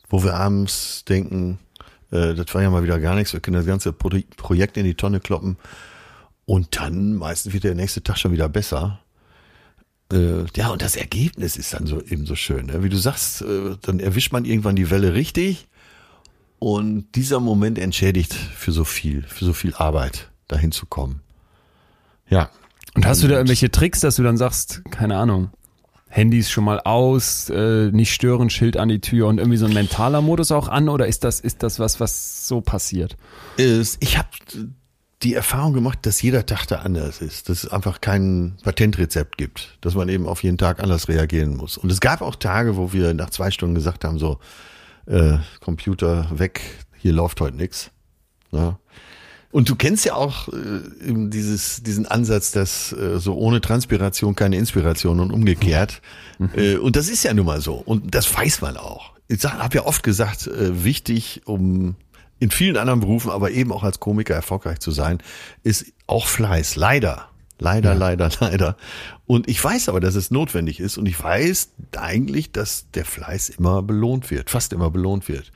wo 0.09 0.23
wir 0.23 0.35
abends 0.35 1.03
denken, 1.05 1.59
äh, 2.11 2.33
das 2.33 2.53
war 2.53 2.61
ja 2.61 2.69
mal 2.69 2.83
wieder 2.83 2.99
gar 2.99 3.15
nichts, 3.15 3.33
wir 3.33 3.41
können 3.41 3.57
das 3.57 3.65
ganze 3.65 3.91
Pro 3.91 4.09
Projekt 4.37 4.77
in 4.77 4.85
die 4.85 4.95
Tonne 4.95 5.19
kloppen. 5.19 5.57
Und 6.45 6.79
dann 6.79 7.15
meistens 7.15 7.53
wird 7.53 7.63
der 7.63 7.75
nächste 7.75 8.03
Tag 8.03 8.17
schon 8.17 8.31
wieder 8.31 8.49
besser. 8.49 8.99
Äh, 10.11 10.45
ja, 10.55 10.69
und 10.69 10.81
das 10.81 10.95
Ergebnis 10.95 11.55
ist 11.55 11.73
dann 11.73 11.87
so 11.87 12.01
eben 12.01 12.25
so 12.25 12.35
schön. 12.35 12.65
Ne? 12.67 12.83
Wie 12.83 12.89
du 12.89 12.97
sagst, 12.97 13.41
äh, 13.41 13.77
dann 13.81 13.99
erwischt 13.99 14.33
man 14.33 14.45
irgendwann 14.45 14.75
die 14.75 14.89
Welle 14.89 15.13
richtig. 15.13 15.67
Und 16.59 17.07
dieser 17.15 17.39
Moment 17.39 17.77
entschädigt 17.77 18.33
für 18.33 18.71
so 18.71 18.83
viel, 18.83 19.23
für 19.23 19.45
so 19.45 19.53
viel 19.53 19.73
Arbeit, 19.75 20.31
dahin 20.47 20.71
zu 20.71 20.85
kommen. 20.85 21.21
Ja. 22.29 22.49
Und 22.95 23.05
hast 23.05 23.23
du 23.23 23.27
da 23.27 23.35
irgendwelche 23.35 23.71
Tricks, 23.71 24.01
dass 24.01 24.17
du 24.17 24.23
dann 24.23 24.37
sagst, 24.37 24.83
keine 24.91 25.17
Ahnung, 25.17 25.49
Handys 26.09 26.51
schon 26.51 26.63
mal 26.63 26.79
aus, 26.79 27.49
äh, 27.49 27.89
nicht 27.91 28.13
stören, 28.13 28.49
Schild 28.51 28.77
an 28.77 28.87
die 28.87 29.01
Tür 29.01 29.27
und 29.27 29.39
irgendwie 29.39 29.57
so 29.57 29.65
ein 29.65 29.73
mentaler 29.73 30.21
Modus 30.21 30.51
auch 30.51 30.67
an 30.67 30.87
oder 30.87 31.07
ist 31.07 31.23
das 31.23 31.39
ist 31.39 31.63
das 31.63 31.79
was 31.79 31.99
was 31.99 32.47
so 32.47 32.61
passiert? 32.61 33.17
Ich 33.57 34.17
habe 34.17 34.29
die 35.23 35.33
Erfahrung 35.33 35.73
gemacht, 35.73 35.99
dass 36.03 36.21
jeder 36.21 36.45
Tag 36.45 36.65
da 36.65 36.77
anders 36.77 37.21
ist, 37.21 37.49
dass 37.49 37.63
es 37.63 37.71
einfach 37.71 38.01
kein 38.01 38.57
Patentrezept 38.63 39.37
gibt, 39.37 39.77
dass 39.81 39.95
man 39.95 40.09
eben 40.09 40.27
auf 40.27 40.43
jeden 40.43 40.57
Tag 40.57 40.81
anders 40.81 41.07
reagieren 41.07 41.55
muss. 41.55 41.77
Und 41.77 41.91
es 41.91 41.99
gab 41.99 42.21
auch 42.21 42.35
Tage, 42.35 42.75
wo 42.75 42.93
wir 42.93 43.13
nach 43.13 43.29
zwei 43.29 43.51
Stunden 43.51 43.75
gesagt 43.75 44.03
haben, 44.03 44.19
so, 44.19 44.39
äh, 45.05 45.37
Computer 45.59 46.27
weg, 46.31 46.61
hier 46.97 47.13
läuft 47.13 47.41
heute 47.41 47.57
nix. 47.57 47.91
Ja. 48.51 48.79
Und 49.51 49.69
du 49.69 49.75
kennst 49.75 50.03
ja 50.03 50.15
auch 50.15 50.47
äh, 50.49 50.81
dieses, 51.05 51.83
diesen 51.83 52.05
Ansatz, 52.07 52.51
dass 52.51 52.91
äh, 52.91 53.19
so 53.19 53.35
ohne 53.35 53.61
Transpiration 53.61 54.35
keine 54.35 54.57
Inspiration 54.57 55.19
und 55.19 55.31
umgekehrt. 55.31 56.01
Mhm. 56.39 56.49
Äh, 56.55 56.75
und 56.77 56.95
das 56.95 57.07
ist 57.07 57.23
ja 57.23 57.33
nun 57.33 57.45
mal 57.45 57.61
so. 57.61 57.75
Und 57.75 58.15
das 58.15 58.35
weiß 58.35 58.61
man 58.61 58.77
auch. 58.77 59.13
Ich 59.27 59.43
habe 59.43 59.75
ja 59.75 59.85
oft 59.85 60.03
gesagt, 60.03 60.47
äh, 60.47 60.83
wichtig, 60.83 61.41
um 61.45 61.95
in 62.43 62.51
vielen 62.51 62.75
anderen 62.75 62.99
Berufen, 62.99 63.31
aber 63.31 63.51
eben 63.51 63.71
auch 63.71 63.83
als 63.83 64.01
Komiker 64.01 64.33
erfolgreich 64.33 64.79
zu 64.79 64.91
sein, 64.91 65.19
ist 65.63 65.93
auch 66.07 66.27
Fleiß. 66.27 66.75
Leider. 66.75 67.29
Leider, 67.57 67.93
ja. 67.93 67.97
leider, 67.97 68.29
leider. 68.41 68.75
Und 69.25 69.47
ich 69.47 69.63
weiß 69.63 69.87
aber, 69.87 70.01
dass 70.01 70.15
es 70.15 70.29
notwendig 70.29 70.81
ist 70.81 70.97
und 70.97 71.05
ich 71.05 71.23
weiß 71.23 71.71
eigentlich, 71.95 72.51
dass 72.51 72.91
der 72.91 73.05
Fleiß 73.05 73.47
immer 73.47 73.81
belohnt 73.81 74.29
wird, 74.29 74.49
fast 74.49 74.73
immer 74.73 74.91
belohnt 74.91 75.29
wird. 75.29 75.53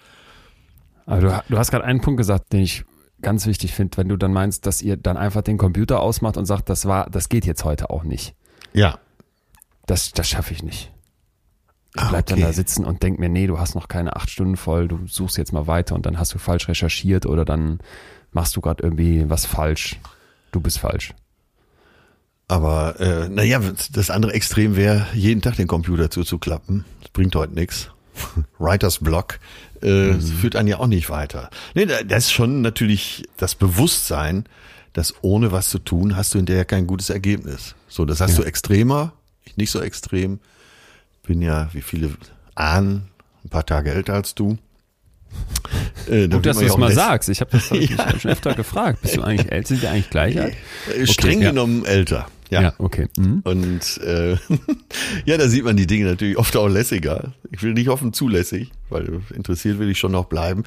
Aber 1.05 1.19
du, 1.19 1.43
du 1.49 1.57
hast 1.57 1.71
gerade 1.71 1.83
einen 1.83 1.99
Punkt 1.99 2.17
gesagt, 2.17 2.53
den 2.53 2.61
ich 2.61 2.85
ganz 3.21 3.45
wichtig 3.47 3.73
finde, 3.73 3.97
wenn 3.97 4.07
du 4.07 4.15
dann 4.15 4.31
meinst, 4.31 4.65
dass 4.65 4.81
ihr 4.81 4.95
dann 4.95 5.17
einfach 5.17 5.41
den 5.41 5.57
Computer 5.57 5.99
ausmacht 5.99 6.37
und 6.37 6.45
sagt, 6.45 6.69
das 6.69 6.85
war, 6.85 7.09
das 7.09 7.27
geht 7.27 7.45
jetzt 7.45 7.65
heute 7.65 7.89
auch 7.89 8.03
nicht. 8.03 8.33
Ja. 8.71 8.99
Das, 9.85 10.13
das 10.13 10.29
schaffe 10.29 10.53
ich 10.53 10.63
nicht. 10.63 10.93
Ich 11.97 12.03
ah, 12.03 12.09
bleib 12.09 12.29
okay. 12.29 12.39
dann 12.39 12.49
da 12.49 12.53
sitzen 12.53 12.85
und 12.85 13.01
denk 13.01 13.17
mir, 13.17 13.27
nee, 13.27 13.47
du 13.47 13.59
hast 13.59 13.73
noch 13.73 13.87
keine 13.87 14.15
acht 14.15 14.29
Stunden 14.29 14.55
voll, 14.55 14.87
du 14.87 14.99
suchst 15.07 15.37
jetzt 15.37 15.51
mal 15.51 15.65
weiter 15.65 15.95
und 15.95 16.05
dann 16.05 16.19
hast 16.19 16.33
du 16.33 16.37
falsch 16.37 16.67
recherchiert 16.67 17.25
oder 17.25 17.43
dann 17.43 17.79
machst 18.31 18.55
du 18.55 18.61
gerade 18.61 18.83
irgendwie 18.83 19.27
was 19.29 19.47
falsch. 19.47 19.99
Du 20.51 20.59
bist 20.59 20.77
falsch. 20.77 21.13
Aber 22.47 22.99
äh, 22.99 23.29
naja, 23.29 23.59
das 23.91 24.09
andere 24.09 24.33
Extrem 24.33 24.75
wäre, 24.75 25.07
jeden 25.13 25.41
Tag 25.41 25.55
den 25.55 25.67
Computer 25.67 26.11
zuzuklappen. 26.11 26.85
Das 27.01 27.09
bringt 27.09 27.35
heute 27.35 27.55
nichts. 27.55 27.89
Writers 28.59 28.99
Block 28.99 29.39
äh, 29.81 30.11
mhm. 30.11 30.21
führt 30.21 30.55
einen 30.55 30.67
ja 30.67 30.79
auch 30.79 30.87
nicht 30.87 31.09
weiter. 31.09 31.49
Nee, 31.73 31.85
das 31.85 32.25
ist 32.25 32.31
schon 32.31 32.61
natürlich 32.61 33.25
das 33.37 33.55
Bewusstsein, 33.55 34.45
dass 34.93 35.15
ohne 35.21 35.51
was 35.51 35.69
zu 35.69 35.79
tun 35.79 36.15
hast 36.15 36.33
du 36.33 36.39
hinterher 36.39 36.65
kein 36.65 36.87
gutes 36.87 37.09
Ergebnis. 37.09 37.75
So, 37.87 38.05
das 38.05 38.21
hast 38.21 38.37
ja. 38.37 38.37
du 38.37 38.43
extremer, 38.43 39.13
ich 39.43 39.57
nicht 39.57 39.71
so 39.71 39.81
extrem 39.81 40.39
bin 41.27 41.41
ja, 41.41 41.69
wie 41.73 41.81
viele 41.81 42.09
Ahnen, 42.55 43.03
ein 43.43 43.49
paar 43.49 43.65
Tage 43.65 43.91
älter 43.91 44.13
als 44.13 44.33
du. 44.33 44.57
Äh, 46.09 46.29
Gut, 46.29 46.45
dass 46.45 46.57
du 46.57 46.65
es 46.65 46.77
mal 46.77 46.91
sagst. 46.91 47.29
Ich 47.29 47.41
habe 47.41 47.51
das 47.51 47.69
hab 47.71 47.77
ja. 47.79 48.19
schon 48.19 48.31
öfter 48.31 48.55
gefragt. 48.55 49.01
Bist 49.01 49.17
du 49.17 49.21
eigentlich 49.21 49.51
älter? 49.51 49.67
Sind 49.67 49.81
wir 49.81 49.91
eigentlich 49.91 50.09
gleich 50.09 50.39
alt? 50.39 50.55
Äh, 50.95 51.05
streng 51.05 51.37
okay, 51.37 51.47
genommen 51.47 51.83
ja. 51.83 51.89
älter. 51.89 52.27
Ja, 52.49 52.61
ja 52.61 52.73
okay. 52.77 53.07
Mhm. 53.17 53.41
Und 53.43 53.97
äh, 54.03 54.31
ja, 55.25 55.37
da 55.37 55.49
sieht 55.49 55.65
man 55.65 55.75
die 55.75 55.85
Dinge 55.85 56.05
natürlich 56.05 56.37
oft 56.37 56.55
auch 56.55 56.69
lässiger. 56.69 57.33
Ich 57.51 57.61
will 57.61 57.73
nicht 57.73 57.89
offen 57.89 58.13
zulässig, 58.13 58.71
weil 58.89 59.21
interessiert 59.35 59.79
will 59.79 59.89
ich 59.89 59.99
schon 59.99 60.13
noch 60.13 60.25
bleiben. 60.25 60.63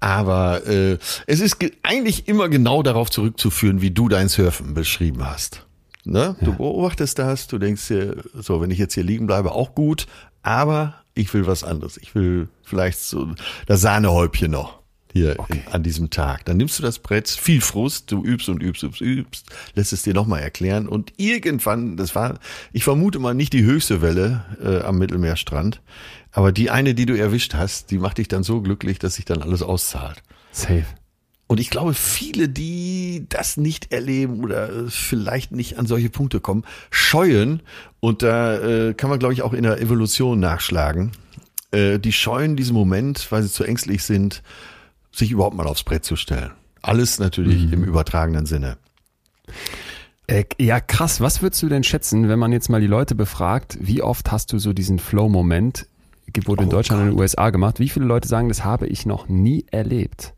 Aber 0.00 0.66
äh, 0.66 0.98
es 1.26 1.40
ist 1.40 1.56
eigentlich 1.82 2.28
immer 2.28 2.50
genau 2.50 2.82
darauf 2.82 3.10
zurückzuführen, 3.10 3.80
wie 3.80 3.90
du 3.90 4.08
dein 4.08 4.28
Surfen 4.28 4.74
beschrieben 4.74 5.26
hast. 5.26 5.64
Ne? 6.04 6.36
Ja. 6.40 6.46
Du 6.46 6.56
beobachtest 6.56 7.18
das, 7.18 7.46
du 7.46 7.58
denkst 7.58 7.88
dir, 7.88 8.22
so, 8.34 8.60
wenn 8.60 8.70
ich 8.70 8.78
jetzt 8.78 8.94
hier 8.94 9.04
liegen 9.04 9.26
bleibe, 9.26 9.52
auch 9.52 9.74
gut, 9.74 10.06
aber 10.42 10.94
ich 11.14 11.32
will 11.32 11.46
was 11.46 11.64
anderes. 11.64 11.96
Ich 11.96 12.14
will 12.14 12.48
vielleicht 12.62 12.98
so 12.98 13.34
das 13.66 13.80
Sahnehäubchen 13.80 14.50
noch 14.50 14.82
hier 15.12 15.34
okay. 15.38 15.62
an 15.70 15.82
diesem 15.82 16.10
Tag. 16.10 16.44
Dann 16.46 16.56
nimmst 16.56 16.78
du 16.78 16.82
das 16.82 16.98
Brett, 16.98 17.28
viel 17.28 17.60
Frust, 17.60 18.10
du 18.10 18.24
übst 18.24 18.48
und 18.48 18.62
übst, 18.62 18.82
übst, 18.82 19.00
übst, 19.00 19.46
lässt 19.74 19.92
es 19.92 20.02
dir 20.02 20.14
nochmal 20.14 20.40
erklären 20.40 20.88
und 20.88 21.12
irgendwann, 21.18 21.96
das 21.96 22.14
war, 22.14 22.38
ich 22.72 22.84
vermute 22.84 23.18
mal 23.18 23.34
nicht 23.34 23.52
die 23.52 23.62
höchste 23.62 24.00
Welle 24.00 24.44
äh, 24.62 24.80
am 24.84 24.98
Mittelmeerstrand, 24.98 25.82
aber 26.32 26.50
die 26.50 26.70
eine, 26.70 26.94
die 26.94 27.06
du 27.06 27.16
erwischt 27.16 27.54
hast, 27.54 27.90
die 27.90 27.98
macht 27.98 28.18
dich 28.18 28.28
dann 28.28 28.42
so 28.42 28.62
glücklich, 28.62 28.98
dass 28.98 29.16
sich 29.16 29.26
dann 29.26 29.42
alles 29.42 29.62
auszahlt. 29.62 30.22
Safe. 30.50 30.86
Und 31.52 31.60
ich 31.60 31.68
glaube, 31.68 31.92
viele, 31.92 32.48
die 32.48 33.26
das 33.28 33.58
nicht 33.58 33.92
erleben 33.92 34.42
oder 34.42 34.88
vielleicht 34.88 35.52
nicht 35.52 35.78
an 35.78 35.84
solche 35.84 36.08
Punkte 36.08 36.40
kommen, 36.40 36.64
scheuen, 36.90 37.60
und 38.00 38.22
da 38.22 38.56
äh, 38.56 38.94
kann 38.94 39.10
man, 39.10 39.18
glaube 39.18 39.34
ich, 39.34 39.42
auch 39.42 39.52
in 39.52 39.64
der 39.64 39.78
Evolution 39.78 40.40
nachschlagen, 40.40 41.12
äh, 41.70 41.98
die 41.98 42.12
scheuen 42.14 42.56
diesen 42.56 42.72
Moment, 42.72 43.30
weil 43.30 43.42
sie 43.42 43.50
zu 43.50 43.64
ängstlich 43.64 44.02
sind, 44.02 44.42
sich 45.12 45.30
überhaupt 45.30 45.54
mal 45.54 45.66
aufs 45.66 45.82
Brett 45.82 46.06
zu 46.06 46.16
stellen. 46.16 46.52
Alles 46.80 47.18
natürlich 47.18 47.66
mhm. 47.66 47.72
im 47.74 47.84
übertragenen 47.84 48.46
Sinne. 48.46 48.78
Äh, 50.26 50.44
ja, 50.58 50.80
krass. 50.80 51.20
Was 51.20 51.42
würdest 51.42 51.62
du 51.62 51.68
denn 51.68 51.84
schätzen, 51.84 52.30
wenn 52.30 52.38
man 52.38 52.52
jetzt 52.52 52.70
mal 52.70 52.80
die 52.80 52.86
Leute 52.86 53.14
befragt, 53.14 53.76
wie 53.78 54.00
oft 54.00 54.32
hast 54.32 54.54
du 54.54 54.58
so 54.58 54.72
diesen 54.72 54.98
Flow-Moment, 54.98 55.86
wurde 56.46 56.62
in 56.62 56.70
oh 56.70 56.72
Deutschland 56.72 57.02
und 57.02 57.08
in 57.08 57.14
den 57.14 57.20
USA 57.20 57.50
gemacht? 57.50 57.78
Wie 57.78 57.90
viele 57.90 58.06
Leute 58.06 58.26
sagen, 58.26 58.48
das 58.48 58.64
habe 58.64 58.86
ich 58.86 59.04
noch 59.04 59.28
nie 59.28 59.66
erlebt? 59.70 60.32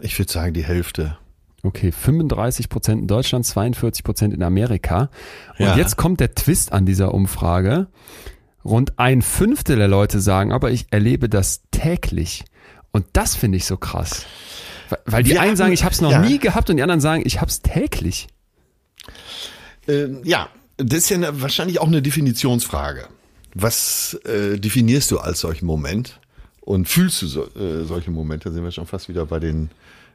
Ich 0.00 0.18
würde 0.18 0.30
sagen, 0.30 0.54
die 0.54 0.64
Hälfte. 0.64 1.18
Okay, 1.62 1.92
35 1.92 2.68
Prozent 2.68 3.00
in 3.00 3.08
Deutschland, 3.08 3.46
42 3.46 4.04
Prozent 4.04 4.34
in 4.34 4.42
Amerika. 4.42 5.08
Und 5.58 5.66
ja. 5.66 5.76
jetzt 5.76 5.96
kommt 5.96 6.20
der 6.20 6.34
Twist 6.34 6.72
an 6.72 6.84
dieser 6.84 7.14
Umfrage. 7.14 7.86
Rund 8.64 8.98
ein 8.98 9.22
Fünftel 9.22 9.76
der 9.76 9.88
Leute 9.88 10.20
sagen, 10.20 10.52
aber 10.52 10.70
ich 10.70 10.86
erlebe 10.90 11.28
das 11.28 11.62
täglich. 11.70 12.44
Und 12.92 13.06
das 13.14 13.34
finde 13.34 13.56
ich 13.56 13.64
so 13.64 13.76
krass. 13.76 14.26
Weil 15.06 15.22
die 15.22 15.30
Wir 15.30 15.40
einen 15.40 15.56
sagen, 15.56 15.72
ich 15.72 15.84
habe 15.84 15.94
es 15.94 16.00
noch 16.00 16.12
ja. 16.12 16.20
nie 16.20 16.38
gehabt 16.38 16.70
und 16.70 16.76
die 16.76 16.82
anderen 16.82 17.00
sagen, 17.00 17.22
ich 17.24 17.40
habe 17.40 17.50
es 17.50 17.62
täglich. 17.62 18.28
Ähm, 19.88 20.20
ja, 20.24 20.48
das 20.76 20.98
ist 20.98 21.10
ja 21.10 21.40
wahrscheinlich 21.40 21.80
auch 21.80 21.86
eine 21.86 22.02
Definitionsfrage. 22.02 23.08
Was 23.54 24.14
äh, 24.24 24.58
definierst 24.58 25.10
du 25.10 25.18
als 25.18 25.40
solchen 25.40 25.66
Moment? 25.66 26.20
Und 26.64 26.88
fühlst 26.88 27.20
du 27.20 27.26
so, 27.26 27.44
äh, 27.56 27.84
solche 27.84 28.10
Momente, 28.10 28.50
sind 28.50 28.64
wir 28.64 28.70
schon 28.70 28.86
fast 28.86 29.10
wieder 29.10 29.26
bei 29.26 29.38
den 29.38 29.70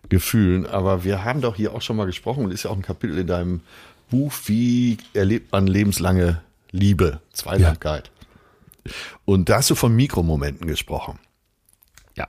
Gefühlen. 0.10 0.66
Aber 0.66 1.04
wir 1.04 1.24
haben 1.24 1.42
doch 1.42 1.56
hier 1.56 1.74
auch 1.74 1.82
schon 1.82 1.96
mal 1.96 2.06
gesprochen 2.06 2.44
und 2.44 2.52
ist 2.52 2.64
ja 2.64 2.72
auch 2.72 2.76
ein 2.76 2.82
Kapitel 2.82 3.20
in 3.20 3.28
deinem 3.28 3.62
Buch, 4.10 4.34
wie 4.46 4.98
erlebt 5.14 5.52
man 5.52 5.68
lebenslange 5.68 6.42
Liebe, 6.72 7.22
Zweisamkeit. 7.34 8.10
Ja. 8.84 8.92
Und 9.26 9.50
da 9.50 9.58
hast 9.58 9.70
du 9.70 9.76
von 9.76 9.96
Mikromomenten 9.96 10.68
gesprochen. 10.68 11.20
Ja. 12.16 12.28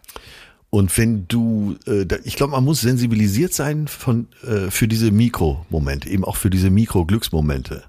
Und 0.69 0.97
wenn 0.99 1.27
du, 1.27 1.77
äh, 1.87 2.07
ich 2.25 2.37
glaube, 2.37 2.53
man 2.53 2.65
muss 2.65 2.83
sensibilisiert 2.83 3.55
sein 3.55 3.89
von, 3.89 4.29
äh, 4.43 4.71
für 4.71 4.87
diese 4.87 5.11
Mikromomente, 5.11 6.11
eben 6.11 6.25
auch 6.25 6.37
für 6.37 6.51
diese 6.51 6.71
Mikro-Glücksmomente. 6.71 7.85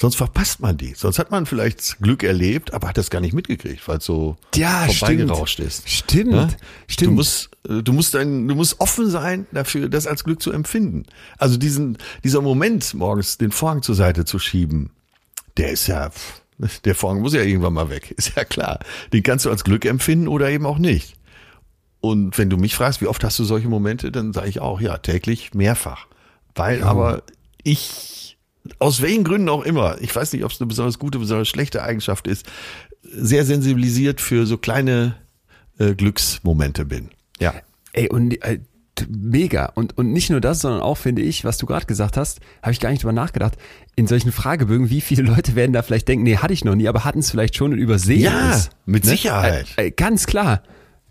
Sonst 0.00 0.14
verpasst 0.14 0.60
man 0.60 0.76
die. 0.76 0.94
Sonst 0.94 1.18
hat 1.18 1.32
man 1.32 1.44
vielleicht 1.44 1.98
Glück 2.00 2.22
erlebt, 2.22 2.72
aber 2.72 2.88
hat 2.88 2.98
das 2.98 3.10
gar 3.10 3.20
nicht 3.20 3.32
mitgekriegt, 3.32 3.86
weil 3.88 3.98
es 3.98 4.04
so 4.04 4.36
ja, 4.54 4.86
vorbeigerauscht 4.86 5.58
ist. 5.58 5.90
Stimmt. 5.90 6.32
Ja? 6.32 6.48
Stimmt. 6.86 7.10
Du 7.10 7.14
musst, 7.14 7.50
äh, 7.68 7.82
du 7.82 7.92
musst 7.92 8.14
ein, 8.14 8.46
du 8.46 8.54
musst 8.54 8.80
offen 8.80 9.10
sein 9.10 9.46
dafür, 9.50 9.88
das 9.88 10.06
als 10.06 10.22
Glück 10.22 10.40
zu 10.40 10.52
empfinden. 10.52 11.04
Also 11.36 11.56
diesen, 11.56 11.98
dieser 12.22 12.42
Moment, 12.42 12.94
morgens 12.94 13.38
den 13.38 13.50
Vorhang 13.50 13.82
zur 13.82 13.96
Seite 13.96 14.24
zu 14.24 14.38
schieben, 14.38 14.90
der 15.56 15.72
ist 15.72 15.88
ja, 15.88 16.10
der 16.84 16.94
Vorhang 16.94 17.20
muss 17.20 17.34
ja 17.34 17.42
irgendwann 17.42 17.72
mal 17.72 17.90
weg. 17.90 18.12
Ist 18.16 18.36
ja 18.36 18.44
klar. 18.44 18.78
Den 19.12 19.24
kannst 19.24 19.46
du 19.46 19.50
als 19.50 19.64
Glück 19.64 19.84
empfinden 19.84 20.28
oder 20.28 20.48
eben 20.48 20.64
auch 20.64 20.78
nicht. 20.78 21.16
Und 22.00 22.38
wenn 22.38 22.50
du 22.50 22.56
mich 22.56 22.76
fragst, 22.76 23.00
wie 23.00 23.08
oft 23.08 23.24
hast 23.24 23.36
du 23.40 23.44
solche 23.44 23.68
Momente, 23.68 24.12
dann 24.12 24.32
sage 24.32 24.48
ich 24.48 24.60
auch, 24.60 24.80
ja, 24.80 24.98
täglich 24.98 25.54
mehrfach. 25.54 26.06
Weil 26.54 26.80
ja. 26.80 26.86
aber 26.86 27.24
ich 27.64 28.17
aus 28.78 29.02
welchen 29.02 29.24
Gründen 29.24 29.48
auch 29.48 29.64
immer, 29.64 29.96
ich 30.00 30.14
weiß 30.14 30.32
nicht, 30.32 30.44
ob 30.44 30.50
es 30.52 30.60
eine 30.60 30.68
besonders 30.68 30.98
gute, 30.98 31.18
besonders 31.18 31.48
schlechte 31.48 31.82
Eigenschaft 31.82 32.26
ist, 32.26 32.46
sehr 33.02 33.44
sensibilisiert 33.44 34.20
für 34.20 34.46
so 34.46 34.58
kleine 34.58 35.16
äh, 35.78 35.94
Glücksmomente 35.94 36.84
bin. 36.84 37.10
Ja. 37.38 37.54
Ey, 37.92 38.08
und 38.08 38.42
äh, 38.42 38.60
mega. 39.08 39.66
Und, 39.74 39.96
und 39.96 40.12
nicht 40.12 40.30
nur 40.30 40.40
das, 40.40 40.60
sondern 40.60 40.80
auch, 40.80 40.96
finde 40.96 41.22
ich, 41.22 41.44
was 41.44 41.58
du 41.58 41.66
gerade 41.66 41.86
gesagt 41.86 42.16
hast, 42.16 42.40
habe 42.62 42.72
ich 42.72 42.80
gar 42.80 42.90
nicht 42.90 43.02
drüber 43.02 43.12
nachgedacht. 43.12 43.56
In 43.96 44.06
solchen 44.06 44.32
Fragebögen, 44.32 44.90
wie 44.90 45.00
viele 45.00 45.22
Leute 45.22 45.54
werden 45.54 45.72
da 45.72 45.82
vielleicht 45.82 46.08
denken, 46.08 46.24
nee, 46.24 46.36
hatte 46.36 46.52
ich 46.52 46.64
noch 46.64 46.74
nie, 46.74 46.88
aber 46.88 47.04
hatten 47.04 47.20
es 47.20 47.30
vielleicht 47.30 47.56
schon 47.56 47.72
und 47.72 47.78
übersehen 47.78 48.20
ja, 48.20 48.52
es. 48.52 48.70
mit 48.86 49.04
ne? 49.04 49.10
Sicherheit. 49.10 49.66
Äh, 49.76 49.86
äh, 49.86 49.90
ganz 49.90 50.26
klar. 50.26 50.62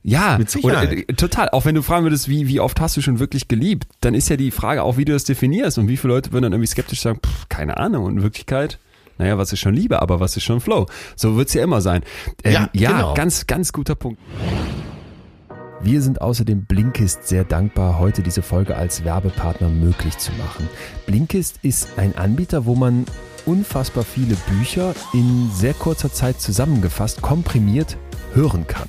Ja, 0.07 0.37
Mit 0.37 0.49
Sicherheit. 0.49 0.89
Oder, 0.89 0.97
äh, 0.99 1.13
total. 1.15 1.49
Auch 1.49 1.65
wenn 1.65 1.75
du 1.75 1.81
fragen 1.81 2.05
würdest, 2.05 2.29
wie, 2.29 2.47
wie 2.47 2.61
oft 2.61 2.79
hast 2.79 2.95
du 2.95 3.01
schon 3.01 3.19
wirklich 3.19 3.49
geliebt, 3.49 3.87
dann 3.99 4.13
ist 4.13 4.29
ja 4.29 4.37
die 4.37 4.51
Frage 4.51 4.83
auch, 4.83 4.95
wie 4.95 5.03
du 5.03 5.11
das 5.11 5.25
definierst 5.25 5.77
und 5.77 5.89
wie 5.89 5.97
viele 5.97 6.13
Leute 6.13 6.31
würden 6.31 6.43
dann 6.43 6.53
irgendwie 6.53 6.67
skeptisch 6.67 7.01
sagen, 7.01 7.19
pff, 7.19 7.49
keine 7.49 7.75
Ahnung. 7.75 8.05
Und 8.05 8.17
in 8.17 8.23
Wirklichkeit, 8.23 8.79
naja, 9.17 9.37
was 9.37 9.51
ist 9.51 9.59
schon 9.59 9.73
Liebe, 9.73 10.01
aber 10.01 10.21
was 10.21 10.37
ist 10.37 10.45
schon 10.45 10.61
Flow? 10.61 10.85
So 11.17 11.35
wird's 11.35 11.53
ja 11.53 11.61
immer 11.61 11.81
sein. 11.81 12.03
Ähm, 12.45 12.53
ja, 12.53 12.69
ja 12.71 12.91
genau. 12.91 13.13
ganz, 13.15 13.47
ganz 13.47 13.73
guter 13.73 13.95
Punkt. 13.95 14.21
Wir 15.81 16.01
sind 16.01 16.21
außerdem 16.21 16.63
Blinkist 16.63 17.27
sehr 17.27 17.43
dankbar, 17.43 17.99
heute 17.99 18.23
diese 18.23 18.43
Folge 18.43 18.77
als 18.77 19.03
Werbepartner 19.03 19.67
möglich 19.67 20.17
zu 20.17 20.31
machen. 20.33 20.69
Blinkist 21.05 21.59
ist 21.63 21.89
ein 21.97 22.17
Anbieter, 22.17 22.65
wo 22.65 22.75
man 22.75 23.05
unfassbar 23.45 24.05
viele 24.05 24.35
Bücher 24.57 24.95
in 25.11 25.49
sehr 25.53 25.73
kurzer 25.73 26.13
Zeit 26.13 26.39
zusammengefasst, 26.39 27.21
komprimiert 27.21 27.97
hören 28.33 28.67
kann. 28.67 28.87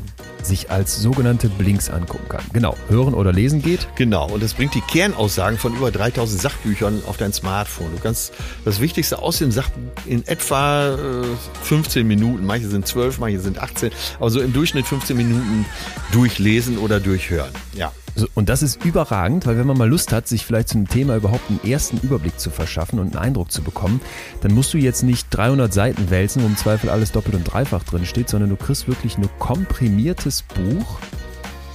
Sich 0.49 0.71
als 0.71 1.01
sogenannte 1.01 1.49
Blinks 1.49 1.91
angucken 1.91 2.29
kann. 2.29 2.45
Genau, 2.53 2.77
hören 2.89 3.15
oder 3.15 3.33
lesen 3.33 3.63
geht. 3.63 3.87
Genau, 3.95 4.29
und 4.29 4.43
das 4.43 4.55
bringt 4.55 4.75
die 4.75 4.81
Kernaussagen 4.81 5.59
von 5.59 5.77
über 5.77 5.93
3000 5.93 6.41
Sachbüchern 6.41 7.03
auf 7.07 7.17
dein 7.17 7.33
Smartphone. 7.33 7.93
Du 7.95 8.03
kannst 8.03 8.33
das 8.65 8.81
Wichtigste 8.81 9.21
aus 9.21 9.39
dem 9.39 9.53
Sachbuch 9.53 9.79
in 10.07 10.27
etwa 10.27 10.95
äh, 10.95 11.27
15 11.63 12.07
Minuten, 12.07 12.45
manche 12.45 12.69
sind 12.69 12.87
12, 12.87 13.19
manche 13.19 13.41
sind 13.41 13.59
18, 13.59 13.91
aber 14.19 14.31
so 14.31 14.41
im 14.41 14.53
Durchschnitt 14.53 14.87
15 14.87 15.17
Minuten 15.17 15.67
durchlesen 16.13 16.79
oder 16.79 16.99
durchhören. 16.99 17.53
Ja. 17.75 17.93
Und 18.35 18.49
das 18.49 18.63
ist 18.63 18.85
überragend, 18.85 19.47
weil 19.47 19.59
wenn 19.59 19.67
man 19.67 19.79
mal 19.79 19.89
Lust 19.89 20.13
hat, 20.13 20.29
sich 20.29 20.45
vielleicht 20.45 20.69
zum 20.69 20.89
Thema 20.89 21.17
überhaupt 21.17 21.49
einen 21.49 21.63
ersten 21.65 21.99
Überblick 21.99 22.39
zu 22.39 22.51
verschaffen 22.51 22.99
und 22.99 23.17
einen 23.17 23.25
Eindruck 23.27 23.53
zu 23.53 23.63
bekommen, 23.63 24.01
dann 24.41 24.55
musst 24.55 24.73
du 24.75 24.79
jetzt 24.79 25.03
nicht 25.03 25.29
300 25.31 25.73
Seiten 25.73 26.11
wälzen, 26.11 26.43
wo 26.43 26.47
im 26.47 26.57
Zweifel 26.57 26.91
alles 26.91 27.13
doppelt 27.13 27.35
und 27.35 27.45
dreifach 27.45 27.85
drin 27.85 28.07
steht, 28.07 28.29
sondern 28.29 28.51
du 28.51 28.57
kriegst 28.57 28.89
wirklich 28.89 29.19
ein 29.19 29.29
komprimiertes 29.39 30.43
Buch 30.43 30.99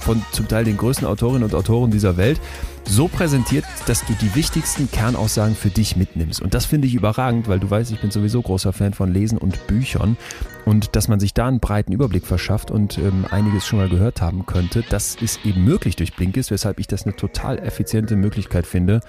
von 0.00 0.22
zum 0.32 0.48
Teil 0.48 0.64
den 0.64 0.76
größten 0.76 1.06
Autorinnen 1.06 1.44
und 1.44 1.54
Autoren 1.54 1.90
dieser 1.90 2.16
Welt 2.16 2.40
so 2.86 3.08
präsentiert, 3.08 3.64
dass 3.86 4.04
du 4.04 4.12
die 4.14 4.34
wichtigsten 4.34 4.90
Kernaussagen 4.90 5.54
für 5.54 5.70
dich 5.70 5.96
mitnimmst. 5.96 6.40
Und 6.40 6.54
das 6.54 6.66
finde 6.66 6.86
ich 6.86 6.94
überragend, 6.94 7.48
weil 7.48 7.60
du 7.60 7.70
weißt, 7.70 7.92
ich 7.92 8.00
bin 8.00 8.10
sowieso 8.10 8.42
großer 8.42 8.72
Fan 8.72 8.94
von 8.94 9.12
Lesen 9.12 9.38
und 9.38 9.66
Büchern. 9.66 10.16
Und 10.64 10.96
dass 10.96 11.08
man 11.08 11.20
sich 11.20 11.34
da 11.34 11.46
einen 11.46 11.60
breiten 11.60 11.92
Überblick 11.92 12.26
verschafft 12.26 12.70
und 12.70 12.98
ähm, 12.98 13.26
einiges 13.30 13.66
schon 13.66 13.78
mal 13.78 13.88
gehört 13.88 14.22
haben 14.22 14.46
könnte, 14.46 14.82
das 14.88 15.14
ist 15.16 15.44
eben 15.44 15.64
möglich 15.64 15.96
durch 15.96 16.14
Blinkist, 16.14 16.50
weshalb 16.50 16.80
ich 16.80 16.86
das 16.86 17.04
eine 17.04 17.16
total 17.16 17.58
effiziente 17.58 18.16
Möglichkeit 18.16 18.66
finde, 18.66 19.00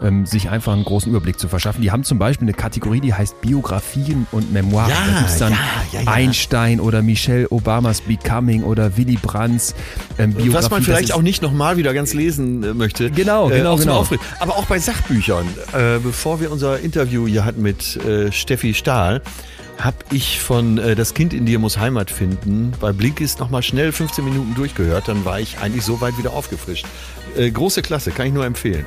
ähm, 0.00 0.26
sich 0.26 0.50
einfach 0.50 0.72
einen 0.72 0.84
großen 0.84 1.10
Überblick 1.10 1.38
zu 1.38 1.48
verschaffen. 1.48 1.80
Die 1.82 1.90
haben 1.90 2.04
zum 2.04 2.18
Beispiel 2.18 2.46
eine 2.46 2.54
Kategorie, 2.54 3.00
die 3.00 3.14
heißt 3.14 3.40
Biografien 3.40 4.26
und 4.32 4.52
Memoiren. 4.52 4.90
Ja, 4.90 4.96
da 5.12 5.18
gibt's 5.20 5.38
dann 5.38 5.52
ja, 5.52 5.58
ja, 5.92 6.00
ja. 6.02 6.10
Einstein 6.10 6.80
oder 6.80 7.02
Michelle 7.02 7.48
Obamas 7.48 8.00
Becoming 8.00 8.64
oder 8.64 8.96
Willy 8.96 9.18
Brandts 9.20 9.74
ähm, 10.18 10.32
Biografie. 10.32 10.54
Was 10.54 10.70
man 10.70 10.82
vielleicht 10.82 11.12
auch 11.12 11.22
nicht 11.22 11.42
nochmal 11.42 11.76
wieder 11.76 11.94
ganz 11.94 12.12
lesen 12.14 12.62
äh, 12.62 12.74
möchte. 12.74 13.10
Genau, 13.10 13.50
Äh, 13.50 13.58
genau, 13.58 13.76
zum 13.76 13.86
genau. 13.86 13.98
Aufregen. 14.00 14.24
Aber 14.40 14.56
auch 14.56 14.66
bei 14.66 14.78
Sachbüchern. 14.78 15.46
Äh, 15.72 15.98
bevor 16.02 16.40
wir 16.40 16.50
unser 16.50 16.80
Interview 16.80 17.26
hier 17.26 17.44
hatten 17.44 17.62
mit 17.62 17.96
äh, 18.04 18.32
Steffi 18.32 18.74
Stahl, 18.74 19.22
habe 19.78 19.96
ich 20.12 20.40
von 20.40 20.78
äh, 20.78 20.94
Das 20.94 21.14
Kind 21.14 21.32
in 21.34 21.46
dir 21.46 21.58
muss 21.58 21.78
Heimat 21.78 22.10
finden 22.10 22.72
bei 22.80 22.92
Blinkist 22.92 23.40
nochmal 23.40 23.62
schnell 23.62 23.92
15 23.92 24.24
Minuten 24.24 24.54
durchgehört. 24.54 25.08
Dann 25.08 25.24
war 25.24 25.40
ich 25.40 25.58
eigentlich 25.58 25.84
so 25.84 26.00
weit 26.00 26.18
wieder 26.18 26.32
aufgefrischt. 26.32 26.86
Äh, 27.36 27.50
große 27.50 27.82
Klasse, 27.82 28.10
kann 28.10 28.26
ich 28.26 28.32
nur 28.32 28.44
empfehlen. 28.44 28.86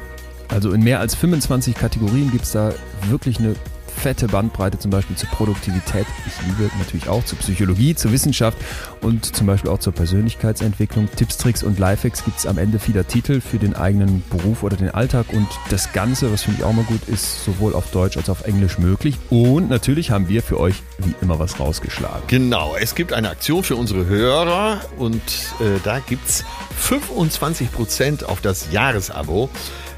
Also 0.50 0.72
in 0.72 0.84
mehr 0.84 1.00
als 1.00 1.16
25 1.16 1.76
Kategorien 1.76 2.32
gibt 2.32 2.46
es 2.46 2.52
da 2.52 2.74
wirklich 3.10 3.40
eine 3.40 3.56
fette 3.98 4.28
Bandbreite, 4.28 4.78
zum 4.78 4.92
Beispiel 4.92 5.16
zur 5.16 5.30
Produktivität. 5.30 6.06
Ich 6.26 6.46
liebe 6.46 6.72
natürlich 6.78 7.10
auch 7.10 7.26
zur 7.26 7.40
Psychologie, 7.40 7.96
zur 7.96 8.12
Wissenschaft 8.12 8.58
und 9.02 9.36
zum 9.36 9.48
Beispiel 9.48 9.72
auch 9.72 9.80
zur 9.80 9.94
Persönlichkeitsentwicklung. 9.94 11.10
Tipps, 11.16 11.38
Tricks 11.38 11.64
und 11.64 11.80
Lifehacks 11.80 12.24
gibt 12.24 12.38
es 12.38 12.46
am 12.46 12.58
Ende 12.58 12.80
vieler 12.80 13.08
Titel 13.08 13.42
für 13.42 13.58
den 13.58 13.76
eigenen 13.76 14.24
Beruf 14.30 14.64
oder 14.64 14.78
den 14.78 14.92
Alltag. 14.92 15.26
Und 15.34 15.48
das 15.70 15.92
Ganze, 15.94 16.32
was 16.32 16.44
finde 16.44 16.60
ich 16.60 16.66
auch 16.66 16.74
mal 16.74 16.86
gut, 16.86 17.08
ist 17.08 17.44
sowohl 17.44 17.74
auf 17.74 17.92
Deutsch 17.92 18.18
als 18.18 18.30
auch 18.30 18.38
auf 18.38 18.46
Englisch 18.46 18.78
möglich. 18.78 19.18
Und 19.30 19.70
natürlich 19.70 20.12
haben 20.12 20.30
wir 20.30 20.44
für 20.44 20.60
euch 20.60 20.84
wie 21.00 21.16
immer 21.22 21.40
was 21.40 21.60
rausgeschlagen. 21.60 22.22
Genau, 22.28 22.76
es 22.80 22.94
gibt 22.94 23.14
eine 23.14 23.30
Aktion 23.30 23.64
für 23.64 23.76
unsere 23.76 24.06
Hörer 24.06 24.82
und 24.98 25.22
äh, 25.60 25.80
da 25.84 26.00
gibt's 26.00 26.46
25% 26.84 28.24
auf 28.26 28.42
das 28.42 28.72
Jahresabo. 28.72 29.50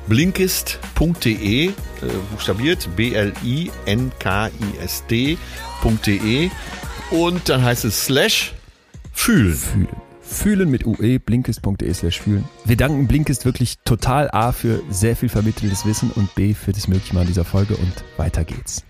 Blinkist.de, 0.10 1.68
äh, 1.68 1.72
buchstabiert 2.32 2.89
B-L-I-N-K-I-S-D.de 2.95 3.70
und 7.12 7.47
dann 7.47 7.64
heißt 7.64 7.86
es 7.86 8.05
slash 8.05 8.53
fühlen. 9.12 9.55
Fühlen. 9.55 9.88
Fühlen 10.22 10.70
mit 10.70 10.86
UE, 10.86 11.20
blinkist.de 11.20 11.93
slash 11.93 12.22
fühlen. 12.22 12.43
Wir 12.66 12.76
danken 12.76 13.07
Blinkist 13.07 13.45
wirklich 13.45 13.78
total 13.86 14.30
A 14.32 14.51
für 14.51 14.82
sehr 14.89 15.16
viel 15.16 15.30
vermitteltes 15.30 15.86
Wissen 15.86 16.12
und 16.12 16.34
B 16.36 16.53
für 16.53 16.72
das 16.72 16.88
Möglichmachen 16.88 17.28
dieser 17.28 17.45
Folge 17.45 17.78
und 17.78 17.93
weiter 18.18 18.43
geht's. 18.43 18.84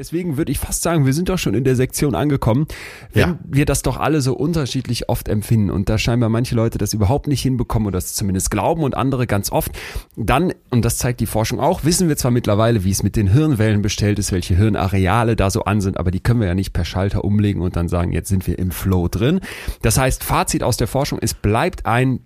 Deswegen 0.00 0.38
würde 0.38 0.50
ich 0.50 0.58
fast 0.58 0.80
sagen, 0.80 1.04
wir 1.04 1.12
sind 1.12 1.28
doch 1.28 1.36
schon 1.36 1.52
in 1.52 1.62
der 1.62 1.76
Sektion 1.76 2.14
angekommen, 2.14 2.66
wenn 3.12 3.20
Ja. 3.20 3.38
wir 3.44 3.66
das 3.66 3.82
doch 3.82 3.98
alle 3.98 4.22
so 4.22 4.32
unterschiedlich 4.32 5.10
oft 5.10 5.28
empfinden 5.28 5.68
und 5.68 5.90
da 5.90 5.98
scheinbar 5.98 6.30
manche 6.30 6.54
Leute 6.54 6.78
das 6.78 6.94
überhaupt 6.94 7.26
nicht 7.26 7.42
hinbekommen 7.42 7.86
oder 7.86 7.98
das 7.98 8.14
zumindest 8.14 8.50
glauben 8.50 8.82
und 8.82 8.96
andere 8.96 9.26
ganz 9.26 9.52
oft, 9.52 9.72
dann, 10.16 10.54
und 10.70 10.86
das 10.86 10.96
zeigt 10.96 11.20
die 11.20 11.26
Forschung 11.26 11.60
auch, 11.60 11.84
wissen 11.84 12.08
wir 12.08 12.16
zwar 12.16 12.30
mittlerweile, 12.30 12.82
wie 12.82 12.90
es 12.90 13.02
mit 13.02 13.14
den 13.14 13.26
Hirnwellen 13.26 13.82
bestellt 13.82 14.18
ist, 14.18 14.32
welche 14.32 14.56
Hirnareale 14.56 15.36
da 15.36 15.50
so 15.50 15.64
an 15.64 15.82
sind, 15.82 15.98
aber 15.98 16.10
die 16.10 16.20
können 16.20 16.40
wir 16.40 16.46
ja 16.48 16.54
nicht 16.54 16.72
per 16.72 16.86
Schalter 16.86 17.22
umlegen 17.22 17.60
und 17.60 17.76
dann 17.76 17.88
sagen, 17.88 18.12
jetzt 18.12 18.30
sind 18.30 18.46
wir 18.46 18.58
im 18.58 18.70
Flow 18.70 19.06
drin. 19.08 19.40
Das 19.82 19.98
heißt, 19.98 20.24
Fazit 20.24 20.62
aus 20.62 20.78
der 20.78 20.86
Forschung, 20.86 21.18
es 21.20 21.34
bleibt 21.34 21.84
ein 21.84 22.20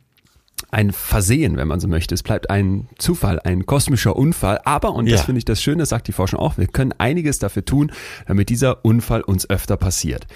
ein 0.74 0.92
Versehen, 0.92 1.56
wenn 1.56 1.68
man 1.68 1.80
so 1.80 1.88
möchte. 1.88 2.14
Es 2.14 2.22
bleibt 2.22 2.50
ein 2.50 2.88
Zufall, 2.98 3.38
ein 3.40 3.64
kosmischer 3.64 4.16
Unfall. 4.16 4.60
Aber, 4.64 4.92
und 4.94 5.08
das 5.08 5.20
Ja. 5.20 5.24
finde 5.26 5.38
ich 5.38 5.44
das 5.44 5.62
Schöne, 5.62 5.78
das 5.78 5.90
sagt 5.90 6.08
die 6.08 6.12
Forschung 6.12 6.40
auch, 6.40 6.58
wir 6.58 6.66
können 6.66 6.92
einiges 6.98 7.38
dafür 7.38 7.64
tun, 7.64 7.92
damit 8.26 8.48
dieser 8.48 8.84
Unfall 8.84 9.22
uns 9.22 9.48
öfter 9.48 9.76
passiert. 9.76 10.26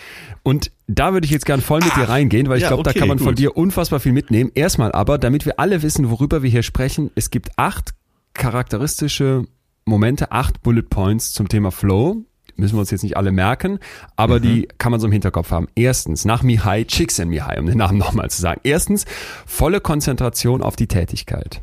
Und 0.44 0.70
da 0.86 1.12
würde 1.12 1.24
ich 1.24 1.30
jetzt 1.32 1.44
gern 1.44 1.60
voll 1.60 1.80
mit 1.80 1.94
dir 1.96 2.08
reingehen, 2.08 2.48
weil 2.48 2.58
ich 2.58 2.62
ja, 2.62 2.68
glaube, 2.68 2.84
da 2.84 2.90
okay, 2.90 3.00
kann 3.00 3.08
man 3.08 3.18
von 3.18 3.28
gut. 3.28 3.38
dir 3.38 3.56
unfassbar 3.56 4.00
viel 4.00 4.12
mitnehmen. 4.12 4.50
Erstmal 4.54 4.92
aber, 4.92 5.18
damit 5.18 5.44
wir 5.44 5.58
alle 5.58 5.82
wissen, 5.82 6.08
worüber 6.08 6.42
wir 6.42 6.50
hier 6.50 6.62
sprechen, 6.62 7.10
es 7.16 7.30
gibt 7.30 7.50
acht 7.58 7.94
charakteristische 8.32 9.44
Momente, 9.84 10.32
acht 10.32 10.62
Bullet 10.62 10.82
Points 10.82 11.32
zum 11.32 11.48
Thema 11.48 11.70
Flow. 11.70 12.24
Müssen 12.58 12.74
wir 12.74 12.80
uns 12.80 12.90
jetzt 12.90 13.04
nicht 13.04 13.16
alle 13.16 13.30
merken, 13.30 13.78
aber 14.16 14.40
die 14.40 14.68
kann 14.78 14.90
man 14.90 15.00
so 15.00 15.06
im 15.06 15.12
Hinterkopf 15.12 15.52
haben. 15.52 15.68
Erstens, 15.76 16.24
nach 16.24 16.42
Mihai, 16.42 16.82
Csikszentmihalyi, 16.84 17.60
um 17.60 17.66
den 17.66 17.78
Namen 17.78 17.98
nochmal 17.98 18.30
zu 18.30 18.42
sagen. 18.42 18.60
Erstens, 18.64 19.06
volle 19.46 19.80
Konzentration 19.80 20.60
auf 20.60 20.74
die 20.74 20.88
Tätigkeit. 20.88 21.62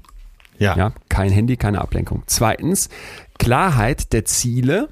Ja. 0.57 0.77
Ja, 0.77 0.93
kein 1.09 1.31
Handy, 1.31 1.57
keine 1.57 1.81
Ablenkung. 1.81 2.23
Zweitens, 2.27 2.87
Klarheit 3.37 4.13
der 4.13 4.23
Ziele. 4.23 4.87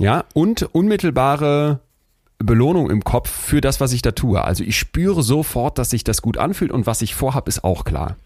Ja, 0.00 0.24
und 0.34 0.62
unmittelbare 0.74 1.80
Belohnung 2.38 2.90
im 2.90 3.04
Kopf 3.04 3.30
für 3.30 3.60
das, 3.60 3.80
was 3.80 3.92
ich 3.92 4.02
da 4.02 4.10
tue. 4.10 4.42
Also 4.42 4.64
ich 4.64 4.76
spüre 4.76 5.22
sofort, 5.22 5.78
dass 5.78 5.90
sich 5.90 6.02
das 6.02 6.20
gut 6.20 6.36
anfühlt 6.36 6.72
und 6.72 6.86
was 6.86 7.00
ich 7.00 7.14
vorhab, 7.14 7.46
ist 7.48 7.64
auch 7.64 7.84
klar. 7.84 8.16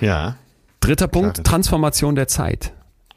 ja. 0.00 0.36
Dritter 0.80 1.08
Punkt. 1.08 1.44
Transformation 1.44 2.14
der 2.14 2.28
Zeit. 2.28 2.74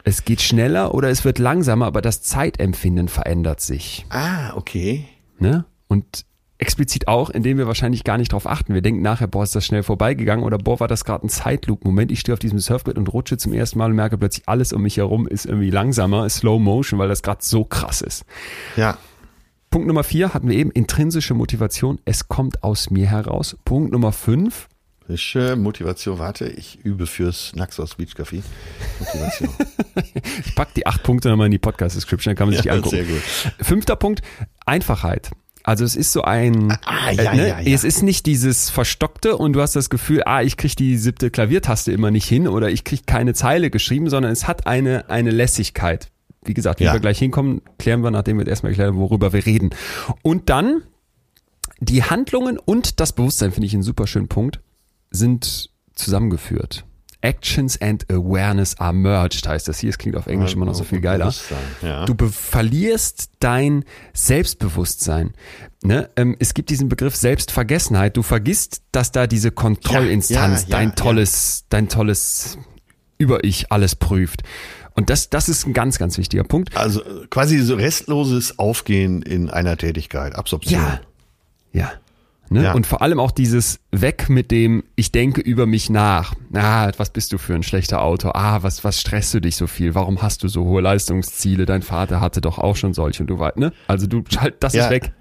Es 0.08 0.24
geht 0.24 0.40
schneller 0.40 0.94
oder 0.94 1.10
es 1.10 1.26
wird 1.26 1.38
langsamer, 1.38 1.84
aber 1.84 2.00
das 2.00 2.22
Zeitempfinden 2.22 3.08
verändert 3.08 3.60
sich. 3.60 4.06
Ah, 4.08 4.54
okay. 4.56 5.04
Ne? 5.38 5.66
Und 5.86 6.24
explizit 6.56 7.08
auch, 7.08 7.28
indem 7.28 7.58
wir 7.58 7.66
wahrscheinlich 7.66 8.04
gar 8.04 8.16
nicht 8.16 8.32
drauf 8.32 8.46
achten. 8.46 8.72
Wir 8.72 8.80
denken 8.80 9.02
nachher, 9.02 9.26
boah, 9.26 9.42
ist 9.42 9.54
das 9.54 9.66
schnell 9.66 9.82
vorbeigegangen 9.82 10.46
oder 10.46 10.56
boah, 10.56 10.80
war 10.80 10.88
das 10.88 11.04
gerade 11.04 11.26
ein 11.26 11.28
Zeitloop-Moment. 11.28 12.10
Ich 12.10 12.20
stehe 12.20 12.32
auf 12.32 12.38
diesem 12.38 12.58
Surfbrett 12.58 12.96
und 12.96 13.12
rutsche 13.12 13.36
zum 13.36 13.52
ersten 13.52 13.78
Mal 13.78 13.90
und 13.90 13.96
merke 13.96 14.16
plötzlich, 14.16 14.48
alles 14.48 14.72
um 14.72 14.80
mich 14.80 14.96
herum 14.96 15.28
ist 15.28 15.44
irgendwie 15.44 15.68
langsamer, 15.68 16.24
ist 16.24 16.36
Slow 16.36 16.58
Motion, 16.58 16.98
weil 16.98 17.08
das 17.08 17.22
gerade 17.22 17.44
so 17.44 17.66
krass 17.66 18.00
ist. 18.00 18.24
Ja. 18.76 18.96
Punkt 19.68 19.88
Nummer 19.88 20.04
vier 20.04 20.32
hatten 20.32 20.48
wir 20.48 20.56
eben, 20.56 20.70
intrinsische 20.70 21.34
Motivation. 21.34 22.00
Es 22.06 22.28
kommt 22.28 22.64
aus 22.64 22.88
mir 22.88 23.08
heraus. 23.08 23.58
Punkt 23.66 23.92
Nummer 23.92 24.12
fünf, 24.12 24.70
Frische 25.08 25.56
Motivation. 25.56 26.18
Warte, 26.18 26.46
ich 26.48 26.80
übe 26.84 27.06
fürs 27.06 27.52
Naxos 27.56 27.94
Beach 27.94 28.12
Café. 28.14 28.42
Motivation. 29.00 29.48
ich 30.44 30.54
pack 30.54 30.74
die 30.74 30.86
acht 30.86 31.02
Punkte 31.02 31.30
nochmal 31.30 31.46
in 31.46 31.52
die 31.52 31.58
Podcast-Description, 31.58 32.32
dann 32.32 32.36
kann 32.36 32.48
man 32.48 32.52
sich 32.54 32.62
die 32.62 32.68
Ja, 32.68 32.74
angucken. 32.74 32.96
sehr 32.96 33.04
gut. 33.06 33.22
Fünfter 33.62 33.96
Punkt, 33.96 34.20
Einfachheit. 34.66 35.30
Also 35.64 35.84
es 35.86 35.96
ist 35.96 36.12
so 36.12 36.22
ein, 36.22 36.76
Ah, 36.84 37.10
ja, 37.10 37.32
äh, 37.32 37.36
ne? 37.36 37.48
ja, 37.48 37.60
ja. 37.60 37.74
es 37.74 37.84
ist 37.84 38.02
nicht 38.02 38.26
dieses 38.26 38.68
Verstockte 38.68 39.38
und 39.38 39.54
du 39.54 39.62
hast 39.62 39.74
das 39.76 39.88
Gefühl, 39.88 40.22
ah, 40.26 40.42
ich 40.42 40.58
krieg 40.58 40.76
die 40.76 40.98
siebte 40.98 41.30
Klaviertaste 41.30 41.90
immer 41.90 42.10
nicht 42.10 42.26
hin 42.28 42.46
oder 42.46 42.68
ich 42.70 42.84
krieg 42.84 43.06
keine 43.06 43.32
Zeile 43.32 43.70
geschrieben, 43.70 44.10
sondern 44.10 44.30
es 44.30 44.46
hat 44.46 44.66
eine, 44.66 45.08
eine 45.08 45.30
Lässigkeit. 45.30 46.10
Wie 46.44 46.52
gesagt, 46.54 46.80
wie 46.80 46.84
Ja. 46.84 46.92
wir 46.92 47.00
gleich 47.00 47.18
hinkommen, 47.18 47.62
klären 47.78 48.02
wir, 48.02 48.10
nachdem 48.10 48.36
wir 48.36 48.42
jetzt 48.42 48.50
erstmal 48.50 48.72
erklären, 48.72 48.96
worüber 48.96 49.32
wir 49.32 49.44
reden. 49.46 49.70
Und 50.22 50.50
dann 50.50 50.82
die 51.80 52.02
Handlungen 52.02 52.58
und 52.58 53.00
das 53.00 53.14
Bewusstsein, 53.14 53.52
finde 53.52 53.68
ich 53.68 53.74
einen 53.74 53.82
super 53.82 54.06
schönen 54.06 54.28
Punkt, 54.28 54.60
sind 55.10 55.70
zusammengeführt. 55.94 56.84
Actions 57.20 57.80
and 57.80 58.08
Awareness 58.10 58.78
are 58.78 58.92
merged, 58.92 59.46
heißt 59.48 59.66
das 59.66 59.80
hier. 59.80 59.90
Es 59.90 59.98
klingt 59.98 60.16
auf 60.16 60.28
Englisch 60.28 60.54
immer 60.54 60.66
noch 60.66 60.74
so 60.74 60.84
viel 60.84 61.00
geiler. 61.00 61.34
Ja. 61.82 62.04
Du 62.04 62.28
verlierst 62.28 63.30
dein 63.40 63.84
Selbstbewusstsein. 64.14 65.34
Ne? 65.82 66.08
Ähm, 66.16 66.36
es 66.38 66.54
gibt 66.54 66.70
diesen 66.70 66.88
Begriff 66.88 67.16
Selbstvergessenheit. 67.16 68.16
Du 68.16 68.22
vergisst, 68.22 68.82
dass 68.92 69.10
da 69.10 69.26
diese 69.26 69.50
Kontrollinstanz 69.50 70.62
Ja, 70.62 70.68
ja, 70.68 70.76
dein 70.76 70.94
tolles, 70.94 71.64
dein 71.68 71.88
tolles 71.88 72.56
Über-Ich 73.18 73.72
alles 73.72 73.96
prüft. 73.96 74.44
Und 74.94 75.10
das, 75.10 75.28
das 75.28 75.48
ist 75.48 75.66
ein 75.66 75.72
ganz, 75.72 75.98
ganz 75.98 76.18
wichtiger 76.18 76.44
Punkt. 76.44 76.76
Also 76.76 77.02
äh, 77.04 77.26
quasi 77.30 77.58
so 77.58 77.74
restloses 77.74 78.60
Aufgehen 78.60 79.22
in 79.22 79.50
einer 79.50 79.76
Tätigkeit, 79.76 80.36
Absorption. 80.36 80.80
Ja. 80.80 81.00
Ja. 81.72 81.92
Ne? 82.50 82.64
Ja. 82.64 82.72
Und 82.72 82.86
vor 82.86 83.02
allem 83.02 83.20
auch 83.20 83.30
dieses 83.30 83.80
Weg 83.92 84.30
mit 84.30 84.50
dem, 84.50 84.84
ich 84.96 85.12
denke 85.12 85.40
über 85.40 85.66
mich 85.66 85.90
nach. 85.90 86.34
Ah, 86.54 86.90
was 86.96 87.10
bist 87.10 87.32
du 87.32 87.38
für 87.38 87.54
ein 87.54 87.62
schlechter 87.62 88.00
Autor? 88.02 88.36
Ah, 88.36 88.62
was, 88.62 88.84
was 88.84 89.00
stresst 89.00 89.34
du 89.34 89.40
dich 89.40 89.56
so 89.56 89.66
viel? 89.66 89.94
Warum 89.94 90.22
hast 90.22 90.42
du 90.42 90.48
so 90.48 90.64
hohe 90.64 90.80
Leistungsziele? 90.80 91.66
Dein 91.66 91.82
Vater 91.82 92.20
hatte 92.20 92.40
doch 92.40 92.58
auch 92.58 92.76
schon 92.76 92.94
solche 92.94 93.22
und 93.22 93.26
du 93.28 93.38
weißt, 93.38 93.58
ne? 93.58 93.72
Also 93.86 94.06
du 94.06 94.24
schalt, 94.30 94.56
das 94.60 94.72
Ja. 94.72 94.84
ist 94.84 94.90
weg. 94.90 95.12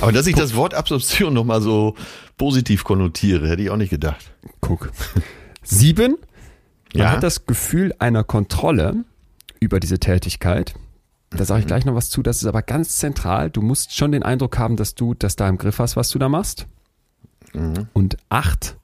Aber 0.00 0.12
dass 0.12 0.26
ich 0.26 0.34
das 0.34 0.54
Wort 0.54 0.74
Absorption 0.74 1.32
nochmal 1.32 1.62
so 1.62 1.94
positiv 2.36 2.84
konnotiere, 2.84 3.48
hätte 3.48 3.62
ich 3.62 3.70
auch 3.70 3.76
nicht 3.76 3.90
gedacht. 3.90 4.32
Guck. 4.60 4.90
Sieben, 5.62 6.16
man 6.92 7.02
Ja. 7.02 7.10
hat 7.12 7.22
das 7.22 7.46
Gefühl 7.46 7.94
einer 7.98 8.24
Kontrolle 8.24 9.04
über 9.60 9.80
diese 9.80 9.98
Tätigkeit. 9.98 10.74
Da 11.36 11.44
sage 11.44 11.60
ich 11.60 11.66
gleich 11.66 11.84
noch 11.84 11.94
was 11.94 12.10
zu, 12.10 12.22
das 12.22 12.38
ist 12.38 12.46
aber 12.46 12.62
ganz 12.62 12.96
zentral. 12.96 13.50
Du 13.50 13.60
musst 13.60 13.92
schon 13.96 14.12
den 14.12 14.22
Eindruck 14.22 14.58
haben, 14.58 14.76
dass 14.76 14.94
du 14.94 15.14
das 15.14 15.36
da 15.36 15.48
im 15.48 15.58
Griff 15.58 15.78
hast, 15.78 15.96
was 15.96 16.10
du 16.10 16.18
da 16.18 16.28
machst. 16.28 16.66
Und 17.92 18.16
acht, 18.30 18.76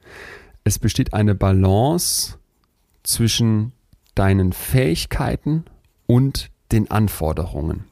es 0.65 0.79
besteht 0.79 1.13
eine 1.13 1.35
Balance 1.35 2.37
zwischen 3.03 3.73
deinen 4.15 4.53
Fähigkeiten 4.53 5.65
und 6.07 6.51
den 6.71 6.91
Anforderungen. 6.91 7.85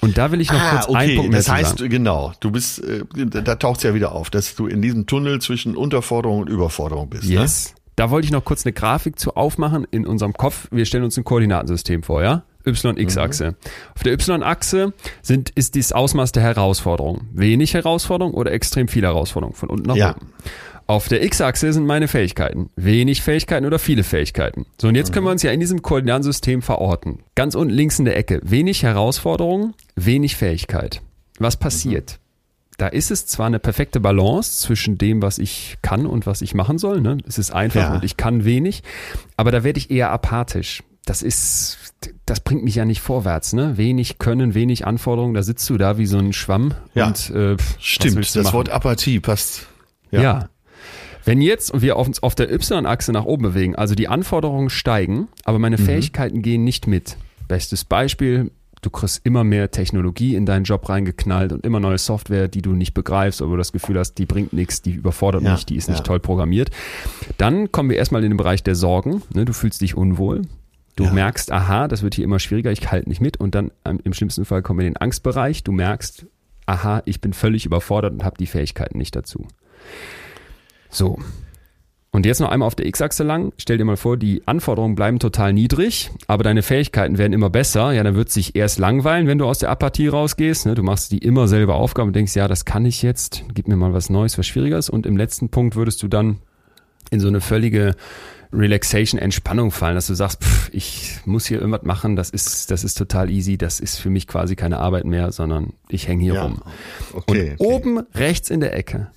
Und 0.00 0.16
da 0.16 0.32
will 0.32 0.40
ich 0.40 0.50
noch 0.50 0.70
kurz 0.70 0.86
einen 0.86 1.16
Punkt 1.16 1.30
mehr 1.32 1.40
Ah, 1.40 1.42
das 1.42 1.50
heißt, 1.50 1.78
sagen. 1.78 1.90
genau, 1.90 2.32
du 2.40 2.50
bist, 2.50 2.82
äh, 2.82 3.04
da 3.14 3.56
taucht's 3.56 3.82
ja 3.82 3.92
wieder 3.92 4.12
auf, 4.12 4.30
dass 4.30 4.54
du 4.54 4.66
in 4.66 4.80
diesem 4.80 5.06
Tunnel 5.06 5.40
zwischen 5.42 5.76
Unterforderung 5.76 6.40
und 6.40 6.48
Überforderung 6.48 7.10
bist. 7.10 7.24
Yes. 7.24 7.74
Da 7.96 8.08
wollte 8.10 8.24
ich 8.24 8.32
noch 8.32 8.44
kurz 8.44 8.64
eine 8.64 8.72
Grafik 8.72 9.18
zu 9.18 9.34
aufmachen 9.36 9.86
in 9.90 10.06
unserem 10.06 10.32
Kopf. 10.32 10.68
Wir 10.70 10.86
stellen 10.86 11.04
uns 11.04 11.18
ein 11.18 11.24
Koordinatensystem 11.24 12.02
vor, 12.02 12.22
ja? 12.22 12.44
Y-X-Achse. 12.70 13.56
Auf 13.94 14.02
der 14.02 14.12
Y-Achse 14.14 14.92
sind, 15.22 15.50
ist 15.50 15.74
dieses 15.74 15.92
Ausmaß 15.92 16.32
der 16.32 16.42
Herausforderung. 16.42 17.28
Wenig 17.32 17.74
Herausforderung 17.74 18.34
oder 18.34 18.52
extrem 18.52 18.88
viel 18.88 19.02
Herausforderung 19.04 19.54
von 19.54 19.68
unten 19.70 19.86
nach 19.88 19.96
Ja. 19.96 20.10
oben. 20.16 20.32
Auf 20.86 21.06
der 21.06 21.22
X-Achse 21.22 21.72
sind 21.72 21.86
meine 21.86 22.08
Fähigkeiten. 22.08 22.70
Wenig 22.74 23.22
Fähigkeiten 23.22 23.64
oder 23.64 23.78
viele 23.78 24.02
Fähigkeiten. 24.02 24.66
So, 24.80 24.88
und 24.88 24.96
jetzt 24.96 25.12
können 25.12 25.24
wir 25.24 25.30
uns 25.30 25.42
ja 25.44 25.52
in 25.52 25.60
diesem 25.60 25.82
Koordinatensystem 25.82 26.62
verorten. 26.62 27.20
Ganz 27.36 27.54
unten 27.54 27.72
links 27.72 28.00
in 28.00 28.06
der 28.06 28.16
Ecke. 28.16 28.40
Wenig 28.42 28.82
Herausforderung, 28.82 29.74
wenig 29.94 30.34
Fähigkeit. 30.34 31.00
Was 31.38 31.56
passiert? 31.56 32.18
Da 32.76 32.88
ist 32.88 33.10
es 33.12 33.26
zwar 33.26 33.46
eine 33.46 33.58
perfekte 33.60 34.00
Balance 34.00 34.62
zwischen 34.62 34.98
dem, 34.98 35.22
was 35.22 35.38
ich 35.38 35.76
kann 35.82 36.06
und 36.06 36.26
was 36.26 36.40
ich 36.42 36.54
machen 36.54 36.78
soll. 36.78 37.00
Ne? 37.02 37.18
Es 37.28 37.38
ist 37.38 37.52
einfach 37.52 37.80
Ja. 37.82 37.94
und 37.94 38.04
ich 38.04 38.16
kann 38.16 38.44
wenig, 38.44 38.82
aber 39.36 39.52
da 39.52 39.62
werde 39.62 39.78
ich 39.78 39.90
eher 39.90 40.10
apathisch. 40.10 40.82
Das 41.06 41.22
ist, 41.22 41.78
das 42.26 42.40
bringt 42.40 42.62
mich 42.62 42.74
ja 42.76 42.84
nicht 42.84 43.00
vorwärts. 43.00 43.52
Ne? 43.52 43.76
Wenig 43.76 44.18
Können, 44.18 44.54
wenig 44.54 44.86
Anforderungen. 44.86 45.34
Da 45.34 45.42
sitzt 45.42 45.68
du 45.70 45.76
da 45.78 45.98
wie 45.98 46.06
so 46.06 46.18
ein 46.18 46.32
Schwamm. 46.32 46.74
Ja. 46.94 47.08
und, 47.08 47.30
äh, 47.30 47.56
Stimmt, 47.78 48.36
das? 48.36 48.52
Wort 48.52 48.68
Apathie 48.68 49.18
passt. 49.20 49.66
Ja. 50.10 50.48
Wenn 51.24 51.42
jetzt 51.42 51.80
wir 51.80 51.96
auf 51.96 52.06
uns 52.06 52.22
auf 52.22 52.34
der 52.34 52.50
Y-Achse 52.52 53.12
nach 53.12 53.24
oben 53.24 53.42
bewegen, 53.42 53.74
also 53.76 53.94
die 53.94 54.08
Anforderungen 54.08 54.70
steigen, 54.70 55.28
aber 55.44 55.58
meine 55.58 55.76
Mhm. 55.78 55.84
Fähigkeiten 55.84 56.42
gehen 56.42 56.64
nicht 56.64 56.86
mit. 56.86 57.16
Bestes 57.48 57.84
Beispiel, 57.84 58.50
du 58.82 58.90
kriegst 58.90 59.20
immer 59.24 59.44
mehr 59.44 59.70
Technologie 59.70 60.34
in 60.34 60.46
deinen 60.46 60.64
Job 60.64 60.88
reingeknallt 60.88 61.52
und 61.52 61.66
immer 61.66 61.80
neue 61.80 61.98
Software, 61.98 62.48
die 62.48 62.62
du 62.62 62.72
nicht 62.72 62.94
begreifst, 62.94 63.42
oder 63.42 63.50
wo 63.50 63.54
du 63.54 63.58
das 63.58 63.72
Gefühl 63.72 63.98
hast, 63.98 64.14
die 64.14 64.24
bringt 64.26 64.52
nichts, 64.52 64.80
die 64.82 64.92
überfordert 64.92 65.42
Ja, 65.42 65.52
mich, 65.52 65.66
die 65.66 65.76
ist 65.76 65.88
nicht 65.88 65.98
ja. 65.98 66.04
toll 66.04 66.20
programmiert. 66.20 66.70
Dann 67.36 67.70
kommen 67.70 67.90
wir 67.90 67.96
erstmal 67.98 68.24
in 68.24 68.30
den 68.30 68.36
Bereich 68.38 68.62
der 68.62 68.74
Sorgen. 68.74 69.22
Ne, 69.34 69.44
du 69.44 69.52
fühlst 69.52 69.80
dich 69.82 69.96
unwohl. 69.96 70.42
Du 71.00 71.06
Ja. 71.06 71.12
merkst, 71.14 71.50
aha, 71.50 71.88
das 71.88 72.02
wird 72.02 72.14
hier 72.14 72.24
immer 72.24 72.38
schwieriger, 72.38 72.70
ich 72.70 72.90
halte 72.92 73.08
nicht 73.08 73.22
mit. 73.22 73.38
Und 73.38 73.54
dann 73.54 73.70
ähm, 73.86 74.00
im 74.04 74.12
schlimmsten 74.12 74.44
Fall 74.44 74.60
kommen 74.60 74.80
wir 74.80 74.86
in 74.86 74.92
den 74.92 75.00
Angstbereich. 75.00 75.64
Du 75.64 75.72
merkst, 75.72 76.26
aha, 76.66 77.00
ich 77.06 77.22
bin 77.22 77.32
völlig 77.32 77.64
überfordert 77.64 78.12
und 78.12 78.22
habe 78.22 78.36
die 78.38 78.46
Fähigkeiten 78.46 78.98
nicht 78.98 79.16
dazu. 79.16 79.46
So. 80.90 81.18
Und 82.10 82.26
jetzt 82.26 82.38
noch 82.40 82.50
einmal 82.50 82.66
auf 82.66 82.74
der 82.74 82.84
X-Achse 82.84 83.22
lang. 83.22 83.54
Stell 83.56 83.78
dir 83.78 83.84
mal 83.86 83.96
vor, 83.96 84.18
die 84.18 84.42
Anforderungen 84.46 84.94
bleiben 84.94 85.18
total 85.20 85.54
niedrig, 85.54 86.10
aber 86.26 86.42
deine 86.44 86.60
Fähigkeiten 86.62 87.16
werden 87.16 87.32
immer 87.32 87.48
besser. 87.48 87.92
Ja, 87.92 88.02
dann 88.02 88.14
wird 88.14 88.28
sich 88.30 88.54
erst 88.54 88.78
langweilen, 88.78 89.26
wenn 89.26 89.38
du 89.38 89.46
aus 89.46 89.60
der 89.60 89.70
Apathie 89.70 90.08
rausgehst. 90.08 90.66
Ne? 90.66 90.74
Du 90.74 90.82
machst 90.82 91.12
die 91.12 91.18
immer 91.18 91.48
selbe 91.48 91.72
Aufgabe 91.72 92.08
und 92.08 92.16
denkst, 92.16 92.36
ja, 92.36 92.46
das 92.46 92.66
kann 92.66 92.84
ich 92.84 93.00
jetzt. 93.00 93.44
Gib 93.54 93.68
mir 93.68 93.76
mal 93.76 93.94
was 93.94 94.10
Neues, 94.10 94.36
was 94.36 94.46
Schwieriges. 94.46 94.90
Und 94.90 95.06
im 95.06 95.16
letzten 95.16 95.48
Punkt 95.48 95.76
würdest 95.76 96.02
du 96.02 96.08
dann 96.08 96.40
in 97.10 97.20
so 97.20 97.28
eine 97.28 97.40
völlige 97.40 97.94
Relaxation, 98.52 99.20
Entspannung 99.20 99.70
fallen, 99.70 99.94
dass 99.94 100.08
du 100.08 100.14
sagst, 100.14 100.42
pff, 100.42 100.70
ich 100.72 101.18
muss 101.24 101.46
hier 101.46 101.58
irgendwas 101.58 101.82
machen, 101.84 102.16
das 102.16 102.30
ist, 102.30 102.70
das 102.70 102.82
ist 102.84 102.98
total 102.98 103.30
easy, 103.30 103.56
das 103.56 103.78
ist 103.80 103.96
für 103.98 104.10
mich 104.10 104.26
quasi 104.26 104.56
keine 104.56 104.78
Arbeit 104.78 105.04
mehr, 105.04 105.30
sondern 105.32 105.72
ich 105.88 106.08
hänge 106.08 106.22
hier 106.24 106.34
Ja. 106.34 106.42
rum. 106.42 106.62
Okay. 107.12 107.54
Und 107.58 107.66
oben 107.66 107.98
rechts 108.14 108.50
in 108.50 108.60
der 108.60 108.74
Ecke, 108.76 109.10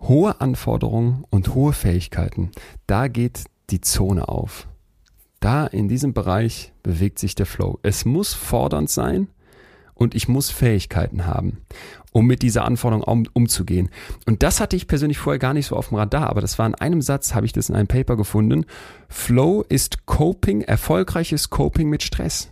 hohe 0.00 0.40
Anforderungen 0.40 1.24
und 1.30 1.54
hohe 1.54 1.72
Fähigkeiten, 1.72 2.52
da 2.86 3.08
geht 3.08 3.44
die 3.70 3.80
Zone 3.80 4.28
auf. 4.28 4.68
Da 5.40 5.66
in 5.66 5.88
diesem 5.88 6.14
Bereich 6.14 6.72
bewegt 6.82 7.18
sich 7.18 7.34
der 7.34 7.46
Flow. 7.46 7.78
Es 7.82 8.04
muss 8.04 8.34
fordernd 8.34 8.90
sein 8.90 9.28
und 9.94 10.14
ich 10.14 10.28
muss 10.28 10.50
Fähigkeiten 10.50 11.26
haben, 11.26 11.58
um 12.12 12.26
mit 12.26 12.42
dieser 12.42 12.64
Anforderung 12.64 13.02
um, 13.04 13.26
umzugehen. 13.32 13.90
Und 14.26 14.42
das 14.42 14.60
hatte 14.60 14.76
ich 14.76 14.86
persönlich 14.86 15.18
vorher 15.18 15.38
gar 15.38 15.54
nicht 15.54 15.66
so 15.66 15.76
auf 15.76 15.88
dem 15.88 15.96
Radar, 15.98 16.30
aber 16.30 16.40
das 16.40 16.58
war 16.58 16.66
in 16.66 16.74
einem 16.74 17.02
Satz, 17.02 17.34
habe 17.34 17.46
ich 17.46 17.52
das 17.52 17.68
in 17.68 17.74
einem 17.74 17.88
Paper 17.88 18.16
gefunden. 18.16 18.64
Flow 19.08 19.64
ist 19.68 20.06
Coping, 20.06 20.62
erfolgreiches 20.62 21.50
Coping 21.50 21.88
mit 21.88 22.02
Stress. 22.02 22.50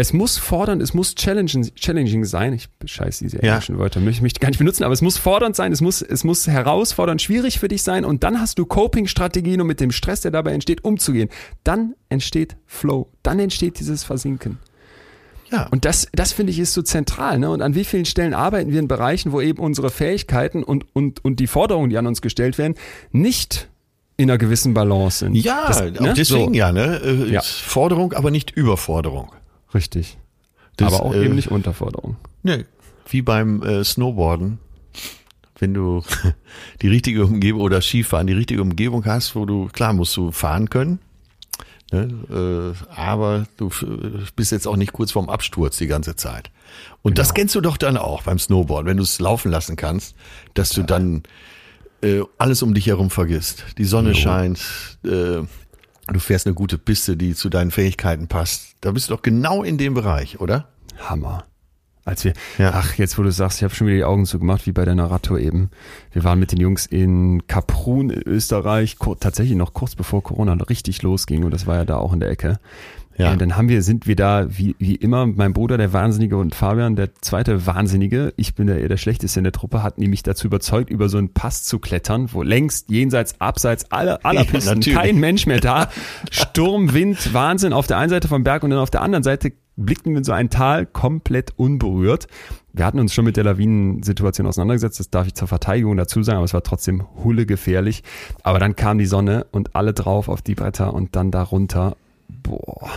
Es 0.00 0.12
muss 0.12 0.38
fordern, 0.38 0.80
es 0.80 0.94
muss 0.94 1.16
challenging, 1.16 1.74
challenging 1.74 2.24
sein. 2.24 2.52
Ich 2.52 2.68
scheiße 2.84 3.24
diese 3.24 3.38
Ja. 3.44 3.54
englischen 3.54 3.78
Wörter, 3.78 3.98
möchte 3.98 4.24
ich 4.24 4.38
gar 4.38 4.48
nicht 4.48 4.58
benutzen, 4.58 4.84
aber 4.84 4.92
es 4.94 5.02
muss 5.02 5.18
fordernd 5.18 5.56
sein, 5.56 5.72
es 5.72 5.80
muss, 5.80 6.02
es 6.02 6.22
muss 6.22 6.46
herausfordernd, 6.46 7.20
schwierig 7.20 7.58
für 7.58 7.66
dich 7.66 7.82
sein 7.82 8.04
und 8.04 8.22
dann 8.22 8.40
hast 8.40 8.60
du 8.60 8.64
Coping-Strategien, 8.64 9.60
um 9.60 9.66
mit 9.66 9.80
dem 9.80 9.90
Stress, 9.90 10.20
der 10.20 10.30
dabei 10.30 10.52
entsteht, 10.52 10.84
umzugehen. 10.84 11.30
Dann 11.64 11.94
entsteht 12.10 12.56
Flow, 12.66 13.08
dann 13.24 13.40
entsteht 13.40 13.80
dieses 13.80 14.04
Versinken. 14.04 14.58
Ja. 15.50 15.66
Und 15.68 15.84
das, 15.84 16.08
das 16.12 16.32
finde 16.32 16.52
ich 16.52 16.58
ist 16.58 16.74
so 16.74 16.82
zentral. 16.82 17.38
Ne? 17.38 17.50
Und 17.50 17.62
an 17.62 17.74
wie 17.74 17.84
vielen 17.84 18.04
Stellen 18.04 18.34
arbeiten 18.34 18.70
wir 18.72 18.78
in 18.78 18.88
Bereichen, 18.88 19.32
wo 19.32 19.40
eben 19.40 19.62
unsere 19.62 19.90
Fähigkeiten 19.90 20.62
und, 20.62 20.84
und, 20.94 21.24
und 21.24 21.40
die 21.40 21.46
Forderungen, 21.46 21.90
die 21.90 21.96
an 21.98 22.06
uns 22.06 22.20
gestellt 22.22 22.58
werden, 22.58 22.74
nicht 23.12 23.68
in 24.16 24.30
einer 24.30 24.38
gewissen 24.38 24.74
Balance 24.74 25.20
sind. 25.20 25.34
ja, 25.34 25.66
das, 25.68 25.80
auch 25.80 26.14
deswegen 26.14 26.24
So, 26.24 26.52
ja, 26.52 26.72
ne? 26.72 27.00
Äh, 27.02 27.32
Ja. 27.32 27.40
Forderung, 27.40 28.12
aber 28.12 28.30
nicht 28.30 28.50
Überforderung. 28.50 29.32
richtig. 29.74 30.18
Das, 30.76 30.92
aber 30.92 31.04
auch 31.06 31.14
äh, 31.14 31.24
eben 31.24 31.34
nicht 31.34 31.50
Unterforderung. 31.50 32.16
Ne, 32.42 32.64
wie 33.08 33.22
beim 33.22 33.62
äh, 33.62 33.84
Snowboarden. 33.84 34.58
Wenn 35.58 35.74
du 35.74 36.02
die 36.82 36.88
richtige 36.88 37.24
Umgebung 37.24 37.62
oder 37.62 37.80
Skifahren, 37.80 38.26
die 38.26 38.32
richtige 38.32 38.62
Umgebung 38.62 39.04
hast, 39.06 39.34
wo 39.34 39.44
du, 39.44 39.66
klar 39.72 39.92
musst 39.92 40.16
du 40.16 40.30
fahren 40.30 40.70
können, 40.70 41.00
ne, 41.92 42.74
äh, 42.74 42.94
aber 42.94 43.46
du 43.56 43.70
bist 44.36 44.52
jetzt 44.52 44.66
auch 44.66 44.76
nicht 44.76 44.92
kurz 44.92 45.12
vorm 45.12 45.28
Absturz 45.28 45.78
die 45.78 45.86
ganze 45.86 46.16
Zeit. 46.16 46.50
Und 47.02 47.18
das 47.18 47.34
kennst 47.34 47.54
du 47.54 47.60
doch 47.60 47.76
dann 47.76 47.96
auch 47.96 48.22
beim 48.22 48.38
Snowboard, 48.38 48.86
wenn 48.86 48.96
du 48.96 49.02
es 49.02 49.18
laufen 49.18 49.50
lassen 49.50 49.76
kannst, 49.76 50.14
dass 50.54 50.70
du 50.70 50.82
dann 50.82 51.22
äh, 52.02 52.22
alles 52.38 52.62
um 52.62 52.74
dich 52.74 52.86
herum 52.86 53.10
vergisst. 53.10 53.64
Die 53.78 53.84
Sonne 53.84 54.14
scheint, 54.14 54.60
äh, 55.04 55.42
du 56.12 56.18
fährst 56.18 56.46
eine 56.46 56.54
gute 56.54 56.78
Piste, 56.78 57.16
die 57.16 57.34
zu 57.34 57.48
deinen 57.48 57.70
Fähigkeiten 57.70 58.28
passt. 58.28 58.76
Da 58.80 58.92
bist 58.92 59.08
du 59.08 59.14
doch 59.14 59.22
genau 59.22 59.62
in 59.62 59.78
dem 59.78 59.94
Bereich, 59.94 60.40
oder? 60.40 60.68
Hammer. 60.98 61.44
Als 62.08 62.24
wir, 62.24 62.32
Ja. 62.58 62.72
ach, 62.74 62.94
jetzt 62.94 63.18
wo 63.18 63.22
du 63.22 63.30
sagst, 63.30 63.58
ich 63.58 63.64
habe 63.64 63.74
schon 63.74 63.86
wieder 63.86 63.96
die 63.98 64.04
Augen 64.04 64.24
zugemacht, 64.26 64.66
wie 64.66 64.72
bei 64.72 64.84
der 64.84 64.94
Narrator 64.94 65.38
eben. 65.38 65.70
Wir 66.12 66.24
waren 66.24 66.38
mit 66.38 66.52
den 66.52 66.58
Jungs 66.60 66.86
in 66.86 67.46
Kaprun 67.46 68.10
in 68.10 68.22
Österreich, 68.22 68.96
tatsächlich 69.20 69.56
noch 69.56 69.74
kurz 69.74 69.94
bevor 69.94 70.22
Corona 70.22 70.54
richtig 70.54 71.02
losging 71.02 71.44
und 71.44 71.52
das 71.52 71.66
war 71.66 71.76
ja 71.76 71.84
da 71.84 71.96
auch 71.98 72.12
in 72.12 72.20
der 72.20 72.30
Ecke. 72.30 72.58
Ja. 73.18 73.32
Und 73.32 73.40
dann 73.42 73.56
haben 73.56 73.68
wir, 73.68 73.82
sind 73.82 74.06
wir 74.06 74.14
da, 74.14 74.46
wie, 74.48 74.76
wie 74.78 74.94
immer, 74.94 75.26
mein 75.26 75.52
Bruder, 75.52 75.76
der 75.76 75.92
Wahnsinnige 75.92 76.36
und 76.36 76.54
Fabian, 76.54 76.94
der 76.94 77.14
zweite 77.20 77.66
Wahnsinnige, 77.66 78.32
ich 78.36 78.54
bin 78.54 78.68
der 78.68 78.80
eher 78.80 78.88
der 78.88 78.96
Schlechteste 78.96 79.40
in 79.40 79.44
der 79.44 79.52
Truppe, 79.52 79.82
hatten 79.82 80.00
die 80.00 80.06
mich 80.06 80.22
dazu 80.22 80.46
überzeugt, 80.46 80.88
über 80.88 81.08
so 81.08 81.18
einen 81.18 81.32
Pass 81.32 81.64
zu 81.64 81.80
klettern, 81.80 82.28
wo 82.32 82.42
längst, 82.44 82.90
jenseits, 82.90 83.40
abseits 83.40 83.90
aller, 83.90 84.20
aller 84.24 84.44
Ja, 84.44 84.50
Pisten, 84.50 84.74
natürlich. 84.78 84.98
kein 84.98 85.16
Mensch 85.18 85.46
mehr 85.46 85.58
da. 85.60 85.88
Sturm, 86.30 86.94
Wind, 86.94 87.34
Wahnsinn 87.34 87.72
auf 87.72 87.88
der 87.88 87.98
einen 87.98 88.10
Seite 88.10 88.28
vom 88.28 88.44
Berg 88.44 88.62
und 88.62 88.70
dann 88.70 88.78
auf 88.78 88.90
der 88.90 89.02
anderen 89.02 89.24
Seite 89.24 89.52
blickten 89.78 90.12
wir 90.12 90.18
in 90.18 90.24
so 90.24 90.32
ein 90.32 90.50
Tal 90.50 90.86
komplett 90.86 91.52
unberührt. 91.56 92.26
Wir 92.72 92.84
hatten 92.84 93.00
uns 93.00 93.14
schon 93.14 93.24
mit 93.24 93.36
der 93.36 93.44
Lawinensituation 93.44 94.46
auseinandergesetzt, 94.46 95.00
das 95.00 95.10
darf 95.10 95.26
ich 95.26 95.34
zur 95.34 95.48
Verteidigung 95.48 95.96
dazu 95.96 96.22
sagen, 96.22 96.36
aber 96.36 96.44
es 96.44 96.54
war 96.54 96.62
trotzdem 96.62 97.04
hulle 97.24 97.46
gefährlich. 97.46 98.02
Aber 98.42 98.58
dann 98.58 98.76
kam 98.76 98.98
die 98.98 99.06
Sonne 99.06 99.46
und 99.50 99.74
alle 99.74 99.94
drauf 99.94 100.28
auf 100.28 100.42
die 100.42 100.54
Bretter 100.54 100.92
und 100.92 101.16
dann 101.16 101.30
da 101.30 101.42
runter. 101.42 101.96
Boah. 102.28 102.90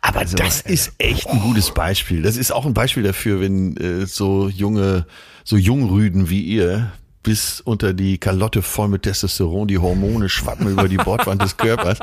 Aber 0.00 0.24
das 0.24 0.60
ist 0.60 0.92
echt 0.98 1.28
ein 1.28 1.40
gutes 1.40 1.72
Beispiel. 1.72 2.22
Das 2.22 2.36
ist 2.36 2.52
auch 2.52 2.64
ein 2.64 2.74
Beispiel 2.74 3.02
dafür, 3.02 3.40
wenn 3.40 3.76
äh, 3.76 4.06
so 4.06 4.48
junge, 4.48 5.06
so 5.44 5.56
Jungrüden 5.56 6.30
wie 6.30 6.42
ihr 6.42 6.92
bis 7.28 7.60
unter 7.60 7.92
die 7.92 8.16
Kalotte 8.16 8.62
voll 8.62 8.88
mit 8.88 9.02
Testosteron, 9.02 9.68
die 9.68 9.76
Hormone 9.76 10.30
schwappen 10.30 10.66
über 10.66 10.88
die 10.88 10.96
Bordwand 10.96 11.42
des 11.42 11.58
Körpers. 11.58 11.98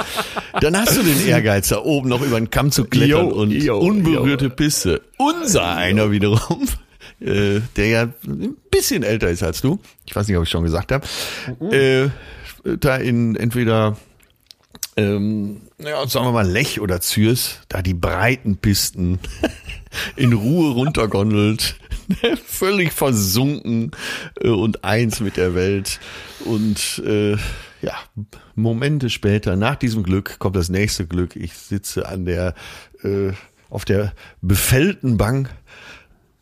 Dann 0.62 0.78
hast 0.78 0.98
du 0.98 1.02
den 1.02 1.26
Ehrgeiz, 1.26 1.70
da 1.70 1.80
oben 1.80 2.10
noch 2.10 2.22
über 2.22 2.40
den 2.40 2.52
Kamm 2.52 2.70
zu 2.70 2.86
klettern 2.86 3.30
Jo, 3.30 3.34
und 3.34 3.50
jo, 3.50 3.80
unberührte 3.80 4.52
Piste. 4.52 5.02
Unser 5.18 5.78
einer 5.78 6.12
wiederum 6.12 6.68
äh, 7.22 7.60
der 7.76 7.88
ja 7.88 8.02
ein 8.28 8.56
bisschen 8.70 9.02
älter 9.02 9.32
ist 9.32 9.42
als 9.42 9.62
du. 9.62 9.80
Ich 10.06 10.16
weiß 10.16 10.28
nicht, 10.28 10.38
ob 10.38 10.44
ich 10.44 10.50
schon 10.52 10.64
gesagt 10.64 10.92
habe. 10.92 11.08
Äh, 11.72 12.10
da 12.78 12.98
in 12.98 13.36
entweder 13.36 13.98
ähm, 14.98 15.62
ja, 15.80 16.08
sagen 16.08 16.28
wir 16.28 16.34
mal 16.34 16.48
Lech 16.48 16.80
oder 16.80 17.02
Zürs, 17.02 17.62
da 17.68 17.82
die 17.82 17.96
breiten 17.96 18.58
Pisten 18.58 19.20
in 20.16 20.34
Ruhe 20.34 20.72
runtergondelt, 20.72 21.78
völlig 22.46 22.94
versunken 22.94 23.92
äh, 24.42 24.50
und 24.50 24.84
eins 24.84 25.20
mit 25.20 25.38
der 25.38 25.56
Welt. 25.56 26.00
Und 26.46 27.02
äh, 27.06 27.38
ja, 27.82 27.94
Momente 28.56 29.10
später, 29.10 29.56
nach 29.56 29.76
diesem 29.76 30.04
Glück, 30.04 30.40
kommt 30.40 30.56
das 30.56 30.70
nächste 30.70 31.06
Glück. 31.06 31.36
Ich 31.36 31.54
sitze 31.54 32.08
an 32.08 32.26
der, 32.26 32.56
äh, 33.04 33.32
auf 33.70 33.86
der 33.86 34.14
befällten 34.42 35.18
Bank 35.18 35.50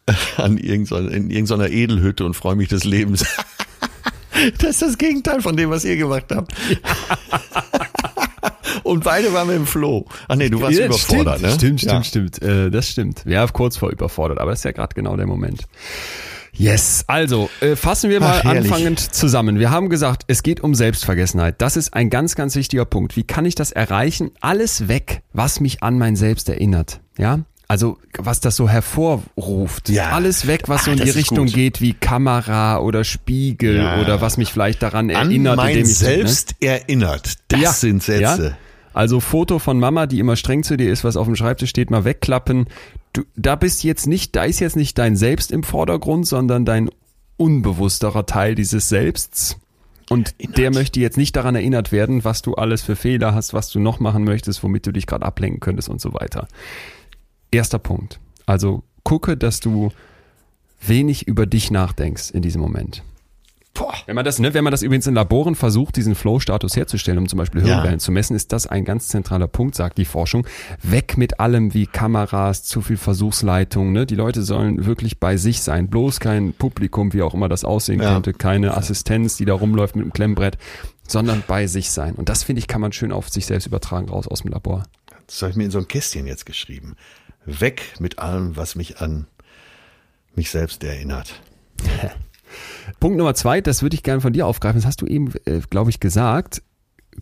an 0.37 0.57
irgendeiner, 0.57 1.11
in 1.11 1.29
irgendeiner 1.29 1.69
Edelhütte 1.69 2.25
und 2.25 2.33
freue 2.33 2.55
mich 2.55 2.69
des 2.69 2.83
Lebens. 2.83 3.25
das 4.59 4.69
ist 4.69 4.81
das 4.81 4.97
Gegenteil 4.97 5.41
von 5.41 5.55
dem, 5.55 5.69
was 5.69 5.85
ihr 5.85 5.97
gemacht 5.97 6.25
habt. 6.31 6.53
Und 8.83 9.03
beide 9.03 9.33
waren 9.33 9.47
mit 9.47 9.55
dem 9.55 9.65
Floh. 9.65 10.05
Ach 10.27 10.35
nee, 10.35 10.49
du 10.49 10.61
warst 10.61 10.77
Ja, 10.77 10.85
überfordert, 10.87 11.37
stimmt, 11.39 11.51
ne? 11.51 11.51
Stimmt, 11.57 11.81
stimmt, 11.81 11.93
ja. 11.93 12.03
stimmt. 12.03 12.41
Äh, 12.41 12.69
das 12.71 12.89
stimmt. 12.89 13.23
Ja, 13.25 13.47
kurz 13.47 13.77
vor 13.77 13.89
überfordert, 13.91 14.39
aber 14.39 14.51
das 14.51 14.59
ist 14.59 14.65
ja 14.65 14.71
gerade 14.71 14.93
genau 14.95 15.15
der 15.15 15.27
Moment. 15.27 15.63
Yes, 16.55 17.03
also 17.07 17.49
äh, 17.61 17.75
fassen 17.75 18.11
wir 18.11 18.19
mal 18.19 18.41
Ach, 18.43 18.45
anfangend 18.45 18.99
zusammen. 18.99 19.57
Wir 19.57 19.71
haben 19.71 19.89
gesagt, 19.89 20.23
es 20.27 20.43
geht 20.43 20.61
um 20.61 20.75
Selbstvergessenheit. 20.75 21.55
Das 21.61 21.77
ist 21.77 21.95
ein 21.95 22.11
ganz, 22.11 22.35
ganz 22.35 22.55
wichtiger 22.55 22.85
Punkt. 22.85 23.15
Wie 23.17 23.23
kann 23.23 23.45
ich 23.45 23.55
das 23.55 23.71
erreichen? 23.71 24.29
Alles 24.39 24.87
weg, 24.87 25.23
was 25.33 25.59
mich 25.59 25.81
an 25.81 25.97
mein 25.97 26.15
Selbst 26.15 26.49
erinnert. 26.49 26.99
Ja, 27.17 27.39
also 27.67 27.97
was 28.19 28.39
das 28.39 28.55
so 28.55 28.69
hervorruft. 28.69 29.89
Ja. 29.89 30.11
Alles 30.11 30.45
weg, 30.45 30.63
was 30.67 30.81
Ach, 30.81 30.85
so 30.85 30.91
in 30.91 30.97
die 30.97 31.09
Richtung 31.09 31.45
gut. 31.47 31.55
geht 31.55 31.81
wie 31.81 31.93
Kamera 31.93 32.77
oder 32.77 33.03
Spiegel 33.03 33.77
Ja. 33.77 33.99
oder 34.01 34.21
was 34.21 34.37
mich 34.37 34.51
vielleicht 34.53 34.83
daran 34.83 35.09
An 35.09 35.29
erinnert, 35.31 35.57
mein 35.57 35.69
indem 35.69 35.83
ich 35.89 35.99
ne? 36.01 36.05
Selbst 36.05 36.55
erinnert. 36.61 37.33
Das 37.47 37.59
Ja, 37.61 37.71
sind 37.71 38.03
Sätze. 38.03 38.21
Ja? 38.21 38.57
Also 38.93 39.19
Foto 39.19 39.59
von 39.59 39.79
Mama, 39.79 40.05
die 40.05 40.19
immer 40.19 40.35
streng 40.35 40.63
zu 40.63 40.77
dir 40.77 40.91
ist, 40.91 41.03
was 41.03 41.17
auf 41.17 41.25
dem 41.25 41.35
Schreibtisch 41.35 41.69
steht, 41.69 41.91
mal 41.91 42.05
wegklappen. 42.05 42.67
Du, 43.11 43.23
da 43.35 43.55
bist 43.55 43.83
jetzt 43.83 44.07
nicht, 44.07 44.35
da 44.35 44.43
ist 44.43 44.59
jetzt 44.59 44.75
nicht 44.75 44.97
dein 44.97 45.15
Selbst 45.15 45.51
im 45.51 45.63
Vordergrund, 45.63 46.27
sondern 46.27 46.65
dein 46.65 46.89
unbewussterer 47.37 48.25
Teil 48.25 48.55
dieses 48.55 48.89
Selbsts. 48.89 49.57
Und 50.09 50.35
der 50.57 50.71
möchte 50.71 50.99
jetzt 50.99 51.17
nicht 51.17 51.35
daran 51.35 51.55
erinnert 51.55 51.91
werden, 51.91 52.23
was 52.23 52.41
du 52.41 52.55
alles 52.55 52.81
für 52.81 52.95
Fehler 52.95 53.33
hast, 53.33 53.53
was 53.53 53.69
du 53.69 53.79
noch 53.79 53.99
machen 53.99 54.23
möchtest, 54.23 54.63
womit 54.63 54.85
du 54.85 54.91
dich 54.91 55.07
gerade 55.07 55.25
ablenken 55.25 55.59
könntest 55.59 55.89
und 55.89 56.01
so 56.01 56.13
weiter. 56.13 56.47
Erster 57.51 57.79
Punkt. 57.79 58.19
Also 58.45 58.83
gucke, 59.03 59.37
dass 59.37 59.59
du 59.59 59.91
wenig 60.81 61.27
über 61.27 61.45
dich 61.45 61.71
nachdenkst 61.71 62.31
in 62.31 62.41
diesem 62.41 62.61
Moment. 62.61 63.03
Boah. 63.75 63.93
Wenn 64.05 64.15
man 64.15 64.23
das, 64.23 64.37
ne, 64.37 64.53
wenn 64.53 64.63
man 64.63 64.69
das 64.69 64.83
übrigens 64.83 65.07
in 65.07 65.15
Laboren 65.15 65.55
versucht, 65.55 65.95
diesen 65.95 66.13
Flow-Status 66.13 66.75
herzustellen, 66.75 67.17
um 67.17 67.27
zum 67.27 67.37
Beispiel 67.39 67.61
Ja. 67.61 67.75
Hirnwellen 67.75 67.99
zu 67.99 68.11
messen, 68.11 68.35
ist 68.35 68.51
das 68.53 68.67
ein 68.67 68.85
ganz 68.85 69.07
zentraler 69.07 69.47
Punkt, 69.47 69.73
sagt 69.73 69.97
die 69.97 70.05
Forschung. 70.05 70.45
Weg 70.83 71.17
mit 71.17 71.39
allem 71.39 71.73
wie 71.73 71.87
Kameras, 71.87 72.63
zu 72.63 72.81
viel 72.81 72.97
Versuchsleitung. 72.97 73.91
Ne? 73.91 74.05
Die 74.05 74.13
Leute 74.15 74.43
sollen 74.43 74.85
wirklich 74.85 75.19
bei 75.19 75.37
sich 75.37 75.61
sein. 75.61 75.87
Bloß 75.89 76.19
kein 76.19 76.53
Publikum, 76.53 77.13
wie 77.13 77.23
auch 77.23 77.33
immer 77.33 77.49
das 77.49 77.65
aussehen 77.65 77.99
Ja. 77.99 78.13
könnte, 78.13 78.33
keine 78.33 78.77
Assistenz, 78.77 79.37
die 79.37 79.45
da 79.45 79.55
rumläuft 79.55 79.95
mit 79.95 80.05
dem 80.05 80.13
Klemmbrett, 80.13 80.59
sondern 81.07 81.41
bei 81.47 81.65
sich 81.65 81.89
sein. 81.89 82.13
Und 82.13 82.29
das 82.29 82.43
finde 82.43 82.59
ich, 82.59 82.67
kann 82.67 82.81
man 82.81 82.91
schön 82.93 83.11
auf 83.11 83.29
sich 83.29 83.47
selbst 83.47 83.65
übertragen, 83.65 84.07
raus 84.09 84.27
aus 84.27 84.43
dem 84.43 84.51
Labor. 84.51 84.83
Das 85.25 85.41
habe 85.41 85.49
ich 85.49 85.57
mir 85.57 85.63
in 85.65 85.71
so 85.71 85.79
ein 85.79 85.87
Kästchen 85.87 86.27
jetzt 86.27 86.45
geschrieben. 86.45 86.95
Weg 87.45 87.81
mit 87.99 88.19
allem, 88.19 88.55
was 88.55 88.75
mich 88.75 89.01
an 89.01 89.25
mich 90.35 90.51
selbst 90.51 90.83
erinnert. 90.83 91.41
Punkt 92.99 93.17
Nummer 93.17 93.33
zwei, 93.35 93.61
das 93.61 93.81
würde 93.81 93.95
ich 93.95 94.03
gerne 94.03 94.21
von 94.21 94.33
dir 94.33 94.47
aufgreifen. 94.47 94.79
Das 94.79 94.85
hast 94.85 95.01
du 95.01 95.05
eben, 95.07 95.31
äh, 95.45 95.59
glaube 95.69 95.89
ich, 95.89 95.99
gesagt. 95.99 96.61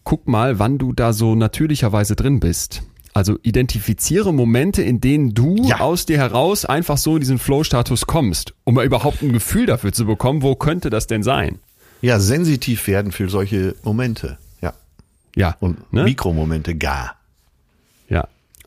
Guck 0.03 0.27
mal, 0.27 0.57
wann 0.59 0.77
du 0.77 0.93
da 0.93 1.11
so 1.13 1.35
natürlicherweise 1.35 2.15
drin 2.15 2.39
bist. 2.39 2.83
Also 3.13 3.37
identifiziere 3.43 4.33
Momente, 4.33 4.81
in 4.81 5.01
denen 5.01 5.33
du 5.33 5.57
Ja. 5.67 5.81
aus 5.81 6.05
dir 6.05 6.17
heraus 6.17 6.63
einfach 6.63 6.97
so 6.97 7.15
in 7.15 7.19
diesen 7.19 7.39
Flow-Status 7.39 8.07
kommst, 8.07 8.53
um 8.63 8.75
mal 8.75 8.85
überhaupt 8.85 9.21
ein 9.21 9.33
Gefühl 9.33 9.65
dafür 9.65 9.91
zu 9.91 10.05
bekommen, 10.05 10.41
wo 10.43 10.55
könnte 10.55 10.89
das 10.89 11.07
denn 11.07 11.21
sein? 11.23 11.59
Ja, 12.01 12.19
sensitiv 12.19 12.87
werden 12.87 13.11
für 13.11 13.27
solche 13.29 13.75
Momente. 13.83 14.37
Ja. 14.61 14.73
Ja. 15.35 15.57
Und 15.59 15.91
ne? 15.93 16.05
Mikromomente 16.05 16.73
gar. 16.75 17.15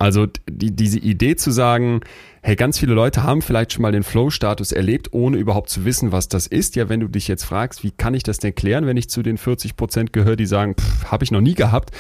Ja. 0.05 0.07
Also 0.07 0.27
die, 0.49 0.71
diese 0.71 0.99
Idee 0.99 1.37
zu 1.37 1.51
sagen, 1.51 2.01
hey, 2.43 2.57
ganz 2.57 2.79
viele 2.79 2.95
Leute 2.95 3.23
haben 3.23 3.43
vielleicht 3.43 3.73
schon 3.73 3.83
mal 3.83 3.93
den 3.93 4.03
Flow-Status 4.03 4.73
erlebt, 4.73 5.09
ohne 5.13 5.39
überhaupt 5.39 5.71
zu 5.71 5.85
wissen, 5.85 6.13
was 6.13 6.29
das 6.29 6.47
ist. 6.47 6.77
Ja, 6.77 6.89
wenn 6.89 7.01
du 7.01 7.09
dich 7.09 7.27
jetzt 7.27 7.45
fragst, 7.45 7.83
wie 7.83 7.91
kann 7.91 8.15
ich 8.15 8.23
das 8.23 8.39
denn 8.39 8.55
klären, 8.55 8.87
wenn 8.87 8.97
ich 8.97 9.09
zu 9.09 9.23
den 9.23 9.39
40 9.39 9.77
Prozent 9.77 10.13
gehöre, 10.13 10.37
die 10.37 10.47
sagen, 10.47 10.77
habe 11.11 11.25
ich 11.25 11.31
noch 11.31 11.41
nie 11.41 11.55
gehabt, 11.55 11.91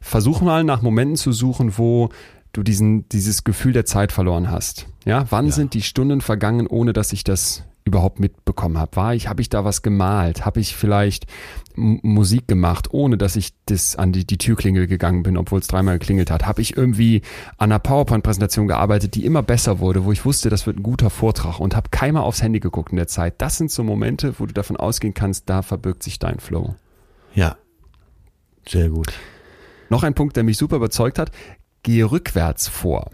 versuch 0.00 0.40
mal 0.40 0.64
nach 0.64 0.82
Momenten 0.82 1.16
zu 1.16 1.32
suchen, 1.32 1.78
wo 1.78 2.08
du 2.52 2.62
diesen, 2.62 3.08
dieses 3.08 3.44
Gefühl 3.44 3.72
der 3.72 3.86
Zeit 3.86 4.12
verloren 4.12 4.50
hast. 4.50 4.86
Ja, 5.04 5.24
wann 5.30 5.50
sind 5.50 5.74
die 5.74 5.82
Stunden 5.82 6.20
vergangen, 6.20 6.66
ohne 6.66 6.92
dass 6.92 7.12
ich 7.12 7.24
das 7.24 7.64
überhaupt 7.84 8.20
mitbekommen 8.20 8.78
habe? 8.78 8.96
War 8.96 9.14
ich, 9.14 9.28
habe 9.28 9.40
ich 9.40 9.48
da 9.48 9.64
was 9.64 9.82
gemalt? 9.82 10.44
Habe 10.44 10.60
ich 10.60 10.76
vielleicht 10.76 11.26
Musik 11.74 12.46
gemacht, 12.48 12.88
ohne 12.92 13.16
dass 13.18 13.36
ich 13.36 13.54
das 13.66 13.96
an 13.96 14.12
die, 14.12 14.26
die 14.26 14.38
Türklingel 14.38 14.86
gegangen 14.86 15.22
bin, 15.22 15.36
obwohl 15.36 15.60
es 15.60 15.66
dreimal 15.66 15.98
geklingelt 15.98 16.30
hat? 16.30 16.46
Habe 16.46 16.60
ich 16.60 16.76
irgendwie 16.76 17.22
an 17.58 17.72
einer 17.72 17.78
PowerPoint-Präsentation 17.78 18.68
gearbeitet, 18.68 19.14
die 19.14 19.24
immer 19.24 19.42
besser 19.42 19.80
wurde, 19.80 20.04
wo 20.04 20.12
ich 20.12 20.24
wusste, 20.24 20.50
das 20.50 20.66
wird 20.66 20.78
ein 20.78 20.82
guter 20.82 21.10
Vortrag 21.10 21.60
und 21.60 21.74
habe 21.74 21.90
keinmal 21.90 22.22
aufs 22.22 22.42
Handy 22.42 22.60
geguckt 22.60 22.92
in 22.92 22.96
der 22.96 23.08
Zeit? 23.08 23.40
Das 23.40 23.56
sind 23.58 23.70
so 23.70 23.82
Momente, 23.82 24.34
wo 24.38 24.46
du 24.46 24.54
davon 24.54 24.76
ausgehen 24.76 25.14
kannst, 25.14 25.48
da 25.48 25.62
verbirgt 25.62 26.02
sich 26.02 26.18
dein 26.18 26.40
Flow. 26.40 26.74
Ja. 27.34 27.56
Sehr 28.68 28.90
gut. 28.90 29.12
Noch 29.88 30.04
ein 30.04 30.14
Punkt, 30.14 30.36
der 30.36 30.44
mich 30.44 30.56
super 30.56 30.76
überzeugt 30.76 31.18
hat, 31.18 31.32
gehe 31.82 32.10
rückwärts 32.10 32.68
vor. 32.68 33.10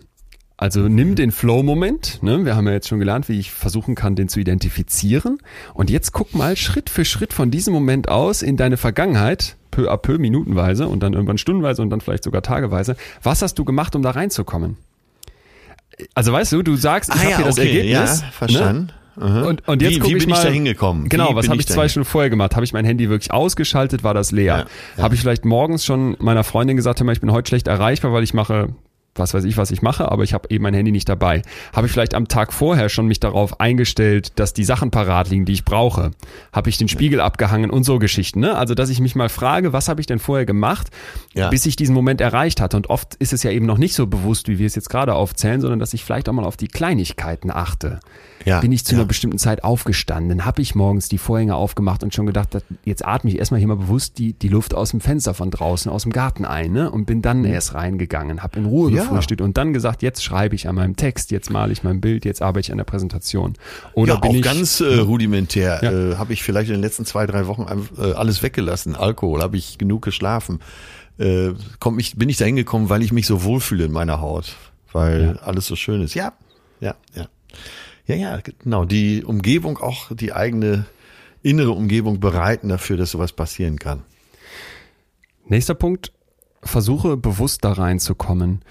Also 0.60 0.88
nimm 0.88 1.14
den 1.14 1.30
Flow-Moment, 1.30 2.20
ne? 2.20 2.44
wir 2.44 2.56
haben 2.56 2.66
ja 2.66 2.72
jetzt 2.72 2.88
schon 2.88 2.98
gelernt, 2.98 3.28
wie 3.28 3.38
ich 3.38 3.52
versuchen 3.52 3.94
kann, 3.94 4.16
den 4.16 4.28
zu 4.28 4.40
identifizieren. 4.40 5.38
Und 5.72 5.88
jetzt 5.88 6.12
guck 6.12 6.34
mal 6.34 6.56
Schritt 6.56 6.90
für 6.90 7.04
Schritt 7.04 7.32
von 7.32 7.52
diesem 7.52 7.72
Moment 7.72 8.08
aus 8.08 8.42
in 8.42 8.56
deine 8.56 8.76
Vergangenheit, 8.76 9.56
peu 9.70 9.88
à 9.88 9.96
peu, 9.96 10.18
minutenweise 10.18 10.88
und 10.88 11.00
dann 11.00 11.12
irgendwann 11.12 11.38
stundenweise 11.38 11.80
und 11.80 11.90
dann 11.90 12.00
vielleicht 12.00 12.24
sogar 12.24 12.42
tageweise. 12.42 12.96
Was 13.22 13.40
hast 13.40 13.56
du 13.60 13.64
gemacht, 13.64 13.94
um 13.94 14.02
da 14.02 14.10
reinzukommen? 14.10 14.76
Also 16.14 16.32
weißt 16.32 16.50
du, 16.50 16.62
du 16.64 16.74
sagst, 16.74 17.14
ich 17.14 17.20
habe 17.20 17.36
hier 17.36 17.44
das 17.44 17.58
Ergebnis. 17.58 17.94
Ah 17.94 17.94
ja, 17.94 18.26
ne? 18.26 18.32
verstanden. 18.32 18.92
Aha. 19.20 19.42
Und, 19.42 19.68
und 19.68 19.80
jetzt 19.80 19.94
wie, 19.94 19.98
guck 20.00 20.10
wie 20.10 20.16
ich 20.16 20.24
bin 20.24 20.30
mal, 20.30 20.38
ich 20.38 20.42
da 20.42 20.50
hingekommen? 20.50 21.08
Genau, 21.08 21.30
wie 21.30 21.36
was 21.36 21.48
habe 21.48 21.60
ich 21.60 21.66
da 21.66 21.74
zwei 21.74 21.88
Stunden 21.88 22.08
vorher 22.08 22.30
gemacht? 22.30 22.56
Habe 22.56 22.64
ich 22.64 22.72
mein 22.72 22.84
Handy 22.84 23.08
wirklich 23.08 23.32
ausgeschaltet? 23.32 24.02
War 24.02 24.14
das 24.14 24.32
leer? 24.32 24.44
Ja, 24.44 24.66
ja. 24.96 25.02
Habe 25.04 25.14
ich 25.14 25.20
vielleicht 25.20 25.44
morgens 25.44 25.84
schon 25.84 26.16
meiner 26.18 26.42
Freundin 26.42 26.76
gesagt, 26.76 26.98
hör 26.98 27.04
mal, 27.04 27.12
ich 27.12 27.20
bin 27.20 27.30
heute 27.30 27.48
schlecht 27.48 27.68
erreichbar, 27.68 28.12
weil 28.12 28.24
ich 28.24 28.34
mache 28.34 28.70
was 29.18 29.34
weiß 29.34 29.44
ich, 29.44 29.56
was 29.56 29.70
ich 29.70 29.82
mache, 29.82 30.10
aber 30.10 30.22
ich 30.24 30.34
habe 30.34 30.48
eben 30.50 30.62
mein 30.62 30.74
Handy 30.74 30.92
nicht 30.92 31.08
dabei. 31.08 31.42
Habe 31.72 31.86
ich 31.86 31.92
vielleicht 31.92 32.14
am 32.14 32.28
Tag 32.28 32.52
vorher 32.52 32.88
schon 32.88 33.06
mich 33.06 33.20
darauf 33.20 33.60
eingestellt, 33.60 34.32
dass 34.38 34.52
die 34.52 34.64
Sachen 34.64 34.90
parat 34.90 35.30
liegen, 35.30 35.44
die 35.44 35.52
ich 35.52 35.64
brauche? 35.64 36.10
Habe 36.52 36.68
ich 36.70 36.76
den 36.78 36.88
Spiegel 36.88 37.20
abgehangen 37.20 37.70
und 37.70 37.84
so 37.84 37.98
Geschichten, 37.98 38.40
ne? 38.40 38.56
Also, 38.56 38.74
dass 38.74 38.88
ich 38.90 39.00
mich 39.00 39.14
mal 39.14 39.28
frage, 39.28 39.72
was 39.72 39.88
habe 39.88 40.00
ich 40.00 40.06
denn 40.06 40.18
vorher 40.18 40.46
gemacht, 40.46 40.88
Ja. 41.34 41.48
bis 41.50 41.66
ich 41.66 41.76
diesen 41.76 41.94
Moment 41.94 42.20
erreicht 42.20 42.60
hatte? 42.60 42.76
Und 42.76 42.90
oft 42.90 43.14
ist 43.16 43.32
es 43.32 43.42
ja 43.42 43.50
eben 43.50 43.66
noch 43.66 43.78
nicht 43.78 43.94
so 43.94 44.06
bewusst, 44.06 44.48
wie 44.48 44.58
wir 44.58 44.66
es 44.66 44.74
jetzt 44.74 44.90
gerade 44.90 45.14
aufzählen, 45.14 45.60
sondern 45.60 45.78
dass 45.78 45.92
ich 45.94 46.04
vielleicht 46.04 46.28
auch 46.28 46.32
mal 46.32 46.44
auf 46.44 46.56
die 46.56 46.68
Kleinigkeiten 46.68 47.50
achte. 47.50 48.00
Ja, 48.44 48.60
Bin 48.60 48.70
ich 48.72 48.84
zu 48.84 48.92
ja. 48.94 49.00
einer 49.00 49.06
bestimmten 49.08 49.38
Zeit 49.38 49.64
aufgestanden, 49.64 50.44
habe 50.44 50.62
ich 50.62 50.74
morgens 50.74 51.08
die 51.08 51.18
Vorhänge 51.18 51.56
aufgemacht 51.56 52.02
und 52.04 52.14
schon 52.14 52.24
gedacht, 52.24 52.56
jetzt 52.84 53.04
atme 53.04 53.30
ich 53.30 53.38
erstmal 53.38 53.58
hier 53.58 53.66
mal 53.68 53.76
bewusst 53.76 54.18
die, 54.18 54.32
die 54.32 54.48
Luft 54.48 54.74
aus 54.74 54.92
dem 54.92 55.00
Fenster 55.00 55.34
von 55.34 55.50
draußen, 55.50 55.90
aus 55.90 56.04
dem 56.04 56.12
Garten 56.12 56.44
ein 56.44 56.72
ne? 56.72 56.90
und 56.90 57.04
bin 57.04 57.20
dann 57.20 57.44
erst 57.44 57.74
reingegangen, 57.74 58.42
habe 58.42 58.58
in 58.60 58.64
Ruhe 58.66 58.90
Mhm. 58.90 58.96
Ja. 58.96 59.02
Gefrühstückt 59.08 59.40
und 59.40 59.56
dann 59.56 59.72
gesagt, 59.72 60.02
jetzt 60.02 60.22
schreibe 60.22 60.54
ich 60.54 60.68
an 60.68 60.74
meinem 60.74 60.96
Text, 60.96 61.30
jetzt 61.30 61.50
male 61.50 61.72
ich 61.72 61.82
mein 61.82 62.00
Bild, 62.00 62.24
jetzt 62.24 62.42
arbeite 62.42 62.66
ich 62.66 62.72
an 62.72 62.78
der 62.78 62.84
Präsentation. 62.84 63.54
Oder 63.94 64.14
ja, 64.14 64.20
bin 64.20 64.30
auch 64.30 64.34
ich, 64.34 64.42
ganz 64.42 64.80
äh, 64.80 64.98
rudimentär 64.98 65.82
äh, 65.82 66.16
habe 66.16 66.32
ich 66.32 66.42
vielleicht 66.42 66.68
in 66.68 66.76
den 66.76 66.82
letzten 66.82 67.04
zwei, 67.04 67.26
drei 67.26 67.46
Wochen 67.46 67.66
äh, 67.98 68.12
alles 68.12 68.42
weggelassen. 68.42 68.96
Alkohol, 68.96 69.42
habe 69.42 69.56
ich 69.56 69.78
genug 69.78 70.02
geschlafen. 70.02 70.60
Äh, 71.18 71.52
komm 71.80 71.98
ich, 71.98 72.16
bin 72.16 72.28
ich 72.28 72.36
da 72.36 72.44
hingekommen, 72.44 72.88
weil 72.88 73.02
ich 73.02 73.12
mich 73.12 73.26
so 73.26 73.42
wohlfühle 73.42 73.84
in 73.84 73.92
meiner 73.92 74.20
Haut, 74.20 74.56
weil 74.92 75.38
alles 75.38 75.66
so 75.66 75.76
schön 75.76 76.00
ist. 76.00 76.14
Ja, 76.14 76.32
ja, 76.80 76.94
ja. 77.14 77.26
Ja, 78.06 78.14
ja, 78.14 78.40
genau. 78.62 78.86
Die 78.86 79.22
Umgebung 79.22 79.78
auch, 79.78 80.10
die 80.14 80.32
eigene 80.32 80.86
innere 81.42 81.72
Umgebung 81.72 82.20
bereiten 82.20 82.68
dafür, 82.68 82.96
dass 82.96 83.10
sowas 83.10 83.32
passieren 83.32 83.78
kann. 83.78 84.02
Nächster 85.46 85.74
Punkt, 85.74 86.12
versuche 86.62 87.16
bewusst 87.16 87.64
da 87.64 87.72
reinzukommen. 87.72 88.62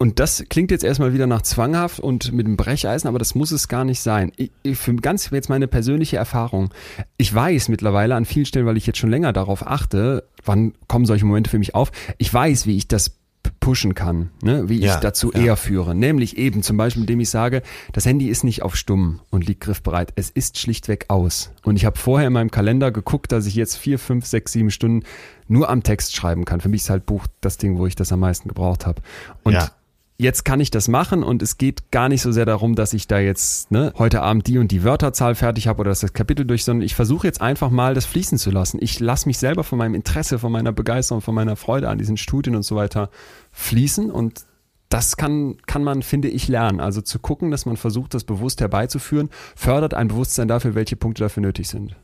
Und 0.00 0.20
das 0.20 0.44
klingt 0.48 0.70
jetzt 0.70 0.84
erstmal 0.84 1.12
wieder 1.12 1.26
nach 1.26 1.42
zwanghaft 1.42 1.98
und 1.98 2.32
mit 2.32 2.46
dem 2.46 2.56
Brecheisen, 2.56 3.08
aber 3.08 3.18
das 3.18 3.34
muss 3.34 3.50
es 3.50 3.66
gar 3.66 3.84
nicht 3.84 4.00
sein. 4.00 4.30
Ich, 4.36 4.52
ich, 4.62 4.78
für 4.78 4.94
ganz 4.94 5.28
jetzt 5.30 5.48
meine 5.48 5.66
persönliche 5.66 6.16
Erfahrung. 6.16 6.70
Ich 7.16 7.34
weiß 7.34 7.68
mittlerweile 7.68 8.14
an 8.14 8.24
vielen 8.24 8.46
Stellen, 8.46 8.66
weil 8.66 8.76
ich 8.76 8.86
jetzt 8.86 8.98
schon 8.98 9.10
länger 9.10 9.32
darauf 9.32 9.66
achte, 9.66 10.22
wann 10.44 10.74
kommen 10.86 11.04
solche 11.04 11.24
Momente 11.24 11.50
für 11.50 11.58
mich 11.58 11.74
auf. 11.74 11.90
Ich 12.16 12.32
weiß, 12.32 12.66
wie 12.66 12.76
ich 12.76 12.86
das 12.86 13.18
pushen 13.60 13.94
kann, 13.94 14.30
ne? 14.42 14.68
wie 14.68 14.78
ich 14.78 14.84
Ja, 14.84 15.00
dazu 15.00 15.32
ja. 15.32 15.40
eher 15.40 15.56
führe. 15.56 15.94
Nämlich 15.94 16.36
eben 16.36 16.62
zum 16.62 16.76
Beispiel, 16.76 17.02
indem 17.02 17.18
ich 17.20 17.30
sage, 17.30 17.62
das 17.92 18.06
Handy 18.06 18.28
ist 18.28 18.44
nicht 18.44 18.62
auf 18.62 18.76
stumm 18.76 19.20
und 19.30 19.46
liegt 19.46 19.62
griffbereit. 19.62 20.12
Es 20.14 20.30
ist 20.30 20.58
schlichtweg 20.58 21.06
aus. 21.08 21.50
Und 21.64 21.76
ich 21.76 21.84
habe 21.84 21.98
vorher 21.98 22.28
in 22.28 22.34
meinem 22.34 22.50
Kalender 22.50 22.92
geguckt, 22.92 23.32
dass 23.32 23.46
ich 23.46 23.54
jetzt 23.54 23.76
vier, 23.76 23.98
fünf, 23.98 24.26
sechs, 24.26 24.52
sieben 24.52 24.70
Stunden 24.70 25.04
nur 25.48 25.70
am 25.70 25.82
Text 25.82 26.14
schreiben 26.14 26.44
kann. 26.44 26.60
Für 26.60 26.68
mich 26.68 26.82
ist 26.82 26.90
halt 26.90 27.06
Buch 27.06 27.26
das 27.40 27.56
Ding, 27.56 27.78
wo 27.78 27.86
ich 27.86 27.96
das 27.96 28.12
am 28.12 28.20
meisten 28.20 28.48
gebraucht 28.48 28.86
habe. 28.86 29.02
Und 29.42 29.54
Ja. 29.54 29.70
Jetzt 30.18 30.44
kann 30.44 30.58
ich 30.58 30.70
das 30.70 30.88
machen 30.88 31.22
und 31.22 31.42
es 31.42 31.58
geht 31.58 31.92
gar 31.92 32.08
nicht 32.08 32.22
so 32.22 32.32
sehr 32.32 32.44
darum, 32.44 32.74
dass 32.74 32.92
ich 32.92 33.06
da 33.06 33.20
jetzt 33.20 33.70
ne, 33.70 33.92
heute 33.96 34.20
Abend 34.20 34.48
die 34.48 34.58
und 34.58 34.72
die 34.72 34.82
Wörterzahl 34.82 35.36
fertig 35.36 35.68
habe 35.68 35.80
oder 35.80 35.90
dass 35.90 36.00
das 36.00 36.12
Kapitel 36.12 36.44
durch, 36.44 36.64
sondern 36.64 36.84
ich 36.84 36.96
versuche 36.96 37.26
jetzt 37.26 37.40
einfach 37.40 37.70
mal 37.70 37.94
das 37.94 38.04
fließen 38.04 38.36
zu 38.36 38.50
lassen. 38.50 38.78
Ich 38.80 38.98
lasse 38.98 39.28
mich 39.28 39.38
selber 39.38 39.62
von 39.62 39.78
meinem 39.78 39.94
Interesse, 39.94 40.40
von 40.40 40.50
meiner 40.50 40.72
Begeisterung, 40.72 41.22
von 41.22 41.36
meiner 41.36 41.54
Freude 41.54 41.88
an 41.88 41.98
diesen 41.98 42.16
Studien 42.16 42.56
und 42.56 42.64
so 42.64 42.74
weiter 42.74 43.10
fließen 43.52 44.10
und 44.10 44.44
das 44.88 45.16
kann, 45.16 45.58
kann 45.66 45.84
man, 45.84 46.02
finde 46.02 46.28
ich, 46.28 46.48
lernen. 46.48 46.80
Also 46.80 47.00
zu 47.00 47.18
gucken, 47.18 47.50
dass 47.50 47.66
man 47.66 47.76
versucht, 47.76 48.14
das 48.14 48.24
bewusst 48.24 48.60
herbeizuführen, 48.60 49.28
fördert 49.54 49.94
ein 49.94 50.08
Bewusstsein 50.08 50.48
dafür, 50.48 50.74
welche 50.74 50.96
Punkte 50.96 51.24
dafür 51.24 51.42
nötig 51.42 51.68
sind. 51.68 51.94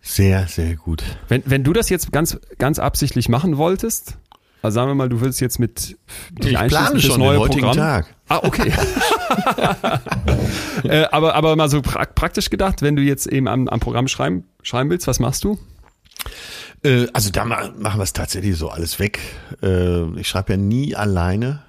Sehr, 0.00 0.46
sehr 0.46 0.76
gut. 0.76 1.04
Wenn, 1.28 1.42
wenn 1.44 1.64
du 1.64 1.72
das 1.72 1.90
jetzt 1.90 2.10
ganz, 2.10 2.38
ganz 2.58 2.78
absichtlich 2.78 3.28
machen 3.28 3.58
wolltest, 3.58 4.16
also 4.62 4.74
sagen 4.74 4.90
wir 4.90 4.94
mal, 4.94 5.08
du 5.08 5.20
willst 5.20 5.40
jetzt 5.40 5.58
mit 5.58 5.96
dich 6.30 6.52
Ich 6.52 6.58
plane 6.68 7.00
schon 7.00 7.18
neue 7.20 7.32
den 7.34 7.40
heutigen 7.40 7.60
Programm. 7.66 7.76
Tag. 7.76 8.14
Ah, 8.28 8.40
okay. 8.42 8.72
äh, 10.84 11.04
aber, 11.10 11.34
aber 11.34 11.56
mal 11.56 11.68
so 11.68 11.82
pra 11.82 12.04
praktisch 12.04 12.50
gedacht, 12.50 12.82
wenn 12.82 12.96
du 12.96 13.02
jetzt 13.02 13.26
eben 13.26 13.48
am, 13.48 13.68
am 13.68 13.80
Programm 13.80 14.08
schreiben, 14.08 14.44
schreiben 14.62 14.90
willst, 14.90 15.06
was 15.06 15.20
machst 15.20 15.44
du? 15.44 15.58
Äh, 16.82 17.06
also 17.12 17.30
da 17.30 17.44
ma- 17.44 17.70
machen 17.78 17.98
wir 18.00 18.04
es 18.04 18.12
tatsächlich 18.12 18.56
so 18.56 18.68
alles 18.68 18.98
weg. 18.98 19.18
Äh, 19.62 20.02
ich 20.18 20.28
schreibe 20.28 20.52
ja 20.52 20.56
nie 20.56 20.94
alleine. 20.94 21.62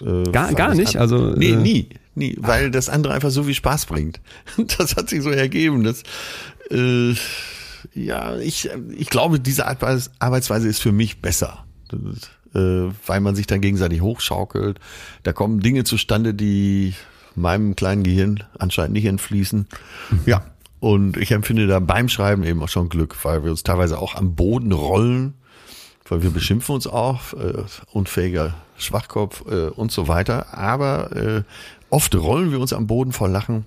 Äh, 0.00 0.24
Gar- 0.30 0.54
gar 0.54 0.74
nicht? 0.74 0.96
Also, 0.96 1.32
nee, 1.36 1.50
äh, 1.50 1.56
nie, 1.56 1.88
nie, 2.14 2.36
weil 2.40 2.70
das 2.70 2.88
andere 2.88 3.14
einfach 3.14 3.30
so 3.30 3.44
viel 3.44 3.54
Spaß 3.54 3.86
bringt. 3.86 4.20
Das 4.78 4.96
hat 4.96 5.08
sich 5.10 5.22
so 5.22 5.30
ergeben. 5.30 5.84
Das, 5.84 6.02
äh, 6.70 7.14
ja, 7.94 8.36
ich, 8.38 8.68
ich 8.96 9.10
glaube, 9.10 9.40
diese 9.40 9.66
Arbeits- 9.66 10.10
Arbeitsweise 10.18 10.68
ist 10.68 10.80
für 10.82 10.92
mich 10.92 11.22
besser. 11.22 11.64
Äh, 11.92 12.92
weil 13.06 13.20
man 13.20 13.34
sich 13.34 13.46
dann 13.46 13.60
gegenseitig 13.60 14.00
hochschaukelt. 14.00 14.80
Da 15.24 15.32
kommen 15.32 15.60
Dinge 15.60 15.84
zustande, 15.84 16.32
die 16.32 16.94
meinem 17.34 17.76
kleinen 17.76 18.02
Gehirn 18.02 18.42
anscheinend 18.58 18.94
nicht 18.94 19.04
entfließen. 19.04 19.66
Ja. 20.26 20.42
Und 20.80 21.16
ich 21.16 21.32
empfinde 21.32 21.66
da 21.66 21.80
beim 21.80 22.08
Schreiben 22.08 22.44
eben 22.44 22.62
auch 22.62 22.68
schon 22.68 22.88
Glück, 22.88 23.16
weil 23.24 23.42
wir 23.42 23.50
uns 23.50 23.62
teilweise 23.62 23.98
auch 23.98 24.14
am 24.14 24.34
Boden 24.34 24.72
rollen, 24.72 25.34
weil 26.08 26.22
wir 26.22 26.30
beschimpfen 26.30 26.74
uns 26.74 26.86
auch, 26.86 27.32
äh, 27.32 27.64
unfähiger 27.92 28.54
Schwachkopf 28.76 29.44
äh, 29.50 29.68
und 29.68 29.90
so 29.90 30.06
weiter. 30.06 30.54
Aber 30.56 31.16
äh, 31.16 31.42
oft 31.90 32.14
rollen 32.14 32.52
wir 32.52 32.60
uns 32.60 32.72
am 32.72 32.86
Boden 32.86 33.12
vor 33.12 33.28
Lachen. 33.28 33.64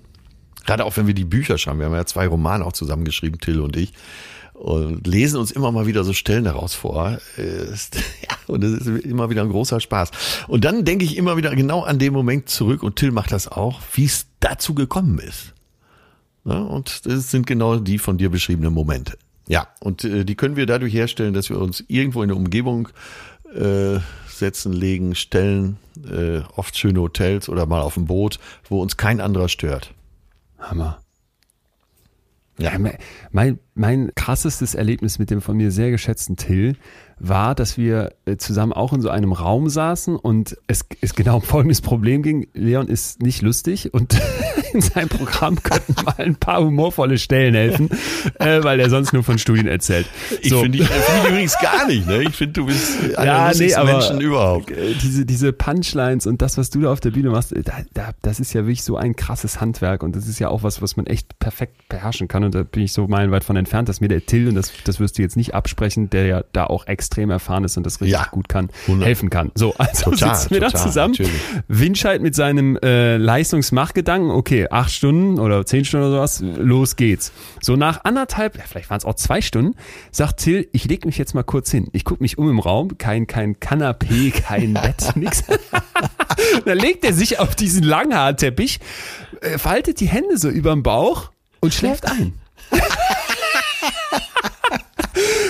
Gerade 0.66 0.84
auch 0.84 0.96
wenn 0.96 1.06
wir 1.06 1.14
die 1.14 1.24
Bücher 1.24 1.58
schreiben. 1.58 1.80
Wir 1.80 1.86
haben 1.86 1.94
ja 1.94 2.06
zwei 2.06 2.26
Romane 2.26 2.64
auch 2.64 2.72
zusammengeschrieben, 2.72 3.40
Till 3.40 3.60
und 3.60 3.76
ich. 3.76 3.92
Und 4.60 5.06
lesen 5.06 5.38
uns 5.38 5.50
immer 5.50 5.72
mal 5.72 5.86
wieder 5.86 6.04
so 6.04 6.12
Stellen 6.12 6.44
daraus 6.44 6.74
vor. 6.74 7.18
Äh, 7.38 7.40
Ja, 8.28 8.36
und 8.46 8.62
das 8.62 8.72
ist 8.72 9.06
immer 9.06 9.30
wieder 9.30 9.40
ein 9.40 9.48
großer 9.48 9.80
Spaß. 9.80 10.10
Und 10.48 10.66
dann 10.66 10.84
denke 10.84 11.06
ich 11.06 11.16
immer 11.16 11.38
wieder 11.38 11.56
genau 11.56 11.82
an 11.82 11.98
den 11.98 12.12
Moment 12.12 12.50
zurück, 12.50 12.82
und 12.82 12.96
Till 12.96 13.10
macht 13.10 13.32
das 13.32 13.48
auch, 13.48 13.80
wie 13.94 14.04
es 14.04 14.26
dazu 14.40 14.74
gekommen 14.74 15.18
ist. 15.18 15.54
Und 16.44 17.06
das 17.06 17.30
sind 17.30 17.46
genau 17.46 17.76
die 17.76 17.96
von 17.96 18.18
dir 18.18 18.28
beschriebenen 18.28 18.74
Momente. 18.74 19.16
Ja, 19.48 19.68
und 19.80 20.04
äh, 20.04 20.24
die 20.24 20.34
können 20.34 20.56
wir 20.56 20.66
dadurch 20.66 20.92
herstellen, 20.92 21.32
dass 21.32 21.48
wir 21.48 21.58
uns 21.58 21.82
irgendwo 21.88 22.22
in 22.22 22.30
eine 22.30 22.38
Umgebung 22.38 22.88
äh, 23.54 23.98
setzen, 24.28 24.74
legen, 24.74 25.14
stellen, 25.14 25.78
äh, 26.06 26.40
oft 26.54 26.76
schöne 26.76 27.00
Hotels 27.00 27.48
oder 27.48 27.64
mal 27.64 27.80
auf 27.80 27.94
dem 27.94 28.06
Boot, 28.06 28.38
wo 28.68 28.82
uns 28.82 28.98
kein 28.98 29.22
anderer 29.22 29.48
stört. 29.48 29.94
Hammer. 30.58 31.00
Ja, 32.60 32.78
mein- 32.78 32.98
mein, 33.32 33.58
krassestes 34.14 34.74
Erlebnis 34.74 35.18
mit 35.18 35.30
dem 35.30 35.40
von 35.40 35.56
mir 35.56 35.70
sehr 35.70 35.90
geschätzten 35.90 36.36
Till 36.36 36.76
war, 37.20 37.54
dass 37.54 37.76
wir 37.76 38.12
äh, 38.24 38.36
zusammen 38.38 38.72
auch 38.72 38.92
in 38.92 39.00
so 39.02 39.10
einem 39.10 39.32
Raum 39.32 39.68
saßen 39.68 40.16
und 40.16 40.56
es, 40.66 40.84
es 41.02 41.14
genau 41.14 41.36
um 41.36 41.42
folgendes 41.42 41.80
Problem 41.82 42.22
ging. 42.22 42.48
Leon 42.54 42.88
ist 42.88 43.22
nicht 43.22 43.42
lustig 43.42 43.92
und 43.92 44.18
in 44.72 44.80
seinem 44.80 45.08
Programm 45.10 45.62
könnten 45.62 45.94
mal 46.04 46.14
ein 46.18 46.36
paar 46.36 46.62
humorvolle 46.64 47.18
Stellen 47.18 47.54
helfen, 47.54 47.90
äh, 48.38 48.64
weil 48.64 48.80
er 48.80 48.88
sonst 48.88 49.12
nur 49.12 49.22
von 49.22 49.38
Studien 49.38 49.66
erzählt. 49.66 50.06
Ich 50.40 50.48
So. 50.48 50.62
finde 50.62 50.78
dich 50.78 50.90
äh, 50.90 50.92
dich 50.94 51.28
übrigens 51.30 51.58
gar 51.60 51.86
nicht, 51.86 52.06
ne? 52.06 52.22
Ich 52.22 52.34
finde, 52.34 52.54
du 52.54 52.66
bist 52.66 52.98
einer 53.02 53.10
der 53.16 53.24
Ja, 53.24 53.42
nee, 53.42 53.48
lustigsten 53.50 53.80
aber 53.82 53.92
Menschen 53.92 54.20
überhaupt. 54.20 54.70
äh, 54.70 54.94
diese, 55.02 55.26
diese 55.26 55.52
Punchlines 55.52 56.26
und 56.26 56.40
das, 56.40 56.56
was 56.56 56.70
du 56.70 56.80
da 56.80 56.92
auf 56.92 57.00
der 57.00 57.10
Bühne 57.10 57.30
machst, 57.30 57.52
da, 57.52 57.74
da, 57.92 58.10
das 58.22 58.40
ist 58.40 58.54
ja 58.54 58.62
wirklich 58.62 58.82
so 58.82 58.96
ein 58.96 59.14
krasses 59.14 59.60
Handwerk 59.60 60.02
und 60.02 60.16
das 60.16 60.26
ist 60.26 60.38
ja 60.38 60.48
auch 60.48 60.62
was, 60.62 60.80
was 60.80 60.96
man 60.96 61.06
echt 61.06 61.38
perfekt 61.38 61.88
beherrschen 61.88 62.28
kann 62.28 62.44
und 62.44 62.54
da 62.54 62.62
bin 62.62 62.82
ich 62.82 62.92
so 62.94 63.06
meilenweit 63.08 63.44
von 63.44 63.56
entfernt, 63.56 63.88
dass 63.90 64.00
mir 64.00 64.08
der 64.08 64.24
Till, 64.24 64.48
und 64.48 64.54
das, 64.54 64.72
das 64.84 65.00
wirst 65.00 65.18
du 65.18 65.22
jetzt 65.22 65.36
nicht 65.36 65.54
absprechen, 65.54 66.08
der 66.08 66.26
ja 66.26 66.44
da 66.52 66.64
auch 66.66 66.86
extrem 67.10 67.30
erfahren 67.30 67.64
ist 67.64 67.76
und 67.76 67.84
das 67.84 68.00
richtig 68.00 68.12
Ja, 68.12 68.28
gut 68.30 68.48
kann, 68.48 68.70
100. 68.82 69.04
helfen 69.06 69.30
kann. 69.30 69.50
So, 69.56 69.74
also 69.78 70.12
Total, 70.12 70.36
sitzen 70.36 70.54
wir 70.54 70.60
da 70.60 70.66
total, 70.70 70.86
zusammen, 70.86 71.12
natürlich. 71.18 71.40
Winscheid 71.66 72.22
mit 72.22 72.36
seinem 72.36 72.76
äh, 72.84 73.16
Leistungsmachgedanken, 73.16 74.30
okay, 74.30 74.68
acht 74.70 74.92
Stunden 74.92 75.40
oder 75.40 75.66
zehn 75.66 75.84
Stunden 75.84 76.06
oder 76.06 76.28
sowas, 76.28 76.40
los 76.56 76.94
geht's. 76.94 77.32
So 77.60 77.74
nach 77.74 78.04
anderthalb, 78.04 78.56
ja, 78.56 78.62
vielleicht 78.64 78.90
waren 78.90 78.98
es 78.98 79.04
auch 79.04 79.14
zwei 79.16 79.40
Stunden, 79.40 79.74
sagt 80.12 80.38
Till, 80.38 80.68
ich 80.72 80.84
leg 80.84 81.04
mich 81.04 81.18
jetzt 81.18 81.34
mal 81.34 81.42
kurz 81.42 81.70
hin. 81.72 81.88
Ich 81.92 82.04
gucke 82.04 82.22
mich 82.22 82.38
um 82.38 82.48
im 82.48 82.60
Raum, 82.60 82.96
kein, 82.96 83.26
kein 83.26 83.58
Kanapee, 83.58 84.30
kein 84.30 84.74
Bett, 84.74 85.10
nix. 85.16 85.42
Dann 86.64 86.78
legt 86.78 87.04
er 87.04 87.12
sich 87.12 87.40
auf 87.40 87.56
diesen 87.56 87.82
Langhaarteppich, 87.82 88.78
äh, 89.40 89.58
faltet 89.58 89.98
die 89.98 90.06
Hände 90.08 90.38
so 90.38 90.48
überm 90.48 90.84
Bauch 90.84 91.32
und 91.58 91.74
schläft 91.74 92.06
ein. 92.06 92.34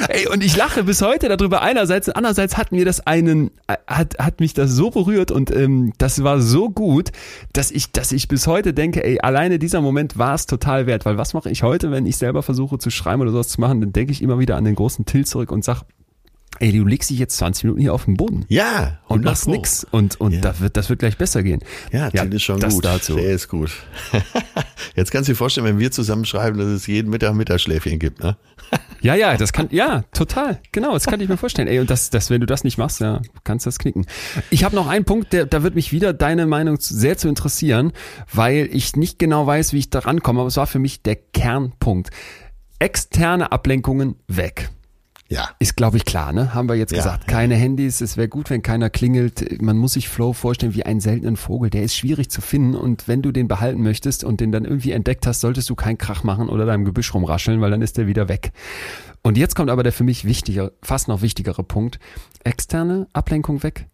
Ey, 0.08 0.26
und 0.28 0.42
ich 0.42 0.56
lache 0.56 0.84
bis 0.84 1.02
heute 1.02 1.28
darüber 1.28 1.62
einerseits, 1.62 2.08
und 2.08 2.14
andererseits 2.16 2.56
hat 2.56 2.72
mir 2.72 2.84
das 2.84 3.06
einen, 3.06 3.50
äh, 3.66 3.76
hat, 3.86 4.18
hat 4.18 4.40
mich 4.40 4.54
das 4.54 4.70
so 4.70 4.90
berührt 4.90 5.30
und 5.30 5.50
ähm, 5.54 5.92
das 5.98 6.22
war 6.24 6.40
so 6.40 6.70
gut, 6.70 7.10
dass 7.52 7.70
ich, 7.70 7.92
dass 7.92 8.12
ich 8.12 8.28
bis 8.28 8.46
heute 8.46 8.72
denke, 8.74 9.04
ey, 9.04 9.20
alleine 9.20 9.58
dieser 9.58 9.80
Moment 9.80 10.16
war 10.18 10.34
es 10.34 10.46
total 10.46 10.86
wert, 10.86 11.04
weil 11.04 11.18
was 11.18 11.34
mache 11.34 11.50
ich 11.50 11.62
heute, 11.62 11.90
wenn 11.90 12.06
ich 12.06 12.16
selber 12.16 12.42
versuche 12.42 12.78
zu 12.78 12.90
schreiben 12.90 13.22
oder 13.22 13.32
sowas 13.32 13.48
zu 13.48 13.60
machen, 13.60 13.80
dann 13.80 13.92
denke 13.92 14.12
ich 14.12 14.22
immer 14.22 14.38
wieder 14.38 14.56
an 14.56 14.64
den 14.64 14.74
großen 14.74 15.04
Till 15.04 15.26
zurück 15.26 15.52
und 15.52 15.64
sag, 15.64 15.82
ey, 16.58 16.72
du 16.72 16.84
legst 16.84 17.08
dich 17.10 17.18
jetzt 17.18 17.36
20 17.38 17.64
Minuten 17.64 17.80
hier 17.80 17.94
auf 17.94 18.04
den 18.04 18.16
Boden 18.16 18.44
Ja, 18.48 18.98
und 19.06 19.24
100 19.24 19.24
machst 19.24 19.44
Pro. 19.44 19.50
nix 19.52 19.86
und, 19.90 20.20
und 20.20 20.32
Ja. 20.32 20.40
das, 20.40 20.60
wird, 20.60 20.76
das 20.76 20.88
wird 20.90 20.98
gleich 20.98 21.16
besser 21.16 21.42
gehen. 21.42 21.60
Ja, 21.92 22.10
Till 22.10 22.34
ist 22.34 22.42
schon 22.42 22.60
das 22.60 22.74
gut. 22.74 22.84
dazu. 22.84 23.16
Der 23.16 23.32
ist 23.32 23.48
gut. 23.48 23.70
Jetzt 24.96 25.10
kannst 25.10 25.28
du 25.28 25.32
dir 25.32 25.36
vorstellen, 25.36 25.66
wenn 25.66 25.78
wir 25.78 25.90
zusammen 25.90 26.24
schreiben, 26.24 26.58
dass 26.58 26.66
es 26.68 26.86
jeden 26.86 27.10
Mittag 27.10 27.34
Mittagsschläfchen 27.34 27.98
gibt, 27.98 28.22
ne? 28.22 28.36
Ja, 29.02 29.14
ja, 29.14 29.36
das 29.36 29.52
kann, 29.52 29.68
ja, 29.70 30.02
total, 30.12 30.60
genau, 30.72 30.92
das 30.92 31.06
kann 31.06 31.20
ich 31.20 31.28
mir 31.28 31.38
vorstellen. 31.38 31.68
Ey, 31.68 31.80
und 31.80 31.88
das, 31.88 32.10
das, 32.10 32.28
wenn 32.28 32.40
du 32.40 32.46
das 32.46 32.64
nicht 32.64 32.76
machst, 32.76 33.00
ja, 33.00 33.22
kannst 33.44 33.66
das 33.66 33.78
knicken. 33.78 34.06
Ich 34.50 34.62
habe 34.62 34.76
noch 34.76 34.88
einen 34.88 35.06
Punkt, 35.06 35.32
der, 35.32 35.46
da 35.46 35.62
wird 35.62 35.74
mich 35.74 35.92
wieder 35.92 36.12
deine 36.12 36.46
Meinung 36.46 36.76
sehr 36.78 37.16
zu 37.16 37.28
interessieren, 37.28 37.92
weil 38.32 38.68
ich 38.72 38.96
nicht 38.96 39.18
genau 39.18 39.46
weiß, 39.46 39.72
wie 39.72 39.78
ich 39.78 39.90
da 39.90 40.00
rankomme, 40.00 40.40
aber 40.40 40.48
es 40.48 40.56
war 40.58 40.66
für 40.66 40.78
mich 40.78 41.02
der 41.02 41.16
Kernpunkt. 41.16 42.10
Externe 42.78 43.52
Ablenkungen 43.52 44.16
weg. 44.28 44.68
Ja. 45.32 45.48
Ist, 45.60 45.76
glaube 45.76 45.96
ich, 45.96 46.04
klar, 46.04 46.32
ne? 46.32 46.54
Haben 46.54 46.68
wir 46.68 46.74
jetzt 46.74 46.90
Ja, 46.90 46.98
gesagt. 46.98 47.24
ja. 47.28 47.32
Keine 47.32 47.54
Handys, 47.54 48.00
es 48.00 48.16
wäre 48.16 48.28
gut, 48.28 48.50
wenn 48.50 48.62
keiner 48.62 48.90
klingelt. 48.90 49.62
Man 49.62 49.76
muss 49.78 49.92
sich 49.92 50.08
Flow 50.08 50.32
vorstellen 50.32 50.74
wie 50.74 50.82
einen 50.84 50.98
seltenen 51.00 51.36
Vogel. 51.36 51.70
Der 51.70 51.84
ist 51.84 51.94
schwierig 51.94 52.30
zu 52.30 52.40
finden 52.40 52.74
und 52.74 53.06
wenn 53.06 53.22
du 53.22 53.30
den 53.30 53.46
behalten 53.46 53.80
möchtest 53.82 54.24
und 54.24 54.40
den 54.40 54.50
dann 54.50 54.64
irgendwie 54.64 54.90
entdeckt 54.90 55.28
hast, 55.28 55.40
solltest 55.40 55.70
du 55.70 55.76
keinen 55.76 55.98
Krach 55.98 56.24
machen 56.24 56.48
oder 56.48 56.66
da 56.66 56.74
im 56.74 56.84
Gebüsch 56.84 57.14
rumrascheln, 57.14 57.60
weil 57.60 57.70
dann 57.70 57.80
ist 57.80 57.96
der 57.96 58.08
wieder 58.08 58.28
weg. 58.28 58.50
Und 59.22 59.38
jetzt 59.38 59.54
kommt 59.54 59.70
aber 59.70 59.84
der 59.84 59.92
für 59.92 60.02
mich 60.02 60.24
wichtiger, 60.24 60.72
fast 60.82 61.06
noch 61.06 61.22
wichtigere 61.22 61.62
Punkt. 61.62 62.00
Externe 62.42 63.06
Ablenkung 63.12 63.62
weg, 63.62 63.86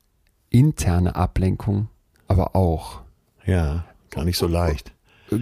interne 0.48 1.16
Ablenkung 1.16 1.88
aber 2.28 2.56
auch 2.56 3.00
Ja, 3.44 3.84
gar 4.10 4.24
nicht 4.24 4.38
so 4.38 4.46
leicht. 4.46 4.92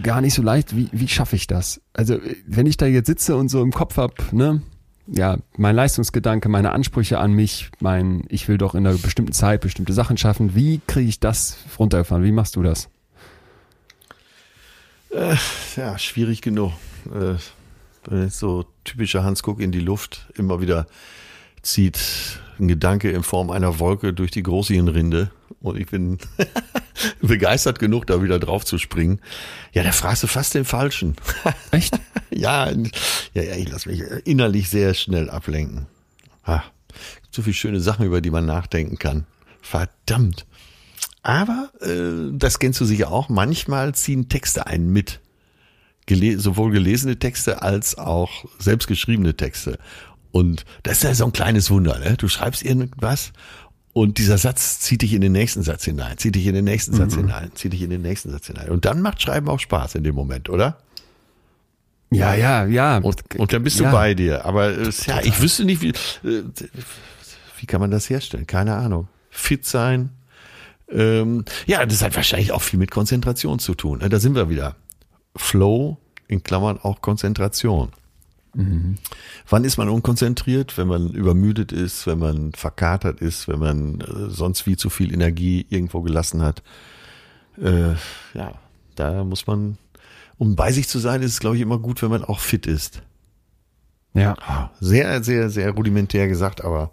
gar 0.03 0.21
nicht 0.21 0.35
so 0.35 0.43
leicht. 0.43 0.77
Wie, 0.77 0.89
wie 0.91 1.07
schaffe 1.09 1.37
ich 1.37 1.47
das? 1.47 1.81
Also, 1.93 2.19
wenn 2.49 2.67
ich 2.67 2.77
da 2.79 2.87
jetzt 2.87 3.07
sitze 3.07 3.37
und 3.37 3.49
so 3.49 3.63
im 3.63 3.71
Kopf 3.73 3.97
hab, 3.97 4.33
ne, 4.33 4.61
ja, 5.07 5.39
mein 5.57 5.75
Leistungsgedanke, 5.75 6.49
meine 6.49 6.73
Ansprüche 6.73 7.19
an 7.19 7.33
mich, 7.33 7.71
mein, 7.81 8.25
ich 8.29 8.49
will 8.49 8.59
doch 8.59 8.75
in 8.75 8.87
einer 8.87 8.97
bestimmten 8.97 9.33
Zeit 9.33 9.61
bestimmte 9.61 9.93
Sachen 9.93 10.17
schaffen, 10.17 10.55
wie 10.55 10.81
kriege 10.87 11.09
ich 11.09 11.21
das 11.21 11.59
runtergefahren? 11.79 12.25
Wie 12.25 12.33
machst 12.33 12.57
du 12.57 12.63
das? 12.63 12.89
Ja, 15.77 15.99
schwierig 15.99 16.43
genug. 16.43 16.73
Äh, 17.07 17.35
wenn 18.07 18.23
jetzt 18.23 18.39
so 18.39 18.65
typischer 18.85 19.25
Hans 19.25 19.43
Kuck 19.43 19.61
in 19.61 19.73
die 19.73 19.81
Luft 19.81 20.27
immer 20.35 20.61
wieder 20.61 20.87
zieht 21.63 21.99
ein 22.59 22.69
Gedanke 22.69 23.11
in 23.11 23.23
Form 23.23 23.51
einer 23.51 23.79
Wolke 23.79 24.13
durch 24.13 24.31
die 24.31 24.43
Großhirnrinde 24.43 25.31
und 25.65 25.79
ich 25.79 25.87
bin 25.87 26.19
begeistert 27.23 27.79
genug, 27.79 28.07
da 28.07 28.23
wieder 28.23 28.39
drauf 28.39 28.65
zu 28.65 28.79
springen. 28.79 29.21
Ja, 29.73 29.83
da 29.83 29.93
fragst 29.93 30.23
du 30.23 30.27
fast 30.27 30.55
den 30.55 30.67
Falschen. 30.67 31.17
Echt? 31.71 31.99
ja, 32.31 32.71
ja, 32.71 33.43
ja, 33.43 33.57
ich 33.57 33.71
lasse 33.71 33.89
mich 33.89 34.03
innerlich 34.25 34.69
sehr 34.69 34.93
schnell 34.95 35.31
ablenken. 35.31 35.87
Ah. 36.45 36.63
So 37.31 37.43
viele 37.43 37.55
schöne 37.55 37.81
Sachen, 37.81 38.05
über 38.05 38.21
die 38.21 38.31
man 38.31 38.45
nachdenken 38.45 38.99
kann. 38.99 39.27
Verdammt. 39.63 40.47
Aber, 41.23 41.71
äh, 41.81 42.31
das 42.33 42.59
kennst 42.59 42.81
du 42.81 42.85
sicher 42.85 43.11
auch, 43.11 43.31
manchmal 43.31 43.95
ziehen 43.95 44.29
Texte 44.29 44.67
einen 44.67 44.93
mit. 44.93 45.21
Gele 46.05 46.39
sowohl 46.39 46.73
gelesene 46.73 47.19
Texte 47.19 47.63
als 47.63 47.97
auch 47.97 48.45
selbstgeschriebene 48.59 49.35
Texte. 49.35 49.79
Und 50.31 50.67
das 50.83 50.99
ist 50.99 51.05
ja 51.05 51.15
so 51.15 51.25
ein 51.25 51.33
kleines 51.33 51.71
Wunder. 51.71 51.99
Ne? 51.99 52.17
Du 52.19 52.29
schreibst 52.29 52.63
irgendwas 52.63 53.33
und 53.95 54.19
dieser 54.19 54.39
Satz 54.39 54.81
zieht 54.81 55.03
dich 55.03 55.15
in 55.15 55.21
den 55.21 55.31
nächsten 55.31 55.63
Satz 55.63 55.85
hinein, 55.85 56.19
zieht 56.19 56.35
dich 56.35 56.47
in 56.47 56.55
den 56.55 56.65
nächsten 56.65 56.95
Satz 56.95 57.15
hinein, 57.15 57.53
zieht 57.55 57.73
dich 57.73 57.81
in 57.81 57.91
den 57.91 58.03
nächsten 58.03 58.31
Satz 58.31 58.49
hinein. 58.49 58.69
Und 58.69 58.85
dann 58.85 59.01
macht 59.01 59.23
Schreiben 59.23 59.49
auch 59.49 59.61
Spaß 59.61 59.95
in 59.95 60.03
dem 60.03 60.17
Moment, 60.17 60.51
oder? 60.51 60.79
Ja, 62.11 62.35
ja, 62.35 62.65
ja. 62.65 62.99
Und, 62.99 63.23
und 63.39 63.53
dann 63.53 63.63
bist 63.63 63.79
du 63.79 63.85
ja. 63.85 63.93
bei 63.93 64.15
dir. 64.15 64.45
Aber 64.45 64.77
äh, 64.77 64.91
ja, 65.07 65.21
ich 65.23 65.41
wüsste 65.41 65.65
nicht, 65.65 65.81
wie, 65.81 65.91
äh, 66.29 66.43
wie 67.59 67.67
kann 67.67 67.81
man 67.81 67.93
das 67.93 68.11
herstellen? 68.11 68.49
Keine 68.49 68.75
Ahnung. 68.75 69.07
Fit 69.31 69.65
sein. 69.65 70.11
Ähm, 70.91 71.45
ja, 71.67 71.87
das 71.87 72.03
hat 72.03 72.17
wahrscheinlich 72.17 72.51
auch 72.51 72.63
viel 72.63 72.81
mit 72.81 72.91
Konzentration 72.91 73.61
zu 73.61 73.77
tun. 73.77 74.01
ne? 74.01 74.09
Da 74.09 74.19
sind 74.19 74.35
wir 74.35 74.51
wieder. 74.51 74.75
Flow, 75.37 75.99
in 76.27 76.43
Klammern 76.43 76.79
auch 76.83 77.01
Konzentration. 77.01 77.91
Wann 79.49 79.65
ist 79.65 79.77
man 79.79 79.89
unkonzentriert? 79.89 80.79
Wenn 80.79 80.87
man 80.89 81.11
übermüdet 81.11 81.73
ist, 81.73 82.07
wenn 82.07 82.19
man 82.19 82.53
verkatert 82.53 83.21
ist, 83.21 83.49
wenn 83.49 83.59
man 83.59 84.01
äh, 84.01 84.31
sonst 84.31 84.67
wie 84.67 84.77
zu 84.77 84.91
viel 84.91 85.13
Energie 85.13 85.67
irgendwo 85.71 86.03
gelassen 86.03 86.41
hat. 86.43 86.63
Äh, 87.61 87.95
ja, 88.35 88.53
da 88.95 89.25
muss 89.25 89.47
man, 89.47 89.79
um 90.39 90.57
bei 90.57 90.73
sich 90.73 90.89
zu 90.89 90.99
sein, 90.99 91.23
ist 91.23 91.33
es, 91.33 91.41
glaube 91.41 91.57
ich, 91.57 91.63
immer 91.63 91.79
gut, 91.79 92.01
wenn 92.03 92.11
man 92.11 92.25
auch 92.25 92.39
fit 92.41 92.67
ist. 92.67 93.03
Ja. 94.13 94.35
Ah, 94.47 94.71
Sehr, 94.81 95.23
sehr, 95.25 95.51
sehr 95.51 95.73
rudimentär 95.73 96.29
gesagt, 96.29 96.63
aber 96.65 96.91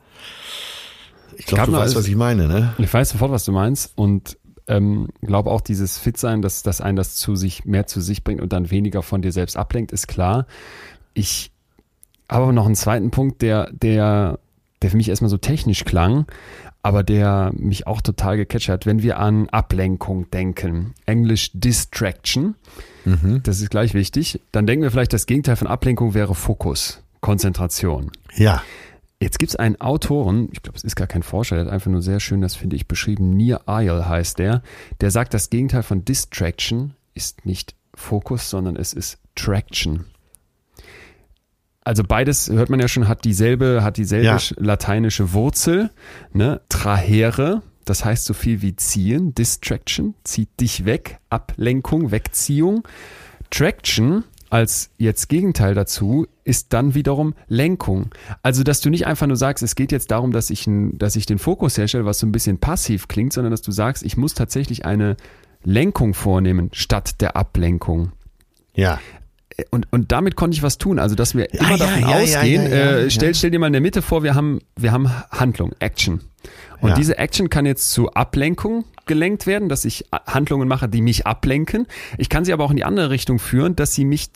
ich 1.38 1.46
glaube, 1.46 1.68
du 1.68 1.72
weißt, 1.74 1.82
alles- 1.82 1.96
was 1.96 2.08
ich 2.08 2.16
meine, 2.16 2.48
ne? 2.48 2.74
Ich 2.80 2.92
weiß 2.94 3.10
sofort, 3.10 3.32
was 3.32 3.46
du 3.46 3.52
meinst 3.52 3.92
und 3.96 4.38
ähm, 4.68 5.10
glaube 5.22 5.50
auch 5.52 5.62
dieses 5.62 5.98
Fit-Sein, 5.98 6.42
dass, 6.42 6.64
dass 6.64 6.82
einen 6.82 6.96
das 6.96 7.16
zu 7.16 7.36
sich, 7.36 7.66
mehr 7.66 7.88
zu 7.88 8.00
sich 8.02 8.24
bringt 8.24 8.42
und 8.42 8.54
dann 8.54 8.70
weniger 8.72 9.02
von 9.04 9.22
dir 9.22 9.32
selbst 9.32 9.58
ablenkt, 9.58 9.92
ist 9.92 10.08
klar. 10.08 10.46
Ich 11.14 11.52
habe 12.30 12.54
noch 12.54 12.66
einen 12.66 12.76
zweiten 12.76 13.12
Punkt, 13.12 13.42
der, 13.42 13.70
der, 13.72 14.40
der 14.82 14.90
für 14.90 14.98
mich 14.98 15.10
erstmal 15.10 15.30
so 15.30 15.38
technisch 15.38 15.84
klang, 15.84 16.26
aber 16.82 17.04
der 17.04 17.52
mich 17.56 17.88
auch 17.88 18.02
total 18.02 18.38
gecatcht 18.38 18.70
hat, 18.70 18.86
wenn 18.86 19.04
wir 19.04 19.20
an 19.20 19.50
Ablenkung 19.50 20.32
denken. 20.32 20.94
Englisch 21.06 21.52
Distraction, 21.54 22.56
das 23.44 23.62
ist 23.62 23.70
gleich 23.70 23.94
wichtig. 23.94 24.42
Dann 24.52 24.66
denken 24.66 24.84
wir 24.84 24.92
vielleicht, 24.92 25.14
das 25.14 25.26
Gegenteil 25.26 25.56
von 25.56 25.68
Ablenkung 25.68 26.14
wäre 26.14 26.36
Fokus, 26.36 27.04
Konzentration. 27.20 28.12
Ja. 28.36 28.64
Jetzt 29.20 29.38
gibt 29.38 29.52
es 29.52 29.56
einen 29.56 29.80
Autoren, 29.80 30.50
ich 30.52 30.64
glaube, 30.64 30.78
es 30.78 30.84
ist 30.84 30.96
gar 30.96 31.06
kein 31.06 31.22
Forscher, 31.22 31.56
der 31.56 31.66
hat 31.66 31.72
einfach 31.72 31.92
nur 31.92 32.02
sehr 32.02 32.20
schön, 32.20 32.42
das 32.42 32.56
finde 32.56 32.76
ich 32.76 32.88
beschrieben, 32.88 33.30
Nir 33.38 33.62
Eyal 33.68 34.08
heißt 34.10 34.40
der, 34.40 34.64
der 35.00 35.12
sagt, 35.12 35.36
das 35.36 35.52
Gegenteil 35.52 35.84
von 35.84 36.04
Distraction 36.04 36.96
ist 37.14 37.46
nicht 37.46 37.76
Fokus, 37.94 38.50
sondern 38.50 38.76
es 38.76 38.94
ist 38.94 39.20
Traction. 39.36 40.06
Also 41.84 42.04
beides, 42.04 42.50
hört 42.50 42.70
man 42.70 42.80
ja 42.80 42.88
schon, 42.88 43.08
hat 43.08 43.26
dieselbe, 43.26 43.84
hat 43.84 43.98
dieselbe 43.98 44.26
Ja. 44.26 44.36
sch- 44.38 44.54
lateinische 44.58 45.34
Wurzel, 45.34 45.90
ne? 46.32 46.62
Trahere, 46.70 47.64
das 47.86 48.06
heißt 48.06 48.26
so 48.26 48.34
viel 48.36 48.62
wie 48.62 48.76
ziehen, 48.76 49.34
Distraction, 49.34 50.14
zieht 50.24 50.50
dich 50.60 50.86
weg, 50.86 51.18
Ablenkung, 51.30 52.12
Wegziehung. 52.12 52.88
Traction 53.50 54.24
als 54.50 54.90
jetzt 54.98 55.30
Gegenteil 55.30 55.74
dazu 55.74 56.28
ist 56.44 56.74
dann 56.74 56.94
wiederum 56.94 57.34
Lenkung. 57.48 58.10
Also, 58.44 58.64
dass 58.64 58.82
du 58.82 58.90
nicht 58.90 59.08
einfach 59.08 59.26
nur 59.28 59.38
sagst, 59.38 59.64
es 59.64 59.76
geht 59.76 59.92
jetzt 59.94 60.12
darum, 60.12 60.32
dass 60.34 60.50
ich, 60.50 60.68
dass 60.68 61.16
ich 61.16 61.26
den 61.26 61.40
Fokus 61.40 61.78
herstelle, 61.78 62.06
was 62.06 62.20
so 62.20 62.28
ein 62.28 62.32
bisschen 62.34 62.58
passiv 62.60 63.08
klingt, 63.08 63.32
sondern 63.34 63.52
dass 63.52 63.62
du 63.62 63.72
sagst, 63.72 64.04
ich 64.04 64.18
muss 64.18 64.34
tatsächlich 64.34 64.84
eine 64.86 65.16
Lenkung 65.64 66.14
vornehmen 66.14 66.70
statt 66.74 67.22
der 67.22 67.38
Ablenkung. 67.38 68.12
Ja. 68.76 69.00
Und, 69.70 69.88
und 69.92 70.12
damit 70.12 70.36
konnte 70.36 70.56
ich 70.56 70.64
was 70.64 70.78
tun. 70.78 71.00
Also, 71.00 71.16
dass 71.16 71.36
wir 71.36 71.54
immer 71.54 71.72
ja, 71.72 71.78
davon 71.78 72.02
ja, 72.02 72.08
ausgehen, 72.08 72.64
ja, 72.64 72.70
ja, 72.70 72.98
äh, 72.98 73.10
stell, 73.10 73.36
stell 73.36 73.52
dir 73.52 73.60
mal 73.60 73.68
in 73.68 73.74
der 73.74 73.82
Mitte 73.82 74.02
vor, 74.02 74.24
wir 74.24 74.36
haben, 74.36 74.60
wir 74.76 74.92
haben 74.92 75.10
Handlung, 75.32 75.74
Action. 75.80 76.22
Und 76.80 76.98
diese 76.98 77.18
Action 77.20 77.50
kann 77.50 77.68
jetzt 77.68 77.92
zu 77.92 78.12
Ablenkung 78.12 78.86
gelenkt 79.06 79.46
werden, 79.46 79.70
dass 79.70 79.86
ich 79.86 80.06
Handlungen 80.26 80.68
mache, 80.68 80.90
die 80.90 81.02
mich 81.02 81.28
ablenken. 81.28 81.86
Ich 82.18 82.30
kann 82.30 82.44
sie 82.44 82.54
aber 82.54 82.64
auch 82.64 82.72
in 82.72 82.78
die 82.78 82.84
andere 82.84 83.12
Richtung 83.12 83.38
führen, 83.38 83.76
dass 83.76 83.94
sie 83.94 84.06
mich, 84.06 84.30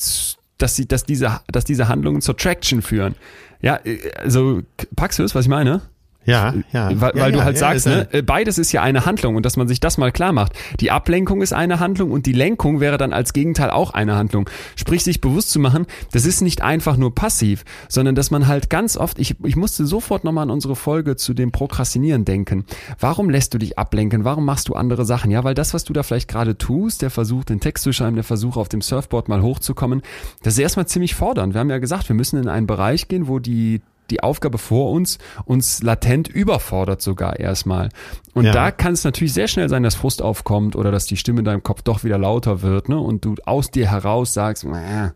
dass 0.58 0.76
sie, 0.76 0.88
dass 0.88 1.06
diese, 1.06 1.40
dass 1.52 1.66
diese 1.66 1.88
Handlungen 1.88 2.22
zur 2.22 2.38
Traction 2.38 2.82
führen. 2.82 3.16
Ja, 3.62 3.80
äh, 3.84 3.98
also 4.18 4.62
packst 4.96 5.18
du 5.18 5.24
es, 5.24 5.34
was 5.34 5.46
ich 5.46 5.50
meine? 5.50 5.82
Ja, 6.26 6.54
ja. 6.72 6.90
Weil, 7.00 7.16
ja, 7.16 7.22
weil 7.22 7.32
du 7.32 7.38
ja, 7.40 7.44
halt 7.46 7.56
ja, 7.56 7.60
sagst, 7.60 7.86
ne, 7.86 8.08
äh, 8.12 8.22
beides 8.22 8.58
ist 8.58 8.72
ja 8.72 8.82
eine 8.82 9.06
Handlung 9.06 9.36
und 9.36 9.46
dass 9.46 9.58
man 9.58 9.68
sich 9.68 9.80
das 9.80 9.98
mal 9.98 10.12
klar 10.12 10.34
macht. 10.34 10.54
Die 10.80 10.92
Ablenkung 10.92 11.42
ist 11.42 11.54
eine 11.54 11.80
Handlung 11.80 12.12
und 12.12 12.26
die 12.26 12.32
Lenkung 12.32 12.80
wäre 12.80 12.98
dann 12.98 13.14
als 13.14 13.34
Gegenteil 13.34 13.70
auch 13.70 13.92
eine 13.92 14.16
Handlung. 14.16 14.50
Sprich, 14.76 15.04
sich 15.04 15.22
bewusst 15.22 15.52
zu 15.52 15.60
machen, 15.60 15.86
das 16.12 16.26
ist 16.26 16.42
nicht 16.42 16.62
einfach 16.62 16.98
nur 16.98 17.14
passiv, 17.14 17.64
sondern 17.90 18.16
dass 18.16 18.32
man 18.32 18.48
halt 18.48 18.70
ganz 18.70 18.98
oft, 18.98 19.20
ich, 19.20 19.36
ich 19.44 19.56
musste 19.56 19.86
sofort 19.86 20.24
nochmal 20.24 20.44
an 20.44 20.50
unsere 20.50 20.76
Folge 20.76 21.16
zu 21.16 21.34
dem 21.34 21.52
Prokrastinieren 21.52 22.26
denken. 22.26 22.66
Warum 23.00 23.30
lässt 23.30 23.54
du 23.54 23.60
dich 23.60 23.78
ablenken? 23.78 24.24
Warum 24.26 24.46
machst 24.46 24.68
du 24.68 24.74
andere 24.74 25.06
Sachen? 25.06 25.30
Ja, 25.30 25.44
weil 25.44 25.54
das, 25.54 25.74
was 25.74 25.84
du 25.84 25.94
da 25.94 26.04
vielleicht 26.04 26.28
gerade 26.28 26.58
tust, 26.58 27.02
der 27.02 27.12
Versuch, 27.12 27.44
den 27.44 27.60
Text 27.60 27.84
zu 27.84 27.94
schreiben, 27.94 28.16
der 28.16 28.24
Versuch, 28.24 28.58
auf 28.58 28.70
dem 28.70 28.82
Surfboard 28.82 29.30
mal 29.30 29.42
hochzukommen, 29.42 30.02
das 30.42 30.56
ist 30.56 30.60
erstmal 30.60 30.88
ziemlich 30.88 31.14
fordernd. 31.14 31.54
Wir 31.54 31.60
haben 31.60 31.70
ja 31.70 31.78
gesagt, 31.78 32.10
wir 32.10 32.16
müssen 32.16 32.42
in 32.42 32.50
einen 32.50 32.68
Bereich 32.68 33.08
gehen, 33.08 33.28
wo 33.28 33.40
die 33.40 33.82
die 34.10 34.22
Aufgabe 34.22 34.58
vor 34.58 34.92
uns 34.92 35.18
uns 35.46 35.82
latent 35.84 36.28
überfordert 36.28 37.02
sogar 37.02 37.40
erstmal. 37.40 37.90
Und 38.34 38.46
Ja. 38.46 38.52
da 38.52 38.72
kann 38.72 38.94
es 38.94 39.04
natürlich 39.04 39.34
sehr 39.34 39.48
schnell 39.48 39.70
sein, 39.70 39.84
dass 39.84 39.96
Frust 39.96 40.22
aufkommt 40.22 40.76
oder 40.76 40.92
dass 40.92 41.06
die 41.06 41.18
Stimme 41.18 41.40
in 41.40 41.46
deinem 41.46 41.64
Kopf 41.64 41.82
doch 41.82 42.04
wieder 42.04 42.18
lauter 42.18 42.62
wird, 42.62 42.90
ne? 42.90 43.00
Und 43.00 43.26
du 43.26 43.36
aus 43.46 43.72
dir 43.72 43.90
heraus 43.90 44.34
sagst, 44.34 44.66
"Mäh, 44.66 45.10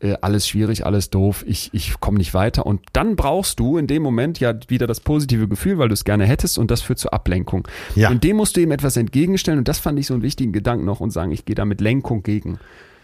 äh, 0.00 0.16
alles 0.20 0.48
schwierig, 0.48 0.84
alles 0.84 1.10
doof, 1.10 1.44
ich, 1.46 1.70
ich 1.72 2.00
komme 2.00 2.18
nicht 2.18 2.34
weiter. 2.34 2.66
Und 2.66 2.80
dann 2.92 3.14
brauchst 3.14 3.60
du 3.60 3.78
in 3.78 3.86
dem 3.86 4.02
Moment 4.02 4.40
ja 4.40 4.52
wieder 4.66 4.86
das 4.88 4.98
positive 5.00 5.46
Gefühl, 5.46 5.78
weil 5.78 5.88
du 5.88 5.94
es 5.94 6.04
gerne 6.04 6.24
hättest 6.26 6.58
und 6.58 6.70
das 6.72 6.82
führt 6.82 6.98
zur 6.98 7.14
Ablenkung. 7.14 7.68
Ja. 7.94 8.10
Und 8.10 8.24
dem 8.24 8.36
musst 8.36 8.56
du 8.56 8.60
eben 8.60 8.72
etwas 8.72 8.96
entgegenstellen 8.96 9.58
und 9.60 9.68
das 9.68 9.78
fand 9.78 9.98
ich 10.00 10.08
so 10.08 10.14
einen 10.14 10.24
wichtigen 10.24 10.52
Gedanken 10.52 10.84
noch 10.84 10.98
und 11.00 11.12
sagen, 11.12 11.30
ich 11.30 11.44
gehe 11.44 11.54
da 11.54 11.64
mit 11.64 11.80
Lenkung 11.80 12.22
gegen. 12.24 12.58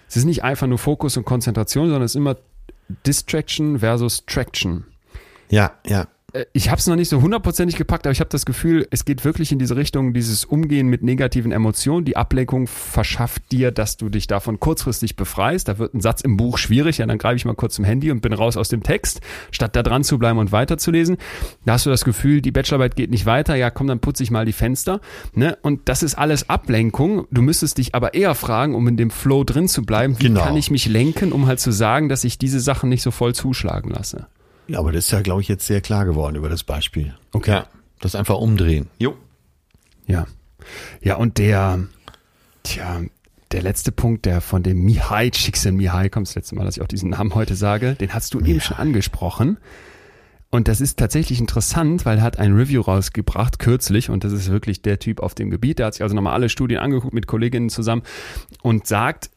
Es 0.08 0.16
ist 0.16 0.24
nicht 0.24 0.42
einfach 0.42 0.66
nur 0.66 0.78
Fokus 0.78 1.16
und 1.16 1.24
Konzentration, 1.24 1.84
sondern 1.86 2.02
es 2.02 2.12
ist 2.12 2.16
immer 2.16 2.36
Distraction 3.06 3.78
versus 3.80 4.24
Traction. 4.26 4.84
Ja, 5.50 5.72
ja. 5.86 6.06
Äh, 6.34 6.44
Ich 6.52 6.68
habe 6.70 6.78
es 6.78 6.86
noch 6.86 6.94
nicht 6.96 7.08
so 7.08 7.22
hundertprozentig 7.22 7.76
gepackt, 7.76 8.06
aber 8.06 8.12
ich 8.12 8.20
habe 8.20 8.28
das 8.28 8.44
Gefühl, 8.44 8.86
es 8.90 9.06
geht 9.06 9.24
wirklich 9.24 9.50
in 9.50 9.58
diese 9.58 9.76
Richtung, 9.76 10.12
dieses 10.12 10.44
Umgehen 10.44 10.88
mit 10.88 11.02
negativen 11.02 11.52
Emotionen. 11.52 12.04
Die 12.04 12.18
Ablenkung 12.18 12.66
verschafft 12.66 13.50
dir, 13.50 13.70
dass 13.70 13.96
du 13.96 14.10
dich 14.10 14.26
davon 14.26 14.60
kurzfristig 14.60 15.16
befreist. 15.16 15.68
Da 15.68 15.78
wird 15.78 15.94
ein 15.94 16.02
Satz 16.02 16.20
im 16.20 16.36
Buch 16.36 16.58
schwierig, 16.58 16.98
ja, 16.98 17.06
dann 17.06 17.16
greife 17.16 17.36
ich 17.36 17.46
mal 17.46 17.54
kurz 17.54 17.76
zum 17.76 17.86
Handy 17.86 18.10
und 18.10 18.20
bin 18.20 18.34
raus 18.34 18.58
aus 18.58 18.68
dem 18.68 18.82
Text, 18.82 19.22
statt 19.50 19.74
da 19.74 19.82
dran 19.82 20.04
zu 20.04 20.18
bleiben 20.18 20.38
und 20.38 20.52
weiterzulesen. 20.52 21.16
Da 21.64 21.72
hast 21.72 21.86
du 21.86 21.90
das 21.90 22.04
Gefühl, 22.04 22.42
die 22.42 22.52
Bachelorarbeit 22.52 22.94
geht 22.96 23.10
nicht 23.10 23.24
weiter, 23.24 23.54
ja 23.54 23.70
komm, 23.70 23.86
dann 23.86 24.00
putze 24.00 24.22
ich 24.22 24.30
mal 24.30 24.44
die 24.44 24.52
Fenster. 24.52 25.00
Ne? 25.32 25.56
Und 25.62 25.88
das 25.88 26.02
ist 26.02 26.14
alles 26.16 26.50
Ablenkung. 26.50 27.26
Du 27.30 27.40
müsstest 27.40 27.78
dich 27.78 27.94
aber 27.94 28.12
eher 28.12 28.34
fragen, 28.34 28.74
um 28.74 28.86
in 28.86 28.98
dem 28.98 29.10
Flow 29.10 29.44
drin 29.44 29.66
zu 29.66 29.82
bleiben, 29.82 30.18
wie 30.18 30.24
Genau. 30.24 30.44
kann 30.44 30.56
ich 30.58 30.70
mich 30.70 30.84
lenken, 30.86 31.32
um 31.32 31.46
halt 31.46 31.58
zu 31.60 31.70
sagen, 31.72 32.10
dass 32.10 32.24
ich 32.24 32.36
diese 32.36 32.60
Sachen 32.60 32.90
nicht 32.90 33.00
so 33.02 33.10
voll 33.10 33.34
zuschlagen 33.34 33.90
lasse. 33.90 34.26
Ja, 34.68 34.78
aber 34.78 34.92
das 34.92 35.06
ist 35.06 35.10
ja, 35.10 35.22
glaube 35.22 35.40
ich, 35.40 35.48
jetzt 35.48 35.66
sehr 35.66 35.80
klar 35.80 36.04
geworden 36.04 36.36
über 36.36 36.48
das 36.48 36.62
Beispiel. 36.62 37.14
Okay. 37.32 37.50
Ja, 37.50 37.66
das 38.00 38.14
einfach 38.14 38.36
umdrehen. 38.36 38.88
Jo. 38.98 39.16
Ja. 40.06 40.26
Ja, 41.00 41.16
und 41.16 41.38
der, 41.38 41.80
tja, 42.62 43.00
der 43.52 43.62
letzte 43.62 43.92
Punkt, 43.92 44.26
der 44.26 44.40
von 44.40 44.62
dem 44.62 44.84
Mihai 44.84 45.30
Csikszentmihalyi 45.30 46.10
kommt, 46.10 46.28
das 46.28 46.34
letzte 46.34 46.54
Mal, 46.54 46.64
dass 46.64 46.76
ich 46.76 46.82
auch 46.82 46.88
diesen 46.88 47.10
Namen 47.10 47.34
heute 47.34 47.54
sage, 47.54 47.94
den 47.94 48.12
hast 48.12 48.34
du 48.34 48.40
eben 48.40 48.60
schon 48.60 48.76
angesprochen. 48.76 49.58
Und 50.50 50.68
das 50.68 50.80
ist 50.80 50.98
tatsächlich 50.98 51.40
interessant, 51.40 52.06
weil 52.06 52.18
er 52.18 52.22
hat 52.24 52.38
ein 52.38 52.54
Review 52.54 52.80
rausgebracht, 52.80 53.58
kürzlich, 53.58 54.08
und 54.08 54.24
das 54.24 54.32
ist 54.32 54.50
wirklich 54.50 54.80
der 54.80 54.98
Typ 54.98 55.20
auf 55.20 55.34
dem 55.34 55.50
Gebiet. 55.50 55.78
Der 55.78 55.86
hat 55.86 55.94
sich 55.94 56.02
also 56.02 56.14
nochmal 56.14 56.32
alle 56.32 56.48
Studien 56.48 56.80
angeguckt 56.80 57.12
mit 57.12 57.26
Kolleginnen 57.26 57.68
zusammen 57.68 58.02
und 58.62 58.86
sagt, 58.86 59.30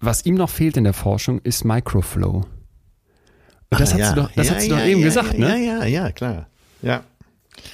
was 0.00 0.26
ihm 0.26 0.34
noch 0.34 0.50
fehlt 0.50 0.76
in 0.76 0.84
der 0.84 0.92
Forschung, 0.92 1.40
ist 1.42 1.64
Microflow. 1.64 2.44
Und 3.70 3.80
das 3.80 3.90
Ah, 3.90 3.94
hast 3.94 4.00
ja. 4.00 4.12
du 4.12 4.20
doch, 4.22 4.30
das 4.32 4.48
ja, 4.48 4.54
hast 4.54 4.66
du 4.66 4.70
ja, 4.70 4.76
doch 4.78 4.86
eben 4.86 5.00
ja, 5.00 5.06
gesagt, 5.06 5.34
ja, 5.34 5.38
ne? 5.48 5.64
Ja, 5.66 5.78
ja, 5.78 5.84
ja, 5.84 6.12
klar. 6.12 6.46
Ja. 6.82 7.02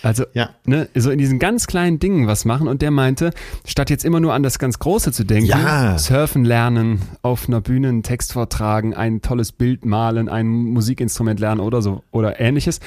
Also, 0.02 0.24
Ja. 0.32 0.50
ne, 0.64 0.88
so 0.94 1.10
in 1.10 1.18
diesen 1.18 1.38
ganz 1.38 1.66
kleinen 1.66 1.98
Dingen 1.98 2.26
was 2.26 2.44
machen. 2.44 2.68
Und 2.68 2.82
der 2.82 2.90
meinte, 2.90 3.30
statt 3.66 3.90
jetzt 3.90 4.04
immer 4.04 4.20
nur 4.20 4.32
an 4.32 4.42
das 4.42 4.58
ganz 4.58 4.78
Große 4.78 5.12
zu 5.12 5.24
denken, 5.24 5.46
Ja. 5.50 5.98
surfen 5.98 6.44
lernen, 6.44 7.02
auf 7.22 7.48
einer 7.48 7.60
Bühne 7.60 7.88
einen 7.88 8.02
Text 8.02 8.32
vortragen, 8.32 8.94
ein 8.94 9.22
tolles 9.22 9.52
Bild 9.52 9.84
malen, 9.84 10.28
ein 10.28 10.46
Musikinstrument 10.46 11.40
lernen 11.40 11.60
oder 11.60 11.82
so 11.82 12.02
oder 12.10 12.40
ähnliches. 12.40 12.80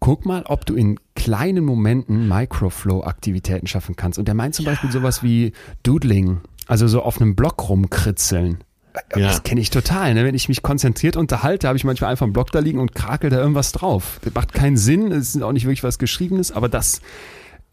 Guck 0.00 0.24
mal, 0.26 0.44
ob 0.46 0.64
du 0.64 0.74
in 0.76 0.98
kleinen 1.14 1.64
Momenten 1.64 2.28
Microflow-Aktivitäten 2.28 3.66
schaffen 3.66 3.96
kannst. 3.96 4.18
Und 4.18 4.28
der 4.28 4.34
meint 4.34 4.54
zum 4.54 4.64
Beispiel 4.64 4.90
sowas 4.90 5.22
wie 5.22 5.52
Doodling, 5.82 6.40
also 6.66 6.88
so 6.88 7.02
auf 7.02 7.20
einem 7.20 7.34
Block 7.36 7.68
rumkritzeln. 7.68 8.58
Ja. 9.16 9.28
Das 9.28 9.42
kenne 9.42 9.60
ich 9.60 9.70
total. 9.70 10.14
Ne? 10.14 10.24
Wenn 10.24 10.34
ich 10.34 10.48
mich 10.48 10.62
konzentriert 10.62 11.16
unterhalte, 11.16 11.68
habe 11.68 11.76
ich 11.76 11.84
manchmal 11.84 12.10
einfach 12.10 12.24
einen 12.24 12.32
Block 12.32 12.50
da 12.50 12.58
liegen 12.58 12.78
und 12.78 12.94
krakel 12.94 13.30
da 13.30 13.38
irgendwas 13.38 13.72
drauf. 13.72 14.20
Das 14.22 14.34
macht 14.34 14.52
keinen 14.52 14.76
Sinn, 14.76 15.12
es 15.12 15.34
ist 15.34 15.42
auch 15.42 15.52
nicht 15.52 15.64
wirklich 15.64 15.84
was 15.84 15.98
Geschriebenes, 15.98 16.52
aber 16.52 16.68
das 16.68 17.00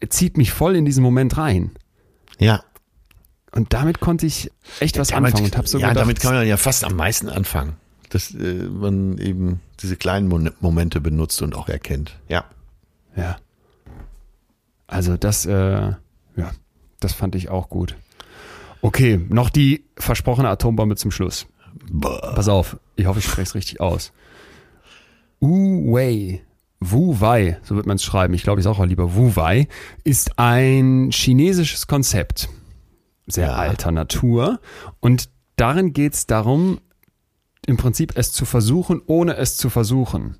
zieht 0.08 0.36
mich 0.36 0.52
voll 0.52 0.76
in 0.76 0.84
diesen 0.84 1.02
Moment 1.02 1.36
rein. 1.36 1.72
Ja. 2.38 2.62
Und 3.50 3.72
damit 3.72 4.00
konnte 4.00 4.26
ich 4.26 4.50
echt 4.80 4.98
was 4.98 5.08
damit, 5.08 5.32
anfangen 5.32 5.46
und 5.46 5.56
habe 5.56 5.68
so 5.68 5.78
ja, 5.78 5.88
gedacht, 5.88 6.02
damit 6.02 6.20
kann 6.20 6.34
man 6.34 6.46
ja 6.46 6.56
fast 6.56 6.84
am 6.84 6.96
meisten 6.96 7.28
anfangen. 7.28 7.76
Dass 8.10 8.32
äh, 8.34 8.68
man 8.68 9.18
eben 9.18 9.60
diese 9.80 9.96
kleinen 9.96 10.52
Momente 10.60 11.00
benutzt 11.00 11.42
und 11.42 11.54
auch 11.54 11.68
erkennt. 11.68 12.18
Ja. 12.28 12.44
Ja. 13.16 13.38
Also 14.86 15.16
das, 15.16 15.46
äh, 15.46 15.52
ja, 15.52 16.50
das 17.00 17.12
fand 17.12 17.34
ich 17.34 17.48
auch 17.48 17.68
gut. 17.68 17.96
Okay, 18.82 19.20
noch 19.28 19.50
die 19.50 19.84
versprochene 19.96 20.48
Atombombe 20.48 20.96
zum 20.96 21.10
Schluss. 21.10 21.46
Pass 22.00 22.48
auf, 22.48 22.78
ich 22.96 23.06
hoffe, 23.06 23.18
ich 23.18 23.24
spreche 23.24 23.42
es 23.42 23.54
richtig 23.54 23.80
aus. 23.80 24.12
Wu 25.40 25.92
Wei, 25.94 26.42
Wu 26.80 27.20
Wei, 27.20 27.58
so 27.62 27.76
wird 27.76 27.86
man 27.86 27.96
es 27.96 28.02
schreiben, 28.04 28.34
ich 28.34 28.42
glaube, 28.42 28.60
ich 28.60 28.64
sage 28.64 28.78
auch 28.78 28.84
lieber 28.86 29.14
Wu 29.14 29.36
Wei, 29.36 29.68
ist 30.04 30.38
ein 30.38 31.10
chinesisches 31.12 31.86
Konzept, 31.86 32.48
sehr 33.26 33.48
Ja. 33.48 33.54
alter 33.54 33.90
Natur. 33.90 34.60
Und 35.00 35.28
darin 35.56 35.92
geht 35.92 36.14
es 36.14 36.26
darum, 36.26 36.80
im 37.66 37.76
Prinzip 37.76 38.12
es 38.16 38.32
zu 38.32 38.44
versuchen, 38.44 39.02
ohne 39.06 39.36
es 39.36 39.56
zu 39.56 39.70
versuchen. 39.70 40.36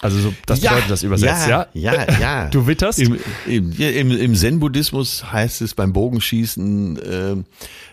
Also 0.00 0.18
so, 0.18 0.34
das 0.46 0.60
bedeutet 0.60 0.90
das 0.90 1.02
übersetzt, 1.04 1.46
ja? 1.48 1.68
Ja, 1.74 1.94
ja, 1.94 2.18
ja. 2.20 2.48
Du 2.50 2.66
witterst? 2.66 2.98
Im, 2.98 3.18
im, 3.46 3.70
ja, 3.72 3.90
im, 3.90 4.10
im 4.10 4.34
Zen-Buddhismus 4.34 5.30
heißt 5.32 5.62
es 5.62 5.74
beim 5.74 5.92
Bogenschießen 5.92 6.96
äh, 6.98 7.36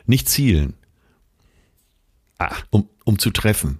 nicht 0.06 0.28
zielen, 0.30 0.74
Ah, 2.40 2.56
um, 2.70 2.88
um 3.04 3.20
zu 3.20 3.32
treffen. 3.32 3.80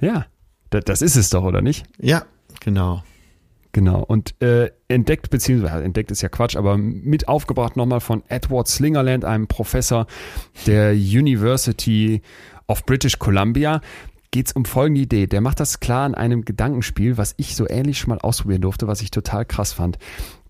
ja, 0.00 0.26
das, 0.70 0.84
das 0.84 1.02
ist 1.02 1.16
es 1.16 1.28
doch, 1.30 1.44
oder 1.44 1.60
nicht? 1.60 1.84
Ja, 2.00 2.24
genau. 2.60 3.04
Genau. 3.72 4.02
Und 4.02 4.34
äh, 4.42 4.70
entdeckt, 4.88 5.30
beziehungsweise 5.30 5.82
entdeckt 5.84 6.10
ist 6.10 6.22
ja 6.22 6.28
Quatsch, 6.28 6.56
aber 6.56 6.76
mit 6.76 7.28
aufgebracht 7.28 7.76
nochmal 7.76 8.00
von 8.00 8.22
Edward 8.28 8.68
Slingerland, 8.68 9.24
einem 9.24 9.46
Professor 9.46 10.06
der 10.66 10.92
University 10.92 12.20
of 12.68 12.84
British 12.84 13.18
Columbia, 13.18 13.80
geht 14.32 14.48
es 14.48 14.52
um 14.54 14.64
folgende 14.64 15.02
Idee. 15.02 15.28
Der 15.28 15.40
macht 15.40 15.60
das 15.60 15.78
klar 15.78 16.06
in 16.06 16.16
einem 16.16 16.44
Gedankenspiel, 16.44 17.16
was 17.18 17.34
ich 17.36 17.54
so 17.54 17.68
ähnlich 17.68 17.98
schon 17.98 18.08
mal 18.08 18.18
ausprobieren 18.18 18.62
durfte, 18.62 18.88
was 18.88 19.02
ich 19.02 19.12
total 19.12 19.44
krass 19.44 19.72
fand. 19.72 19.98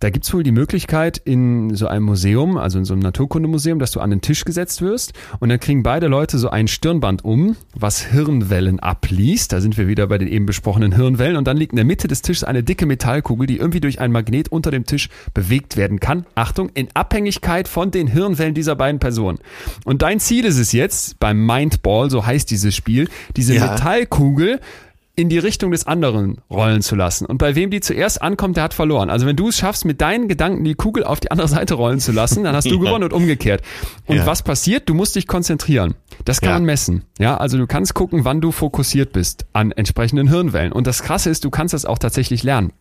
Da 0.03 0.11
gibt's 0.11 0.35
wohl 0.35 0.43
die 0.43 0.51
Möglichkeit 0.51 1.19
in 1.25 1.77
so 1.77 1.87
einem 1.87 2.05
Museum, 2.07 2.57
also 2.57 2.77
in 2.77 2.85
so 2.85 2.93
einem 2.93 3.03
Naturkundemuseum, 3.03 3.79
dass 3.79 3.93
du 3.93 4.01
an 4.01 4.11
den 4.11 4.21
Tisch 4.21 4.45
gesetzt 4.45 4.83
wirst 4.83 5.13
und 5.39 5.49
dann 5.49 5.61
kriegen 5.61 5.85
beide 5.85 6.09
Leute 6.09 6.39
so 6.39 6.51
ein 6.51 6.67
Stirnband 6.67 7.25
um, 7.25 7.55
was 7.73 8.03
Hirnwellen 8.07 8.81
abliest. 8.81 9.53
Da 9.53 9.61
sind 9.61 9.79
wir 9.79 9.87
wieder 9.87 10.09
bei 10.09 10.19
den 10.19 10.27
eben 10.27 10.45
besprochenen 10.45 10.91
Hirnwellen 10.91 11.37
und 11.37 11.47
dann 11.47 11.57
liegt 11.57 11.71
in 11.71 11.77
der 11.77 11.85
Mitte 11.85 12.09
des 12.09 12.21
Tisches 12.21 12.43
eine 12.43 12.65
dicke 12.65 12.85
Metallkugel, 12.85 13.47
die 13.47 13.59
irgendwie 13.59 13.79
durch 13.79 14.01
ein 14.01 14.11
Magnet 14.11 14.51
unter 14.51 14.73
dem 14.73 14.87
Tisch 14.87 15.09
bewegt 15.35 15.77
werden 15.77 16.01
kann. 16.01 16.27
Achtung, 16.35 16.71
in 16.75 16.89
Abhängigkeit 16.95 17.69
von 17.69 17.93
den 17.93 18.09
Hirnwellen 18.09 18.55
dieser 18.55 18.75
beiden 18.75 18.99
Personen. 18.99 19.39
Und 19.85 20.03
dein 20.03 20.19
Ziel 20.19 20.45
ist 20.47 20.59
es 20.59 20.73
jetzt, 20.73 21.21
beim 21.21 21.47
Mindball, 21.47 22.11
so 22.11 22.27
heißt 22.27 22.51
dieses 22.51 22.75
Spiel, 22.75 23.09
diese 23.37 23.55
Ja. 23.55 23.71
Metallkugel 23.71 24.59
in 25.15 25.29
die 25.29 25.39
Richtung 25.39 25.71
des 25.73 25.87
anderen 25.87 26.41
rollen 26.51 26.81
zu 26.81 26.97
lassen. 26.97 27.27
Und 27.27 27.37
bei 27.39 27.55
wem 27.55 27.71
die 27.71 27.81
zuerst 27.81 28.23
ankommt, 28.23 28.57
der 28.57 28.65
hat 28.65 28.73
verloren. 28.75 29.11
Also 29.11 29.27
wenn 29.27 29.37
du 29.37 29.49
es 29.49 29.59
schaffst, 29.59 29.85
mit 29.85 30.01
deinen 30.01 30.27
Gedanken 30.27 30.65
die 30.65 30.75
Kugel 30.75 31.05
auf 31.05 31.21
die 31.21 31.31
andere 31.31 31.49
Seite 31.49 31.75
rollen 31.75 32.01
zu 32.01 32.13
lassen, 32.13 32.45
dann 32.45 32.57
hast 32.57 32.71
du 32.71 32.79
gewonnen 32.81 33.05
und 33.05 33.13
umgekehrt. 33.13 33.63
Und 34.07 34.17
Ja. 34.17 34.27
was 34.27 34.43
passiert? 34.43 34.89
Du 34.89 34.95
musst 34.95 35.15
dich 35.15 35.27
konzentrieren. 35.27 35.95
Das 36.25 36.41
kann 36.41 36.51
Ja. 36.51 36.55
man 36.57 36.65
messen. 36.65 37.05
Ja, 37.19 37.37
also 37.37 37.59
du 37.59 37.67
kannst 37.67 37.93
gucken, 37.95 38.25
wann 38.25 38.41
du 38.41 38.53
fokussiert 38.53 39.13
bist 39.13 39.45
an 39.53 39.71
entsprechenden 39.73 40.29
Hirnwellen. 40.29 40.73
Und 40.73 40.87
das 40.87 41.03
Krasse 41.03 41.29
ist, 41.29 41.45
du 41.45 41.51
kannst 41.51 41.75
das 41.75 41.85
auch 41.85 41.99
tatsächlich 41.99 42.43
lernen. 42.43 42.73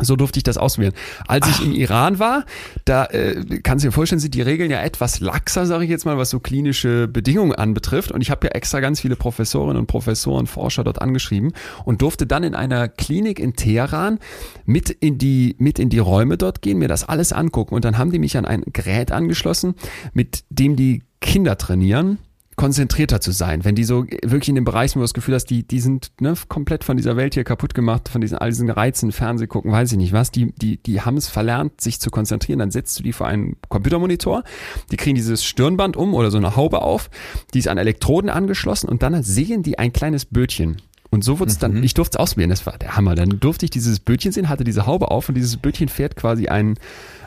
So 0.00 0.16
durfte 0.16 0.38
ich 0.38 0.44
das 0.44 0.58
auswählen. 0.58 0.92
Als 1.26 1.48
ich 1.48 1.64
im 1.64 1.72
Iran 1.72 2.18
war, 2.18 2.44
da 2.84 3.06
äh, 3.06 3.60
kannst 3.62 3.84
du 3.84 3.88
dir 3.88 3.92
vorstellen, 3.92 4.20
sind 4.20 4.34
die 4.34 4.42
Regeln 4.42 4.70
ja 4.70 4.80
etwas 4.80 5.20
laxer, 5.20 5.66
sage 5.66 5.84
ich 5.84 5.90
jetzt 5.90 6.04
mal, 6.04 6.18
was 6.18 6.30
so 6.30 6.40
klinische 6.40 7.08
Bedingungen 7.08 7.52
anbetrifft. 7.52 8.12
Und 8.12 8.20
ich 8.20 8.30
habe 8.30 8.46
ja 8.46 8.52
extra 8.52 8.80
ganz 8.80 9.00
viele 9.00 9.16
Professorinnen 9.16 9.76
und 9.76 9.86
Professoren, 9.86 10.46
Forscher 10.46 10.84
dort 10.84 11.00
angeschrieben 11.02 11.52
und 11.84 12.02
durfte 12.02 12.26
dann 12.26 12.44
in 12.44 12.54
einer 12.54 12.88
Klinik 12.88 13.40
in 13.40 13.54
Teheran 13.54 14.18
mit 14.66 14.90
in 14.90 15.18
die 15.18 15.56
mit 15.58 15.78
in 15.78 15.88
die 15.88 15.98
Räume 15.98 16.36
dort 16.38 16.62
gehen, 16.62 16.78
mir 16.78 16.88
das 16.88 17.08
alles 17.08 17.32
angucken. 17.32 17.74
Und 17.74 17.84
dann 17.84 17.98
haben 17.98 18.12
die 18.12 18.18
mich 18.18 18.36
an 18.36 18.44
ein 18.44 18.62
Gerät 18.72 19.10
angeschlossen, 19.12 19.74
mit 20.12 20.44
dem 20.50 20.76
die 20.76 21.02
Kinder 21.20 21.58
trainieren 21.58 22.18
konzentrierter 22.58 23.20
zu 23.20 23.30
sein, 23.30 23.64
wenn 23.64 23.76
die 23.76 23.84
so 23.84 24.04
wirklich 24.22 24.50
in 24.50 24.56
dem 24.56 24.64
Bereich, 24.64 24.94
wo 24.94 24.98
du 24.98 25.04
das 25.04 25.14
Gefühl 25.14 25.34
hast, 25.34 25.46
die, 25.46 25.66
die 25.66 25.80
sind 25.80 26.10
ne, 26.20 26.34
komplett 26.48 26.84
von 26.84 26.96
dieser 26.96 27.16
Welt 27.16 27.34
hier 27.34 27.44
kaputt 27.44 27.72
gemacht, 27.72 28.08
von 28.10 28.20
diesen 28.20 28.36
all 28.36 28.50
diesen 28.50 28.68
Reizen, 28.68 29.12
Fernseh 29.12 29.46
gucken, 29.46 29.72
weiß 29.72 29.92
ich 29.92 29.98
nicht 29.98 30.12
was, 30.12 30.32
die, 30.32 30.52
die, 30.52 30.76
die 30.76 31.00
haben 31.00 31.16
es 31.16 31.28
verlernt, 31.28 31.80
sich 31.80 32.00
zu 32.00 32.10
konzentrieren, 32.10 32.58
dann 32.58 32.72
setzt 32.72 32.98
du 32.98 33.04
die 33.04 33.12
vor 33.12 33.28
einen 33.28 33.56
Computermonitor, 33.68 34.42
die 34.90 34.96
kriegen 34.96 35.14
dieses 35.14 35.44
Stirnband 35.44 35.96
um 35.96 36.14
oder 36.14 36.30
so 36.30 36.36
eine 36.36 36.56
Haube 36.56 36.82
auf, 36.82 37.10
die 37.54 37.60
ist 37.60 37.68
an 37.68 37.78
Elektroden 37.78 38.28
angeschlossen 38.28 38.88
und 38.88 39.02
dann 39.02 39.22
sehen 39.22 39.62
die 39.62 39.78
ein 39.78 39.92
kleines 39.92 40.24
Bötchen. 40.26 40.82
Und 41.10 41.24
so 41.24 41.38
wurde 41.38 41.52
es 41.52 41.58
dann, 41.58 41.82
ich 41.84 41.94
durfte 41.94 42.18
es 42.18 42.20
ausprobieren, 42.20 42.50
das 42.50 42.66
war 42.66 42.76
der 42.76 42.96
Hammer. 42.96 43.14
Dann 43.14 43.40
durfte 43.40 43.64
ich 43.64 43.70
dieses 43.70 43.98
Bötchen 43.98 44.32
sehen, 44.32 44.50
hatte 44.50 44.64
diese 44.64 44.84
Haube 44.84 45.10
auf 45.10 45.28
und 45.30 45.36
dieses 45.36 45.56
Bötchen 45.56 45.88
fährt 45.88 46.16
quasi 46.16 46.48
einen, 46.48 46.74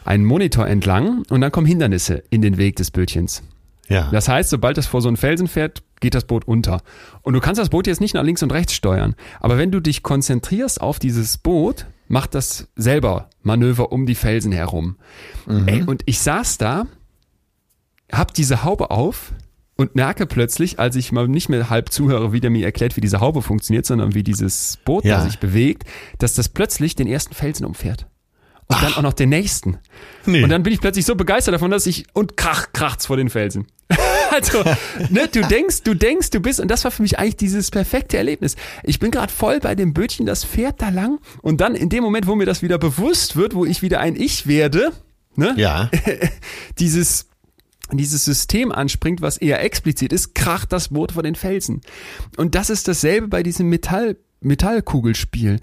einen 0.06 0.24
Monitor 0.24 0.68
entlang 0.68 1.24
und 1.30 1.42
dann 1.42 1.52
kommen 1.52 1.66
Hindernisse 1.66 2.22
in 2.30 2.44
den 2.44 2.58
Weg 2.58 2.76
des 2.76 2.92
Bötchens. 2.92 3.42
Ja. 3.92 4.10
Das 4.12 4.28
heißt, 4.30 4.50
sobald 4.50 4.78
es 4.78 4.88
vor 4.88 5.02
so 5.02 5.10
einen 5.10 5.18
Felsen 5.18 5.48
fährt, 5.48 5.84
geht 6.00 6.16
das 6.16 6.26
Boot 6.26 6.46
unter. 6.48 6.82
Und 7.22 7.34
du 7.34 7.40
kannst 7.40 7.60
das 7.60 7.70
Boot 7.70 7.88
jetzt 7.88 8.02
nicht 8.02 8.14
nach 8.14 8.24
links 8.24 8.42
und 8.42 8.52
rechts 8.52 8.74
steuern. 8.74 9.16
Aber 9.40 9.58
wenn 9.58 9.72
du 9.72 9.80
dich 9.82 10.02
konzentrierst 10.02 10.80
auf 10.82 10.98
dieses 10.98 11.38
Boot, 11.38 11.86
macht 12.08 12.34
das 12.36 12.68
selber 12.76 13.30
Manöver 13.44 13.92
um 13.92 14.06
die 14.06 14.16
Felsen 14.16 14.52
herum. 14.52 14.96
Ey, 15.66 15.84
und 15.84 16.04
ich 16.06 16.20
saß 16.20 16.58
da, 16.58 16.86
hab 18.12 18.34
diese 18.34 18.64
Haube 18.64 18.92
auf 18.92 19.34
und 19.78 19.96
merke 19.96 20.26
plötzlich, 20.26 20.80
als 20.80 20.96
ich 20.96 21.12
mal 21.12 21.28
nicht 21.28 21.50
mehr 21.50 21.70
halb 21.70 21.90
zuhöre, 21.92 22.34
wie 22.34 22.40
der 22.40 22.50
mir 22.50 22.66
erklärt, 22.66 22.96
wie 22.98 23.02
diese 23.02 23.20
Haube 23.20 23.42
funktioniert, 23.42 23.86
sondern 23.86 24.14
wie 24.14 24.24
dieses 24.24 24.78
Boot 24.86 25.04
Ja. 25.06 25.18
da 25.18 25.24
sich 25.26 25.40
bewegt, 25.40 25.84
dass 26.20 26.34
das 26.36 26.50
plötzlich 26.50 26.96
den 26.96 27.08
ersten 27.08 27.34
Felsen 27.34 27.66
umfährt. 27.66 28.08
Und 28.76 28.84
dann 28.84 28.94
auch 28.94 29.02
noch 29.02 29.14
den 29.14 29.30
nächsten. 29.30 29.78
Nee. 30.26 30.44
Und 30.44 30.50
dann 30.50 30.64
bin 30.64 30.74
ich 30.74 30.82
plötzlich 30.82 31.06
so 31.06 31.16
begeistert 31.16 31.54
davon, 31.54 31.72
dass 31.72 31.86
ich 31.86 32.06
und 32.14 32.38
krach, 32.38 32.74
kracht's 32.74 33.06
vor 33.06 33.18
den 33.18 33.30
Felsen. 33.30 33.68
also, 34.32 34.64
ne, 35.10 35.28
du 35.32 35.42
denkst, 35.42 35.84
du 35.84 35.94
denkst, 35.94 36.30
du 36.30 36.40
bist, 36.40 36.60
und 36.60 36.70
das 36.70 36.84
war 36.84 36.92
für 36.92 37.02
mich 37.02 37.20
eigentlich 37.20 37.38
dieses 37.38 37.72
perfekte 37.72 38.18
Erlebnis. 38.18 38.56
Ich 38.84 39.00
bin 39.00 39.12
gerade 39.12 39.32
voll 39.32 39.60
bei 39.60 39.76
dem 39.76 39.94
Bötchen, 39.94 40.26
das 40.26 40.44
fährt 40.44 40.82
da 40.82 40.90
lang, 40.90 41.20
und 41.42 41.62
dann 41.62 41.76
in 41.76 41.90
dem 41.90 42.04
Moment, 42.04 42.28
wo 42.28 42.36
mir 42.36 42.46
das 42.46 42.62
wieder 42.62 42.78
bewusst 42.78 43.36
wird, 43.36 43.56
wo 43.56 43.66
ich 43.66 43.82
wieder 43.82 44.00
ein 44.00 44.16
Ich 44.16 44.48
werde, 44.48 44.92
ne, 45.36 45.54
Ja. 45.58 45.90
dieses 46.80 47.28
dieses 47.94 48.24
System 48.24 48.72
anspringt, 48.72 49.22
was 49.22 49.38
eher 49.38 49.62
explizit 49.62 50.14
ist, 50.14 50.34
kracht 50.34 50.72
das 50.72 50.90
Boot 50.90 51.12
vor 51.12 51.24
den 51.24 51.36
Felsen. 51.36 51.82
Und 52.38 52.56
das 52.56 52.70
ist 52.70 52.88
dasselbe 52.88 53.28
bei 53.28 53.44
diesem 53.44 53.68
Metall, 53.68 54.16
Metallkugelspiel. 54.40 55.60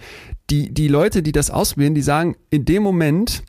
Die, 0.51 0.73
die 0.73 0.89
Leute, 0.89 1.23
die 1.23 1.33
das 1.33 1.51
ausprobieren, 1.51 1.95
die 1.95 2.03
sagen, 2.03 2.37
in 2.51 2.65
dem 2.65 2.83
Moment, 2.83 3.43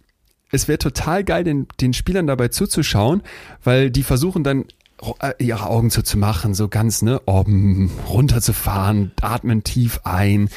es 0.51 0.67
wäre 0.67 0.79
total 0.79 1.23
geil, 1.23 1.43
den, 1.43 1.67
den 1.79 1.93
Spielern 1.93 2.27
dabei 2.27 2.49
zuzuschauen, 2.49 3.21
weil 3.63 3.91
die 3.91 4.03
versuchen 4.03 4.43
dann 4.43 4.65
äh, 5.19 5.33
ihre 5.39 5.67
Augen 5.67 5.91
zuzumachen, 5.91 6.53
so 6.53 6.67
ganz, 6.67 7.01
ne, 7.01 7.21
oben 7.25 7.89
runterzufahren, 8.09 9.11
atmen 9.21 9.63
tief 9.63 10.01
ein, 10.03 10.49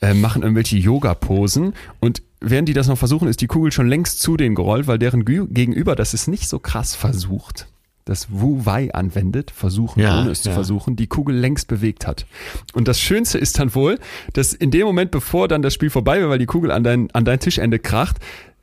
äh, 0.00 0.14
machen 0.14 0.42
irgendwelche 0.42 0.76
Yoga-Posen. 0.78 1.74
Und 2.00 2.22
während 2.40 2.68
die 2.68 2.72
das 2.72 2.88
noch 2.88 2.98
versuchen, 2.98 3.28
ist 3.28 3.40
die 3.40 3.46
Kugel 3.46 3.72
schon 3.72 3.88
längst 3.88 4.20
zu 4.20 4.36
denen 4.36 4.54
gerollt, 4.54 4.86
weil 4.86 4.98
deren 4.98 5.24
Gegenüber 5.24 5.96
das 5.96 6.14
ist 6.14 6.28
nicht 6.28 6.48
so 6.48 6.58
krass 6.58 6.94
versucht, 6.94 7.66
das 8.04 8.28
Wu 8.30 8.64
Wei 8.64 8.92
anwendet, 8.94 9.50
versuchen, 9.50 10.00
Ja, 10.00 10.20
ohne 10.20 10.30
es 10.30 10.42
zu 10.42 10.48
ja. 10.48 10.54
versuchen, 10.54 10.96
die 10.96 11.06
Kugel 11.06 11.36
längst 11.36 11.68
bewegt 11.68 12.06
hat. 12.06 12.26
Und 12.72 12.88
das 12.88 13.00
Schönste 13.00 13.38
ist 13.38 13.58
dann 13.58 13.74
wohl, 13.74 13.98
dass 14.32 14.52
in 14.52 14.70
dem 14.70 14.86
Moment, 14.86 15.10
bevor 15.10 15.46
dann 15.48 15.62
das 15.62 15.74
Spiel 15.74 15.90
vorbei 15.90 16.18
wäre, 16.18 16.28
weil 16.30 16.38
die 16.38 16.46
Kugel 16.46 16.70
an 16.70 16.82
dein, 16.82 17.10
an 17.12 17.24
dein 17.24 17.38
Tischende 17.40 17.78
kracht, 17.78 18.16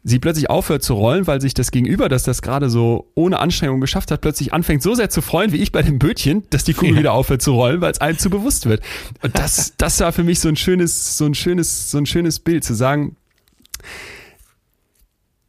sie 0.04 0.20
plötzlich 0.20 0.50
aufhört 0.50 0.84
zu 0.84 0.94
rollen, 0.94 1.28
weil 1.28 1.42
sich 1.42 1.54
das 1.54 1.70
Gegenüber, 1.72 2.08
das 2.08 2.24
das 2.24 2.42
gerade 2.42 2.70
so 2.70 3.08
ohne 3.14 3.40
Anstrengung 3.40 3.82
geschafft 3.82 4.10
hat, 4.12 4.22
plötzlich 4.22 4.54
anfängt 4.54 4.82
so 4.82 4.96
sehr 4.96 5.10
zu 5.10 5.22
freuen, 5.22 5.52
wie 5.52 5.58
ich 5.58 5.72
bei 5.74 5.82
dem 5.82 6.00
Bötchen, 6.00 6.44
dass 6.50 6.64
die 6.64 6.74
Kugel 6.74 6.94
Ja. 6.94 7.00
wieder 7.00 7.14
aufhört 7.14 7.42
zu 7.42 7.54
rollen, 7.54 7.82
weil 7.82 7.92
es 7.92 8.00
einem 8.00 8.18
zu 8.18 8.30
bewusst 8.30 8.68
wird. 8.68 8.82
Und 9.22 9.38
das, 9.38 9.74
das 9.78 10.00
war 10.00 10.14
für 10.14 10.24
mich 10.24 10.40
so 10.40 10.48
ein 10.50 10.56
schönes, 10.56 11.18
so 11.18 11.26
ein 11.26 11.36
schönes, 11.36 11.92
so 11.92 11.98
ein 11.98 12.06
schönes 12.06 12.40
Bild, 12.40 12.64
zu 12.64 12.74
sagen, 12.74 13.18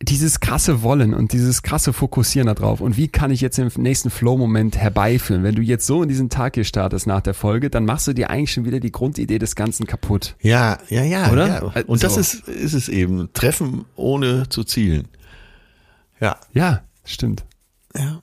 dieses 0.01 0.39
krasse 0.39 0.83
Wollen 0.83 1.12
und 1.12 1.33
dieses 1.33 1.62
krasse 1.62 1.93
Fokussieren 1.93 2.47
darauf 2.47 2.81
und 2.81 2.97
wie 2.97 3.09
kann 3.09 3.33
ich 3.33 3.41
jetzt 3.41 3.59
den 3.59 3.69
nächsten 3.79 4.11
Flow-Moment 4.11 4.77
herbeiführen? 4.77 5.43
Wenn 5.43 5.57
du 5.57 5.62
jetzt 5.62 5.87
so 5.87 6.03
in 6.05 6.09
diesen 6.09 6.31
Tag 6.31 6.55
hier 6.55 6.62
startest 6.65 7.09
nach 7.09 7.20
der 7.20 7.35
Folge, 7.35 7.69
dann 7.69 7.85
machst 7.85 8.07
du 8.07 8.12
dir 8.12 8.31
eigentlich 8.31 8.53
schon 8.53 8.65
wieder 8.65 8.79
die 8.79 8.93
Grundidee 8.93 9.39
des 9.41 9.57
Ganzen 9.57 9.87
kaputt. 9.89 10.37
Ja, 10.41 10.79
ja, 10.89 11.03
ja. 11.03 11.33
Oder? 11.33 11.49
Ja. 11.49 11.83
Und 11.87 12.05
das 12.05 12.16
Also- 12.16 12.39
ist, 12.39 12.49
ist 12.49 12.75
es 12.75 12.89
eben. 12.89 13.29
Treffen 13.33 13.87
ohne 13.97 14.49
zu 14.49 14.62
zielen. 14.62 15.09
Ja. 16.20 16.37
Ja, 16.53 16.83
stimmt. 17.05 17.45
Ja. 17.97 18.23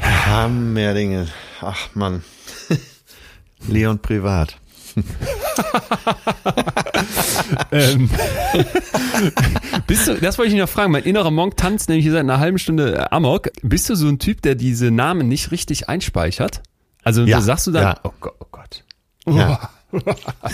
Hammerdinge. 0.00 1.28
Ach 1.60 1.94
Mann. 1.94 2.24
Leon 3.68 4.00
Privat. 4.00 4.58
ähm, 7.72 8.10
bist 9.86 10.08
du, 10.08 10.14
das 10.14 10.38
wollte 10.38 10.52
ich 10.52 10.58
noch 10.58 10.68
fragen. 10.68 10.92
Mein 10.92 11.04
innerer 11.04 11.30
Monk 11.30 11.56
tanzt 11.56 11.88
nämlich 11.88 12.04
hier 12.04 12.12
seit 12.12 12.20
einer 12.20 12.38
halben 12.38 12.58
Stunde 12.58 12.96
äh, 12.96 13.06
Amok. 13.10 13.50
Bist 13.62 13.88
du 13.88 13.94
so 13.94 14.08
ein 14.08 14.18
Typ, 14.18 14.42
der 14.42 14.54
diese 14.54 14.90
Namen 14.90 15.28
nicht 15.28 15.50
richtig 15.50 15.88
einspeichert? 15.88 16.62
Also 17.02 17.24
Ja, 17.24 17.40
sagst 17.40 17.66
du 17.66 17.72
dann, 17.72 17.82
ja. 17.82 18.00
oh 18.04 18.12
Gott, 18.20 18.34
oh 18.40 18.46
Gott. 18.50 18.84
Ja. 19.26 19.70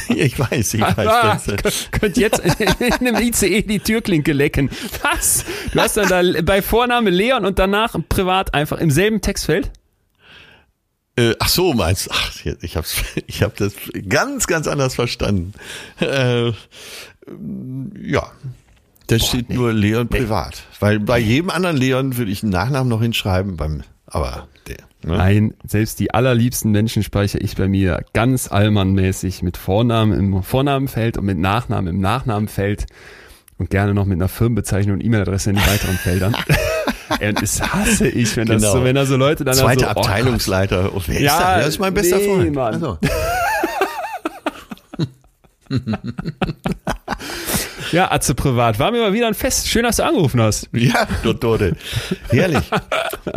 ich 0.09 0.37
weiß, 0.39 0.75
ich 0.75 0.81
weiß. 0.81 0.99
Ah, 1.07 1.41
Das, 1.47 1.47
könnt- 1.47 1.93
könnt 1.93 2.17
jetzt 2.17 2.41
in 2.41 2.93
einem 2.93 3.17
ICE 3.17 3.63
die 3.63 3.79
Türklinke 3.79 4.33
lecken. 4.33 4.69
Was? 5.03 5.45
Du 5.73 5.81
hast 5.81 5.97
dann 5.97 6.09
da 6.09 6.41
bei 6.43 6.61
Vorname 6.61 7.11
Leon 7.11 7.45
und 7.45 7.59
danach 7.61 7.95
privat 8.09 8.53
einfach 8.55 8.79
im 8.79 8.91
selben 8.91 9.21
Textfeld? 9.21 9.71
Äh, 11.19 11.35
ach 11.41 11.49
so, 11.49 11.75
meinst 11.75 12.07
du? 12.07 12.11
Ach, 12.13 12.33
ich 12.61 12.77
hab's, 12.77 13.03
ich 13.27 13.43
hab 13.43 13.57
das 13.57 13.73
ganz, 14.09 14.47
ganz 14.47 14.69
anders 14.69 14.95
verstanden. 14.95 15.53
Äh, 16.01 16.53
ja. 18.01 18.31
Da 19.09 19.19
steht 19.19 19.51
nur 19.51 19.73
Leon 19.73 20.09
privat. 20.09 20.63
Weil 20.81 21.01
bei 21.01 21.19
jedem 21.19 21.51
anderen 21.51 21.77
Leon 21.77 22.19
würde 22.19 22.31
ich 22.31 22.43
einen 22.43 22.53
Nachnamen 22.53 22.89
noch 22.89 23.01
hinschreiben, 23.01 23.57
beim, 23.57 23.83
aber 24.07 24.47
der. 24.69 24.77
Ne? 25.03 25.17
Nein, 25.17 25.55
selbst 25.67 25.99
die 25.99 26.13
allerliebsten 26.13 26.71
Menschen 26.71 27.03
speichere 27.03 27.41
ich 27.41 27.57
bei 27.57 27.69
mir 27.69 28.05
ganz 28.13 28.53
allmannmäßig 28.53 29.43
mit 29.43 29.57
Vornamen 29.57 30.13
im 30.13 30.43
Vornamenfeld 30.43 31.17
und 31.19 31.25
mit 31.25 31.39
Nachnamen 31.39 31.95
im 31.95 32.01
Nachnamenfeld 32.01 32.87
und 33.57 33.71
gerne 33.71 33.93
noch 33.93 34.05
mit 34.05 34.19
einer 34.19 34.29
Firmenbezeichnung 34.29 34.97
und 34.97 35.05
E-Mail-Adresse 35.05 35.51
in 35.51 35.57
den 35.57 35.67
weiteren 35.67 35.97
Feldern. 35.97 36.37
Ey, 37.21 37.33
das 37.33 37.61
hasse 37.63 38.09
ich, 38.09 38.37
wenn 38.37 38.47
das 38.47 38.63
Genau. 38.63 38.73
so, 38.75 38.85
wenn 38.85 38.95
da 38.95 39.07
so 39.07 39.17
Leute 39.17 39.45
dann 39.45 39.55
Zweite 39.55 39.81
so, 39.81 39.87
oh 39.87 39.91
Abteilungsleiter. 39.91 40.91
Oh, 40.95 41.03
wer 41.07 41.21
Ja, 41.21 41.33
ist 41.33 41.41
das? 41.41 41.57
Das 41.59 41.69
ist 41.69 41.79
mein 41.81 41.95
bester 41.95 42.17
nee, 42.19 42.27
Freund. 42.27 42.55
Mann. 42.55 42.75
Also. 42.75 42.99
Ja, 47.93 48.11
Atze 48.11 48.35
privat. 48.35 48.79
War 48.79 48.91
mir 48.91 49.01
mal 49.01 49.13
wieder 49.15 49.27
ein 49.29 49.35
Fest. 49.35 49.69
Schön, 49.69 49.85
dass 49.85 49.97
du 49.97 50.05
angerufen 50.05 50.41
hast. 50.43 50.69
ja, 50.73 51.07
Dottore. 51.23 51.73
Herrlich. 52.29 52.65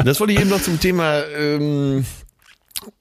Das 0.04 0.20
wollte 0.20 0.34
ich 0.34 0.42
eben 0.42 0.50
noch 0.50 0.62
zum 0.62 0.78
Thema 0.80 1.22
ähm, 1.38 2.06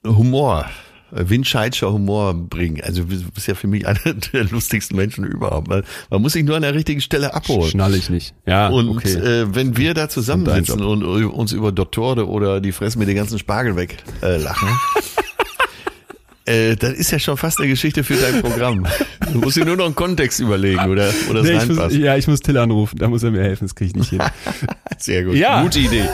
Humor. 0.07 0.67
Windscheitscher 1.13 1.93
Humor 1.93 2.35
bringen. 2.35 2.81
Also 2.83 3.05
du 3.05 3.31
bist 3.31 3.47
ja 3.47 3.55
für 3.55 3.67
mich 3.67 3.87
einer 3.87 3.99
der 4.33 4.45
lustigsten 4.45 4.97
Menschen 4.97 5.25
überhaupt. 5.25 5.69
Weil 5.69 5.85
man 6.11 6.23
muss 6.23 6.33
sich 6.33 6.45
nur 6.45 6.57
an 6.57 6.63
der 6.63 6.75
richtigen 6.75 7.01
Stelle 7.01 7.35
abholen. 7.35 7.71
Schnall 7.71 7.95
ich 7.95 8.11
nicht. 8.11 8.35
Ja, 8.47 8.69
Und 8.69 8.89
okay. 8.89 9.15
äh, 9.15 9.55
wenn 9.55 9.77
wir 9.77 9.95
da 9.95 10.09
zusammensitzen 10.09 10.79
Dein 10.79 10.87
und 10.87 11.03
äh, 11.03 11.25
uns 11.25 11.53
über 11.53 11.73
Dottore 11.73 12.29
oder 12.29 12.61
die 12.61 12.73
fressen 12.73 12.99
mir 12.99 13.07
den 13.07 13.17
ganzen 13.17 13.39
Spargel 13.39 13.77
weg 13.77 13.97
äh, 14.23 14.37
lachen, 14.37 14.69
äh, 16.47 16.77
das 16.77 16.93
ist 16.95 17.11
ja 17.11 17.19
schon 17.19 17.37
fast 17.37 17.59
eine 17.61 17.69
Geschichte 17.69 18.05
für 18.05 18.15
dein 18.15 18.41
Programm. 18.41 18.87
Du 19.33 19.39
musst 19.39 19.57
dir 19.57 19.65
nur 19.65 19.77
noch 19.77 19.87
einen 19.87 19.95
Kontext 19.95 20.41
überlegen 20.41 20.89
oder, 20.89 21.11
oder 21.31 21.41
es 21.41 21.47
Nee, 21.47 21.53
ich 21.53 21.69
muss, 21.69 21.79
reinpasst. 21.79 21.97
ja, 21.97 22.17
ich 22.17 22.27
muss 22.27 22.41
Till 22.41 22.57
anrufen, 22.57 22.99
da 22.99 23.09
muss 23.09 23.23
er 23.23 23.31
mir 23.31 23.43
helfen, 23.43 23.65
das 23.67 23.75
kriege 23.75 23.91
ich 23.91 23.97
nicht 23.97 24.11
hin. 24.11 24.23
Sehr 24.99 25.25
gut. 25.25 25.35
Ja. 25.35 25.63
Gute 25.63 25.79
Idee. 25.81 26.05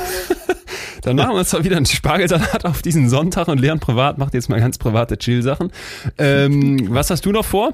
Dann 1.07 1.17
machen 1.17 1.31
wir 1.35 1.39
uns 1.39 1.51
doch 1.51 1.63
wieder 1.65 1.77
einen 1.77 1.87
Spargelsalat 1.87 2.65
auf 2.65 2.83
diesen 2.83 3.09
Sonntag 3.09 3.49
und 3.49 3.59
Leon 3.59 3.79
privat 3.81 4.19
macht 4.19 4.35
jetzt 4.35 4.49
mal 4.49 4.59
ganz 4.61 4.77
private 4.77 5.17
Chill-Sachen. 5.17 5.71
Ähm, 6.19 6.89
was 6.93 7.11
hast 7.11 7.25
du 7.25 7.33
noch 7.33 7.45
vor? 7.45 7.73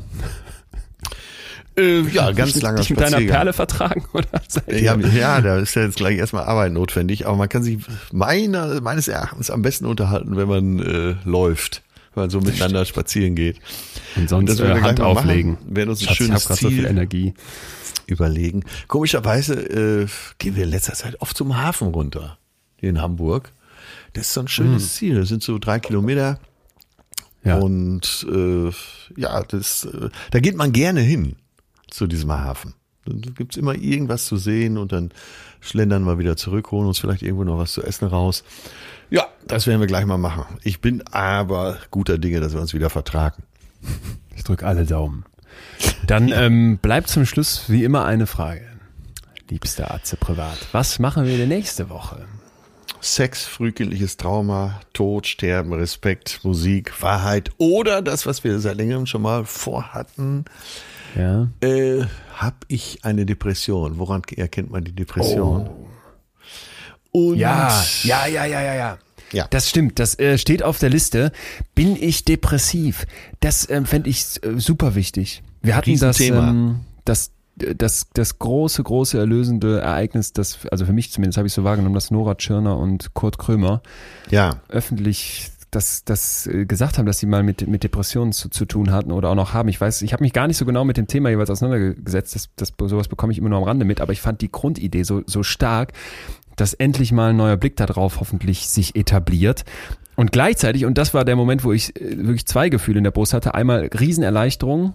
Äh, 1.78 2.02
ja, 2.10 2.30
ganz 2.32 2.60
langer 2.60 2.80
dich 2.80 2.90
mit 2.90 3.00
deiner. 3.00 3.18
Perle 3.20 3.52
vertragen? 3.54 4.04
Oder 4.12 4.26
Ja, 4.68 4.94
ja, 4.98 5.40
da 5.40 5.58
ist 5.58 5.74
ja 5.74 5.82
jetzt 5.82 5.96
gleich 5.96 6.18
erstmal 6.18 6.44
Arbeit 6.44 6.72
notwendig, 6.72 7.26
aber 7.26 7.36
man 7.36 7.48
kann 7.48 7.62
sich 7.62 7.78
meiner, 8.12 8.80
meines 8.82 9.08
Erachtens 9.08 9.50
am 9.50 9.62
besten 9.62 9.86
unterhalten, 9.86 10.36
wenn 10.36 10.48
man 10.48 10.78
äh, 10.80 11.14
läuft, 11.24 11.82
wenn 12.14 12.24
man 12.24 12.30
so 12.30 12.40
miteinander 12.42 12.84
spazieren 12.84 13.34
geht. 13.34 13.56
Und 14.16 14.28
sonst 14.28 14.50
Das 14.50 14.58
werden 14.58 14.72
äh, 14.72 14.80
wir 14.80 14.82
Hand 14.82 14.98
machen. 14.98 15.16
auflegen. 15.16 15.56
Werden 15.66 15.88
uns 15.88 16.02
ein 16.02 16.08
Schatz, 16.08 16.16
schönes 16.18 16.42
hab 16.42 16.48
grad 16.48 16.58
so 16.58 16.68
viel 16.68 16.78
Ziel- 16.80 16.86
Energie. 16.86 17.32
überlegen. 18.06 18.64
Komischerweise 18.88 19.54
äh, 19.54 20.06
gehen 20.36 20.56
wir 20.56 20.64
in 20.64 20.70
letzter 20.70 20.92
Zeit 20.92 21.18
oft 21.22 21.34
zum 21.34 21.56
Hafen 21.56 21.88
runter, 21.88 22.36
hier 22.82 22.90
in 22.90 23.00
Hamburg. 23.00 23.52
Das 24.12 24.26
ist 24.26 24.34
so 24.34 24.40
ein 24.40 24.48
schönes 24.48 24.94
Ziel. 24.94 25.14
Das 25.14 25.28
sind 25.28 25.42
so 25.42 25.58
drei 25.58 25.78
Kilometer. 25.78 26.40
Ja. 27.44 27.58
Und 27.58 28.26
äh, 28.28 28.70
ja, 29.16 29.42
das, 29.42 29.84
äh, 29.84 30.10
da 30.32 30.40
geht 30.40 30.56
man 30.56 30.72
gerne 30.72 31.00
hin 31.00 31.36
zu 31.88 32.08
diesem 32.08 32.32
Hafen. 32.32 32.74
Da 33.06 33.30
gibt's 33.36 33.56
immer 33.56 33.74
irgendwas 33.74 34.26
zu 34.26 34.36
sehen 34.36 34.78
und 34.78 34.92
dann 34.92 35.10
schlendern 35.60 36.04
wir 36.04 36.18
wieder 36.18 36.36
zurück, 36.36 36.72
holen 36.72 36.88
uns 36.88 36.98
vielleicht 36.98 37.22
irgendwo 37.22 37.44
noch 37.44 37.58
was 37.58 37.72
zu 37.72 37.82
essen 37.82 38.08
raus. 38.08 38.42
Ja, 39.10 39.26
das 39.46 39.66
werden 39.68 39.80
wir 39.80 39.86
gleich 39.86 40.06
mal 40.06 40.18
machen. 40.18 40.44
Ich 40.64 40.80
bin 40.80 41.02
aber 41.12 41.78
guter 41.90 42.18
Dinge, 42.18 42.40
dass 42.40 42.52
wir 42.52 42.60
uns 42.60 42.74
wieder 42.74 42.90
vertragen. 42.90 43.44
Ich 44.34 44.44
drücke 44.44 44.66
alle 44.66 44.86
Daumen. 44.86 45.24
Dann 46.06 46.32
ähm, 46.32 46.78
bleibt 46.78 47.08
zum 47.08 47.26
Schluss 47.26 47.68
wie 47.68 47.84
immer 47.84 48.06
eine 48.06 48.26
Frage. 48.26 48.66
Liebster 49.50 49.92
Atze 49.92 50.16
privat, 50.16 50.56
was 50.72 50.98
machen 50.98 51.26
wir 51.26 51.36
denn 51.36 51.50
nächste 51.50 51.90
Woche? 51.90 52.24
Sex, 53.04 53.44
frühkindliches 53.44 54.16
Trauma, 54.16 54.80
Tod, 54.92 55.26
Sterben, 55.26 55.72
Respekt, 55.72 56.40
Musik, 56.44 57.02
Wahrheit 57.02 57.50
oder 57.58 58.00
das, 58.00 58.26
was 58.26 58.44
wir 58.44 58.60
seit 58.60 58.76
längerem 58.76 59.06
schon 59.06 59.22
mal 59.22 59.44
vorhatten, 59.44 60.44
Ja. 61.16 61.48
äh, 61.60 62.04
habe 62.34 62.56
ich 62.68 63.00
eine 63.02 63.26
Depression. 63.26 63.98
Woran 63.98 64.22
erkennt 64.36 64.70
man 64.70 64.84
die 64.84 64.92
Depression? 64.92 65.68
Und 67.10 67.36
Ja, 67.38 67.84
ja, 68.04 68.26
ja, 68.26 68.44
ja, 68.44 68.62
ja, 68.62 68.74
ja. 68.74 68.98
Ja. 69.32 69.46
Das 69.50 69.68
stimmt, 69.68 69.98
das 69.98 70.18
äh, 70.18 70.36
steht 70.38 70.62
auf 70.62 70.78
der 70.78 70.90
Liste. 70.90 71.32
Bin 71.74 71.96
ich 72.00 72.24
depressiv? 72.24 73.06
Das 73.40 73.68
ähm, 73.68 73.86
fände 73.86 74.10
ich 74.10 74.42
äh, 74.44 74.58
super 74.60 74.94
wichtig. 74.94 75.42
Wir 75.62 75.74
hatten 75.74 75.98
das, 75.98 76.20
ähm, 76.20 76.80
das, 77.04 77.30
das, 77.56 78.08
das 78.14 78.38
große, 78.38 78.82
große 78.82 79.18
erlösende 79.18 79.80
Ereignis, 79.80 80.32
das, 80.32 80.66
also 80.70 80.86
für 80.86 80.92
mich 80.92 81.12
zumindest 81.12 81.36
habe 81.36 81.46
ich 81.46 81.52
so 81.52 81.64
wahrgenommen, 81.64 81.94
dass 81.94 82.10
Nora 82.10 82.34
Tschirner 82.34 82.78
und 82.78 83.14
Kurt 83.14 83.38
Krömer 83.38 83.82
ja, 84.30 84.56
öffentlich 84.68 85.50
das, 85.72 86.04
das 86.04 86.46
äh, 86.46 86.66
gesagt 86.66 86.98
haben, 86.98 87.06
dass 87.06 87.18
sie 87.18 87.26
mal 87.26 87.42
mit, 87.42 87.66
mit 87.66 87.82
Depressionen 87.82 88.32
zu, 88.32 88.50
zu 88.50 88.66
tun 88.66 88.92
hatten 88.92 89.10
oder 89.10 89.30
auch 89.30 89.34
noch 89.34 89.54
haben. 89.54 89.68
Ich 89.68 89.80
weiß, 89.80 90.02
ich 90.02 90.12
habe 90.12 90.22
mich 90.22 90.32
gar 90.32 90.46
nicht 90.46 90.58
so 90.58 90.66
genau 90.66 90.84
mit 90.84 90.98
dem 90.98 91.06
Thema 91.06 91.30
jeweils 91.30 91.50
auseinandergesetzt. 91.50 92.34
Das, 92.34 92.50
das, 92.56 92.72
sowas 92.78 93.08
bekomme 93.08 93.32
ich 93.32 93.38
immer 93.38 93.48
nur 93.48 93.58
am 93.58 93.64
Rande 93.64 93.86
mit, 93.86 94.00
aber 94.00 94.12
ich 94.12 94.20
fand 94.20 94.42
die 94.42 94.52
Grundidee 94.52 95.02
so, 95.02 95.22
so 95.26 95.42
stark, 95.42 95.92
dass 96.56 96.74
endlich 96.74 97.10
mal 97.12 97.30
ein 97.30 97.36
neuer 97.36 97.56
Blick 97.56 97.76
darauf 97.76 98.20
hoffentlich 98.20 98.68
sich 98.68 98.96
etabliert. 98.96 99.64
Und 100.14 100.30
gleichzeitig, 100.30 100.84
und 100.84 100.98
das 100.98 101.14
war 101.14 101.24
der 101.24 101.36
Moment, 101.36 101.64
wo 101.64 101.72
ich 101.72 101.96
äh, 101.96 102.18
wirklich 102.18 102.46
zwei 102.46 102.68
Gefühle 102.68 102.98
in 102.98 103.04
der 103.04 103.10
Brust 103.10 103.32
hatte, 103.32 103.54
einmal 103.54 103.88
Riesenerleichterung, 103.98 104.92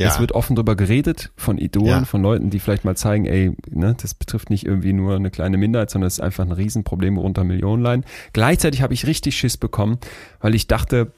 ja. 0.00 0.08
es 0.08 0.20
wird 0.20 0.32
offen 0.32 0.56
drüber 0.56 0.76
geredet 0.76 1.30
von 1.36 1.58
Idolen, 1.58 1.86
Ja. 1.88 2.04
von 2.04 2.22
Leuten, 2.22 2.50
die 2.50 2.58
vielleicht 2.58 2.84
mal 2.84 2.96
zeigen, 2.96 3.26
ey, 3.26 3.52
ne, 3.70 3.96
das 4.00 4.14
betrifft 4.14 4.50
nicht 4.50 4.66
irgendwie 4.66 4.92
nur 4.92 5.16
eine 5.16 5.30
kleine 5.30 5.56
Minderheit, 5.56 5.90
sondern 5.90 6.06
es 6.08 6.14
ist 6.14 6.20
einfach 6.20 6.44
ein 6.44 6.52
Riesenproblem, 6.52 7.16
worunter 7.16 7.44
Millionen 7.44 7.82
leiden. 7.82 8.04
Gleichzeitig 8.32 8.82
habe 8.82 8.94
ich 8.94 9.06
richtig 9.06 9.36
Schiss 9.36 9.56
bekommen, 9.56 9.98
weil 10.40 10.54
ich 10.54 10.66
dachte, 10.66 11.12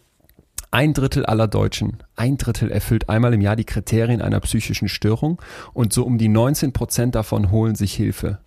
ein 0.73 0.95
Drittel 0.95 1.27
aller 1.27 1.49
Deutschen, 1.49 1.99
ein 2.15 2.37
Drittel 2.37 2.71
erfüllt 2.71 3.09
einmal 3.09 3.35
im 3.35 3.41
Jahr 3.41 3.57
die 3.57 3.65
Kriterien 3.65 4.23
einer 4.23 4.39
psychischen 4.41 4.89
Störung 4.89 5.41
und 5.73 5.93
so 5.93 6.05
um 6.05 6.17
die 6.17 6.29
19 6.29 6.73
Prozent 6.73 7.15
davon 7.17 7.51
holen 7.51 7.75
sich 7.75 7.93
Hilfe. 7.95 8.39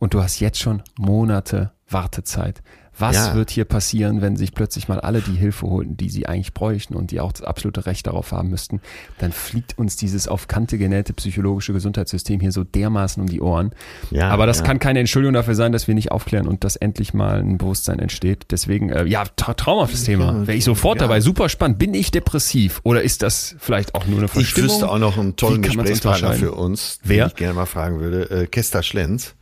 Und 0.00 0.14
du 0.14 0.22
hast 0.22 0.40
jetzt 0.40 0.58
schon 0.58 0.82
Monate 0.98 1.70
Wartezeit. 1.88 2.62
Was 2.98 3.14
Ja. 3.16 3.34
wird 3.34 3.50
hier 3.50 3.64
passieren, 3.64 4.20
wenn 4.22 4.36
sich 4.36 4.52
plötzlich 4.54 4.88
mal 4.88 5.00
alle 5.00 5.20
die 5.20 5.32
Hilfe 5.36 5.66
holten, 5.68 5.96
die 5.96 6.10
sie 6.10 6.26
eigentlich 6.26 6.52
bräuchten 6.54 6.94
und 6.94 7.10
die 7.10 7.20
auch 7.20 7.32
das 7.32 7.42
absolute 7.42 7.86
Recht 7.86 8.06
darauf 8.06 8.32
haben 8.32 8.50
müssten? 8.50 8.80
Dann 9.18 9.32
fliegt 9.32 9.78
uns 9.78 9.96
dieses 9.96 10.26
auf 10.28 10.48
Kante 10.48 10.78
genähte 10.78 11.12
psychologische 11.12 11.72
Gesundheitssystem 11.72 12.40
hier 12.40 12.52
so 12.52 12.64
dermaßen 12.64 13.20
um 13.20 13.28
die 13.28 13.40
Ohren. 13.40 13.72
Ja, 14.10 14.30
Aber 14.30 14.46
das 14.46 14.58
ja. 14.58 14.64
kann 14.64 14.78
keine 14.78 15.00
Entschuldigung 15.00 15.34
dafür 15.34 15.54
sein, 15.54 15.72
dass 15.72 15.86
wir 15.86 15.94
nicht 15.94 16.10
aufklären 16.10 16.48
und 16.48 16.64
dass 16.64 16.76
endlich 16.76 17.14
mal 17.14 17.38
ein 17.40 17.58
Bewusstsein 17.58 17.98
entsteht. 17.98 18.46
Deswegen, 18.50 18.90
äh, 18.90 19.04
ja, 19.04 19.24
tra 19.36 19.54
traumhaftes 19.54 20.04
Thema. 20.04 20.46
Wäre 20.46 20.56
ich 20.56 20.64
sofort 20.64 20.96
Ja. 20.98 21.02
dabei. 21.06 21.20
Super 21.20 21.48
spannend. 21.48 21.78
Bin 21.78 21.94
ich 21.94 22.10
depressiv 22.10 22.80
oder 22.84 23.02
ist 23.02 23.22
das 23.22 23.54
vielleicht 23.58 23.94
auch 23.94 24.06
nur 24.06 24.18
eine 24.18 24.26
Ich 24.26 24.32
Verstimmung? 24.32 24.70
wüsste 24.70 24.88
auch 24.90 24.98
noch 24.98 25.18
einen 25.18 25.36
tollen 25.36 25.62
Gesprächspartner 25.62 26.32
für 26.34 26.52
uns, 26.52 26.98
Wer? 27.04 27.26
den 27.26 27.28
ich 27.28 27.36
gerne 27.36 27.54
mal 27.54 27.66
fragen 27.66 28.00
würde. 28.00 28.30
Äh, 28.30 28.46
Kester 28.46 28.82
Schlenz 28.82 29.34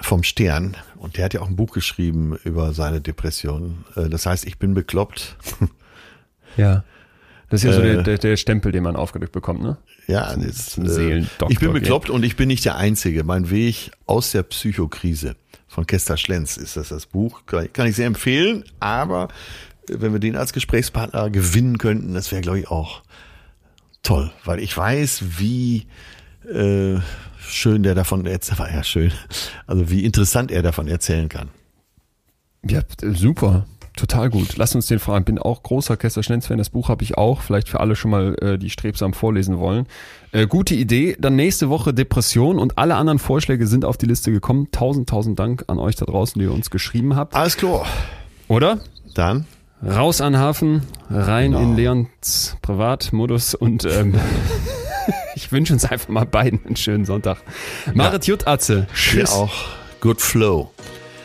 vom 0.00 0.22
Stern. 0.22 0.76
Und 0.96 1.16
der 1.16 1.24
hat 1.24 1.34
ja 1.34 1.40
auch 1.40 1.48
ein 1.48 1.56
Buch 1.56 1.72
geschrieben 1.72 2.36
über 2.44 2.72
seine 2.72 3.00
Depression. 3.00 3.84
Äh, 3.96 4.08
das 4.08 4.26
heißt, 4.26 4.46
ich 4.46 4.58
bin 4.58 4.74
bekloppt. 4.74 5.36
Ja. 6.56 6.84
Das 7.50 7.62
ist 7.62 7.70
ja 7.70 7.72
so 7.72 7.82
Äh, 7.82 8.02
der, 8.02 8.18
der, 8.18 8.36
Stempel, 8.36 8.72
den 8.72 8.82
man 8.82 8.96
aufgedrückt 8.96 9.32
bekommt, 9.32 9.62
ne? 9.62 9.78
Ja, 10.06 10.26
ein 10.28 10.42
äh, 10.42 10.52
Seelendoktor, 10.52 11.50
ich 11.50 11.58
bin 11.58 11.72
bekloppt 11.72 12.10
und 12.10 12.24
ich 12.24 12.36
bin 12.36 12.48
nicht 12.48 12.64
der 12.64 12.76
Einzige. 12.76 13.24
Mein 13.24 13.50
Weg 13.50 13.90
aus 14.06 14.32
der 14.32 14.42
Psychokrise 14.42 15.36
von 15.66 15.86
Kester 15.86 16.16
Schlenz 16.16 16.56
ist 16.56 16.76
das 16.76 16.88
das 16.88 17.06
Buch. 17.06 17.42
Kann 17.46 17.66
ich, 17.66 17.72
kann 17.72 17.86
ich 17.86 17.96
sehr 17.96 18.06
empfehlen, 18.06 18.64
aber 18.80 19.28
äh, 19.88 19.94
wenn 19.98 20.12
wir 20.12 20.20
den 20.20 20.36
als 20.36 20.52
Gesprächspartner 20.52 21.30
gewinnen 21.30 21.78
könnten, 21.78 22.14
das 22.14 22.32
wäre, 22.32 22.42
glaube 22.42 22.60
ich, 22.60 22.68
auch 22.68 23.02
toll, 24.02 24.30
weil 24.44 24.60
ich 24.60 24.76
weiß, 24.76 25.38
wie 25.38 25.86
äh, 26.50 26.98
schön 27.48 27.82
der 27.82 27.94
davon 27.94 28.24
erzählt, 28.26 28.58
war 28.58 28.70
ja 28.72 28.82
schön, 28.84 29.12
also 29.66 29.90
wie 29.90 30.04
interessant 30.04 30.50
er 30.50 30.62
davon 30.62 30.88
erzählen 30.88 31.28
kann. 31.28 31.48
Ja, 32.68 32.80
super. 33.02 33.66
Total 33.96 34.30
gut. 34.30 34.56
Lass 34.56 34.76
uns 34.76 34.86
den 34.86 35.00
fragen. 35.00 35.24
Bin 35.24 35.38
auch 35.40 35.64
großer 35.64 35.96
Kester 35.96 36.22
Schnenz-Fan. 36.22 36.56
Das 36.56 36.70
Buch 36.70 36.88
habe 36.88 37.02
ich 37.02 37.18
auch. 37.18 37.40
Vielleicht 37.40 37.68
für 37.68 37.80
alle 37.80 37.96
schon 37.96 38.12
mal, 38.12 38.36
äh, 38.40 38.56
die 38.56 38.70
strebsam 38.70 39.12
vorlesen 39.12 39.58
wollen. 39.58 39.86
Äh, 40.30 40.46
gute 40.46 40.76
Idee. 40.76 41.16
Dann 41.18 41.34
nächste 41.34 41.68
Woche 41.68 41.92
Depression 41.92 42.60
und 42.60 42.78
alle 42.78 42.94
anderen 42.94 43.18
Vorschläge 43.18 43.66
sind 43.66 43.84
auf 43.84 43.96
die 43.96 44.06
Liste 44.06 44.30
gekommen. 44.30 44.68
Tausend, 44.70 45.08
tausend 45.08 45.36
Dank 45.40 45.64
an 45.66 45.80
euch 45.80 45.96
da 45.96 46.04
draußen, 46.04 46.38
die 46.38 46.44
ihr 46.46 46.52
uns 46.52 46.70
geschrieben 46.70 47.16
habt. 47.16 47.34
Alles 47.34 47.56
klar. 47.56 47.86
Oder? 48.46 48.78
Dann 49.14 49.46
Raus 49.84 50.20
an 50.20 50.36
Hafen, 50.36 50.82
rein 51.10 51.52
Genau. 51.52 51.62
in 51.62 51.76
Leons 51.76 52.56
Privatmodus 52.62 53.54
und 53.54 53.84
ähm, 53.84 54.14
ich 55.48 55.52
wünsche 55.52 55.72
uns 55.72 55.86
einfach 55.86 56.08
mal 56.08 56.26
beiden 56.26 56.60
einen 56.66 56.76
schönen 56.76 57.06
Sonntag. 57.06 57.38
Marit 57.94 58.26
Jut 58.26 58.46
Atze. 58.46 58.82
dir 58.82 58.86
Tschüss. 58.92 59.32
auch 59.32 59.54
Good 59.98 60.20
Flow. 60.20 60.70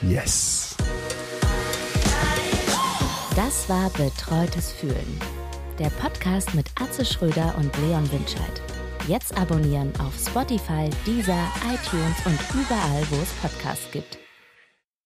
Yes. 0.02 0.78
Das 3.36 3.68
war 3.68 3.90
Betreutes 3.90 4.72
Fühlen. 4.72 5.20
Der 5.78 5.90
Podcast 5.90 6.56
mit 6.56 6.68
Atze 6.82 7.04
Schröder 7.04 7.54
und 7.58 7.78
Leon 7.80 8.10
Winscheid. 8.14 8.62
Jetzt 9.10 9.38
abonnieren 9.38 9.92
auf 10.00 10.14
Spotify, 10.18 10.90
Deezer, 11.06 11.52
iTunes 11.66 12.16
und 12.26 12.40
überall, 12.54 13.04
wo 13.10 13.22
es 13.22 13.30
Podcasts 13.42 13.92
gibt. 13.92 14.23